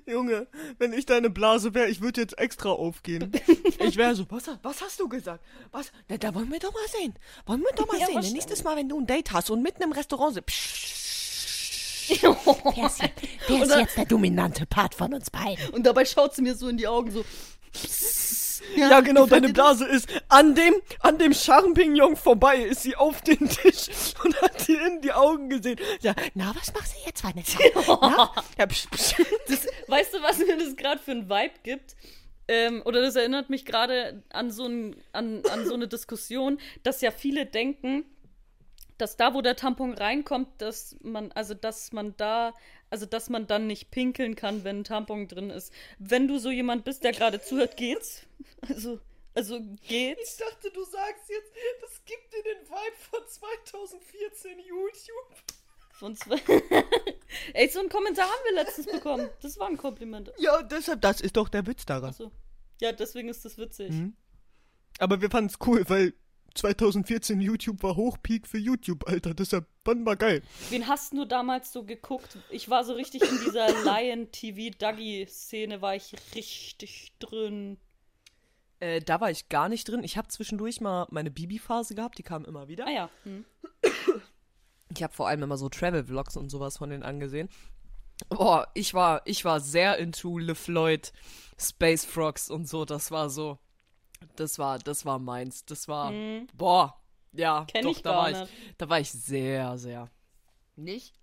Junge, 0.07 0.47
wenn 0.79 0.93
ich 0.93 1.05
deine 1.05 1.31
Blase 1.31 1.75
wäre, 1.75 1.89
ich 1.89 2.01
würde 2.01 2.21
jetzt 2.21 2.39
extra 2.39 2.71
aufgehen. 2.71 3.33
Ich 3.81 3.97
wäre 3.97 4.15
so, 4.17 4.27
was, 4.31 4.51
was 4.63 4.83
hast 4.83 4.99
du 4.99 5.09
gesagt? 5.09 5.45
Was? 5.71 5.93
Da, 6.09 6.17
da 6.19 6.35
wollen 6.35 6.51
wir 6.51 6.59
doch 6.59 6.73
mal 6.73 6.89
sehen. 6.89 7.15
Wollen 7.47 7.61
wir 7.61 7.71
doch 7.77 7.87
mal 7.87 7.99
Ja, 7.99 8.07
sehen. 8.21 8.33
Nächstes 8.33 8.65
Mal, 8.65 8.77
wenn 8.77 8.89
du 8.89 8.99
ein 8.99 9.07
Date 9.07 9.31
hast 9.33 9.51
und 9.51 9.63
mitten 9.63 9.83
im 9.85 9.93
Restaurant 9.93 10.35
sitzt. 10.35 10.51
Wer 12.75 12.87
ist, 12.87 13.01
hier, 13.01 13.11
wer 13.49 13.63
ist 13.63 13.71
dann- 13.71 13.81
jetzt 13.81 13.97
der 13.97 14.05
dominante 14.07 14.67
Part 14.67 14.95
von 14.95 15.13
uns 15.15 15.31
beiden? 15.31 15.69
Und 15.71 15.85
dabei 15.87 16.05
schaut 16.05 16.35
sie 16.35 16.43
mir 16.43 16.55
so 16.55 16.69
in 16.69 16.77
die 16.77 16.87
Augen 16.89 17.11
so. 17.11 17.25
Ja, 18.77 19.01
genau, 19.01 19.25
gefällt 19.25 19.45
deine? 19.45 19.53
Blase 19.53 19.87
ist 19.87 20.09
an 20.29 20.55
dem, 20.55 20.75
an 21.01 21.19
dem 21.19 21.33
Champignon 21.33 22.17
vorbei, 22.17 22.57
ist 22.63 22.83
sie 22.83 22.97
auf 22.97 23.23
den 23.23 23.49
Tisch 23.49 23.89
und 24.25 24.41
hat 24.43 24.67
dir 24.67 24.85
in 24.87 25.01
die 25.01 25.13
Augen 25.13 25.49
gesehen. 25.49 25.79
Ja, 26.01 26.15
Na, 26.35 26.53
was 26.59 26.73
machst 26.75 26.95
du 26.95 27.07
jetzt, 27.07 27.23
Vanessa? 27.25 27.59
na, 28.01 28.33
ja, 28.59 28.67
psch, 28.67 28.87
psch. 28.91 29.15
Das, 29.49 29.67
weißt 29.87 30.15
du, 30.15 30.23
was 30.23 30.39
mir 30.39 30.59
das 30.59 30.77
gerade 30.77 31.01
für 31.01 31.13
ein 31.13 31.29
Vibe 31.29 31.55
gibt? 31.63 31.95
Ähm, 32.49 32.83
oder 32.85 33.01
das 33.03 33.15
erinnert 33.15 33.51
mich 33.51 33.65
gerade 33.67 34.23
an, 34.31 34.51
so 34.51 34.65
ein, 34.67 34.97
an, 35.13 35.43
an 35.51 35.67
so 35.67 35.75
eine 35.75 35.87
Diskussion, 35.87 36.59
dass 36.83 37.01
ja 37.01 37.11
viele 37.11 37.47
denken, 37.47 38.05
dass 38.99 39.17
da, 39.17 39.35
wo 39.35 39.41
der 39.41 39.57
Tampon 39.57 39.95
reinkommt, 39.95 40.61
dass 40.61 40.97
man, 41.03 41.33
also 41.33 41.55
dass 41.55 41.93
man 41.93 42.17
da, 42.17 42.55
also 42.91 43.07
dass 43.07 43.31
man 43.31 43.47
dann 43.47 43.67
nicht 43.67 43.91
pinkeln 43.91 44.35
kann, 44.37 44.65
wenn 44.65 44.81
ein 44.81 44.85
Tampon 44.85 45.29
drin 45.29 45.51
ist. 45.51 45.73
Wenn 45.99 46.29
du 46.29 46.39
so 46.39 46.51
jemand 46.51 46.85
bist, 46.85 47.05
der 47.05 47.13
gerade 47.13 47.41
zuhört, 47.41 47.77
geht's? 47.77 48.23
Also, 48.69 48.99
also 49.35 49.61
geht's? 49.87 50.37
dachte, 50.37 50.71
du 50.73 50.83
sagst 50.85 51.29
jetzt, 51.29 51.53
das 51.81 52.05
gibt 52.05 52.33
dir 52.33 52.43
den 52.43 52.67
Vibe 52.69 52.97
von 53.11 53.21
2014 53.27 54.59
YouTube. 54.59 55.59
Von 55.93 56.17
zwei. 56.17 56.41
Ey, 57.55 57.69
so 57.69 57.81
einen 57.81 57.89
Kommentar 57.89 58.27
haben 58.27 58.45
wir 58.45 58.55
letztens 58.55 58.87
bekommen. 58.87 59.29
Das 59.43 59.59
war 59.59 59.69
ein 59.69 59.77
Kompliment. 59.77 60.33
Ja, 60.39 60.63
deshalb, 60.63 61.03
das 61.03 61.21
ist 61.21 61.37
doch 61.37 61.49
der 61.49 61.67
Witz 61.67 61.87
daran. 61.87 62.11
Achso. 62.11 62.31
Ja, 62.81 62.93
deswegen 62.93 63.29
ist 63.29 63.45
das 63.45 63.59
witzig. 63.59 63.91
Mhm. 63.91 64.17
Aber 64.99 65.21
wir 65.21 65.31
fanden 65.31 65.51
es 65.51 65.67
cool, 65.67 65.85
weil 65.89 66.15
2014 66.55 67.41
YouTube 67.41 67.83
war 67.83 67.97
Hochpeak 67.97 68.47
für 68.47 68.59
YouTube, 68.59 69.07
Alter. 69.09 69.35
Deshalb 69.35 69.67
fanden 69.85 70.05
wir 70.05 70.17
geil. 70.17 70.43
Wen 70.71 70.89
hast 70.89 71.13
du 71.13 71.25
damals 71.25 71.73
so 71.73 71.85
geguckt? 71.85 72.39
Ich 72.51 72.69
war 72.69 72.85
so 72.85 72.95
richtig 72.95 73.23
in 73.23 73.39
dieser 73.45 73.69
Lion 73.85 74.31
TV 74.33 74.77
Duggy 74.77 75.27
Szene 75.29 75.81
war 75.83 75.95
ich 75.95 76.15
richtig 76.35 77.13
drin. 77.19 77.79
Äh, 78.81 79.01
da 79.01 79.21
war 79.21 79.31
ich 79.31 79.49
gar 79.49 79.69
nicht 79.69 79.89
drin. 79.89 80.05
Ich 80.05 80.17
habe 80.17 80.29
zwischendurch 80.29 80.81
mal 80.81 81.07
meine 81.11 81.31
Bibi-Phase 81.31 81.95
gehabt, 81.95 82.19
die 82.19 82.23
kam 82.23 82.45
immer 82.45 82.69
wieder. 82.69 82.87
Ah 82.87 82.93
ja. 82.93 83.11
Hm. 83.25 83.45
Ich 84.91 85.03
habe 85.03 85.13
vor 85.13 85.29
allem 85.29 85.43
immer 85.43 85.59
so 85.59 85.69
Travel-Vlogs 85.69 86.39
und 86.39 86.49
sowas 86.49 86.79
von 86.79 86.89
denen 86.89 87.03
angesehen. 87.03 87.51
Boah, 88.31 88.69
ich 88.73 88.95
war, 88.95 89.21
ich 89.27 89.45
war 89.45 89.61
sehr 89.61 89.99
into 89.99 90.39
LeFloid, 90.39 91.13
Space 91.59 92.07
Frogs 92.07 92.49
und 92.49 92.67
so. 92.67 92.87
Das 92.87 93.11
war 93.11 93.29
so, 93.29 93.59
das 94.37 94.59
war, 94.59 94.79
das 94.79 95.05
war 95.05 95.19
meins. 95.19 95.65
Das 95.65 95.89
war, 95.89 96.13
boah, 96.55 97.01
ja, 97.33 97.65
Kenn 97.67 97.85
doch, 97.85 97.91
ich 97.91 98.03
da 98.03 98.11
gar 98.11 98.23
war 98.23 98.31
ich, 98.31 98.39
nicht. 98.39 98.75
da 98.79 98.89
war 98.89 99.01
ich 99.01 99.11
sehr, 99.11 99.79
sehr. 99.79 100.11
Nicht? 100.77 101.15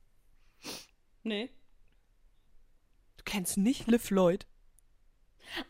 Nee. 1.24 1.50
Du 3.18 3.24
kennst 3.24 3.58
nicht 3.58 3.88
LeFloid? 3.88 4.46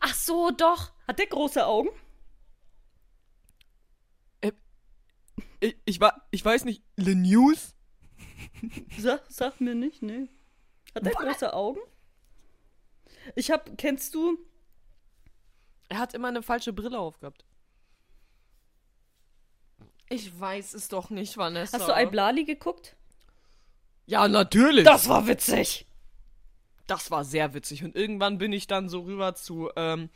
Ach 0.00 0.14
so, 0.14 0.50
doch. 0.50 0.92
Hat 1.06 1.18
der 1.18 1.26
große 1.26 1.66
Augen? 1.66 1.90
Ich, 5.60 5.76
ich, 5.86 6.00
war, 6.00 6.26
ich 6.30 6.44
weiß 6.44 6.64
nicht, 6.64 6.82
Le 6.96 7.14
News? 7.14 7.74
Sag, 8.98 9.24
sag 9.28 9.60
mir 9.60 9.74
nicht, 9.74 10.02
nee. 10.02 10.28
Hat 10.94 11.06
der 11.06 11.12
große 11.12 11.52
Augen? 11.54 11.80
Ich 13.34 13.50
hab, 13.50 13.76
kennst 13.78 14.14
du? 14.14 14.38
Er 15.88 15.98
hat 15.98 16.14
immer 16.14 16.28
eine 16.28 16.42
falsche 16.42 16.72
Brille 16.72 16.98
aufgehabt. 16.98 17.44
Ich 20.08 20.38
weiß 20.38 20.74
es 20.74 20.88
doch 20.88 21.10
nicht, 21.10 21.36
Vanessa. 21.36 21.78
Hast 21.78 21.88
du 21.88 21.92
Iblali 21.92 22.44
geguckt? 22.44 22.96
Ja, 24.06 24.28
natürlich. 24.28 24.84
Das 24.84 25.08
war 25.08 25.26
witzig. 25.26 25.86
Das 26.86 27.10
war 27.10 27.24
sehr 27.24 27.54
witzig. 27.54 27.82
Und 27.82 27.96
irgendwann 27.96 28.38
bin 28.38 28.52
ich 28.52 28.68
dann 28.68 28.88
so 28.88 29.00
rüber 29.00 29.34
zu, 29.34 29.70
ähm, 29.74 30.08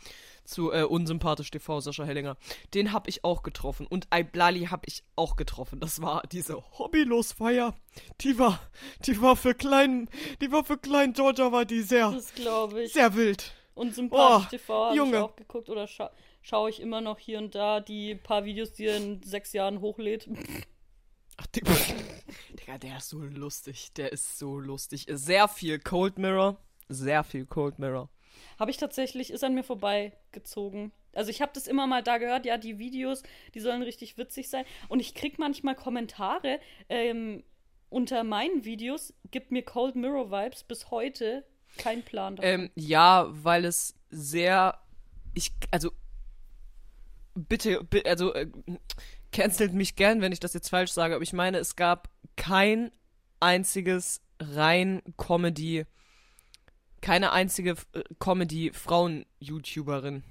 zu 0.44 0.70
äh, 0.72 0.84
Unsympathisch 0.84 1.50
TV, 1.50 1.80
Sascha 1.80 2.04
Hellinger. 2.04 2.36
Den 2.74 2.92
hab 2.92 3.08
ich 3.08 3.24
auch 3.24 3.42
getroffen. 3.42 3.88
Und 3.88 4.06
Iblali 4.14 4.66
hab 4.66 4.86
ich 4.86 5.02
auch 5.16 5.34
getroffen. 5.34 5.80
Das 5.80 6.00
war 6.00 6.22
diese 6.30 6.54
Hobbylosfeier. 6.78 7.74
Die 8.20 8.38
war, 8.38 8.60
die 9.06 9.20
war 9.20 9.34
für 9.34 9.54
kleinen, 9.54 10.08
die 10.40 10.52
war 10.52 10.64
für 10.64 10.78
kleinen 10.78 11.12
Georgia, 11.12 11.50
war 11.50 11.64
die 11.64 11.82
sehr, 11.82 12.12
Das 12.12 12.32
glaube 12.34 12.84
ich. 12.84 12.92
sehr 12.92 13.16
wild. 13.16 13.52
Und 13.80 13.94
sympathisch 13.94 14.44
Oh, 14.44 14.50
TV 14.50 14.84
habe 14.90 15.08
ich 15.08 15.16
auch 15.16 15.36
geguckt 15.36 15.70
oder 15.70 15.86
scha 15.86 16.10
schaue 16.42 16.68
ich 16.68 16.80
immer 16.80 17.00
noch 17.00 17.18
hier 17.18 17.38
und 17.38 17.54
da 17.54 17.80
die 17.80 18.14
paar 18.14 18.44
Videos, 18.44 18.74
die 18.74 18.84
er 18.84 18.98
in 18.98 19.22
sechs 19.22 19.54
Jahren 19.54 19.80
hochlädt. 19.80 20.28
Ach, 21.38 21.46
die, 21.46 21.62
Digga, 22.60 22.76
der 22.76 22.98
ist 22.98 23.08
so 23.08 23.20
lustig. 23.20 23.94
Der 23.94 24.12
ist 24.12 24.38
so 24.38 24.58
lustig. 24.58 25.06
Sehr 25.08 25.48
viel 25.48 25.78
Cold 25.78 26.18
Mirror. 26.18 26.58
Sehr 26.90 27.24
viel 27.24 27.46
Cold 27.46 27.78
Mirror. 27.78 28.10
Habe 28.58 28.70
ich 28.70 28.76
tatsächlich, 28.76 29.30
ist 29.30 29.44
an 29.44 29.54
mir 29.54 29.64
vorbeigezogen. 29.64 30.92
Also 31.14 31.30
ich 31.30 31.40
habe 31.40 31.52
das 31.54 31.66
immer 31.66 31.86
mal 31.86 32.02
da 32.02 32.18
gehört, 32.18 32.44
ja, 32.44 32.58
die 32.58 32.78
Videos, 32.78 33.22
die 33.54 33.60
sollen 33.60 33.80
richtig 33.80 34.18
witzig 34.18 34.50
sein. 34.50 34.66
Und 34.90 35.00
ich 35.00 35.14
krieg 35.14 35.38
manchmal 35.38 35.74
Kommentare 35.74 36.60
ähm, 36.90 37.44
unter 37.88 38.24
meinen 38.24 38.66
Videos, 38.66 39.14
gibt 39.30 39.52
mir 39.52 39.62
Cold 39.62 39.96
Mirror 39.96 40.30
Vibes 40.30 40.64
bis 40.64 40.90
heute 40.90 41.46
kein 41.78 42.02
Plan. 42.02 42.36
Ähm, 42.42 42.70
ja, 42.74 43.28
weil 43.30 43.64
es 43.64 43.94
sehr. 44.10 44.76
Ich. 45.34 45.52
Also. 45.70 45.92
Bitte, 47.34 47.84
bi- 47.84 48.04
also. 48.04 48.34
Äh, 48.34 48.48
cancelt 49.32 49.72
mich 49.72 49.94
gern, 49.94 50.20
wenn 50.20 50.32
ich 50.32 50.40
das 50.40 50.54
jetzt 50.54 50.70
falsch 50.70 50.90
sage, 50.90 51.14
aber 51.14 51.22
ich 51.22 51.32
meine, 51.32 51.58
es 51.58 51.76
gab 51.76 52.10
kein 52.34 52.90
einziges 53.38 54.22
rein 54.40 55.02
Comedy. 55.16 55.84
Keine 57.00 57.30
einzige 57.30 57.76
äh, 57.92 58.02
Comedy-Frauen-YouTuberin, 58.18 60.24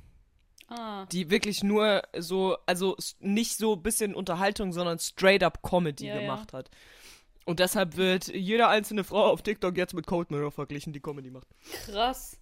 ah, 0.67 1.05
die 1.07 1.29
wirklich 1.29 1.63
nur 1.63 2.01
so, 2.17 2.57
also 2.65 2.95
nicht 3.19 3.57
so 3.57 3.75
bisschen 3.75 4.15
Unterhaltung, 4.15 4.73
sondern 4.73 4.99
straight 4.99 5.43
up 5.43 5.61
Comedy 5.63 6.07
Ja, 6.07 6.15
ja. 6.15 6.21
gemacht 6.21 6.53
hat. 6.53 6.69
Und 7.45 7.59
deshalb 7.59 7.97
wird 7.97 8.27
jede 8.27 8.67
einzelne 8.67 9.03
Frau 9.03 9.25
auf 9.25 9.41
TikTok 9.41 9.75
jetzt 9.77 9.93
mit 9.93 10.05
Cold 10.07 10.29
Mirror 10.31 10.51
verglichen, 10.51 10.93
die 10.93 10.99
Comedy 10.99 11.29
macht. 11.31 11.47
krass. 11.85 12.37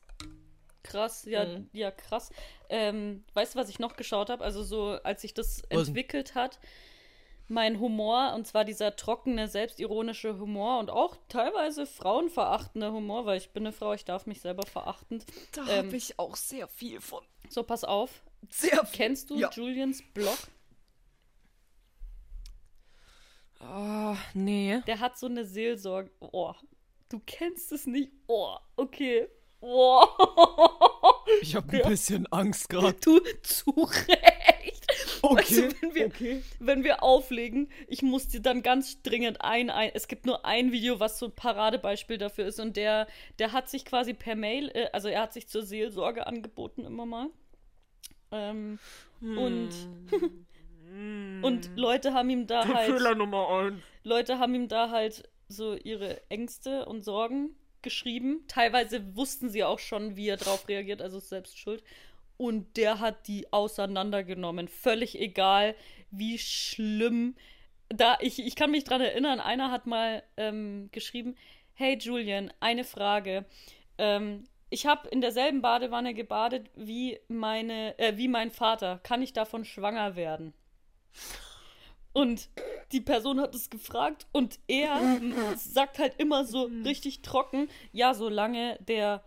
Krass, 0.84 1.26
ja, 1.26 1.44
Mhm. 1.46 1.70
ja, 1.74 1.92
krass. 1.92 2.30
Ähm, 2.70 3.26
weißt 3.34 3.56
du, 3.56 3.60
was 3.60 3.68
ich 3.70 3.78
noch 3.80 3.98
geschaut 3.98 4.30
habe? 4.30 4.42
Also 4.44 4.64
so, 4.64 4.92
als 5.04 5.22
sich 5.22 5.34
das 5.34 5.62
Was 5.70 5.88
entwickelt 5.90 6.34
hat, 6.34 6.60
mein 7.50 7.80
Humor, 7.82 8.34
und 8.36 8.48
zwar 8.48 8.64
dieser 8.64 8.96
trockene, 8.96 9.48
selbstironische 9.50 10.38
Humor 10.40 10.80
und 10.80 10.90
auch 10.90 11.18
teilweise 11.28 11.86
frauenverachtender 11.86 12.94
Humor, 12.94 13.26
weil 13.26 13.38
ich 13.38 13.50
bin 13.50 13.64
eine 13.66 13.74
Frau, 13.74 13.94
ich 13.94 14.06
darf 14.06 14.26
mich 14.28 14.40
selber 14.42 14.66
verachten. 14.66 15.24
Da 15.54 15.62
Ähm, 15.68 15.88
habe 15.88 15.98
ich 15.98 16.18
auch 16.20 16.36
sehr 16.38 16.68
viel 16.70 17.02
von. 17.02 17.24
So, 17.50 17.64
pass 17.64 17.84
auf. 17.84 18.24
Sehr 18.50 18.86
viel. 18.86 18.98
Kennst 18.98 19.30
du 19.30 19.38
Ja. 19.38 19.50
Julians 19.52 20.02
Blog? 20.14 20.38
Oh, 23.70 24.16
nee. 24.34 24.82
Der 24.88 25.00
hat 25.00 25.18
so 25.18 25.26
eine 25.26 25.46
Seelsorge. 25.46 26.12
Oh, 26.20 26.54
du 27.10 27.20
kennst 27.26 27.72
es 27.72 27.86
nicht. 27.86 28.12
Oh, 28.28 28.56
okay. 28.76 29.28
Oh. 29.60 30.04
Ich 31.42 31.56
habe 31.56 31.84
ein 31.84 31.90
bisschen 31.90 32.26
Angst 32.28 32.70
gerade. 32.70 32.94
Du 33.02 33.20
zu 33.44 33.72
Recht. 33.72 34.88
Okay, 35.22 35.36
Weißt 35.36 35.58
du, 35.58 35.82
wenn 35.82 35.96
wir, 35.96 36.06
okay. 36.06 36.44
wenn 36.60 36.84
wir 36.84 37.04
auflegen, 37.04 37.70
ich 37.88 38.02
muss 38.02 38.30
dir 38.30 38.42
dann 38.42 38.64
ganz 38.64 39.02
dringend 39.02 39.42
ein, 39.42 39.70
ein. 39.70 39.92
Es 39.94 40.08
gibt 40.08 40.26
nur 40.26 40.46
ein 40.46 40.72
Video, 40.72 41.00
was 41.00 41.20
so 41.20 41.26
ein 41.26 41.34
Paradebeispiel 41.34 42.18
dafür 42.18 42.46
ist. 42.46 42.60
Und 42.60 42.78
der, 42.78 43.08
der 43.40 43.52
hat 43.52 43.70
sich 43.70 43.84
quasi 43.84 44.14
per 44.14 44.36
Mail, 44.36 44.70
äh, 44.74 44.88
also 44.94 45.10
er 45.10 45.24
hat 45.24 45.34
sich 45.34 45.48
zur 45.48 45.64
Seelsorge 45.64 46.28
angeboten 46.28 46.86
immer 46.86 47.06
mal. 47.06 47.30
Ähm, 48.32 48.80
Und, 49.22 49.70
und 51.42 51.72
Leute 51.76 52.14
haben 52.14 52.30
ihm 52.30 52.48
da 52.48 52.68
halt. 52.68 52.92
Fehler 52.92 53.16
Nummer 53.16 53.50
1. 53.50 53.76
Leute 54.04 54.40
haben 54.40 54.56
ihm 54.56 54.68
da 54.68 54.90
halt 54.90 55.30
so 55.48 55.76
ihre 55.76 56.22
Ängste 56.30 56.86
und 56.86 57.04
Sorgen 57.04 57.56
geschrieben. 57.82 58.44
Teilweise 58.48 59.16
wussten 59.16 59.50
sie 59.50 59.64
auch 59.64 59.80
schon, 59.80 60.16
wie 60.16 60.28
er 60.28 60.38
drauf 60.38 60.68
reagiert, 60.68 61.02
also 61.02 61.18
ist 61.18 61.30
selbst 61.30 61.58
schuld. 61.58 61.84
Und 62.38 62.78
der 62.78 63.00
hat 63.00 63.28
die 63.28 63.52
auseinandergenommen. 63.52 64.68
Völlig 64.68 65.20
egal, 65.20 65.76
wie 66.12 66.38
schlimm. 66.38 67.36
Da, 67.90 68.18
ich, 68.22 68.40
ich 68.40 68.56
kann 68.56 68.72
mich 68.72 68.84
dran 68.84 69.02
erinnern, 69.02 69.40
einer 69.40 69.72
hat 69.72 69.88
mal 69.88 70.24
ähm, 70.36 70.90
geschrieben: 70.92 71.36
Hey 71.74 71.98
Julian, 71.98 72.52
eine 72.60 72.84
Frage. 72.84 73.46
Ähm, 73.98 74.44
ich 74.70 74.86
habe 74.86 75.08
in 75.10 75.22
derselben 75.22 75.62
Badewanne 75.62 76.14
gebadet 76.14 76.70
wie 76.76 77.20
meine, 77.28 77.98
äh, 77.98 78.18
wie 78.18 78.28
mein 78.28 78.52
Vater. 78.52 79.00
Kann 79.04 79.22
ich 79.22 79.34
davon 79.34 79.64
schwanger 79.64 80.16
werden? 80.16 80.54
Und 82.14 82.50
die 82.92 83.02
Person 83.02 83.40
hat 83.40 83.54
es 83.54 83.70
gefragt 83.70 84.26
und 84.32 84.58
er 84.68 85.00
sagt 85.56 86.00
halt 86.00 86.16
immer 86.18 86.46
so 86.46 86.64
richtig 86.84 87.22
trocken, 87.22 87.70
ja, 87.92 88.16
solange 88.16 88.78
der 88.82 89.24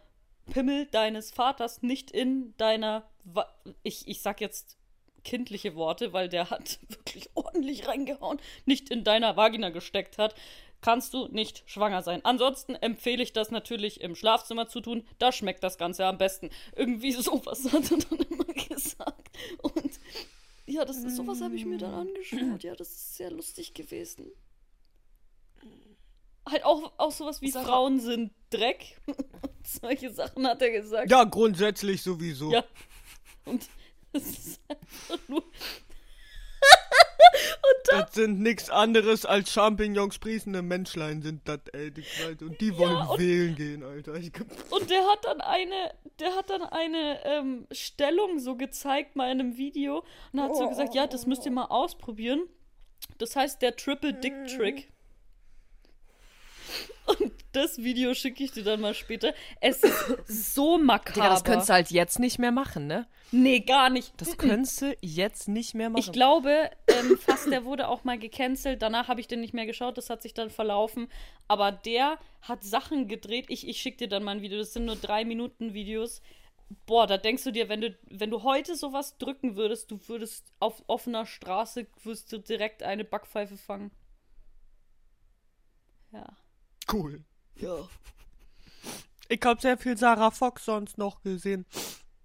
Pimmel 0.50 0.86
deines 0.86 1.30
Vaters 1.30 1.82
nicht 1.82 2.10
in 2.10 2.54
deiner, 2.56 3.04
Wa 3.22 3.46
ich, 3.84 4.08
ich 4.08 4.22
sag 4.22 4.40
jetzt 4.40 4.76
kindliche 5.22 5.76
Worte, 5.76 6.12
weil 6.12 6.28
der 6.28 6.50
hat 6.50 6.80
wirklich 6.88 7.30
ordentlich 7.34 7.86
reingehauen, 7.86 8.40
nicht 8.64 8.90
in 8.90 9.04
deiner 9.04 9.36
Vagina 9.36 9.70
gesteckt 9.70 10.18
hat, 10.18 10.34
kannst 10.80 11.14
du 11.14 11.28
nicht 11.28 11.62
schwanger 11.66 12.02
sein. 12.02 12.24
Ansonsten 12.24 12.74
empfehle 12.74 13.22
ich 13.22 13.32
das 13.32 13.50
natürlich 13.50 14.00
im 14.00 14.14
Schlafzimmer 14.14 14.66
zu 14.66 14.80
tun, 14.80 15.06
da 15.18 15.30
schmeckt 15.30 15.62
das 15.62 15.78
Ganze 15.78 16.06
am 16.06 16.18
besten. 16.18 16.50
Irgendwie 16.74 17.12
sowas 17.12 17.72
hat 17.72 17.90
er 17.90 17.98
dann 17.98 18.18
immer 18.30 18.44
gesagt. 18.68 19.36
Und 19.62 20.00
ja, 20.70 20.84
das 20.84 20.98
ist 20.98 21.16
sowas 21.16 21.40
habe 21.40 21.56
ich 21.56 21.64
mir 21.64 21.78
dann 21.78 21.94
angeschaut. 21.94 22.62
Ja, 22.62 22.74
das 22.74 22.88
ist 22.90 23.16
sehr 23.16 23.30
lustig 23.30 23.74
gewesen. 23.74 24.30
Halt 26.48 26.64
auch, 26.64 26.92
auch 26.98 27.12
sowas 27.12 27.40
wie 27.42 27.50
Sarah- 27.50 27.64
Frauen 27.66 28.00
sind 28.00 28.32
Dreck. 28.50 29.00
Solche 29.64 30.12
Sachen 30.12 30.46
hat 30.46 30.62
er 30.62 30.70
gesagt. 30.70 31.10
Ja, 31.10 31.24
grundsätzlich 31.24 32.02
sowieso. 32.02 32.50
Ja. 32.50 32.64
Und 33.44 33.68
das 34.12 34.22
ist 34.24 34.60
einfach 34.68 35.28
nur. 35.28 35.44
Das 37.88 38.14
sind 38.14 38.40
nichts 38.40 38.70
anderes 38.70 39.24
als 39.26 39.52
Champignons 39.52 40.14
sprießende 40.14 40.62
Menschlein 40.62 41.22
sind 41.22 41.48
das, 41.48 41.60
ey, 41.72 41.90
die 41.90 42.02
Kleid. 42.02 42.42
Und 42.42 42.60
die 42.60 42.76
wollen 42.78 42.96
und- 43.08 43.18
wählen 43.18 43.54
gehen, 43.56 43.82
Alter. 43.82 44.14
Ich, 44.14 44.32
Und 44.70 44.90
der 44.90 45.00
hat 45.06 45.24
dann 45.24 45.40
eine, 45.40 45.92
der 46.20 46.36
hat 46.36 46.50
dann 46.50 46.62
eine 46.62 47.24
ähm, 47.24 47.66
Stellung 47.72 48.38
so 48.38 48.56
gezeigt 48.56 49.16
mal 49.16 49.30
in 49.32 49.40
einem 49.40 49.56
Video 49.56 50.04
und 50.32 50.40
hat 50.40 50.54
so 50.56 50.68
gesagt, 50.68 50.94
ja, 50.94 51.06
das 51.06 51.26
müsst 51.26 51.44
ihr 51.46 51.52
mal 51.52 51.64
ausprobieren. 51.66 52.42
Das 53.18 53.34
heißt 53.36 53.60
der 53.62 53.76
Triple 53.76 54.14
Dick 54.14 54.34
Trick. 54.46 54.92
Und 57.06 57.32
das 57.52 57.78
Video 57.78 58.14
schicke 58.14 58.44
ich 58.44 58.52
dir 58.52 58.62
dann 58.62 58.80
mal 58.80 58.94
später. 58.94 59.34
Es 59.60 59.82
ist 59.82 60.54
so 60.54 60.78
makaber. 60.78 61.14
Digga, 61.14 61.28
das 61.30 61.44
könntest 61.44 61.68
du 61.68 61.72
halt 61.72 61.90
jetzt 61.90 62.18
nicht 62.18 62.38
mehr 62.38 62.52
machen, 62.52 62.86
ne? 62.86 63.06
Nee, 63.32 63.60
gar 63.60 63.90
nicht. 63.90 64.12
Das 64.16 64.36
könntest 64.36 64.82
du 64.82 64.96
jetzt 65.00 65.48
nicht 65.48 65.74
mehr 65.74 65.90
machen. 65.90 66.00
Ich 66.00 66.12
glaube, 66.12 66.70
ähm, 66.88 67.18
fast 67.18 67.50
der 67.50 67.64
wurde 67.64 67.88
auch 67.88 68.04
mal 68.04 68.18
gecancelt. 68.18 68.82
Danach 68.82 69.08
habe 69.08 69.20
ich 69.20 69.28
den 69.28 69.40
nicht 69.40 69.54
mehr 69.54 69.66
geschaut. 69.66 69.98
Das 69.98 70.10
hat 70.10 70.22
sich 70.22 70.34
dann 70.34 70.50
verlaufen. 70.50 71.08
Aber 71.48 71.72
der 71.72 72.18
hat 72.42 72.64
Sachen 72.64 73.08
gedreht. 73.08 73.46
Ich, 73.48 73.66
ich 73.68 73.80
schicke 73.80 73.98
dir 73.98 74.08
dann 74.08 74.24
mal 74.24 74.32
ein 74.32 74.42
Video. 74.42 74.58
Das 74.58 74.72
sind 74.72 74.84
nur 74.84 74.96
drei 74.96 75.24
Minuten 75.24 75.74
Videos. 75.74 76.22
Boah, 76.86 77.06
da 77.06 77.18
denkst 77.18 77.44
du 77.44 77.50
dir, 77.50 77.68
wenn 77.68 77.80
du, 77.80 77.98
wenn 78.08 78.30
du 78.30 78.44
heute 78.44 78.76
sowas 78.76 79.18
drücken 79.18 79.56
würdest, 79.56 79.90
du 79.90 80.00
würdest 80.06 80.52
auf 80.60 80.84
offener 80.86 81.26
Straße, 81.26 81.86
würdest 82.04 82.32
du 82.32 82.38
direkt 82.38 82.84
eine 82.84 83.04
Backpfeife 83.04 83.56
fangen. 83.56 83.90
Ja. 86.12 86.26
Cool. 86.92 87.24
Ja. 87.56 87.88
Ich 89.28 89.40
habe 89.44 89.60
sehr 89.60 89.78
viel 89.78 89.96
Sarah 89.96 90.30
Fox 90.30 90.64
sonst 90.64 90.98
noch 90.98 91.22
gesehen. 91.22 91.66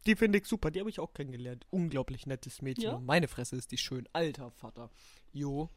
Die 0.06 0.16
finde 0.16 0.40
ich 0.40 0.46
super. 0.46 0.72
Die 0.72 0.80
habe 0.80 0.90
ich 0.90 1.00
auch 1.00 1.14
kennengelernt. 1.14 1.66
Unglaublich 1.70 2.26
nettes 2.26 2.62
Mädchen. 2.62 2.84
Ja? 2.84 3.00
Meine 3.00 3.28
Fresse 3.28 3.56
ist 3.56 3.72
die 3.72 3.78
schön. 3.78 4.08
Alter 4.14 4.52
Vater. 4.52 4.90
Jo. 5.34 5.70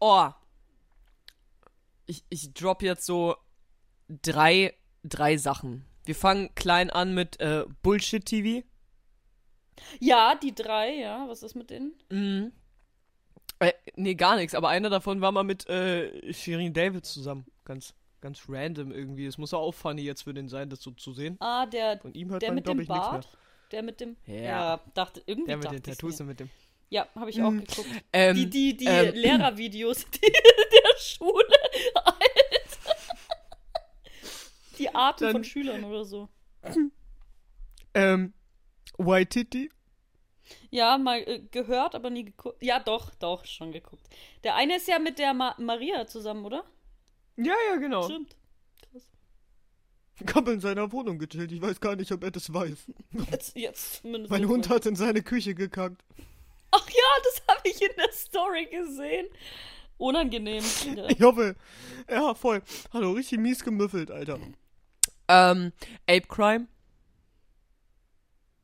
Oh. 0.00 0.28
Ich, 2.06 2.24
ich 2.28 2.52
drop 2.52 2.82
jetzt 2.82 3.06
so 3.06 3.36
drei, 4.08 4.74
drei 5.02 5.38
Sachen. 5.38 5.86
Wir 6.04 6.14
fangen 6.14 6.54
klein 6.54 6.90
an 6.90 7.14
mit 7.14 7.40
äh, 7.40 7.64
Bullshit 7.82 8.24
TV. 8.24 8.66
Ja, 10.00 10.34
die 10.34 10.54
drei, 10.54 10.94
ja. 10.96 11.26
Was 11.28 11.42
ist 11.42 11.54
mit 11.54 11.70
denen? 11.70 11.94
Mhm. 12.10 12.52
Äh, 13.60 13.72
nee, 13.96 14.14
gar 14.14 14.36
nichts. 14.36 14.54
Aber 14.54 14.68
einer 14.68 14.90
davon 14.90 15.20
war 15.20 15.32
mal 15.32 15.44
mit 15.44 15.68
äh, 15.68 16.32
Shirin 16.32 16.72
David 16.72 17.06
zusammen. 17.06 17.46
Ganz, 17.64 17.94
ganz 18.20 18.42
random 18.48 18.92
irgendwie. 18.92 19.26
Es 19.26 19.38
muss 19.38 19.52
ja 19.52 19.58
auch 19.58 19.72
funny 19.72 20.02
jetzt 20.02 20.22
für 20.22 20.34
den 20.34 20.48
sein, 20.48 20.68
das 20.70 20.82
so 20.82 20.90
zu 20.92 21.12
sehen. 21.12 21.36
Ah, 21.40 21.66
der, 21.66 21.98
Von 22.00 22.12
ihm 22.14 22.30
hört 22.30 22.42
der 22.42 22.50
man, 22.50 22.56
mit 22.56 22.66
dem 22.68 22.80
ich. 22.80 22.88
Bart. 22.88 23.28
Der 23.70 23.82
mit 23.82 24.00
dem. 24.00 24.16
Ja. 24.26 24.34
Ja, 24.34 24.80
dachte, 24.94 25.22
irgendwie 25.26 25.48
Der 25.48 25.56
mit 25.56 25.70
den 25.72 25.82
Tattoos 25.82 26.20
und 26.20 26.26
mit 26.26 26.40
dem. 26.40 26.50
Ja, 26.90 27.08
habe 27.14 27.30
ich 27.30 27.42
auch 27.42 27.50
geguckt. 27.50 27.88
Ähm, 28.12 28.36
Die, 28.36 28.48
die, 28.50 28.76
die 28.76 28.84
ähm, 28.86 29.14
Lehrervideos 29.14 30.04
die, 30.10 30.20
der 30.20 30.98
Schule. 31.00 31.44
Alter. 31.94 32.96
Die 34.78 34.94
Arten 34.94 35.24
Dann- 35.24 35.32
von 35.32 35.44
Schülern 35.44 35.84
oder 35.84 36.04
so. 36.04 36.28
Ähm, 37.94 38.32
Waititi. 38.98 39.70
Ja, 40.70 40.98
mal 40.98 41.20
äh, 41.20 41.40
gehört, 41.50 41.94
aber 41.94 42.10
nie 42.10 42.24
geguckt. 42.24 42.62
Ja, 42.62 42.78
doch, 42.80 43.14
doch, 43.14 43.44
schon 43.44 43.72
geguckt. 43.72 44.06
Der 44.42 44.54
eine 44.54 44.76
ist 44.76 44.88
ja 44.88 44.98
mit 44.98 45.18
der 45.18 45.34
Ma 45.34 45.54
Maria 45.58 46.06
zusammen, 46.06 46.44
oder? 46.44 46.64
Ja, 47.36 47.54
ja, 47.68 47.76
genau. 47.76 48.04
Stimmt. 48.04 48.36
Krass. 48.90 49.02
Ich 50.20 50.34
habe 50.34 50.52
in 50.52 50.60
seiner 50.60 50.92
Wohnung 50.92 51.18
gechillt. 51.18 51.50
Ich 51.52 51.60
weiß 51.60 51.80
gar 51.80 51.96
nicht, 51.96 52.12
ob 52.12 52.22
er 52.22 52.30
das 52.30 52.52
weiß. 52.52 52.86
Jetzt, 53.30 53.56
jetzt 53.56 54.02
zumindest. 54.02 54.30
Mein 54.30 54.46
Hund 54.46 54.68
hat 54.68 54.86
in 54.86 54.96
seine 54.96 55.22
Küche 55.22 55.54
gekackt. 55.54 56.04
Ach 56.70 56.88
ja, 56.88 57.22
das 57.24 57.56
habe 57.56 57.68
ich 57.68 57.80
in 57.80 57.96
der 57.96 58.12
Story 58.12 58.66
gesehen. 58.66 59.26
Unangenehm. 59.96 60.64
Ja. 60.96 61.08
Ich 61.08 61.20
hoffe. 61.20 61.56
Ja, 62.10 62.34
voll. 62.34 62.62
Hallo, 62.92 63.12
richtig 63.12 63.38
mies 63.38 63.62
gemüffelt, 63.62 64.10
Alter. 64.10 64.38
Ähm, 65.28 65.72
Ape 66.06 66.26
Crime. 66.28 66.66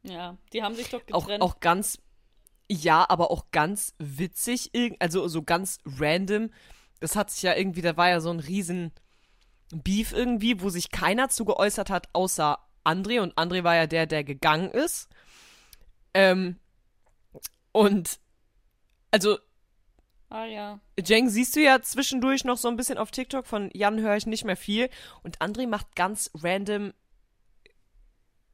Ja, 0.03 0.37
die 0.53 0.63
haben 0.63 0.75
sich 0.75 0.89
doch 0.89 1.03
Auch, 1.13 1.25
getrennt. 1.25 1.43
auch 1.43 1.61
ganz. 1.61 1.99
Ja, 2.71 3.09
aber 3.09 3.31
auch 3.31 3.51
ganz 3.51 3.95
witzig. 3.99 4.71
Also 5.01 5.29
so 5.29 5.43
ganz 5.43 5.79
random. 5.85 6.51
Das 7.01 7.17
hat 7.17 7.31
sich 7.31 7.43
ja 7.43 7.55
irgendwie, 7.57 7.83
da 7.83 7.97
war 7.97 8.09
ja 8.09 8.21
so 8.21 8.31
ein 8.31 8.41
riesen 8.41 8.93
Beef 9.73 10.13
irgendwie, 10.13 10.61
wo 10.61 10.69
sich 10.69 10.91
keiner 10.91 11.29
zu 11.29 11.45
geäußert 11.45 11.91
hat, 11.91 12.09
außer 12.13 12.59
André. 12.85 13.21
Und 13.21 13.35
André 13.37 13.65
war 13.65 13.75
ja 13.75 13.87
der, 13.87 14.07
der 14.07 14.25
gegangen 14.25 14.71
ist. 14.71 15.09
Ähm, 16.15 16.59
und 17.73 18.21
also 19.11 19.39
ah 20.29 20.45
ja. 20.45 20.81
Jeng 20.99 21.29
siehst 21.29 21.57
du 21.57 21.61
ja 21.61 21.83
zwischendurch 21.83 22.45
noch 22.45 22.57
so 22.57 22.69
ein 22.69 22.77
bisschen 22.77 22.99
auf 22.99 23.11
TikTok. 23.11 23.47
Von 23.47 23.71
Jan 23.73 24.01
höre 24.01 24.17
ich 24.17 24.27
nicht 24.27 24.45
mehr 24.45 24.57
viel. 24.57 24.91
Und 25.23 25.39
André 25.41 25.67
macht 25.67 25.97
ganz 25.97 26.31
random 26.35 26.93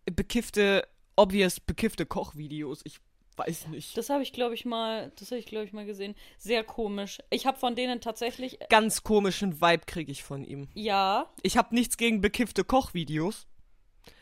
bekiffte, 0.06 0.86
obvious 1.16 1.60
bekiffte 1.60 2.06
Kochvideos. 2.06 2.80
Ich 2.84 2.98
weiß 3.36 3.68
nicht. 3.68 3.96
Das 3.98 4.08
habe 4.08 4.22
ich, 4.22 4.32
glaube 4.32 4.54
ich, 4.54 4.64
mal, 4.64 5.12
das 5.18 5.30
habe 5.30 5.38
ich, 5.38 5.46
glaube 5.46 5.64
ich, 5.66 5.72
mal 5.72 5.84
gesehen. 5.84 6.14
Sehr 6.38 6.64
komisch. 6.64 7.18
Ich 7.30 7.46
habe 7.46 7.58
von 7.58 7.74
denen 7.74 8.00
tatsächlich, 8.00 8.58
Ganz 8.70 9.02
komischen 9.02 9.60
Vibe 9.60 9.84
kriege 9.86 10.10
ich 10.12 10.22
von 10.22 10.44
ihm. 10.44 10.68
ja, 10.74 11.30
Ich 11.42 11.56
habe 11.58 11.74
nichts 11.74 11.96
gegen 11.98 12.20
bekiffte 12.22 12.64
Kochvideos. 12.64 13.46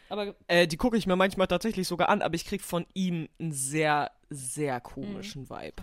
aber 0.08 0.34
Äh, 0.48 0.66
die 0.66 0.76
gucke 0.76 0.96
ich 0.96 1.06
mir 1.06 1.14
manchmal 1.16 1.46
tatsächlich 1.46 1.86
sogar 1.86 2.08
an, 2.08 2.22
aber 2.22 2.34
ich 2.34 2.44
krieg 2.44 2.60
von 2.62 2.86
ihm 2.94 3.28
einen 3.38 3.52
sehr, 3.52 4.10
sehr 4.30 4.80
komischen 4.80 5.48
Vibe. 5.48 5.74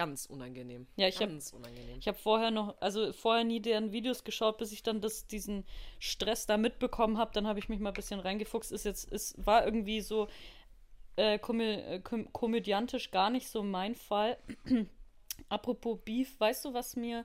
Ganz 0.00 0.24
unangenehm. 0.26 0.86
Ja, 0.96 1.08
ich 1.08 1.16
hab- 1.20 1.28
Ganz 1.28 1.52
unangenehm. 1.52 1.98
ich 1.98 2.08
habe 2.08 2.16
vorher 2.16 2.50
noch, 2.50 2.74
also 2.80 3.12
vorher 3.12 3.44
nie 3.44 3.60
deren 3.60 3.92
Videos 3.92 4.24
geschaut, 4.24 4.56
bis 4.56 4.72
ich 4.72 4.82
dann 4.82 5.02
das, 5.02 5.26
diesen 5.26 5.64
Stress 5.98 6.46
da 6.46 6.56
mitbekommen 6.56 7.18
habe. 7.18 7.32
Dann 7.34 7.46
habe 7.46 7.58
ich 7.58 7.68
mich 7.68 7.80
mal 7.80 7.90
ein 7.90 7.94
bisschen 7.94 8.18
reingefuchst. 8.20 8.72
Ist 8.72 8.84
jetzt, 8.84 9.12
es 9.12 9.34
war 9.36 9.64
irgendwie 9.66 10.00
so 10.00 10.28
äh, 11.16 11.38
komö 11.38 11.64
äh, 11.74 12.00
kom 12.00 12.32
komödiantisch 12.32 13.10
gar 13.10 13.28
nicht 13.28 13.48
so 13.48 13.62
mein 13.62 13.94
Fall. 13.94 14.38
Apropos 15.50 15.98
Beef, 16.04 16.38
weißt 16.40 16.64
du, 16.64 16.72
was 16.74 16.96
mir, 16.96 17.24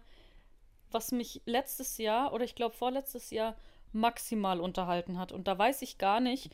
was 0.91 1.11
mich 1.13 1.41
letztes 1.45 1.97
Jahr 1.97 2.33
oder 2.33 2.43
ich 2.43 2.55
glaube 2.55 2.75
vorletztes 2.75 3.29
Jahr 3.31 3.55
maximal 3.93 4.59
unterhalten 4.59 5.17
hat? 5.17 5.31
Und 5.31 5.47
da 5.47 5.57
weiß 5.57 5.81
ich 5.81 5.97
gar 5.97 6.19
nicht, 6.19 6.49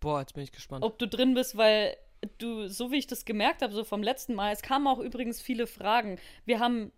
Boah, 0.00 0.18
jetzt 0.20 0.34
bin 0.34 0.42
ich 0.42 0.50
gespannt. 0.50 0.84
ob 0.84 0.98
du 0.98 1.06
drin 1.06 1.34
bist, 1.34 1.56
weil 1.56 1.96
du, 2.38 2.68
so 2.68 2.90
wie 2.90 2.96
ich 2.96 3.06
das 3.06 3.24
gemerkt 3.24 3.62
habe, 3.62 3.72
so 3.72 3.84
vom 3.84 4.02
letzten 4.02 4.34
Mal, 4.34 4.52
es 4.52 4.62
kamen 4.62 4.86
auch 4.86 4.98
übrigens 4.98 5.40
viele 5.40 5.66
Fragen. 5.66 6.18
Wir 6.44 6.60
haben 6.60 6.92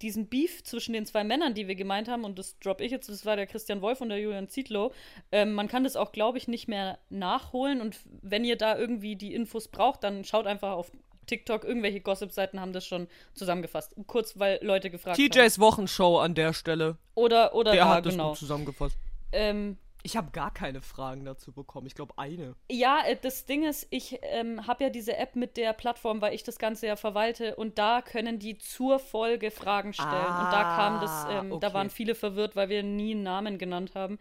diesen 0.00 0.28
Beef 0.28 0.62
zwischen 0.64 0.92
den 0.92 1.06
zwei 1.06 1.24
Männern, 1.24 1.54
die 1.54 1.68
wir 1.68 1.74
gemeint 1.74 2.08
haben, 2.08 2.24
und 2.24 2.38
das 2.38 2.58
drop 2.58 2.80
ich 2.80 2.90
jetzt, 2.90 3.08
das 3.08 3.26
war 3.26 3.36
der 3.36 3.46
Christian 3.46 3.82
Wolf 3.82 4.00
und 4.00 4.08
der 4.08 4.18
Julian 4.18 4.48
Zietlow. 4.48 4.92
Ähm, 5.32 5.52
man 5.52 5.68
kann 5.68 5.84
das 5.84 5.96
auch, 5.96 6.12
glaube 6.12 6.38
ich, 6.38 6.48
nicht 6.48 6.68
mehr 6.68 6.98
nachholen. 7.10 7.80
Und 7.80 7.98
wenn 8.22 8.44
ihr 8.44 8.56
da 8.56 8.78
irgendwie 8.78 9.16
die 9.16 9.34
Infos 9.34 9.68
braucht, 9.68 10.04
dann 10.04 10.24
schaut 10.24 10.46
einfach 10.46 10.72
auf 10.72 10.90
TikTok. 11.26 11.64
Irgendwelche 11.64 12.00
Gossip-Seiten 12.00 12.60
haben 12.60 12.72
das 12.72 12.86
schon 12.86 13.08
zusammengefasst. 13.34 13.94
Kurz, 14.06 14.38
weil 14.38 14.58
Leute 14.62 14.90
gefragt 14.90 15.18
haben. 15.18 15.30
TJs 15.30 15.58
Wochenshow 15.58 16.18
an 16.18 16.34
der 16.34 16.52
Stelle. 16.52 16.96
Oder, 17.14 17.54
oder 17.54 17.72
Der 17.72 17.84
da, 17.84 17.94
hat 17.94 18.06
das 18.06 18.14
genau. 18.14 18.30
gut 18.30 18.38
zusammengefasst. 18.38 18.96
Ähm, 19.32 19.78
Ich 20.06 20.18
habe 20.18 20.30
gar 20.32 20.52
keine 20.52 20.82
Fragen 20.82 21.24
dazu 21.24 21.50
bekommen. 21.52 21.86
Ich 21.86 21.94
glaube 21.94 22.18
eine. 22.18 22.54
Ja, 22.70 23.00
äh, 23.06 23.16
das 23.20 23.46
Ding 23.46 23.64
ist, 23.64 23.86
ich 23.90 24.18
ähm, 24.22 24.66
habe 24.66 24.84
ja 24.84 24.90
diese 24.90 25.16
App 25.16 25.34
mit 25.34 25.56
der 25.56 25.72
Plattform, 25.72 26.20
weil 26.20 26.34
ich 26.34 26.42
das 26.44 26.58
Ganze 26.58 26.86
ja 26.86 26.96
verwalte 26.96 27.56
und 27.56 27.78
da 27.78 28.02
können 28.02 28.38
die 28.38 28.58
zur 28.58 28.98
Folge 28.98 29.50
Fragen 29.50 29.94
stellen. 29.94 30.10
und 30.12 30.52
da 30.52 30.62
kam 30.76 31.00
das, 31.00 31.10
Ah, 31.10 31.38
ähm, 31.40 31.50
da 31.58 31.68
okay. 31.68 31.74
waren 31.74 31.90
viele 31.90 32.14
verwirrt, 32.14 32.54
weil 32.54 32.68
wir 32.68 32.82
nie 32.82 33.12
einen 33.12 33.22
Namen 33.22 33.56
genannt 33.58 33.94
haben. 33.94 34.18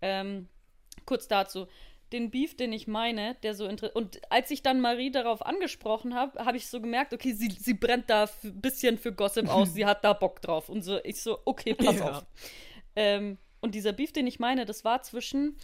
Ähm, 0.00 0.48
kurz 1.04 1.28
dazu. 1.28 1.66
den 2.12 2.30
Beef, 2.30 2.56
den 2.56 2.72
ich 2.72 2.86
meine, 2.86 3.34
der 3.42 3.54
so 3.56 3.66
interessant. 3.66 3.96
Und 3.96 4.20
als 4.30 4.52
ich 4.52 4.62
dann 4.62 4.80
Marie 4.80 5.10
darauf 5.10 5.44
angesprochen 5.44 6.14
habe, 6.14 6.44
habe 6.44 6.56
ich 6.56 6.68
so 6.68 6.80
gemerkt, 6.80 7.12
okay, 7.12 7.32
sie, 7.32 7.50
sie 7.50 7.74
brennt 7.74 8.08
da 8.08 8.28
ein 8.44 8.60
bisschen 8.60 8.98
für 8.98 9.12
Gossip 9.12 9.48
aus, 9.48 9.72
sie 9.74 9.84
hat 9.84 10.04
da 10.04 10.12
Bock 10.12 10.40
drauf. 10.40 10.68
Und 10.68 10.82
so, 10.82 11.00
ich 11.02 11.20
so, 11.20 11.40
okay, 11.44 11.74
pass 11.74 11.96
Ja. 11.96 12.10
auf. 12.18 12.26
Ähm, 12.94 13.38
und 13.64 13.74
dieser 13.74 13.94
Beef, 13.94 14.12
den 14.12 14.26
ich 14.26 14.38
meine, 14.38 14.66
das 14.66 14.84
war 14.84 15.02
zwischen 15.02 15.56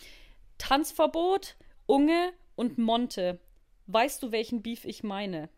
Tanzverbot, 0.56 1.56
Unge 1.84 2.32
und 2.56 2.78
Monte. 2.78 3.38
Weißt 3.88 4.22
du, 4.22 4.32
welchen 4.32 4.62
Beef 4.62 4.86
ich 4.86 5.02
meine? 5.02 5.50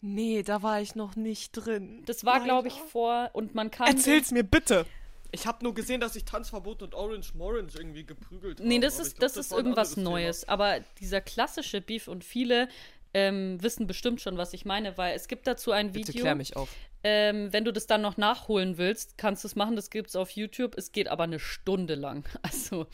Nee, 0.00 0.44
da 0.44 0.62
war 0.62 0.80
ich 0.80 0.94
noch 0.94 1.16
nicht 1.16 1.50
drin. 1.50 2.04
Das 2.06 2.24
war, 2.24 2.44
glaube 2.44 2.68
ich, 2.68 2.74
vor 2.74 3.30
und 3.32 3.56
man 3.56 3.72
kann. 3.72 3.88
Erzähl's 3.88 4.30
mir 4.30 4.44
bitte. 4.44 4.86
Ich 5.32 5.46
habe 5.48 5.64
nur 5.64 5.74
gesehen, 5.74 6.00
dass 6.00 6.12
sich 6.12 6.24
Tanzverbot 6.24 6.80
und 6.80 6.94
Orange 6.94 7.34
Morange 7.34 7.72
irgendwie 7.74 8.04
geprügelt 8.04 8.60
haben. 8.60 8.68
Nee, 8.68 8.78
das 8.78 9.00
ich 9.00 9.06
ist, 9.06 9.16
glaub, 9.16 9.20
das 9.22 9.36
ist 9.36 9.50
war 9.50 9.58
ein 9.58 9.64
irgendwas 9.64 9.96
Neues. 9.96 10.48
Aber 10.48 10.78
dieser 11.00 11.20
klassische 11.20 11.80
Beef 11.80 12.06
und 12.06 12.22
viele 12.22 12.68
ähm, 13.14 13.60
wissen 13.60 13.88
bestimmt 13.88 14.20
schon, 14.20 14.36
was 14.36 14.52
ich 14.52 14.64
meine, 14.64 14.96
weil 14.96 15.16
es 15.16 15.26
gibt 15.26 15.48
dazu 15.48 15.72
ein 15.72 15.88
Thema. 15.88 15.92
Bitte 15.92 16.08
Video. 16.12 16.22
klär 16.22 16.34
mich 16.36 16.54
auf. 16.54 16.68
Ähm, 17.04 17.52
wenn 17.52 17.64
du 17.64 17.72
das 17.72 17.86
dann 17.86 18.02
noch 18.02 18.16
nachholen 18.16 18.78
willst, 18.78 19.18
kannst 19.18 19.44
du 19.44 19.48
es 19.48 19.56
machen. 19.56 19.76
Das 19.76 19.90
gibt's 19.90 20.16
auf 20.16 20.30
YouTube. 20.30 20.76
Es 20.76 20.92
geht 20.92 21.08
aber 21.08 21.24
eine 21.24 21.38
Stunde 21.38 21.94
lang. 21.94 22.24
Also, 22.42 22.86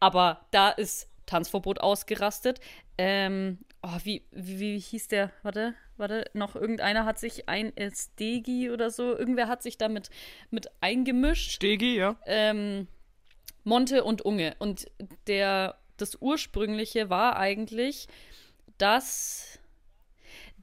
aber 0.00 0.46
da 0.50 0.70
ist 0.70 1.08
Tanzverbot 1.26 1.80
ausgerastet. 1.80 2.60
Ähm, 2.98 3.58
oh, 3.82 3.98
wie, 4.04 4.24
wie, 4.32 4.58
wie 4.58 4.78
hieß 4.78 5.08
der? 5.08 5.30
Warte, 5.42 5.74
warte. 5.96 6.30
Noch 6.34 6.56
irgendeiner 6.56 7.04
hat 7.04 7.18
sich 7.18 7.48
ein 7.48 7.76
äh, 7.76 7.90
Stegi 7.94 8.70
oder 8.70 8.90
so. 8.90 9.16
Irgendwer 9.16 9.48
hat 9.48 9.62
sich 9.62 9.78
damit 9.78 10.10
mit 10.50 10.68
eingemischt 10.80 11.52
Stegi, 11.52 11.96
ja. 11.96 12.16
ähm, 12.26 12.88
Monte 13.64 14.04
und 14.04 14.22
Unge. 14.22 14.56
Und 14.58 14.86
der, 15.26 15.78
das 15.96 16.20
ursprüngliche 16.20 17.10
war 17.10 17.36
eigentlich, 17.36 18.08
dass 18.78 19.60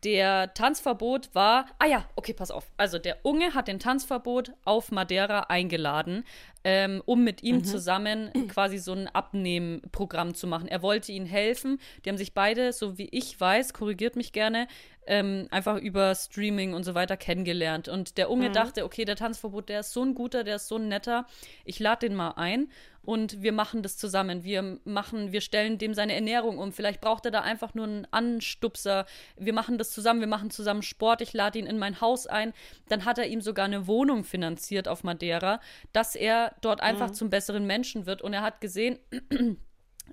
der 0.04 0.54
Tanzverbot 0.54 1.30
war. 1.34 1.66
Ah 1.80 1.86
ja, 1.86 2.06
okay, 2.16 2.34
pass 2.34 2.52
auf. 2.52 2.72
Also 2.78 3.00
der 3.00 3.26
Unge 3.26 3.54
hat 3.54 3.68
den 3.68 3.80
Tanzverbot 3.80 4.54
auf 4.66 4.92
Madeira 4.92 5.42
eingeladen, 5.50 6.24
ähm, 6.64 7.02
um 7.06 7.24
mit 7.24 7.44
ihm 7.44 7.64
zusammen 7.64 8.32
quasi 8.50 8.78
so 8.78 8.94
ein 8.94 9.08
Abnehmprogramm 9.08 10.34
zu 10.34 10.48
machen. 10.48 10.68
Er 10.68 10.82
wollte 10.82 11.12
ihnen 11.12 11.26
helfen. 11.26 11.80
Die 12.04 12.10
haben 12.10 12.18
sich 12.18 12.34
beide, 12.34 12.74
so 12.74 12.98
wie 12.98 13.10
ich 13.12 13.40
weiß, 13.40 13.74
korrigiert 13.74 14.16
mich 14.16 14.34
gerne, 14.34 14.68
ähm, 15.08 15.48
einfach 15.50 15.78
über 15.78 16.14
Streaming 16.14 16.74
und 16.74 16.84
so 16.84 16.94
weiter 16.94 17.18
kennengelernt. 17.18 17.88
Und 17.88 18.18
der 18.18 18.30
Unge 18.30 18.52
dachte, 18.52 18.86
okay, 18.86 19.06
der 19.06 19.16
Tanzverbot, 19.16 19.70
der 19.70 19.80
ist 19.80 19.92
so 19.92 20.04
ein 20.04 20.14
guter, 20.14 20.44
der 20.44 20.58
ist 20.58 20.68
so 20.68 20.76
ein 20.76 20.88
netter. 20.88 21.26
Ich 21.66 21.80
lade 21.80 22.08
den 22.08 22.16
mal 22.16 22.32
ein 22.32 22.70
und 23.02 23.42
wir 23.42 23.54
machen 23.54 23.82
das 23.82 23.98
zusammen. 23.98 24.44
Wir 24.44 24.78
machen, 24.84 25.32
wir 25.32 25.42
stellen 25.42 25.80
dem 25.80 25.96
seine 25.96 26.14
Ernährung 26.14 26.60
um. 26.60 26.72
Vielleicht 26.72 27.02
braucht 27.02 27.26
er 27.26 27.32
da 27.32 27.42
einfach 27.42 27.74
nur 27.74 27.86
einen 27.86 28.08
Anstupser. 28.12 29.08
Wir 29.36 29.54
machen 29.54 29.80
das 29.80 29.90
zusammen, 29.90 30.20
wir 30.20 30.28
machen 30.28 30.52
zusammen 30.52 30.84
Sport. 30.84 31.22
Ich 31.22 31.34
lade 31.34 31.58
ihn 31.58 31.66
in 31.66 31.80
mein 31.80 32.02
Haus 32.02 32.28
ein. 32.28 32.54
Dann 32.88 33.06
hat 33.06 33.18
er 33.18 33.26
ihm 33.26 33.42
sogar 33.42 33.66
eine 33.66 33.88
Wohnung 33.88 34.24
finanziert 34.24 34.88
auf 34.88 35.04
Madeira, 35.04 35.60
dass 35.92 36.16
er 36.16 36.49
dort 36.62 36.82
einfach 36.82 37.12
zum 37.12 37.30
besseren 37.30 37.66
Menschen 37.66 38.06
wird. 38.06 38.22
Und 38.22 38.34
er 38.34 38.42
hat 38.42 38.62
gesehen, 38.62 39.00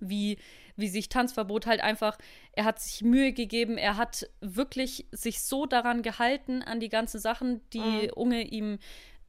wie, 0.01 0.39
wie 0.77 0.89
sich 0.89 1.09
Tanzverbot 1.09 1.67
halt 1.67 1.81
einfach, 1.81 2.19
er 2.53 2.65
hat 2.65 2.81
sich 2.81 3.03
Mühe 3.03 3.33
gegeben, 3.33 3.79
er 3.79 3.97
hat 3.97 4.29
wirklich 4.41 5.07
sich 5.13 5.43
so 5.43 5.67
daran 5.67 6.03
gehalten, 6.03 6.63
an 6.63 6.81
die 6.81 6.89
ganzen 6.89 7.19
Sachen, 7.21 7.61
die 7.71 8.11
Unge 8.15 8.43
ihm 8.43 8.79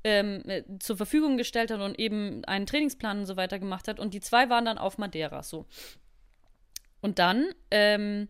ähm, 0.03 0.43
äh, 0.47 0.63
zur 0.79 0.97
Verfügung 0.97 1.37
gestellt 1.37 1.71
hat 1.71 1.81
und 1.81 1.99
eben 1.99 2.43
einen 2.45 2.65
Trainingsplan 2.65 3.19
und 3.19 3.25
so 3.25 3.37
weiter 3.37 3.59
gemacht 3.59 3.87
hat. 3.87 3.99
Und 3.99 4.13
die 4.13 4.21
zwei 4.21 4.49
waren 4.49 4.65
dann 4.65 4.77
auf 4.77 4.97
Madeira 4.97 5.43
so. 5.43 5.65
Und 7.01 7.19
dann 7.19 7.49
ähm, 7.71 8.29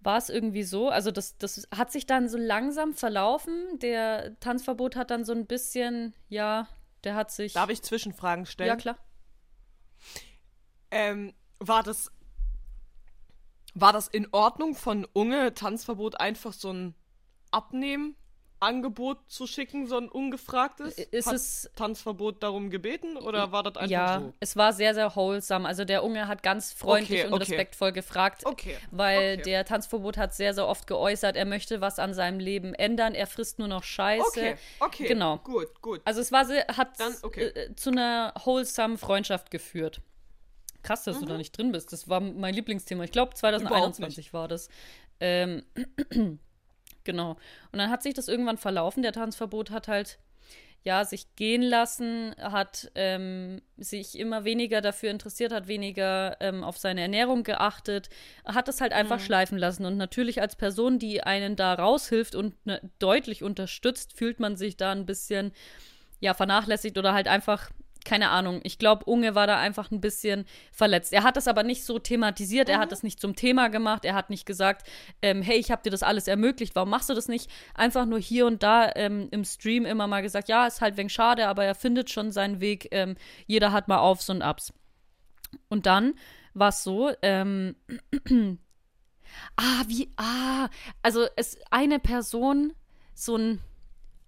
war 0.00 0.16
es 0.16 0.30
irgendwie 0.30 0.62
so, 0.62 0.88
also 0.88 1.10
das, 1.10 1.36
das 1.38 1.68
hat 1.74 1.92
sich 1.92 2.06
dann 2.06 2.28
so 2.28 2.38
langsam 2.38 2.94
verlaufen. 2.94 3.78
Der 3.80 4.38
Tanzverbot 4.40 4.96
hat 4.96 5.10
dann 5.10 5.24
so 5.24 5.32
ein 5.32 5.46
bisschen, 5.46 6.14
ja, 6.28 6.66
der 7.04 7.14
hat 7.14 7.30
sich. 7.30 7.52
Darf 7.52 7.70
ich 7.70 7.82
Zwischenfragen 7.82 8.46
stellen? 8.46 8.68
Ja, 8.68 8.76
klar. 8.76 8.98
Ähm, 10.90 11.34
war 11.58 11.82
das. 11.82 12.10
War 13.74 13.92
das 13.92 14.08
in 14.08 14.26
Ordnung 14.32 14.74
von 14.74 15.06
Unge 15.12 15.54
Tanzverbot 15.54 16.20
einfach 16.20 16.52
so 16.52 16.72
ein 16.72 16.94
Abnehmangebot 18.60 19.18
zu 19.28 19.46
schicken, 19.46 19.86
so 19.86 19.96
ein 19.96 20.08
ungefragtes? 20.08 20.98
Ist 20.98 21.26
Hat 21.26 21.34
es- 21.34 21.70
Tanzverbot 21.76 22.42
darum 22.42 22.70
gebeten 22.70 23.16
oder 23.16 23.52
war 23.52 23.62
das 23.62 23.76
einfach 23.76 23.90
ja, 23.90 24.20
so? 24.20 24.34
es 24.40 24.54
war 24.56 24.72
sehr, 24.72 24.94
sehr 24.94 25.14
wholesome. 25.16 25.66
Also 25.66 25.84
der 25.84 26.04
Unge 26.04 26.28
hat 26.28 26.42
ganz 26.42 26.72
freundlich 26.72 27.20
Okay, 27.20 27.26
und 27.28 27.34
okay. 27.34 27.42
respektvoll 27.44 27.92
gefragt, 27.92 28.42
Okay, 28.44 28.76
weil 28.90 29.38
der 29.38 29.64
Tanzverbot 29.64 30.16
hat 30.18 30.34
sehr, 30.34 30.54
sehr 30.54 30.66
oft 30.66 30.86
geäußert, 30.86 31.36
er 31.36 31.46
möchte 31.46 31.80
was 31.80 31.98
an 31.98 32.12
seinem 32.14 32.38
Leben 32.38 32.74
ändern, 32.74 33.14
er 33.14 33.26
frisst 33.26 33.58
nur 33.58 33.68
noch 33.68 33.82
Scheiße. 33.82 34.22
Okay, 34.28 34.56
okay. 34.80 35.06
Genau. 35.08 35.38
Gut, 35.38 35.80
gut. 35.80 36.00
Also 36.04 36.20
es 36.20 36.30
war 36.30 36.44
sehr, 36.44 36.66
hat 36.76 37.00
Dann, 37.00 37.14
äh, 37.36 37.74
zu 37.76 37.90
einer 37.90 38.34
wholesome 38.44 38.98
Freundschaft 38.98 39.50
geführt. 39.50 40.00
Krass, 40.82 41.04
dass 41.04 41.18
du 41.18 41.24
Mhm. 41.24 41.28
da 41.28 41.36
nicht 41.36 41.56
drin 41.56 41.72
bist. 41.72 41.92
Das 41.92 42.08
war 42.08 42.20
mein 42.20 42.54
Lieblingsthema. 42.54 43.04
Ich 43.04 43.12
glaube, 43.12 43.34
2021 43.34 44.32
war 44.32 44.48
das. 44.48 44.68
Ähm, 45.20 45.62
genau. 47.04 47.32
Und 47.72 47.78
dann 47.78 47.90
hat 47.90 48.02
sich 48.02 48.14
das 48.14 48.28
irgendwann 48.28 48.58
verlaufen. 48.58 49.02
Der 49.02 49.12
Tanzverbot 49.12 49.70
hat 49.70 49.88
halt 49.88 50.18
ja 50.82 51.04
sich 51.04 51.34
gehen 51.36 51.62
lassen, 51.62 52.34
hat 52.38 52.90
ähm, 52.94 53.60
sich 53.76 54.18
immer 54.18 54.44
weniger 54.44 54.80
dafür 54.80 55.10
interessiert, 55.10 55.52
hat 55.52 55.68
weniger 55.68 56.38
ähm, 56.40 56.64
auf 56.64 56.78
seine 56.78 57.02
Ernährung 57.02 57.42
geachtet, 57.42 58.08
hat 58.44 58.68
es 58.68 58.80
halt 58.80 58.92
einfach 58.92 59.20
schleifen 59.20 59.58
lassen. 59.58 59.84
Und 59.84 59.96
natürlich 59.98 60.40
als 60.40 60.56
Person, 60.56 60.98
die 60.98 61.22
einen 61.22 61.56
da 61.56 61.74
raushilft 61.74 62.34
und 62.34 62.54
ne, 62.64 62.80
deutlich 62.98 63.42
unterstützt, 63.42 64.16
fühlt 64.16 64.40
man 64.40 64.56
sich 64.56 64.76
da 64.76 64.92
ein 64.92 65.06
bisschen 65.06 65.52
ja, 66.20 66.34
vernachlässigt 66.34 66.96
oder 66.96 67.12
halt 67.12 67.28
einfach, 67.28 67.70
keine 68.04 68.30
Ahnung. 68.30 68.60
Ich 68.64 68.78
glaube, 68.78 69.04
Unge 69.04 69.34
war 69.34 69.46
da 69.46 69.58
einfach 69.58 69.90
ein 69.90 70.00
bisschen 70.00 70.44
verletzt. 70.72 71.12
Er 71.12 71.22
hat 71.22 71.36
das 71.36 71.48
aber 71.48 71.62
nicht 71.62 71.84
so 71.84 71.98
thematisiert, 71.98 72.68
er 72.68 72.78
hat 72.78 72.92
das 72.92 73.02
nicht 73.02 73.20
zum 73.20 73.36
Thema 73.36 73.68
gemacht, 73.68 74.04
er 74.04 74.14
hat 74.14 74.30
nicht 74.30 74.46
gesagt, 74.46 74.86
ähm, 75.22 75.42
hey, 75.42 75.58
ich 75.58 75.70
habe 75.70 75.82
dir 75.82 75.90
das 75.90 76.02
alles 76.02 76.28
ermöglicht, 76.28 76.74
warum 76.74 76.90
machst 76.90 77.10
du 77.10 77.14
das 77.14 77.28
nicht? 77.28 77.50
Einfach 77.74 78.06
nur 78.06 78.18
hier 78.18 78.46
und 78.46 78.62
da 78.62 78.90
ähm, 78.94 79.28
im 79.30 79.44
Stream 79.44 79.84
immer 79.84 80.06
mal 80.06 80.22
gesagt, 80.22 80.48
ja, 80.48 80.66
ist 80.66 80.80
halt 80.80 80.96
wenig 80.96 81.12
schade, 81.12 81.46
aber 81.48 81.64
er 81.64 81.74
findet 81.74 82.10
schon 82.10 82.32
seinen 82.32 82.60
Weg. 82.60 82.88
Ähm, 82.90 83.16
jeder 83.46 83.72
hat 83.72 83.88
mal 83.88 83.98
Aufs 83.98 84.28
und 84.30 84.42
Abs. 84.42 84.72
Und 85.68 85.86
dann 85.86 86.14
war 86.54 86.68
es 86.68 86.82
so, 86.82 87.10
ähm, 87.22 87.76
ah, 89.56 89.82
wie, 89.86 90.12
ah, 90.16 90.68
also 91.02 91.26
es 91.36 91.58
eine 91.70 91.98
Person, 91.98 92.72
so 93.14 93.36
ein, 93.36 93.60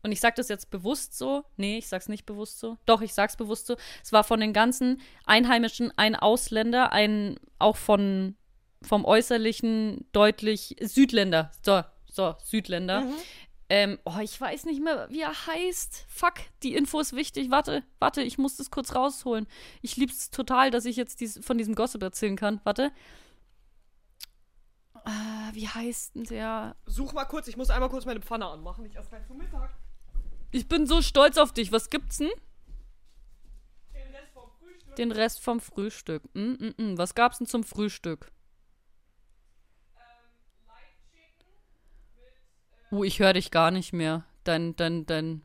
und 0.02 0.12
ich 0.12 0.20
sag 0.20 0.34
das 0.34 0.48
jetzt 0.48 0.70
bewusst 0.70 1.16
so, 1.16 1.44
nee, 1.56 1.78
ich 1.78 1.88
sag's 1.88 2.08
nicht 2.08 2.26
bewusst 2.26 2.58
so, 2.58 2.76
doch, 2.86 3.02
ich 3.02 3.14
sag's 3.14 3.36
bewusst 3.36 3.66
so, 3.66 3.76
es 4.02 4.12
war 4.12 4.24
von 4.24 4.40
den 4.40 4.52
ganzen 4.52 5.00
Einheimischen 5.26 5.92
ein 5.96 6.16
Ausländer, 6.16 6.92
ein, 6.92 7.38
auch 7.58 7.76
von, 7.76 8.36
vom 8.82 9.04
Äußerlichen 9.04 10.06
deutlich 10.12 10.76
Südländer, 10.80 11.52
so, 11.64 11.82
so, 12.10 12.34
Südländer. 12.44 13.06
Ähm, 13.68 13.98
oh, 14.04 14.18
ich 14.20 14.38
weiß 14.38 14.66
nicht 14.66 14.82
mehr, 14.82 15.08
wie 15.08 15.22
er 15.22 15.46
heißt. 15.46 16.04
Fuck, 16.06 16.34
die 16.62 16.74
Info 16.74 17.00
ist 17.00 17.14
wichtig. 17.14 17.50
Warte, 17.50 17.82
warte, 18.00 18.20
ich 18.20 18.36
muss 18.36 18.56
das 18.56 18.70
kurz 18.70 18.94
rausholen. 18.94 19.46
Ich 19.80 19.96
lieb's 19.96 20.30
total, 20.30 20.70
dass 20.70 20.84
ich 20.84 20.96
jetzt 20.96 21.20
dies, 21.20 21.40
von 21.42 21.56
diesem 21.56 21.74
Gossip 21.74 22.02
erzählen 22.02 22.36
kann. 22.36 22.60
Warte. 22.64 22.92
Ah, 25.04 25.50
wie 25.54 25.66
heißt 25.66 26.14
denn 26.14 26.24
der? 26.24 26.76
Such 26.84 27.14
mal 27.14 27.24
kurz, 27.24 27.48
ich 27.48 27.56
muss 27.56 27.70
einmal 27.70 27.88
kurz 27.88 28.04
meine 28.04 28.20
Pfanne 28.20 28.46
anmachen. 28.46 28.84
Ich 28.84 28.94
esse 28.94 29.08
gleich 29.08 29.26
zum 29.26 29.38
Mittag. 29.38 29.74
Ich 30.52 30.68
bin 30.68 30.86
so 30.86 31.00
stolz 31.00 31.38
auf 31.38 31.52
dich. 31.52 31.72
Was 31.72 31.88
gibt's 31.88 32.18
denn? 32.18 32.30
Den 33.94 34.02
Rest 34.12 34.30
vom 34.32 34.50
Frühstück. 34.50 34.96
Den 34.96 35.12
Rest 35.12 35.40
vom 35.40 35.60
Frühstück. 35.60 36.22
Mm, 36.34 36.40
mm, 36.40 36.74
mm. 36.76 36.98
Was 36.98 37.14
gab's 37.14 37.38
denn 37.38 37.46
zum 37.46 37.64
Frühstück? 37.64 38.30
Oh, 42.90 43.02
ich 43.02 43.18
höre 43.18 43.32
dich 43.32 43.50
gar 43.50 43.70
nicht 43.70 43.94
mehr. 43.94 44.26
Dein, 44.44 44.76
dein, 44.76 45.06
dein. 45.06 45.42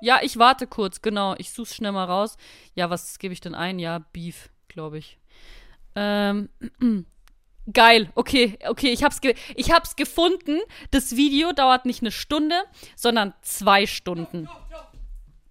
Ja, 0.00 0.18
ich 0.22 0.36
warte 0.38 0.66
kurz, 0.66 1.00
genau. 1.00 1.36
Ich 1.38 1.52
such's 1.52 1.76
schnell 1.76 1.92
mal 1.92 2.04
raus. 2.04 2.36
Ja, 2.74 2.90
was 2.90 3.20
gebe 3.20 3.32
ich 3.32 3.40
denn 3.40 3.54
ein? 3.54 3.78
Ja, 3.78 4.00
Beef, 4.12 4.50
glaube 4.66 4.98
ich. 4.98 5.20
Ähm. 5.94 6.48
Geil, 7.72 8.10
okay, 8.14 8.58
okay, 8.66 8.92
ich 8.92 9.02
hab's, 9.02 9.20
ge 9.20 9.34
ich 9.56 9.72
hab's 9.72 9.96
gefunden. 9.96 10.60
Das 10.90 11.16
Video 11.16 11.52
dauert 11.52 11.86
nicht 11.86 12.02
eine 12.02 12.12
Stunde, 12.12 12.56
sondern 12.94 13.32
zwei 13.40 13.86
Stunden. 13.86 14.44
Ja, 14.44 14.66
ja. 14.70 14.88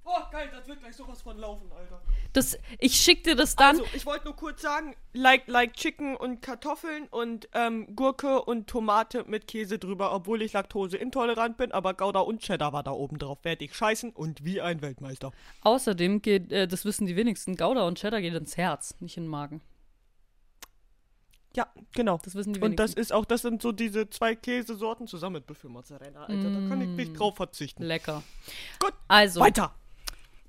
Oh, 0.05 0.32
geil, 0.32 0.49
das 0.53 0.68
wird 0.68 0.80
gleich 0.80 0.95
sowas 0.95 1.22
von 1.22 1.38
laufen, 1.39 1.72
Alter. 1.72 1.99
Das, 2.34 2.57
ich 2.80 2.95
schick 2.95 3.24
dir 3.24 3.36
das 3.36 3.55
dann. 3.55 3.80
Also, 3.80 3.86
ich 3.93 4.05
wollte 4.05 4.26
nur 4.26 4.36
kurz 4.36 4.61
sagen, 4.61 4.95
like, 5.14 5.47
like 5.47 5.74
Chicken 5.74 6.16
und 6.16 6.41
Kartoffeln 6.41 7.07
und 7.09 7.47
ähm, 7.53 7.95
Gurke 7.95 8.43
und 8.43 8.68
Tomate 8.68 9.24
mit 9.28 9.47
Käse 9.47 9.80
drüber, 9.80 10.14
obwohl 10.14 10.41
ich 10.41 10.53
laktoseintolerant 10.53 11.57
bin, 11.57 11.72
aber 11.72 11.93
Gouda 11.93 12.20
und 12.20 12.41
Cheddar 12.41 12.74
war 12.74 12.84
da 12.84 12.91
oben 12.91 13.18
drauf. 13.18 13.39
Werde 13.43 13.66
ich 13.66 13.76
scheißen 13.76 14.11
und 14.11 14.43
wie 14.43 14.61
ein 14.61 14.82
Weltmeister. 14.82 15.32
Außerdem 15.61 16.22
geht, 16.22 16.51
äh, 16.51 16.68
das 16.68 16.86
wissen 16.86 17.07
die 17.07 17.16
wenigsten, 17.16 17.55
Gouda 17.55 17.88
und 17.88 17.99
Cheddar 17.99 18.22
geht 18.22 18.34
ins 18.34 18.57
Herz, 18.57 18.95
nicht 18.99 19.18
in 19.18 19.24
den 19.24 19.30
Magen. 19.30 19.61
Ja, 21.56 21.68
genau. 21.93 22.20
Das 22.24 22.34
wissen 22.36 22.54
die 22.54 22.60
Und 22.60 22.78
das 22.78 22.91
wenigsten. 22.95 22.99
ist 23.01 23.14
auch, 23.14 23.26
das 23.26 23.43
sind 23.43 23.62
so 23.62 23.72
diese 23.72 24.10
zwei 24.10 24.36
Käsesorten 24.36 25.08
zusammen 25.08 25.36
mit 25.36 25.45
Büffel 25.47 25.70
Mozzarella, 25.70 26.24
Alter. 26.24 26.49
Da 26.49 26.68
kann 26.68 26.82
ich 26.82 26.89
nicht 26.89 27.20
drauf 27.20 27.36
verzichten. 27.36 27.84
Lecker. 27.84 28.24
Gut, 28.80 28.93
Also, 29.08 29.39
weiter. 29.39 29.76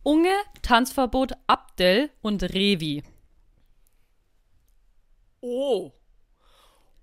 Unge, 0.02 0.32
Tanzverbot, 0.62 1.32
Abdel 1.46 2.10
und 2.22 2.42
Revi. 2.42 3.02
Oh. 5.40 5.92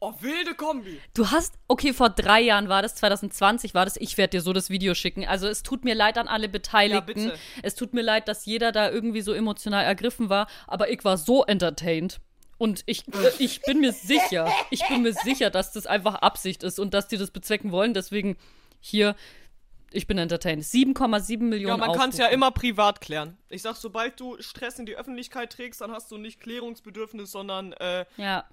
Oh, 0.03 0.13
wilde 0.19 0.55
Kombi. 0.55 0.99
Du 1.13 1.29
hast, 1.29 1.59
okay, 1.67 1.93
vor 1.93 2.09
drei 2.09 2.41
Jahren 2.41 2.69
war 2.69 2.81
das, 2.81 2.95
2020 2.95 3.75
war 3.75 3.85
das, 3.85 3.97
ich 3.97 4.17
werde 4.17 4.37
dir 4.37 4.41
so 4.41 4.51
das 4.51 4.71
Video 4.71 4.95
schicken. 4.95 5.27
Also 5.27 5.47
es 5.47 5.61
tut 5.61 5.83
mir 5.83 5.93
leid 5.93 6.17
an 6.17 6.27
alle 6.27 6.49
Beteiligten. 6.49 7.05
bitte. 7.05 7.37
es 7.61 7.75
tut 7.75 7.93
mir 7.93 8.01
leid, 8.01 8.27
dass 8.27 8.45
jeder 8.47 8.71
da 8.71 8.89
irgendwie 8.89 9.21
so 9.21 9.31
emotional 9.31 9.83
ergriffen 9.85 10.29
war, 10.29 10.47
aber 10.65 10.89
ich 10.89 11.05
war 11.05 11.17
so 11.17 11.45
entertained. 11.45 12.19
Und 12.61 12.83
ich, 12.85 13.07
äh, 13.07 13.31
ich 13.39 13.63
bin 13.63 13.79
mir 13.79 13.91
sicher, 13.91 14.47
ich 14.69 14.87
bin 14.87 15.01
mir 15.01 15.13
sicher, 15.13 15.49
dass 15.49 15.71
das 15.71 15.87
einfach 15.87 16.13
Absicht 16.13 16.61
ist 16.61 16.77
und 16.77 16.93
dass 16.93 17.07
die 17.07 17.17
das 17.17 17.31
bezwecken 17.31 17.71
wollen. 17.71 17.95
Deswegen 17.95 18.37
hier, 18.79 19.15
ich 19.91 20.05
bin 20.05 20.19
entertained. 20.19 20.63
7,7 20.63 21.39
Millionen 21.39 21.79
Ja, 21.79 21.87
man 21.87 21.97
kann 21.97 22.11
es 22.11 22.19
ja 22.19 22.27
immer 22.27 22.51
privat 22.51 23.01
klären. 23.01 23.35
Ich 23.49 23.63
sag, 23.63 23.77
sobald 23.77 24.19
du 24.19 24.39
Stress 24.39 24.77
in 24.77 24.85
die 24.85 24.95
Öffentlichkeit 24.95 25.51
trägst, 25.51 25.81
dann 25.81 25.91
hast 25.91 26.11
du 26.11 26.19
nicht 26.19 26.39
Klärungsbedürfnis, 26.39 27.31
sondern 27.31 27.73
äh, 27.73 28.05
Ja. 28.17 28.45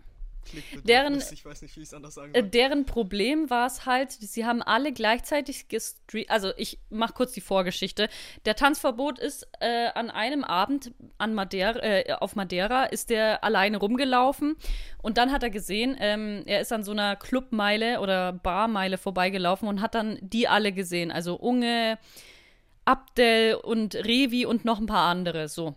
Deren- 0.85 1.23
ich 1.33 1.45
weiß 1.45 1.63
nicht, 1.63 1.77
wie 1.77 1.81
ich 1.81 1.89
es 1.89 1.95
anders 1.95 2.15
sagen 2.15 2.35
Äh, 2.35 2.41
soll. 2.41 2.51
Deren 2.51 2.85
Problem 2.87 3.51
war 3.51 3.67
es 3.67 3.87
halt, 3.87 4.13
sie 4.13 4.47
haben 4.47 4.63
alle 4.63 4.93
gleichzeitig 4.93 5.69
gestreamt. 5.69 6.31
Also, 6.31 6.53
ich 6.57 6.79
mach 6.91 7.15
kurz 7.15 7.33
die 7.33 7.41
Vorgeschichte. 7.41 8.09
Der 8.45 8.57
Tanzverbot 8.57 9.19
ist 9.19 9.47
äh, 9.61 9.89
an 9.95 10.11
einem 10.11 10.45
Abend 10.45 10.93
an 11.19 11.35
Madeira, 11.35 11.79
äh, 11.83 12.13
auf 12.15 12.37
Madeira, 12.37 12.85
ist 12.85 13.11
der 13.11 13.45
alleine 13.45 13.79
rumgelaufen. 13.79 14.57
Und 15.03 15.19
dann 15.19 15.33
hat 15.33 15.43
er 15.43 15.51
gesehen, 15.51 15.97
ähm, 16.01 16.43
er 16.47 16.61
ist 16.61 16.73
an 16.73 16.83
so 16.85 16.93
einer 16.93 17.17
Clubmeile 17.17 18.01
oder 18.01 18.33
Barmeile 18.33 18.99
vorbeigelaufen 18.99 19.69
und 19.69 19.81
hat 19.81 19.95
dann 19.95 20.19
die 20.21 20.49
alle 20.49 20.73
gesehen. 20.73 21.11
Also 21.13 21.37
Unge, 21.37 21.99
Abdel 22.85 23.55
und 23.57 23.95
Revi 23.95 24.47
und 24.47 24.65
noch 24.65 24.79
ein 24.79 24.87
paar 24.87 25.09
andere, 25.11 25.49
so. 25.49 25.75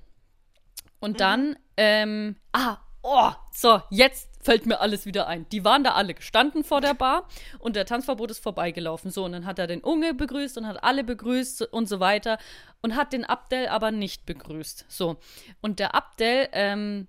Und 1.00 1.20
dann, 1.20 1.58
ähm, 1.78 2.36
ah, 2.54 2.78
oh, 3.02 3.32
so, 3.52 3.82
jetzt 3.90 4.30
fällt 4.42 4.66
mir 4.66 4.80
alles 4.80 5.06
wieder 5.06 5.28
ein. 5.28 5.48
Die 5.50 5.64
waren 5.64 5.84
da 5.84 5.94
alle 5.94 6.14
gestanden 6.14 6.64
vor 6.64 6.82
der 6.82 6.94
Bar 6.94 7.28
und 7.60 7.76
der 7.76 7.86
Tanzverbot 7.86 8.32
ist 8.32 8.44
vorbeigelaufen. 8.44 9.12
So, 9.12 9.26
und 9.26 9.32
dann 9.32 9.46
hat 9.46 9.60
er 9.60 9.68
den 9.68 9.82
Unge 9.82 10.14
begrüßt 10.14 10.58
und 10.58 10.68
hat 10.68 10.84
alle 10.84 11.04
begrüßt 11.04 11.74
und 11.74 11.88
so 11.88 12.00
weiter 12.00 12.38
und 12.82 12.96
hat 12.96 13.14
den 13.14 13.26
Abdel 13.26 13.68
aber 13.68 13.92
nicht 13.92 14.26
begrüßt. 14.26 14.86
So, 14.88 15.18
und 15.62 15.80
der 15.80 15.96
Abdel, 15.96 16.50
ähm, 16.52 17.08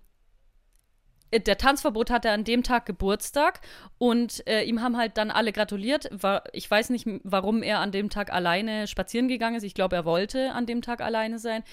der 1.39 1.59
Tanzverbot 1.59 2.11
hatte 2.11 2.31
an 2.31 2.45
dem 2.45 2.63
Tag 2.63 2.87
Geburtstag 2.87 3.61
und 3.99 4.47
äh, 4.47 4.63
ihm 4.65 4.83
haben 4.83 4.97
halt 4.97 5.17
dann 5.17 5.31
alle 5.31 5.53
gratuliert. 5.53 6.09
War, 6.13 6.45
ich 6.53 6.71
weiß 6.71 6.91
nicht, 6.91 7.07
warum 7.25 7.63
er 7.63 7.81
an 7.81 7.93
dem 7.93 8.11
Tag 8.11 8.33
alleine 8.33 8.87
spazieren 8.87 9.29
gegangen 9.29 9.57
ist. 9.57 9.63
Ich 9.63 9.75
glaube, 9.75 9.97
er 9.97 10.05
wollte 10.05 10.53
an 10.53 10.67
dem 10.67 10.83
Tag 10.83 11.01
alleine 11.01 11.39
sein 11.39 11.65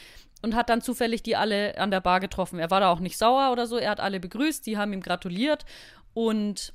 und 0.42 0.56
hat 0.56 0.70
dann 0.70 0.82
zufällig 0.82 1.24
die 1.24 1.36
alle 1.36 1.78
an 1.78 1.92
der 1.92 2.02
Bar 2.02 2.20
getroffen. 2.20 2.60
Er 2.60 2.72
war 2.72 2.80
da 2.80 2.90
auch 2.90 3.02
nicht 3.02 3.18
sauer 3.18 3.52
oder 3.52 3.68
so. 3.68 3.78
Er 3.78 3.92
hat 3.92 4.00
alle 4.00 4.20
begrüßt, 4.20 4.66
die 4.66 4.78
haben 4.78 4.94
ihm 4.94 5.02
gratuliert 5.02 5.66
und 6.14 6.74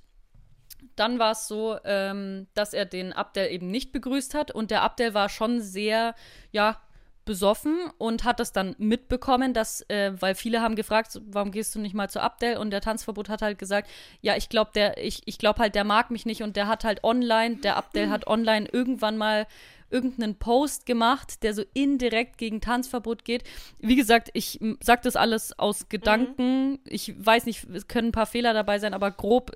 dann 0.97 1.18
war 1.18 1.32
es 1.32 1.49
so, 1.49 1.76
ähm, 1.85 2.47
dass 2.55 2.74
er 2.74 2.85
den 2.85 3.12
Abdel 3.12 3.51
eben 3.51 3.70
nicht 3.70 3.93
begrüßt 3.93 4.35
hat 4.35 4.51
und 4.51 4.70
der 4.70 4.82
Abdel 4.82 5.14
war 5.14 5.28
schon 5.28 5.61
sehr, 5.61 6.14
ja, 6.53 6.80
besoffen 7.24 7.90
und 7.98 8.24
hat 8.24 8.40
das 8.40 8.52
dann 8.52 8.74
mitbekommen, 8.78 9.54
dass, 9.54 9.82
äh, 9.88 10.12
weil 10.20 10.34
viele 10.34 10.60
haben 10.60 10.76
gefragt, 10.76 11.20
warum 11.26 11.50
gehst 11.50 11.74
du 11.74 11.80
nicht 11.80 11.94
mal 11.94 12.10
zu 12.10 12.20
Abdel? 12.20 12.56
Und 12.58 12.70
der 12.70 12.80
Tanzverbot 12.80 13.28
hat 13.28 13.42
halt 13.42 13.58
gesagt, 13.58 13.90
ja, 14.20 14.36
ich 14.36 14.48
glaube, 14.48 14.70
der, 14.74 15.02
ich, 15.02 15.22
ich 15.26 15.38
glaube 15.38 15.60
halt, 15.60 15.74
der 15.74 15.84
mag 15.84 16.10
mich 16.10 16.26
nicht 16.26 16.42
und 16.42 16.56
der 16.56 16.68
hat 16.68 16.84
halt 16.84 17.04
online, 17.04 17.56
der 17.56 17.76
Abdel 17.76 18.10
hat 18.10 18.26
online 18.26 18.68
irgendwann 18.70 19.16
mal 19.16 19.46
irgendeinen 19.90 20.36
Post 20.36 20.86
gemacht, 20.86 21.42
der 21.42 21.54
so 21.54 21.62
indirekt 21.72 22.38
gegen 22.38 22.60
Tanzverbot 22.60 23.24
geht. 23.24 23.44
Wie 23.78 23.96
gesagt, 23.96 24.30
ich 24.32 24.60
m, 24.60 24.76
sag 24.82 25.02
das 25.02 25.14
alles 25.14 25.58
aus 25.58 25.88
Gedanken. 25.88 26.80
Ich 26.84 27.14
weiß 27.16 27.46
nicht, 27.46 27.64
es 27.72 27.86
können 27.86 28.08
ein 28.08 28.12
paar 28.12 28.26
Fehler 28.26 28.54
dabei 28.54 28.78
sein, 28.78 28.92
aber 28.92 29.10
grob 29.10 29.52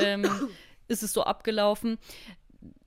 ähm, 0.00 0.26
ist 0.88 1.02
es 1.02 1.12
so 1.12 1.24
abgelaufen. 1.24 1.98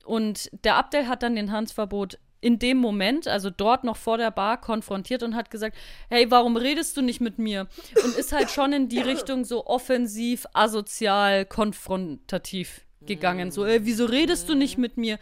Und 0.04 0.50
der 0.64 0.76
Abdel 0.76 1.06
hat 1.06 1.22
dann 1.22 1.36
den 1.36 1.48
Tanzverbot 1.48 2.18
in 2.40 2.58
dem 2.58 2.76
Moment, 2.78 3.26
also 3.26 3.50
dort 3.50 3.82
noch 3.84 3.96
vor 3.96 4.16
der 4.18 4.30
Bar, 4.30 4.60
konfrontiert 4.60 5.22
und 5.22 5.34
hat 5.34 5.50
gesagt, 5.50 5.76
hey, 6.08 6.30
warum 6.30 6.56
redest 6.56 6.96
du 6.96 7.02
nicht 7.02 7.20
mit 7.20 7.38
mir? 7.38 7.66
Und 8.04 8.16
ist 8.16 8.32
halt 8.32 8.50
schon 8.50 8.72
in 8.72 8.88
die 8.88 9.00
Richtung 9.12 9.44
so 9.44 9.66
offensiv, 9.66 10.46
asozial, 10.52 11.44
konfrontativ 11.44 12.82
gegangen. 13.06 13.50
So, 13.50 13.64
ey, 13.64 13.84
wieso 13.84 14.04
redest 14.06 14.48
du 14.48 14.54
nicht 14.54 14.78
mit 14.78 14.96
mir? 14.96 15.18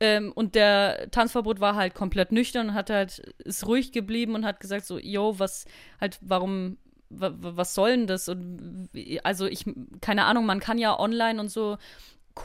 Ähm, 0.00 0.32
und 0.32 0.54
der 0.54 1.10
Tanzverbot 1.10 1.60
war 1.60 1.74
halt 1.74 1.94
komplett 1.94 2.30
nüchtern 2.32 2.68
und 2.70 2.74
hat 2.74 2.88
halt, 2.90 3.18
ist 3.38 3.66
ruhig 3.66 3.90
geblieben 3.92 4.34
und 4.34 4.44
hat 4.44 4.60
gesagt 4.60 4.86
so, 4.86 4.98
yo, 4.98 5.38
was, 5.38 5.64
halt, 6.00 6.18
warum, 6.20 6.78
wa- 7.10 7.32
wa- 7.36 7.52
was 7.56 7.74
soll 7.74 7.90
denn 7.90 8.06
das? 8.06 8.28
Und 8.28 8.88
also 9.24 9.46
ich, 9.46 9.64
keine 10.00 10.24
Ahnung, 10.26 10.46
man 10.46 10.60
kann 10.60 10.78
ja 10.78 10.98
online 10.98 11.40
und 11.40 11.48
so 11.50 11.78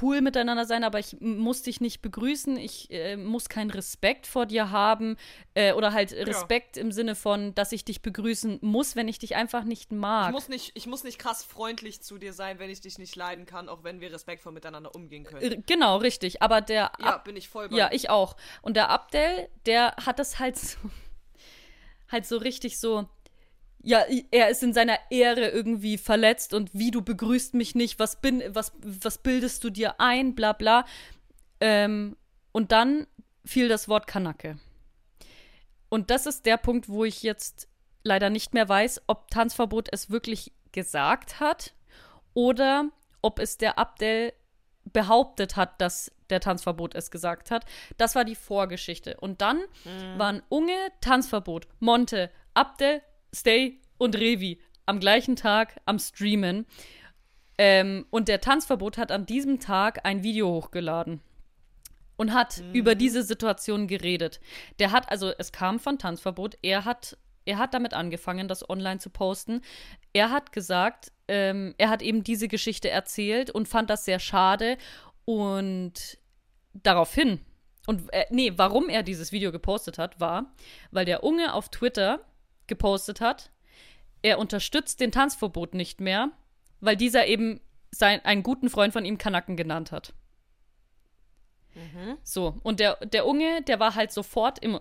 cool 0.02 0.22
miteinander 0.22 0.66
sein, 0.66 0.84
aber 0.84 1.00
ich 1.00 1.18
muss 1.20 1.62
dich 1.62 1.82
nicht 1.82 2.02
begrüßen, 2.02 2.58
ich 2.58 2.90
äh, 2.92 3.16
muss 3.18 3.50
keinen 3.50 3.70
Respekt 3.70 4.28
vor 4.28 4.46
dir 4.46 4.72
haben 4.72 5.18
äh, 5.54 5.74
oder 5.74 5.94
halt 5.94 6.12
Respekt 6.14 6.78
im 6.78 6.92
Sinne 6.92 7.16
von, 7.16 7.54
dass 7.56 7.72
ich 7.72 7.86
dich 7.86 8.02
begrüßen 8.02 8.60
muss, 8.62 8.96
wenn 8.96 9.08
ich 9.08 9.20
dich 9.20 9.36
einfach 9.36 9.64
nicht 9.64 9.92
mag. 9.92 10.28
Ich 10.30 10.34
muss, 10.34 10.50
nicht, 10.50 10.72
ich 10.76 10.88
muss 10.88 11.04
nicht 11.04 11.20
krass 11.20 11.44
freundlich 11.44 12.02
zu 12.02 12.18
dir 12.18 12.34
sein, 12.34 12.60
wenn 12.60 12.70
ich 12.70 12.82
dich 12.82 12.98
nicht 12.98 13.16
leiden 13.16 13.46
kann, 13.46 13.70
auch 13.70 13.84
wenn 13.84 14.02
wir 14.02 14.12
respektvoll 14.12 14.52
miteinander 14.52 14.94
umgehen 14.96 15.24
können. 15.24 15.64
Genau, 15.66 15.98
richtig, 15.98 16.42
aber 16.42 16.62
der 16.62 16.92
Ja, 17.00 17.16
Ab- 17.16 17.24
bin 17.26 17.36
ich 17.36 17.50
voll 17.50 17.70
bei. 17.70 17.78
Ja, 17.78 17.90
ich 17.92 18.10
auch. 18.10 18.36
Und 18.62 18.76
der 18.76 18.90
Abdel, 18.90 19.50
der 19.66 19.96
hat 20.06 20.20
das 20.20 20.40
halt 20.40 20.58
so, 20.58 20.78
halt 22.12 22.26
so 22.26 22.38
richtig 22.38 22.80
so, 22.80 23.08
ja, 23.84 24.06
er 24.32 24.50
ist 24.50 24.64
in 24.64 24.74
seiner 24.74 24.98
Ehre 25.10 25.50
irgendwie 25.50 25.98
verletzt 25.98 26.54
und 26.54 26.70
wie 26.74 26.90
du 26.90 27.02
begrüßt 27.02 27.54
mich 27.54 27.76
nicht, 27.76 28.00
was 28.00 28.22
bin, 28.22 28.42
was, 28.48 28.72
was 28.82 29.18
bildest 29.18 29.64
du 29.64 29.70
dir 29.70 30.00
ein, 30.00 30.36
bla 30.36 30.54
bla. 30.54 30.86
Ähm, 31.60 32.16
und 32.54 32.72
dann 32.72 33.08
fiel 33.46 33.68
das 33.68 33.90
Wort 33.90 34.08
Kanacke. 34.08 34.58
Und 35.90 36.10
das 36.10 36.26
ist 36.26 36.46
der 36.46 36.58
Punkt, 36.58 36.88
wo 36.88 37.04
ich 37.04 37.24
jetzt 37.24 37.68
leider 38.04 38.30
nicht 38.30 38.54
mehr 38.54 38.68
weiß, 38.68 39.04
ob 39.08 39.30
Tanzverbot 39.30 39.90
es 39.92 40.10
wirklich 40.10 40.54
gesagt 40.72 41.40
hat 41.40 41.74
oder 42.34 42.90
ob 43.22 43.40
es 43.40 43.58
der 43.58 43.78
Abdel 43.78 44.34
behauptet 44.86 45.56
hat, 45.56 45.80
dass 45.82 46.12
der 46.30 46.40
Tanzverbot 46.40 46.96
es 46.96 47.12
gesagt 47.12 47.52
hat. 47.52 47.66
Das 47.98 48.16
war 48.16 48.26
die 48.26 48.36
Vorgeschichte. 48.36 49.18
Und 49.20 49.42
dann 49.42 49.62
waren 50.18 50.42
Unge, 50.50 50.78
Tanzverbot, 51.02 51.68
Monte, 51.80 52.32
Abdel, 52.54 53.02
Stay 53.34 53.80
und 53.98 54.16
Revi 54.16 54.60
am 54.86 55.00
gleichen 55.00 55.36
Tag 55.36 55.80
am 55.86 56.00
Streamen. 56.00 56.66
Ähm, 57.58 58.06
und 58.10 58.28
der 58.28 58.42
Tanzverbot 58.42 58.98
hat 58.98 59.12
an 59.12 59.26
diesem 59.26 59.60
Tag 59.60 60.06
ein 60.06 60.24
Video 60.24 60.50
hochgeladen 60.50 61.22
und 62.18 62.34
hat 62.34 62.64
über 62.74 62.96
diese 62.96 63.24
Situation 63.24 63.88
geredet. 63.88 64.40
Der 64.80 64.92
hat, 64.92 65.10
also 65.12 65.32
es 65.38 65.52
kam 65.52 65.80
von 65.80 66.00
Tanzverbot, 66.00 66.58
er 66.62 66.86
hat, 66.86 67.18
er 67.46 67.58
hat 67.58 67.74
damit 67.74 67.94
angefangen, 67.94 68.48
das 68.48 68.68
online 68.70 69.00
zu 69.00 69.10
posten. 69.10 69.62
Er 70.14 70.32
hat 70.32 70.52
gesagt, 70.52 71.12
ähm, 71.28 71.76
er 71.78 71.90
hat 71.90 72.02
eben 72.02 72.24
diese 72.24 72.48
Geschichte 72.48 72.90
erzählt 72.90 73.50
und 73.50 73.68
fand 73.68 73.90
das 73.90 74.06
sehr 74.06 74.20
schade 74.20 74.78
und 75.26 76.18
daraufhin, 76.74 77.40
und 77.86 78.12
äh, 78.14 78.26
nee, 78.30 78.54
warum 78.56 78.90
er 78.90 79.04
dieses 79.04 79.32
Video 79.32 79.52
gepostet 79.52 79.98
hat, 79.98 80.20
war, 80.20 80.54
weil 80.92 81.06
der 81.06 81.24
Unge 81.24 81.54
auf 81.54 81.70
Twitter 81.70 82.26
gepostet 82.74 83.22
hat, 83.22 83.52
er 84.24 84.40
unterstützt 84.40 85.00
den 85.00 85.12
Tanzverbot 85.12 85.76
nicht 85.76 86.02
mehr, 86.02 86.32
weil 86.80 86.96
dieser 86.96 87.28
eben 87.28 87.62
sein, 87.92 88.24
einen 88.26 88.42
guten 88.42 88.70
Freund 88.70 88.94
von 88.94 89.06
ihm 89.06 89.18
Kanaken 89.20 89.56
genannt 89.56 89.92
hat. 89.92 90.14
So, 92.24 92.58
und 92.64 92.80
der, 92.80 92.98
der 93.06 93.26
Unge, 93.28 93.62
der 93.62 93.80
war 93.80 93.96
halt 93.96 94.12
sofort 94.12 94.60
im, 94.60 94.80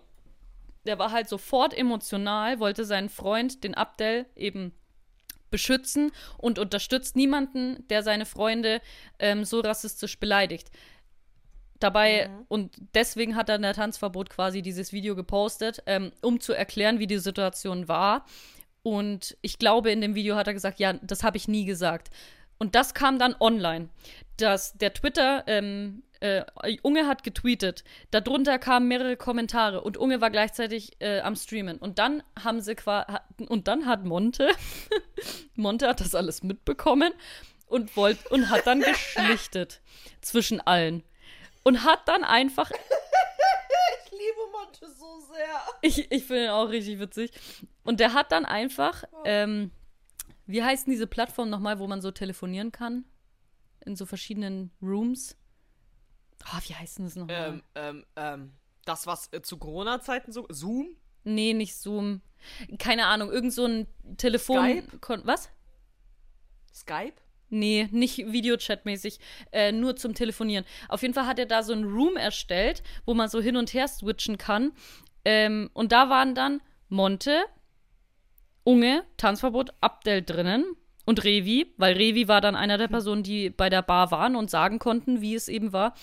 der 0.87 0.99
war 0.99 1.11
halt 1.11 1.29
sofort 1.29 1.75
emotional, 1.75 2.61
wollte 2.61 2.85
seinen 2.85 3.09
Freund, 3.09 3.63
den 3.65 3.75
Abdel, 3.75 4.27
eben 4.37 4.73
beschützen 5.51 6.13
und 6.39 6.59
unterstützt 6.59 7.15
niemanden, 7.15 7.87
der 7.89 8.03
seine 8.03 8.25
Freunde 8.25 8.81
ähm, 9.19 9.45
so 9.45 9.61
rassistisch 9.61 10.19
beleidigt. 10.19 10.71
Dabei, 11.83 12.31
und 12.49 12.75
deswegen 12.95 13.35
hat 13.35 13.49
dann 13.49 13.63
der 13.63 13.75
Tanzverbot 13.75 14.31
quasi 14.31 14.63
dieses 14.63 14.93
Video 14.93 15.17
gepostet, 15.17 15.83
ähm, 15.87 16.13
um 16.23 16.41
zu 16.41 16.53
erklären, 16.53 16.99
wie 16.99 17.07
die 17.07 17.19
Situation 17.19 17.89
war. 17.89 18.25
Und 18.83 19.37
ich 19.43 19.59
glaube, 19.59 19.91
in 19.91 20.01
dem 20.01 20.15
Video 20.15 20.37
hat 20.37 20.47
er 20.47 20.55
gesagt, 20.55 20.81
ja, 20.81 20.93
das 20.95 21.23
habe 21.23 21.37
ich 21.37 21.49
nie 21.49 21.65
gesagt. 21.65 22.11
Und 22.59 22.75
das 22.75 22.95
kam 22.95 23.19
dann 23.19 23.35
online. 23.41 23.89
Dass 24.37 24.79
der 24.79 24.95
Twitter, 24.95 25.45
ähm, 25.47 26.05
äh, 26.21 26.45
Unge 26.83 27.09
hat 27.09 27.25
getweetet, 27.25 27.83
darunter 28.13 28.59
kamen 28.59 28.87
mehrere 28.87 29.17
Kommentare 29.17 29.81
und 29.81 29.97
Unge 29.97 30.21
war 30.21 30.31
gleichzeitig 30.31 30.93
äh, 31.01 31.21
am 31.21 31.35
Streamen. 31.35 31.79
Und 31.79 31.99
dann 31.99 32.23
haben 32.43 32.61
sie 32.61 32.77
quasi, 32.77 33.13
und 33.49 33.67
dann 33.67 33.87
hat 33.87 34.05
Monte, 34.05 34.51
Monte 35.57 35.89
hat 35.89 36.01
das 36.01 36.15
alles 36.15 36.45
mitbekommen 36.45 37.13
und 37.67 37.97
wollt, 37.97 38.31
und 38.31 38.51
hat 38.51 38.67
dann 38.67 38.81
geschlichtet 39.17 39.81
zwischen 40.21 40.61
allen. 40.61 41.03
Und 41.65 41.85
hat 41.85 42.09
dann 42.09 42.25
einfach 42.25 42.71
Ich 44.05 44.11
liebe 44.11 44.51
Monte 44.53 44.91
so 44.91 45.21
sehr. 45.21 45.61
Ich, 45.81 46.11
ich 46.11 46.25
finde 46.25 46.45
ihn 46.45 46.51
auch 46.51 46.69
richtig 46.69 46.99
witzig. 46.99 47.33
Und 47.85 48.01
der 48.01 48.13
hat 48.13 48.33
dann 48.33 48.45
einfach, 48.45 49.05
ähm, 49.25 49.71
wie 50.47 50.63
heißt 50.63 50.87
denn 50.87 50.93
diese 50.93 51.07
Plattform 51.07 51.51
nochmal, 51.51 51.79
wo 51.79 51.87
man 51.87 52.01
so 52.01 52.11
telefonieren 52.11 52.73
kann? 52.73 53.05
In 53.85 53.97
so 53.97 54.07
verschiedenen 54.07 54.71
Rooms? 54.81 55.37
Ah, 56.45 56.61
wie 56.67 56.75
heißt 56.75 56.99
denn 56.99 57.05
das 57.07 57.17
nochmal? 57.17 57.49
Ähm, 57.49 57.63
ähm, 57.75 58.07
ähm, 58.17 58.53
das, 58.85 59.07
was 59.07 59.33
äh, 59.33 59.43
zu 59.43 59.59
Corona-Zeiten 59.59 60.33
so. 60.33 60.47
Zoom? 60.51 60.97
Nee, 61.25 61.55
nicht 61.55 61.77
Zoom. 61.77 62.21
Keine 62.79 63.07
Ahnung, 63.07 63.31
irgend 63.31 63.53
so 63.53 63.65
ein 63.65 63.87
Telefon. 64.17 64.59
Skype? 64.59 64.99
Kon 64.99 65.23
was? 65.25 65.51
Skype? 66.75 67.22
Nee, 67.53 67.87
nicht 67.93 68.19
Videochat-mäßig, 68.19 69.19
äh, 69.53 69.73
nur 69.73 69.95
zum 69.97 70.15
Telefonieren. 70.15 70.65
Auf 70.89 71.03
jeden 71.03 71.13
Fall 71.13 71.27
hat 71.27 71.39
er 71.39 71.45
da 71.45 71.63
so 71.63 71.75
ein 71.75 71.85
Room 71.85 72.17
erstellt, 72.17 72.83
wo 73.05 73.13
man 73.13 73.29
so 73.29 73.43
hin 73.43 73.57
und 73.57 73.75
her 73.75 73.89
switchen 73.89 74.39
kann. 74.39 74.73
Ähm, 75.27 75.69
und 75.75 75.93
da 75.93 76.09
waren 76.09 76.35
dann 76.35 76.63
Monte, 76.89 77.43
Unge, 78.65 79.05
Tanzverbot, 79.19 79.75
Abdel 79.83 80.23
drinnen 80.23 80.65
und 81.05 81.25
Revi, 81.25 81.75
weil 81.77 81.95
Revi 81.95 82.27
war 82.27 82.41
dann 82.41 82.57
einer 82.57 82.79
der 82.79 82.89
Personen, 82.89 83.23
die 83.23 83.51
bei 83.51 83.69
der 83.69 83.83
Bar 83.83 84.11
waren 84.11 84.35
und 84.35 84.51
sagen 84.51 84.79
konnten, 84.79 85.21
wie 85.21 85.35
es 85.35 85.49
eben 85.49 85.75
war. 85.75 85.95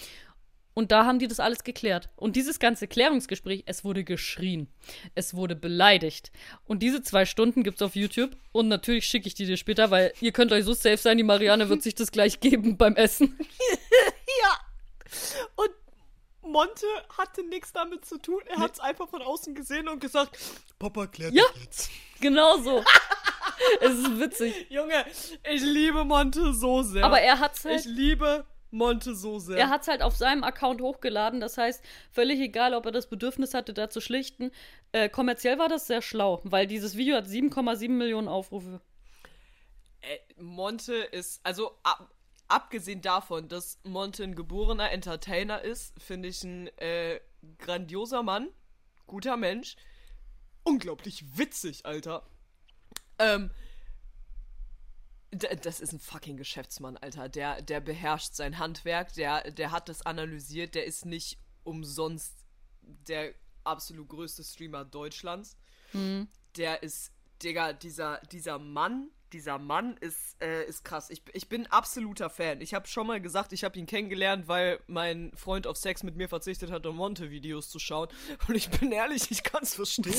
Und 0.80 0.94
da 0.94 1.04
haben 1.06 1.20
die 1.20 1.28
das 1.28 1.42
alles 1.42 1.66
geklärt. 1.66 2.08
Und 2.16 2.38
dieses 2.38 2.58
ganze 2.58 2.88
Klärungsgespräch, 2.88 3.64
es 3.66 3.84
wurde 3.84 4.06
geschrien. 4.06 4.70
Es 5.14 5.34
wurde 5.34 5.58
beleidigt. 5.58 6.32
Und 6.68 6.80
diese 6.82 7.02
zwei 7.02 7.26
Stunden 7.26 7.64
gibt's 7.64 7.82
auf 7.82 7.98
YouTube. 7.98 8.32
Und 8.54 8.70
natürlich 8.70 9.04
schicke 9.04 9.28
ich 9.28 9.34
die 9.34 9.46
dir 9.46 9.58
später, 9.58 9.92
weil 9.92 10.14
ihr 10.22 10.32
könnt 10.32 10.54
euch 10.54 10.64
so 10.64 10.72
safe 10.74 10.96
sein, 10.96 11.18
die 11.18 11.26
Marianne 11.26 11.68
wird 11.68 11.84
sich 11.84 11.96
das 11.96 12.14
gleich 12.14 12.40
geben 12.40 12.78
beim 12.78 12.96
Essen. 12.96 13.38
Ja. 14.42 14.58
Und 15.58 15.72
Monte 16.50 16.86
hatte 17.18 17.44
nichts 17.50 17.74
damit 17.74 18.06
zu 18.06 18.18
tun. 18.20 18.42
Er 18.48 18.60
hat 18.60 18.76
es 18.76 18.80
einfach 18.80 19.10
von 19.10 19.22
außen 19.22 19.54
gesehen 19.56 19.90
und 19.90 20.00
gesagt, 20.00 20.38
Papa 20.78 21.08
klärt 21.08 21.34
Ja. 21.34 21.44
jetzt. 21.62 21.90
Genau 22.22 22.58
so. 22.62 22.86
es 23.82 23.92
ist 23.96 24.18
witzig. 24.20 24.68
Junge, 24.70 25.06
ich 25.52 25.62
liebe 25.62 26.06
Monte 26.06 26.54
so 26.54 26.84
sehr. 26.84 27.04
Aber 27.04 27.20
er 27.20 27.40
hat's 27.40 27.66
halt. 27.66 27.82
Ich 27.82 27.86
liebe 27.86 28.46
Monte 28.72 29.16
so 29.16 29.40
sehr. 29.40 29.58
Er 29.58 29.70
hat 29.70 29.82
es 29.82 29.88
halt 29.88 30.02
auf 30.02 30.16
seinem 30.16 30.44
Account 30.44 30.82
hochgeladen. 30.82 31.40
Das 31.40 31.58
heißt, 31.58 31.84
völlig 32.12 32.40
egal, 32.40 32.74
ob 32.74 32.86
er 32.86 32.92
das 32.92 33.08
Bedürfnis 33.08 33.54
hatte, 33.54 33.74
da 33.74 33.90
zu 33.90 34.02
schlichten. 34.02 34.52
Äh, 34.92 35.10
kommerziell 35.10 35.58
war 35.58 35.70
das 35.70 35.88
sehr 35.88 36.02
schlau, 36.02 36.42
weil 36.44 36.68
dieses 36.68 36.96
Video 36.96 37.16
hat 37.16 37.26
7,7 37.26 37.90
Millionen 37.90 38.28
Aufrufe. 38.28 38.82
Äh, 40.02 40.18
Monte 40.42 40.94
ist, 40.94 41.42
also 41.44 41.78
ab, 41.84 42.10
abgesehen 42.48 43.02
davon, 43.02 43.48
dass 43.48 43.80
Monte 43.84 44.24
ein 44.24 44.36
geborener 44.36 44.92
Entertainer 44.92 45.62
ist, 45.62 46.00
finde 46.02 46.30
ich 46.30 46.44
ein 46.44 46.68
äh, 46.78 47.20
grandioser 47.58 48.24
Mann, 48.24 48.50
guter 49.08 49.38
Mensch, 49.38 49.76
unglaublich 50.64 51.38
witzig, 51.38 51.86
Alter. 51.86 52.24
Ähm, 53.18 53.52
das 55.32 55.80
ist 55.80 55.94
ein 55.94 56.00
fucking 56.00 56.38
Geschäftsmann, 56.38 56.98
Alter. 56.98 57.30
Der, 57.30 57.62
der 57.62 57.82
beherrscht 57.82 58.34
sein 58.34 58.58
Handwerk, 58.58 59.14
der, 59.14 59.52
der 59.52 59.72
hat 59.72 59.90
das 59.90 60.06
analysiert, 60.06 60.76
der 60.76 60.86
ist 60.86 61.06
nicht 61.06 61.38
umsonst 61.64 62.34
der 62.82 63.34
absolut 63.64 64.10
größte 64.10 64.44
Streamer 64.44 64.86
Deutschlands. 64.86 65.58
Der 66.56 66.84
ist, 66.84 67.12
Digga, 67.44 67.74
dieser, 67.74 68.20
dieser 68.32 68.58
Mann, 68.60 69.10
dieser 69.34 69.60
Mann 69.60 69.98
ist, 69.98 70.42
äh, 70.42 70.66
ist 70.66 70.84
krass. 70.84 71.10
Ich, 71.10 71.22
ich 71.34 71.50
bin 71.50 71.68
absoluter 71.68 72.30
Fan. 72.30 72.62
Ich 72.62 72.74
habe 72.74 72.88
schon 72.88 73.06
mal 73.06 73.22
gesagt, 73.22 73.54
ich 73.54 73.64
habe 73.64 73.78
ihn 73.78 73.86
kennengelernt, 73.86 74.48
weil 74.48 74.80
mein 74.88 75.32
Freund 75.36 75.68
auf 75.68 75.78
Sex 75.78 76.04
mit 76.04 76.16
mir 76.16 76.28
verzichtet 76.28 76.72
hat, 76.72 76.86
um 76.86 76.96
Monte-Videos 76.96 77.70
zu 77.70 77.78
schauen. 77.78 78.10
Und 78.48 78.56
ich 78.56 78.70
bin 78.70 78.92
ehrlich, 78.92 79.30
ich 79.30 79.44
kann 79.44 79.62
es 79.64 79.76
verstehen. 79.76 80.16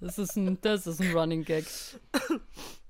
Das 0.00 0.18
ist 0.18 0.36
ein, 0.36 0.60
das 0.60 0.86
ist 0.86 1.00
ein 1.00 1.12
Running 1.12 1.44
Gag. 1.44 1.64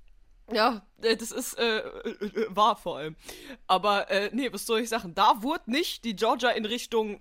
Ja, 0.51 0.83
äh, 1.03 1.17
das 1.17 1.31
ist 1.31 1.59
äh, 1.59 1.79
äh, 1.79 2.09
äh, 2.11 2.47
wahr 2.51 2.77
vor 2.77 2.99
allem. 2.99 3.17
Aber 3.67 4.11
äh, 4.11 4.31
nee, 4.33 4.53
was 4.53 4.67
soll 4.67 4.81
ich 4.81 4.89
sagen? 4.89 5.15
Da 5.15 5.43
wurde 5.43 5.71
nicht 5.71 6.05
die 6.05 6.17
Georgia 6.17 6.51
in 6.51 6.65
Richtung 6.65 7.21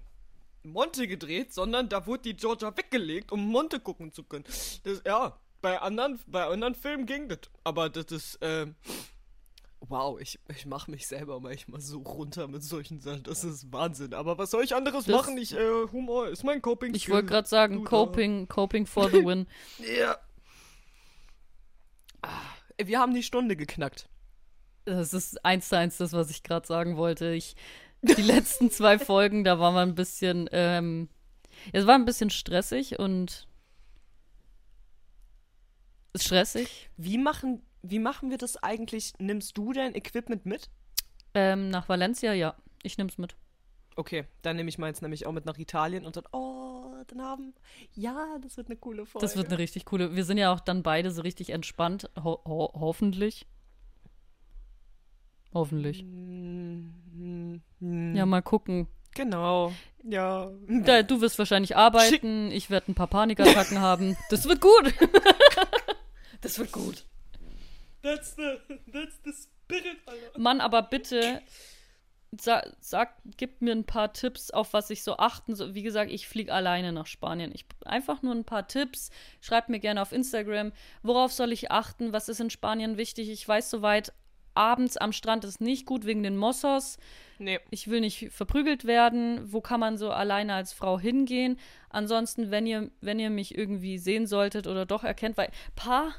Monte 0.63 1.07
gedreht, 1.07 1.53
sondern 1.53 1.89
da 1.89 2.05
wurde 2.07 2.23
die 2.23 2.35
Georgia 2.35 2.75
weggelegt, 2.75 3.31
um 3.31 3.47
Monte 3.47 3.79
gucken 3.79 4.11
zu 4.11 4.23
können. 4.23 4.43
Das, 4.83 5.01
ja, 5.05 5.37
bei 5.61 5.79
anderen, 5.79 6.19
bei 6.27 6.45
anderen 6.45 6.75
Filmen 6.75 7.05
ging 7.05 7.29
das. 7.29 7.39
Aber 7.63 7.89
das 7.89 8.05
ist, 8.05 8.37
ähm, 8.41 8.75
wow, 9.81 10.19
ich, 10.19 10.39
ich 10.55 10.65
mache 10.65 10.89
mich 10.91 11.07
selber 11.07 11.39
manchmal 11.39 11.81
so 11.81 11.99
runter 11.99 12.47
mit 12.47 12.63
solchen 12.63 12.99
Sachen. 12.99 13.23
Das 13.23 13.43
ist 13.43 13.71
Wahnsinn. 13.71 14.13
Aber 14.13 14.37
was 14.37 14.51
soll 14.51 14.63
ich 14.63 14.75
anderes 14.75 15.05
Das- 15.05 15.15
machen? 15.15 15.37
Ich, 15.37 15.53
äh, 15.55 15.87
Humor 15.91 16.27
ist 16.27 16.43
mein 16.43 16.61
Coping. 16.61 16.93
Ich 16.95 17.09
wollte 17.09 17.27
gerade 17.27 17.47
sagen. 17.47 17.83
Coping, 17.83 18.47
Coping 18.47 18.85
for 18.85 19.09
the 19.09 19.23
win. 19.25 19.47
Ja. 19.97 20.17
Ah, 22.23 22.29
Wir 22.77 22.99
haben 22.99 23.13
die 23.13 23.23
Stunde 23.23 23.55
geknackt. 23.55 24.09
Das 24.85 25.13
ist 25.13 25.43
eins 25.45 25.69
zu 25.69 25.77
eins 25.77 25.97
das, 25.97 26.13
was 26.13 26.29
ich 26.29 26.43
gerade 26.43 26.65
sagen 26.65 26.97
wollte. 26.97 27.33
Ich, 27.33 27.55
die 28.01 28.21
letzten 28.21 28.71
zwei 28.71 28.99
Folgen, 28.99 29.43
da 29.43 29.59
war 29.59 29.71
man 29.71 29.89
ein 29.89 29.95
bisschen, 29.95 30.49
ähm, 30.51 31.09
es 31.71 31.85
war 31.85 31.95
ein 31.95 32.05
bisschen 32.05 32.29
stressig 32.29 32.99
und 32.99 33.47
stressig. 36.15 36.89
Wie 36.97 37.17
machen, 37.17 37.61
wie 37.81 37.99
machen 37.99 38.29
wir 38.29 38.37
das 38.37 38.57
eigentlich? 38.57 39.13
Nimmst 39.19 39.57
du 39.57 39.73
dein 39.73 39.95
Equipment 39.95 40.45
mit? 40.45 40.69
Ähm, 41.33 41.69
nach 41.69 41.87
Valencia, 41.87 42.33
ja. 42.33 42.55
Ich 42.83 42.97
nehm's 42.97 43.17
mit. 43.17 43.35
Okay, 43.95 44.25
dann 44.41 44.55
nehme 44.55 44.69
ich 44.69 44.77
meins 44.77 45.01
nämlich 45.01 45.25
auch 45.25 45.31
mit 45.31 45.45
nach 45.45 45.57
Italien 45.57 46.05
und 46.05 46.15
dann, 46.15 46.25
oh, 46.31 46.60
dann 47.05 47.21
haben, 47.21 47.53
ja, 47.93 48.37
das 48.41 48.57
wird 48.57 48.67
eine 48.67 48.77
coole 48.77 49.05
Folge. 49.05 49.25
Das 49.25 49.35
wird 49.35 49.47
eine 49.47 49.57
richtig 49.57 49.85
coole. 49.85 50.15
Wir 50.15 50.25
sind 50.25 50.37
ja 50.37 50.53
auch 50.53 50.59
dann 50.59 50.83
beide 50.83 51.11
so 51.11 51.21
richtig 51.21 51.49
entspannt. 51.51 52.09
Ho 52.23 52.41
ho 52.45 52.71
hoffentlich. 52.79 53.45
Hoffentlich. 55.53 56.03
Mm, 56.03 57.57
mm, 57.79 58.15
Ja, 58.15 58.25
mal 58.25 58.41
gucken. 58.41 58.87
Genau. 59.13 59.73
Ja. 60.03 60.49
Da, 60.67 61.03
du 61.03 61.19
wirst 61.21 61.37
wahrscheinlich 61.37 61.75
arbeiten, 61.75 62.49
ich 62.51 62.69
werde 62.69 62.91
ein 62.91 62.95
paar 62.95 63.07
Panikattacken 63.07 63.79
haben. 63.81 64.15
Das 64.29 64.47
wird 64.47 64.61
gut. 64.61 64.93
das 66.41 66.57
wird 66.57 66.71
gut. 66.71 67.05
That's 68.01 68.35
the, 68.35 68.57
that's 68.91 69.19
the 69.25 69.31
spirit, 69.33 69.97
Alter. 70.05 70.39
Mann, 70.39 70.61
aber 70.61 70.81
bitte 70.81 71.41
sa 72.39 72.63
sag, 72.79 73.15
gib 73.37 73.61
mir 73.61 73.73
ein 73.73 73.85
paar 73.85 74.13
Tipps, 74.13 74.51
auf 74.51 74.73
was 74.73 74.89
ich 74.89 75.03
so 75.03 75.17
achten 75.17 75.55
soll. 75.55 75.73
Wie 75.73 75.83
gesagt, 75.83 76.11
ich 76.11 76.27
fliege 76.27 76.53
alleine 76.53 76.93
nach 76.93 77.07
Spanien. 77.07 77.51
Ich 77.53 77.65
einfach 77.85 78.21
nur 78.21 78.33
ein 78.33 78.45
paar 78.45 78.67
Tipps. 78.67 79.09
Schreibt 79.41 79.69
mir 79.69 79.79
gerne 79.79 80.01
auf 80.01 80.11
Instagram, 80.13 80.71
worauf 81.03 81.33
soll 81.33 81.51
ich 81.51 81.71
achten, 81.71 82.13
was 82.13 82.29
ist 82.29 82.39
in 82.39 82.49
Spanien 82.49 82.97
wichtig. 82.97 83.29
Ich 83.29 83.45
weiß 83.45 83.69
soweit, 83.69 84.13
abends 84.53 84.97
am 84.97 85.11
Strand 85.11 85.43
ist 85.45 85.61
nicht 85.61 85.85
gut 85.85 86.05
wegen 86.05 86.23
den 86.23 86.37
Mossos. 86.37 86.97
Nee. 87.37 87.59
Ich 87.69 87.89
will 87.89 88.01
nicht 88.01 88.29
verprügelt 88.31 88.85
werden. 88.85 89.51
Wo 89.51 89.61
kann 89.61 89.79
man 89.79 89.97
so 89.97 90.11
alleine 90.11 90.53
als 90.53 90.73
Frau 90.73 90.99
hingehen? 90.99 91.57
Ansonsten, 91.89 92.51
wenn 92.51 92.65
ihr, 92.65 92.91
wenn 93.01 93.19
ihr 93.19 93.29
mich 93.29 93.57
irgendwie 93.57 93.97
sehen 93.97 94.27
solltet 94.27 94.67
oder 94.67 94.85
doch 94.85 95.03
erkennt, 95.03 95.37
weil 95.37 95.47
ein 95.47 95.75
paar 95.75 96.13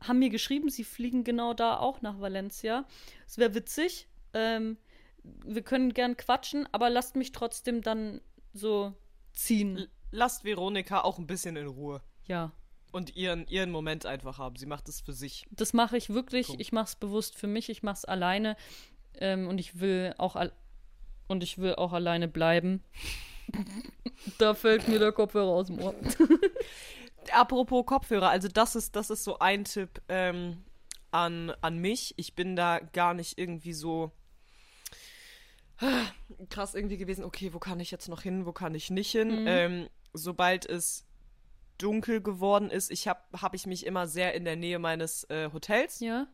haben 0.00 0.20
mir 0.20 0.30
geschrieben, 0.30 0.68
sie 0.70 0.84
fliegen 0.84 1.24
genau 1.24 1.54
da 1.54 1.78
auch 1.78 2.02
nach 2.02 2.20
Valencia. 2.20 2.84
Es 3.26 3.38
wäre 3.38 3.54
witzig. 3.54 4.06
Ähm, 4.34 4.76
wir 5.22 5.62
können 5.62 5.92
gern 5.94 6.16
quatschen, 6.16 6.68
aber 6.72 6.90
lasst 6.90 7.16
mich 7.16 7.32
trotzdem 7.32 7.82
dann 7.82 8.20
so 8.52 8.94
ziehen. 9.32 9.86
Lasst 10.10 10.44
Veronika 10.44 11.02
auch 11.02 11.18
ein 11.18 11.26
bisschen 11.26 11.56
in 11.56 11.66
Ruhe. 11.66 12.02
Ja. 12.26 12.52
Und 12.90 13.16
ihren, 13.16 13.46
ihren 13.48 13.70
Moment 13.70 14.06
einfach 14.06 14.38
haben. 14.38 14.56
Sie 14.56 14.66
macht 14.66 14.88
es 14.88 15.00
für 15.00 15.12
sich. 15.12 15.46
Das 15.50 15.72
mache 15.72 15.96
ich 15.96 16.10
wirklich. 16.10 16.46
Punkt. 16.46 16.60
Ich 16.60 16.72
mache 16.72 16.86
es 16.86 16.96
bewusst 16.96 17.36
für 17.36 17.46
mich. 17.46 17.68
Ich 17.68 17.82
mache 17.82 17.98
es 17.98 18.04
alleine. 18.06 18.56
Ähm, 19.14 19.48
und 19.48 19.58
ich 19.58 19.80
will 19.80 20.14
auch 20.18 20.36
al 20.36 20.52
und 21.26 21.42
ich 21.42 21.58
will 21.58 21.74
auch 21.74 21.92
alleine 21.92 22.26
bleiben. 22.26 22.82
da 24.38 24.54
fällt 24.54 24.88
mir 24.88 24.98
der 24.98 25.12
Kopfhörer 25.12 25.50
aus 25.50 25.66
dem 25.66 25.78
Ohr. 25.78 25.94
Apropos 27.32 27.84
Kopfhörer, 27.84 28.30
also 28.30 28.48
das 28.48 28.74
ist, 28.74 28.96
das 28.96 29.10
ist 29.10 29.24
so 29.24 29.38
ein 29.38 29.64
Tipp 29.64 30.00
ähm, 30.08 30.64
an, 31.10 31.52
an 31.60 31.76
mich. 31.76 32.14
Ich 32.16 32.34
bin 32.34 32.56
da 32.56 32.78
gar 32.78 33.12
nicht 33.12 33.38
irgendwie 33.38 33.74
so 33.74 34.12
krass 36.50 36.74
irgendwie 36.74 36.96
gewesen, 36.96 37.24
okay, 37.24 37.52
wo 37.52 37.58
kann 37.58 37.80
ich 37.80 37.90
jetzt 37.90 38.08
noch 38.08 38.22
hin, 38.22 38.46
wo 38.46 38.52
kann 38.52 38.74
ich 38.74 38.90
nicht 38.90 39.10
hin? 39.10 39.42
Mhm. 39.42 39.46
Ähm, 39.46 39.88
sobald 40.12 40.66
es 40.66 41.06
dunkel 41.78 42.20
geworden 42.20 42.70
ist, 42.70 42.90
ich 42.90 43.06
habe 43.06 43.20
hab 43.40 43.54
ich 43.54 43.66
mich 43.66 43.86
immer 43.86 44.06
sehr 44.06 44.34
in 44.34 44.44
der 44.44 44.56
Nähe 44.56 44.78
meines 44.78 45.24
äh, 45.30 45.50
Hotels 45.52 46.00
Ja. 46.00 46.26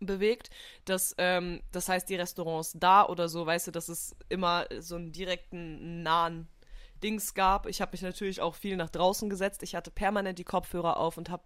bewegt. 0.00 0.50
Das, 0.84 1.14
ähm, 1.18 1.62
das 1.72 1.88
heißt, 1.88 2.08
die 2.08 2.16
Restaurants 2.16 2.72
da 2.78 3.06
oder 3.06 3.28
so, 3.28 3.46
weißt 3.46 3.68
du, 3.68 3.70
dass 3.70 3.88
es 3.88 4.14
immer 4.28 4.66
so 4.80 4.96
einen 4.96 5.12
direkten, 5.12 6.02
nahen 6.02 6.48
Dings 7.02 7.34
gab. 7.34 7.66
Ich 7.66 7.80
habe 7.80 7.92
mich 7.92 8.02
natürlich 8.02 8.40
auch 8.40 8.54
viel 8.54 8.76
nach 8.76 8.90
draußen 8.90 9.28
gesetzt. 9.28 9.62
Ich 9.62 9.74
hatte 9.74 9.90
permanent 9.90 10.38
die 10.38 10.44
Kopfhörer 10.44 10.96
auf 10.98 11.18
und 11.18 11.28
habe 11.30 11.44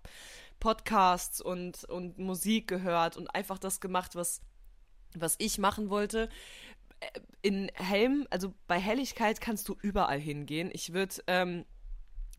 Podcasts 0.60 1.40
und, 1.40 1.84
und 1.84 2.18
Musik 2.18 2.68
gehört 2.68 3.16
und 3.16 3.28
einfach 3.34 3.58
das 3.58 3.80
gemacht, 3.80 4.14
was, 4.14 4.40
was 5.14 5.36
ich 5.38 5.58
machen 5.58 5.90
wollte, 5.90 6.28
in 7.42 7.70
Helm, 7.74 8.26
also 8.30 8.52
bei 8.66 8.78
Helligkeit 8.78 9.40
kannst 9.40 9.68
du 9.68 9.76
überall 9.80 10.18
hingehen. 10.18 10.70
Ich 10.72 10.92
würde 10.92 11.14
ähm, 11.26 11.64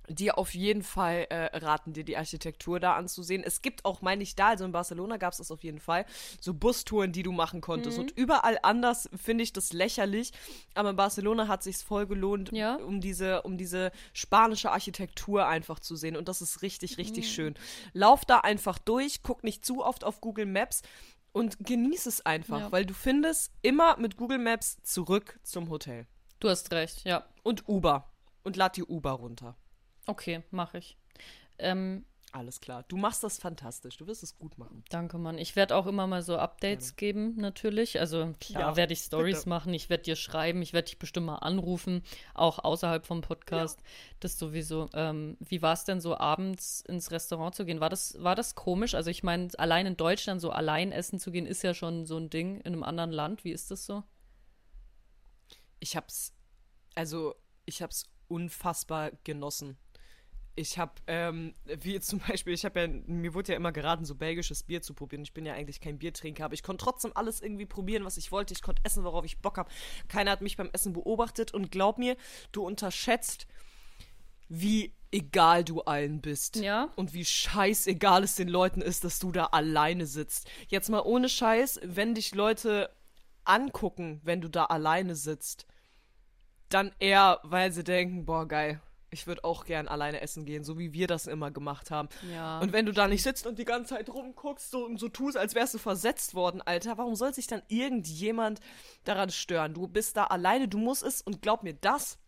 dir 0.09 0.37
auf 0.39 0.55
jeden 0.55 0.81
Fall 0.81 1.27
äh, 1.29 1.55
raten, 1.57 1.93
dir 1.93 2.03
die 2.03 2.17
Architektur 2.17 2.79
da 2.79 2.95
anzusehen. 2.95 3.43
Es 3.43 3.61
gibt 3.61 3.85
auch, 3.85 4.01
meine 4.01 4.23
ich, 4.23 4.35
da, 4.35 4.49
also 4.49 4.65
in 4.65 4.71
Barcelona 4.71 5.17
gab 5.17 5.33
es 5.33 5.37
das 5.37 5.51
auf 5.51 5.63
jeden 5.63 5.79
Fall, 5.79 6.05
so 6.41 6.53
Bustouren, 6.53 7.11
die 7.11 7.21
du 7.23 7.31
machen 7.31 7.61
konntest. 7.61 7.97
Mhm. 7.97 8.05
Und 8.05 8.11
überall 8.17 8.57
anders 8.63 9.09
finde 9.15 9.43
ich 9.43 9.53
das 9.53 9.71
lächerlich. 9.71 10.31
Aber 10.73 10.89
in 10.89 10.95
Barcelona 10.95 11.47
hat 11.47 11.61
sich's 11.63 11.83
voll 11.83 12.07
gelohnt, 12.07 12.51
Ja. 12.51 12.75
um 12.77 13.01
diese, 13.01 13.43
um 13.43 13.57
diese 13.57 13.91
spanische 14.13 14.71
Architektur 14.71 15.47
einfach 15.47 15.79
zu 15.79 15.95
sehen. 15.95 16.17
Und 16.17 16.27
das 16.27 16.41
ist 16.41 16.61
richtig, 16.63 16.97
richtig 16.97 17.25
Mhm. 17.25 17.29
schön. 17.31 17.53
Lauf 17.93 18.25
da 18.25 18.39
einfach 18.39 18.79
durch, 18.79 19.21
guck 19.21 19.43
nicht 19.43 19.63
zu 19.63 19.85
oft 19.85 20.03
auf 20.03 20.21
Google 20.21 20.47
Maps. 20.47 20.81
Und 21.31 21.57
genieß 21.65 22.05
es 22.07 22.25
einfach, 22.25 22.59
Ja. 22.59 22.71
weil 22.71 22.85
du 22.85 22.93
findest 22.93 23.51
immer 23.61 23.97
mit 23.97 24.17
Google 24.17 24.39
Maps 24.39 24.81
zurück 24.83 25.39
zum 25.43 25.69
Hotel. 25.69 26.07
Du 26.39 26.49
hast 26.49 26.71
recht, 26.71 27.03
ja. 27.05 27.25
Und 27.43 27.67
Uber. 27.67 28.11
Und 28.43 28.55
lad 28.55 28.77
die 28.77 28.83
Uber 28.83 29.11
runter. 29.11 29.55
Okay, 30.07 30.43
mache 30.51 30.79
ich. 30.79 30.97
Ähm, 31.59 32.05
Alles 32.31 32.61
klar. 32.61 32.83
Du 32.87 32.95
machst 32.95 33.23
das 33.23 33.39
fantastisch. 33.39 33.97
Du 33.97 34.05
wirst 34.05 34.21
es 34.21 34.37
gut 34.37 34.57
machen. 34.57 34.83
danke, 34.89 35.17
Mann. 35.17 35.39
Ich 35.39 35.55
werde 35.55 35.75
auch 35.75 35.87
immer 35.87 36.05
mal 36.05 36.21
so 36.21 36.37
Updates 36.37 36.95
geben, 36.95 37.35
natürlich. 37.37 37.99
Also 37.99 38.33
klar 38.39 38.61
Ja, 38.71 38.75
werde 38.75 38.93
ich 38.93 38.99
Stories 38.99 39.47
machen, 39.47 39.73
ich 39.73 39.89
werde 39.89 40.03
dir 40.03 40.15
schreiben, 40.15 40.61
ich 40.61 40.73
werde 40.73 40.85
dich 40.85 40.99
bestimmt 40.99 41.25
mal 41.25 41.37
anrufen, 41.37 42.03
auch 42.35 42.59
außerhalb 42.59 43.05
vom 43.05 43.21
Podcast. 43.21 43.81
Das 44.19 44.37
sowieso. 44.37 44.89
Ähm, 44.93 45.37
wie 45.39 45.63
war 45.63 45.73
es 45.73 45.85
denn 45.85 46.01
so, 46.01 46.17
abends 46.17 46.81
ins 46.81 47.09
Restaurant 47.09 47.55
zu 47.55 47.65
gehen? 47.65 47.79
War 47.79 47.89
das, 47.89 48.21
war 48.21 48.35
das 48.35 48.53
komisch? 48.53 48.93
Also 48.93 49.09
ich 49.09 49.23
meine, 49.23 49.49
allein 49.57 49.87
in 49.87 49.97
Deutschland 49.97 50.39
so 50.39 50.51
allein 50.51 50.91
essen 50.91 51.19
zu 51.19 51.31
gehen, 51.31 51.47
ist 51.47 51.63
ja 51.63 51.73
schon 51.73 52.05
so 52.05 52.17
ein 52.17 52.29
Ding 52.29 52.59
in 52.61 52.73
einem 52.73 52.83
anderen 52.83 53.11
Land. 53.11 53.43
Wie 53.43 53.51
ist 53.51 53.71
das 53.71 53.85
so? 53.85 54.03
Ich 55.79 55.95
hab's, 55.95 56.33
also, 56.93 57.33
ich 57.65 57.81
hab's 57.81 58.05
unfassbar 58.27 59.11
genossen. 59.23 59.77
Ich 60.59 60.77
hab, 60.77 60.99
ähm, 61.07 61.53
wie 61.65 61.99
zum 62.01 62.19
Beispiel, 62.27 62.53
ich 62.53 62.65
habe 62.65 62.79
ja, 62.81 62.87
mir 62.87 63.33
wurde 63.33 63.53
ja 63.53 63.57
immer 63.57 63.71
geraten, 63.71 64.03
so 64.03 64.15
belgisches 64.15 64.63
Bier 64.63 64.81
zu 64.81 64.93
probieren. 64.93 65.23
Ich 65.23 65.33
bin 65.33 65.45
ja 65.45 65.53
eigentlich 65.53 65.79
kein 65.79 65.97
Biertrinker, 65.97 66.45
aber 66.45 66.53
ich 66.53 66.63
konnte 66.63 66.83
trotzdem 66.83 67.11
alles 67.15 67.41
irgendwie 67.41 67.65
probieren, 67.65 68.03
was 68.03 68.17
ich 68.17 68.31
wollte. 68.31 68.53
Ich 68.53 68.61
konnte 68.61 68.81
essen, 68.83 69.03
worauf 69.03 69.23
ich 69.23 69.39
Bock 69.39 69.57
habe. 69.57 69.69
Keiner 70.09 70.31
hat 70.31 70.41
mich 70.41 70.57
beim 70.57 70.69
Essen 70.73 70.91
beobachtet 70.91 71.53
und 71.53 71.71
glaub 71.71 71.97
mir, 71.97 72.17
du 72.51 72.65
unterschätzt, 72.65 73.47
wie 74.49 74.93
egal 75.11 75.63
du 75.63 75.81
allen 75.81 76.19
bist. 76.19 76.57
Ja. 76.57 76.91
Und 76.97 77.13
wie 77.13 77.23
scheißegal 77.23 78.23
es 78.23 78.35
den 78.35 78.49
Leuten 78.49 78.81
ist, 78.81 79.05
dass 79.05 79.19
du 79.19 79.31
da 79.31 79.45
alleine 79.45 80.05
sitzt. 80.05 80.49
Jetzt 80.67 80.89
mal 80.89 81.01
ohne 81.01 81.29
Scheiß, 81.29 81.79
wenn 81.83 82.15
dich 82.15 82.35
Leute 82.35 82.89
angucken, 83.45 84.19
wenn 84.23 84.41
du 84.41 84.49
da 84.49 84.65
alleine 84.65 85.15
sitzt, 85.15 85.65
dann 86.67 86.91
eher, 86.99 87.39
weil 87.43 87.71
sie 87.71 87.83
denken, 87.83 88.25
boah, 88.25 88.47
geil, 88.47 88.81
ich 89.11 89.27
würde 89.27 89.43
auch 89.43 89.65
gern 89.65 89.87
alleine 89.87 90.21
essen 90.21 90.45
gehen, 90.45 90.63
so 90.63 90.77
wie 90.77 90.93
wir 90.93 91.07
das 91.07 91.27
immer 91.27 91.51
gemacht 91.51 91.91
haben. 91.91 92.09
Ja. 92.31 92.59
Und 92.59 92.73
wenn 92.73 92.85
du 92.85 92.91
da 92.91 93.07
nicht 93.07 93.23
sitzt 93.23 93.47
und 93.47 93.59
die 93.59 93.65
ganze 93.65 93.95
Zeit 93.95 94.09
rumguckst 94.09 94.71
so, 94.71 94.85
und 94.85 94.99
so 94.99 95.09
tust, 95.09 95.37
als 95.37 95.55
wärst 95.55 95.73
du 95.73 95.77
versetzt 95.77 96.33
worden, 96.33 96.61
Alter, 96.61 96.97
warum 96.97 97.15
soll 97.15 97.33
sich 97.33 97.47
dann 97.47 97.61
irgendjemand 97.67 98.59
daran 99.03 99.29
stören? 99.29 99.73
Du 99.73 99.87
bist 99.87 100.17
da 100.17 100.25
alleine, 100.25 100.67
du 100.67 100.77
musst 100.77 101.03
es 101.03 101.21
und 101.21 101.41
glaub 101.41 101.63
mir, 101.63 101.73
das, 101.73 102.19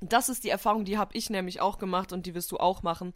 das 0.00 0.28
ist 0.28 0.44
die 0.44 0.50
Erfahrung, 0.50 0.84
die 0.84 0.98
habe 0.98 1.16
ich 1.16 1.30
nämlich 1.30 1.60
auch 1.60 1.78
gemacht 1.78 2.12
und 2.12 2.26
die 2.26 2.34
wirst 2.34 2.52
du 2.52 2.58
auch 2.58 2.82
machen. 2.82 3.12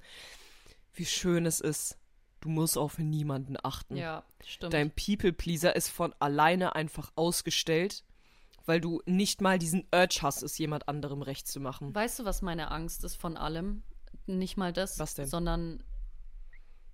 Wie 0.93 1.07
schön 1.07 1.47
es 1.47 1.61
ist. 1.61 1.97
Du 2.41 2.49
musst 2.49 2.79
auf 2.79 2.99
niemanden 2.99 3.57
achten. 3.61 3.97
ja, 3.97 4.23
stimmt. 4.47 4.73
Dein 4.73 4.93
People-Pleaser 4.93 5.75
ist 5.75 5.89
von 5.89 6.15
alleine 6.21 6.77
einfach 6.77 7.11
ausgestellt, 7.17 8.05
weil 8.69 8.81
du 8.81 9.03
nicht 9.07 9.41
mal 9.41 9.59
diesen 9.59 9.87
Urge 9.93 10.19
hast, 10.23 10.43
es 10.43 10.59
jemand 10.59 10.89
anderem 10.89 11.23
recht 11.23 11.49
zu 11.49 11.59
machen. 11.59 11.95
Weißt 11.95 12.19
du, 12.19 12.25
was 12.25 12.43
meine 12.43 12.71
Angst 12.71 13.03
ist 13.03 13.17
von 13.17 13.37
allem? 13.37 13.83
Nicht 14.27 14.57
mal 14.59 14.73
das, 14.73 14.99
Was 14.99 15.15
denn? 15.15 15.27
sondern 15.27 15.83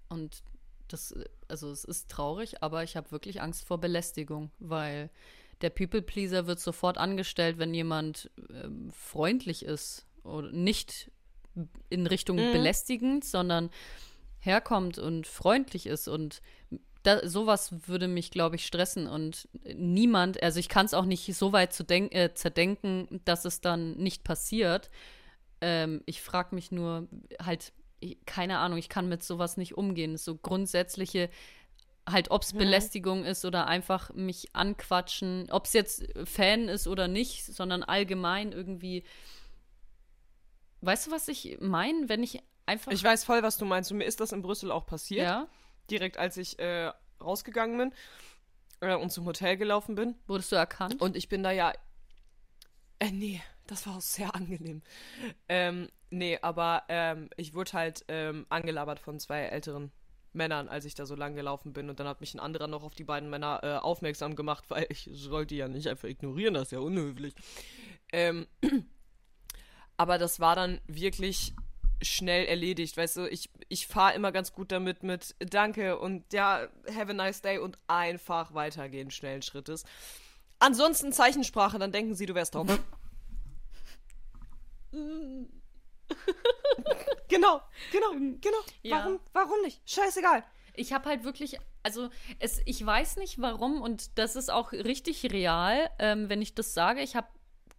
und 0.08 0.42
das, 0.88 1.14
also 1.48 1.70
es 1.70 1.84
ist 1.84 2.08
traurig, 2.10 2.62
aber 2.62 2.84
ich 2.84 2.96
habe 2.96 3.10
wirklich 3.10 3.40
Angst 3.42 3.64
vor 3.66 3.78
Belästigung, 3.78 4.50
weil 4.60 5.10
der 5.62 5.70
People 5.70 6.02
Pleaser 6.02 6.46
wird 6.46 6.60
sofort 6.60 6.96
angestellt, 6.98 7.58
wenn 7.58 7.74
jemand 7.74 8.30
ähm, 8.50 8.90
freundlich 8.92 9.64
ist 9.64 10.06
oder 10.22 10.52
nicht 10.52 11.10
in 11.88 12.06
Richtung 12.06 12.36
Mhm. 12.36 12.52
belästigend, 12.52 13.24
sondern 13.24 13.70
herkommt 14.40 14.98
und 14.98 15.26
freundlich 15.26 15.86
ist 15.86 16.06
und 16.06 16.40
da, 17.04 17.28
sowas 17.28 17.86
würde 17.86 18.08
mich, 18.08 18.30
glaube 18.30 18.56
ich, 18.56 18.66
stressen 18.66 19.06
und 19.06 19.48
niemand, 19.62 20.42
also 20.42 20.58
ich 20.58 20.68
kann 20.68 20.86
es 20.86 20.94
auch 20.94 21.04
nicht 21.04 21.32
so 21.34 21.52
weit 21.52 21.72
zu 21.72 21.84
denk, 21.84 22.14
äh, 22.14 22.34
zerdenken, 22.34 23.20
dass 23.24 23.44
es 23.44 23.60
dann 23.60 23.92
nicht 23.96 24.24
passiert. 24.24 24.90
Ähm, 25.60 26.02
ich 26.06 26.22
frage 26.22 26.54
mich 26.54 26.72
nur 26.72 27.06
halt, 27.40 27.72
keine 28.26 28.58
Ahnung, 28.58 28.78
ich 28.78 28.88
kann 28.88 29.08
mit 29.08 29.22
sowas 29.22 29.56
nicht 29.58 29.76
umgehen. 29.76 30.16
So 30.16 30.36
grundsätzliche, 30.36 31.28
halt, 32.08 32.30
ob 32.30 32.42
es 32.42 32.54
Belästigung 32.54 33.24
ist 33.24 33.44
oder 33.44 33.66
einfach 33.66 34.12
mich 34.14 34.54
anquatschen, 34.54 35.48
ob 35.50 35.66
es 35.66 35.74
jetzt 35.74 36.06
Fan 36.24 36.68
ist 36.68 36.86
oder 36.86 37.06
nicht, 37.06 37.44
sondern 37.44 37.82
allgemein 37.82 38.52
irgendwie. 38.52 39.04
Weißt 40.80 41.06
du, 41.06 41.10
was 41.10 41.28
ich 41.28 41.58
meine, 41.60 42.08
wenn 42.08 42.22
ich 42.22 42.42
einfach. 42.64 42.92
Ich 42.92 43.04
weiß 43.04 43.24
voll, 43.24 43.42
was 43.42 43.58
du 43.58 43.66
meinst. 43.66 43.92
Und 43.92 43.98
mir 43.98 44.04
ist 44.04 44.20
das 44.20 44.32
in 44.32 44.42
Brüssel 44.42 44.70
auch 44.70 44.86
passiert. 44.86 45.26
ja, 45.26 45.48
Direkt 45.90 46.16
als 46.16 46.36
ich 46.36 46.58
äh, 46.58 46.92
rausgegangen 47.20 47.78
bin 47.78 47.94
äh, 48.80 48.94
und 48.94 49.10
zum 49.10 49.26
Hotel 49.26 49.56
gelaufen 49.56 49.94
bin. 49.94 50.14
wurdest 50.26 50.52
du 50.52 50.56
erkannt? 50.56 51.00
Und 51.00 51.16
ich 51.16 51.28
bin 51.28 51.42
da 51.42 51.50
ja. 51.50 51.72
Äh, 52.98 53.10
nee, 53.10 53.42
das 53.66 53.86
war 53.86 53.96
auch 53.96 54.00
sehr 54.00 54.34
angenehm. 54.34 54.82
Ähm, 55.48 55.88
nee, 56.10 56.38
aber 56.42 56.84
ähm, 56.88 57.30
ich 57.36 57.54
wurde 57.54 57.72
halt 57.72 58.04
ähm, 58.08 58.46
angelabert 58.48 59.00
von 59.00 59.18
zwei 59.18 59.42
älteren 59.42 59.90
Männern, 60.34 60.68
als 60.68 60.84
ich 60.84 60.94
da 60.94 61.06
so 61.06 61.14
lang 61.14 61.34
gelaufen 61.34 61.72
bin. 61.72 61.88
Und 61.88 62.00
dann 62.00 62.08
hat 62.08 62.20
mich 62.20 62.34
ein 62.34 62.40
anderer 62.40 62.66
noch 62.66 62.82
auf 62.82 62.94
die 62.94 63.04
beiden 63.04 63.30
Männer 63.30 63.60
äh, 63.62 63.76
aufmerksam 63.76 64.36
gemacht, 64.36 64.64
weil 64.68 64.86
ich 64.88 65.08
sollte 65.12 65.54
ja 65.54 65.68
nicht 65.68 65.88
einfach 65.88 66.08
ignorieren, 66.08 66.54
das 66.54 66.64
ist 66.64 66.72
ja 66.72 66.80
unhöflich. 66.80 67.34
Ähm, 68.12 68.46
aber 69.96 70.18
das 70.18 70.40
war 70.40 70.56
dann 70.56 70.80
wirklich 70.86 71.54
schnell 72.02 72.46
erledigt, 72.46 72.96
weißt 72.96 73.16
du, 73.16 73.28
ich, 73.28 73.50
ich 73.68 73.86
fahre 73.86 74.14
immer 74.14 74.32
ganz 74.32 74.52
gut 74.52 74.72
damit 74.72 75.02
mit 75.02 75.34
Danke 75.38 75.98
und 75.98 76.32
ja, 76.32 76.68
have 76.94 77.10
a 77.10 77.14
nice 77.14 77.40
day 77.42 77.58
und 77.58 77.78
einfach 77.86 78.54
weitergehen, 78.54 79.10
schnellen 79.10 79.42
Schrittes. 79.42 79.84
Ansonsten 80.58 81.12
Zeichensprache, 81.12 81.78
dann 81.78 81.92
denken 81.92 82.14
sie, 82.14 82.26
du 82.26 82.34
wärst 82.34 82.54
drauf. 82.54 82.68
genau, 87.28 87.60
genau, 87.92 88.12
genau. 88.40 88.58
Ja. 88.82 88.98
Warum, 88.98 89.20
warum 89.32 89.60
nicht? 89.62 89.80
Scheißegal. 89.88 90.44
Ich 90.76 90.92
habe 90.92 91.08
halt 91.08 91.24
wirklich, 91.24 91.58
also 91.82 92.10
es, 92.38 92.60
ich 92.64 92.84
weiß 92.84 93.16
nicht 93.16 93.40
warum 93.40 93.80
und 93.80 94.18
das 94.18 94.36
ist 94.36 94.50
auch 94.50 94.72
richtig 94.72 95.30
real, 95.32 95.90
ähm, 95.98 96.28
wenn 96.28 96.42
ich 96.42 96.54
das 96.54 96.74
sage. 96.74 97.00
Ich 97.00 97.14
habe 97.16 97.28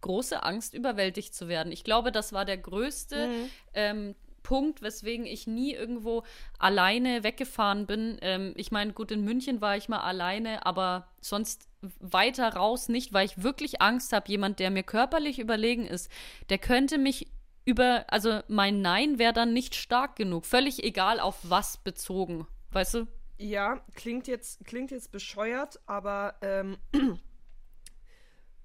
große 0.06 0.42
Angst, 0.42 0.74
überwältigt 0.74 1.34
zu 1.34 1.48
werden. 1.48 1.72
Ich 1.72 1.84
glaube, 1.84 2.12
das 2.12 2.32
war 2.32 2.44
der 2.44 2.58
größte 2.58 3.28
ähm, 3.74 4.14
Punkt, 4.46 4.80
weswegen 4.80 5.26
ich 5.26 5.48
nie 5.48 5.72
irgendwo 5.74 6.22
alleine 6.60 7.24
weggefahren 7.24 7.86
bin. 7.86 8.18
Ähm, 8.20 8.52
ich 8.54 8.70
meine, 8.70 8.92
gut, 8.92 9.10
in 9.10 9.24
München 9.24 9.60
war 9.60 9.76
ich 9.76 9.88
mal 9.88 10.02
alleine, 10.02 10.64
aber 10.64 11.08
sonst 11.20 11.68
weiter 11.98 12.54
raus 12.54 12.88
nicht, 12.88 13.12
weil 13.12 13.26
ich 13.26 13.42
wirklich 13.42 13.82
Angst 13.82 14.12
habe, 14.12 14.30
jemand, 14.30 14.60
der 14.60 14.70
mir 14.70 14.84
körperlich 14.84 15.40
überlegen 15.40 15.84
ist, 15.84 16.10
der 16.48 16.58
könnte 16.58 16.96
mich 16.96 17.26
über, 17.64 18.04
also 18.06 18.40
mein 18.46 18.80
Nein 18.82 19.18
wäre 19.18 19.32
dann 19.32 19.52
nicht 19.52 19.74
stark 19.74 20.14
genug. 20.14 20.46
Völlig 20.46 20.84
egal 20.84 21.18
auf 21.18 21.38
was 21.42 21.78
bezogen. 21.78 22.46
Weißt 22.70 22.94
du? 22.94 23.06
Ja, 23.38 23.80
klingt 23.94 24.28
jetzt, 24.28 24.64
klingt 24.64 24.92
jetzt 24.92 25.10
bescheuert, 25.10 25.80
aber 25.86 26.36
ähm, 26.40 26.78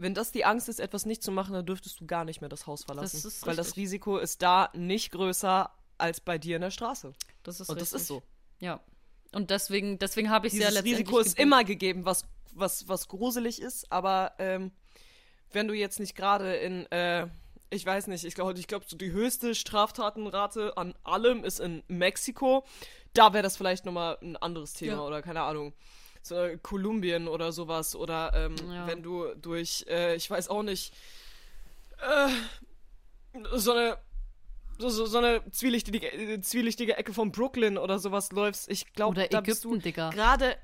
wenn 0.02 0.14
das 0.14 0.32
die 0.32 0.46
Angst 0.46 0.68
ist, 0.68 0.80
etwas 0.80 1.06
nicht 1.06 1.22
zu 1.24 1.32
machen, 1.32 1.54
dann 1.54 1.66
dürftest 1.66 2.00
du 2.00 2.06
gar 2.06 2.26
nicht 2.26 2.42
mehr 2.42 2.50
das 2.50 2.68
Haus 2.68 2.84
verlassen. 2.84 3.18
Das 3.22 3.26
ist 3.26 3.46
weil 3.46 3.56
das. 3.56 3.76
Risiko 3.76 4.18
ist 4.18 4.42
da 4.42 4.70
nicht 4.74 5.12
größer 5.12 5.70
als 5.98 6.20
bei 6.20 6.38
dir 6.38 6.56
in 6.56 6.62
der 6.64 6.72
Straße. 6.72 7.14
Das 7.44 7.60
ist 7.60 7.70
Und 7.70 7.80
das 7.80 7.94
richtig. 7.94 8.02
ist 8.02 8.08
so. 8.08 8.24
Ja. 8.60 8.80
Und 9.34 9.50
deswegen, 9.50 10.00
deswegen 10.00 10.30
habe 10.30 10.48
ich 10.48 10.54
es 10.54 10.60
ja 10.60 10.66
letztendlich 10.70 10.96
Risiko 11.00 11.20
ist 11.20 11.38
immer 11.40 11.64
gegeben, 11.64 12.06
was, 12.06 12.26
was, 12.54 12.88
was 12.88 13.08
gruselig 13.08 13.62
ist, 13.62 13.92
aber 13.92 14.34
ähm, 14.40 14.72
wenn 15.52 15.68
du 15.68 15.74
jetzt 15.74 16.00
nicht 16.00 16.16
gerade 16.16 16.56
in, 16.56 16.92
äh, 16.92 17.28
ich 17.70 17.86
weiß 17.86 18.08
nicht, 18.08 18.26
ich 18.26 18.36
glaube, 18.36 18.58
ich 18.60 18.68
glaub, 18.68 18.84
so 18.90 18.98
die 18.98 19.12
höchste 19.12 19.56
Straftatenrate 19.56 20.76
an 20.78 20.94
allem 21.04 21.44
ist 21.44 21.60
in 21.60 21.84
Mexiko. 21.88 22.66
Da 23.14 23.34
wäre 23.34 23.44
das 23.44 23.56
vielleicht 23.58 23.86
nochmal 23.86 24.18
ein 24.22 24.36
anderes 24.38 24.74
Thema 24.74 24.94
Ja. 24.94 25.02
oder 25.02 25.22
keine 25.22 25.42
Ahnung. 25.42 25.74
So 26.24 26.36
äh, 26.36 26.58
Kolumbien 26.62 27.28
oder 27.28 27.52
sowas. 27.52 27.96
Oder 27.96 28.32
ähm, 28.36 28.56
Ja. 28.72 28.88
wenn 28.88 29.02
du 29.04 29.34
durch, 29.36 29.86
äh, 29.90 30.16
ich 30.16 30.30
weiß 30.30 30.50
auch 30.50 30.64
nicht, 30.64 30.94
äh, 32.00 32.30
so 33.54 33.72
eine 33.74 33.98
so, 34.78 34.90
so, 34.90 35.06
so 35.06 35.20
eine 35.20 35.44
zwielichtige, 35.52 36.12
äh, 36.12 36.42
zwielichtige 36.42 36.98
Ecke 36.98 37.14
von 37.14 37.32
Brooklyn 37.32 37.78
oder 37.78 38.00
sowas 38.00 38.32
läufst. 38.32 38.70
Ich 38.70 38.94
glaube, 38.94 39.28
da 39.30 39.42
bist 39.42 39.64
du 39.64 39.70
Ägypten, 39.70 39.84
Digga. 39.84 40.10
gerade 40.10 40.58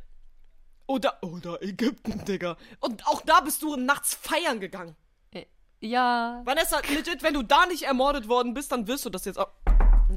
Oder, 0.88 1.22
oder 1.22 1.62
Ägypten, 1.62 2.26
Digga. 2.26 2.58
Und 2.80 3.06
auch 3.06 3.22
da 3.22 3.42
bist 3.42 3.62
du 3.62 3.76
nachts 3.76 4.16
feiern 4.16 4.60
gegangen. 4.60 4.96
Äh, 5.32 5.46
ja. 5.82 6.42
Vanessa, 6.46 6.80
legit, 6.90 7.22
wenn 7.22 7.36
du 7.36 7.44
da 7.44 7.68
nicht 7.68 7.84
ermordet 7.84 8.28
worden 8.28 8.54
bist, 8.56 8.72
dann 8.72 8.88
wirst 8.88 9.06
du 9.06 9.10
das 9.12 9.26
jetzt 9.26 9.38
auch. 9.38 9.50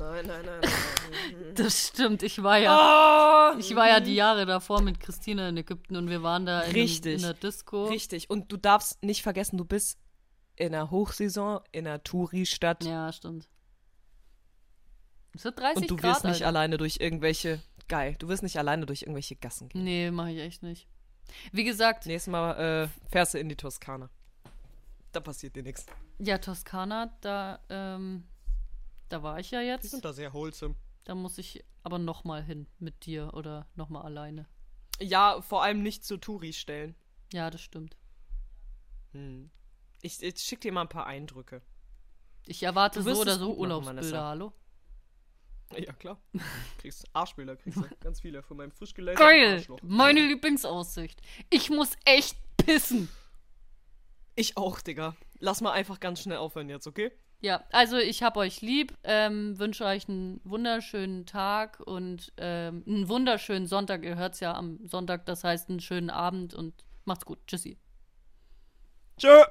Nein, 0.00 0.26
nein, 0.26 0.44
nein. 0.44 0.60
nein. 0.60 1.54
Das 1.54 1.88
stimmt. 1.88 2.22
Ich 2.22 2.42
war 2.42 2.58
ja. 2.58 2.72
Ah, 2.76 3.56
Ich 3.58 3.74
war 3.76 3.88
ja 3.88 4.00
die 4.00 4.14
Jahre 4.14 4.46
davor 4.46 4.80
mit 4.82 4.98
Christina 5.00 5.48
in 5.48 5.56
Ägypten 5.56 5.96
und 5.96 6.08
wir 6.08 6.22
waren 6.22 6.46
da 6.46 6.60
in, 6.60 6.64
einem- 6.66 6.74
Richtig. 6.74 7.14
in 7.16 7.22
der 7.22 7.34
Disco. 7.34 7.86
Richtig. 7.86 8.30
Und 8.30 8.50
du 8.50 8.56
darfst 8.56 9.02
nicht 9.02 9.22
vergessen, 9.22 9.58
du 9.58 9.64
bist 9.64 9.98
in 10.56 10.72
der 10.72 10.90
Hochsaison, 10.90 11.60
in 11.72 11.84
der 11.84 12.02
Touri-Stadt. 12.02 12.84
Ja, 12.84 13.12
stimmt. 13.12 13.48
Es 15.34 15.44
wird 15.44 15.58
30 15.58 15.82
und 15.82 15.90
du 15.90 15.96
Grad, 15.96 16.16
wirst 16.16 16.24
nicht 16.24 16.34
Alter. 16.34 16.46
alleine 16.46 16.76
durch 16.76 16.96
irgendwelche. 17.00 17.60
Geil, 17.88 18.14
du 18.18 18.28
wirst 18.28 18.42
nicht 18.42 18.58
alleine 18.58 18.86
durch 18.86 19.02
irgendwelche 19.02 19.36
Gassen 19.36 19.68
gehen. 19.68 19.82
Nee, 19.84 20.10
mache 20.10 20.30
ich 20.32 20.38
echt 20.38 20.62
nicht. 20.62 20.86
Wie 21.52 21.64
gesagt, 21.64 22.06
Nächstes 22.06 22.30
Mal 22.30 22.84
äh, 22.84 22.88
fährst 23.10 23.34
du 23.34 23.38
in 23.38 23.48
die 23.48 23.56
Toskana. 23.56 24.10
Da 25.12 25.20
passiert 25.20 25.56
dir 25.56 25.62
nichts. 25.64 25.86
ja, 26.18 26.38
Toskana, 26.38 27.12
da, 27.20 27.58
ähm, 27.68 28.24
da 29.10 29.22
war 29.22 29.38
ich 29.38 29.50
ja 29.50 29.60
Die 29.60 29.66
jetzt. 29.66 29.90
sind 29.90 30.04
da 30.04 30.12
sehr 30.12 30.32
wholesome. 30.32 30.74
Da 31.04 31.14
muss 31.14 31.38
ich 31.38 31.64
aber 31.82 31.98
noch 31.98 32.24
mal 32.24 32.42
hin 32.42 32.66
mit 32.78 33.04
dir 33.06 33.34
oder 33.34 33.66
noch 33.74 33.88
mal 33.88 34.02
alleine. 34.02 34.46
Ja, 35.00 35.40
vor 35.42 35.62
allem 35.62 35.82
nicht 35.82 36.04
zu 36.04 36.16
Touris 36.16 36.56
stellen. 36.56 36.94
Ja, 37.32 37.50
das 37.50 37.60
stimmt. 37.60 37.96
Hm. 39.12 39.50
Ich, 40.02 40.22
ich 40.22 40.38
schick 40.38 40.60
dir 40.60 40.72
mal 40.72 40.82
ein 40.82 40.88
paar 40.88 41.06
Eindrücke. 41.06 41.62
Ich 42.46 42.62
erwarte 42.62 43.02
so 43.02 43.20
oder 43.20 43.38
so 43.38 43.54
Urlaubsbilder, 43.54 44.24
hallo? 44.24 44.52
Ja, 45.76 45.92
klar. 45.92 46.20
Kriegst 46.78 47.04
Arschbilder, 47.12 47.56
kriegst 47.56 47.78
du. 47.78 47.88
Ganz 48.00 48.20
viele 48.20 48.42
von 48.42 48.56
meinem 48.56 48.72
frisch 48.72 48.94
gelaserten 48.94 49.26
Geil! 49.26 49.54
Arschloch. 49.56 49.78
Meine 49.82 50.26
Lieblingsaussicht. 50.26 51.20
Ich 51.48 51.70
muss 51.70 51.90
echt 52.04 52.36
pissen. 52.56 53.08
Ich 54.34 54.56
auch, 54.56 54.80
Digga. 54.80 55.16
Lass 55.38 55.60
mal 55.60 55.72
einfach 55.72 56.00
ganz 56.00 56.20
schnell 56.20 56.38
aufhören 56.38 56.68
jetzt, 56.68 56.86
okay? 56.86 57.12
Ja, 57.42 57.64
also 57.72 57.96
ich 57.96 58.22
hab 58.22 58.36
euch 58.36 58.60
lieb, 58.60 58.96
ähm, 59.02 59.58
wünsche 59.58 59.84
euch 59.86 60.08
einen 60.08 60.40
wunderschönen 60.44 61.24
Tag 61.24 61.80
und 61.80 62.32
ähm, 62.36 62.84
einen 62.86 63.08
wunderschönen 63.08 63.66
Sonntag. 63.66 64.04
Ihr 64.04 64.16
hört's 64.16 64.40
ja 64.40 64.54
am 64.54 64.78
Sonntag, 64.86 65.24
das 65.24 65.42
heißt 65.42 65.70
einen 65.70 65.80
schönen 65.80 66.10
Abend 66.10 66.52
und 66.54 66.84
macht's 67.06 67.24
gut. 67.24 67.38
Tschüssi. 67.46 67.78
Tschö! 69.16 69.42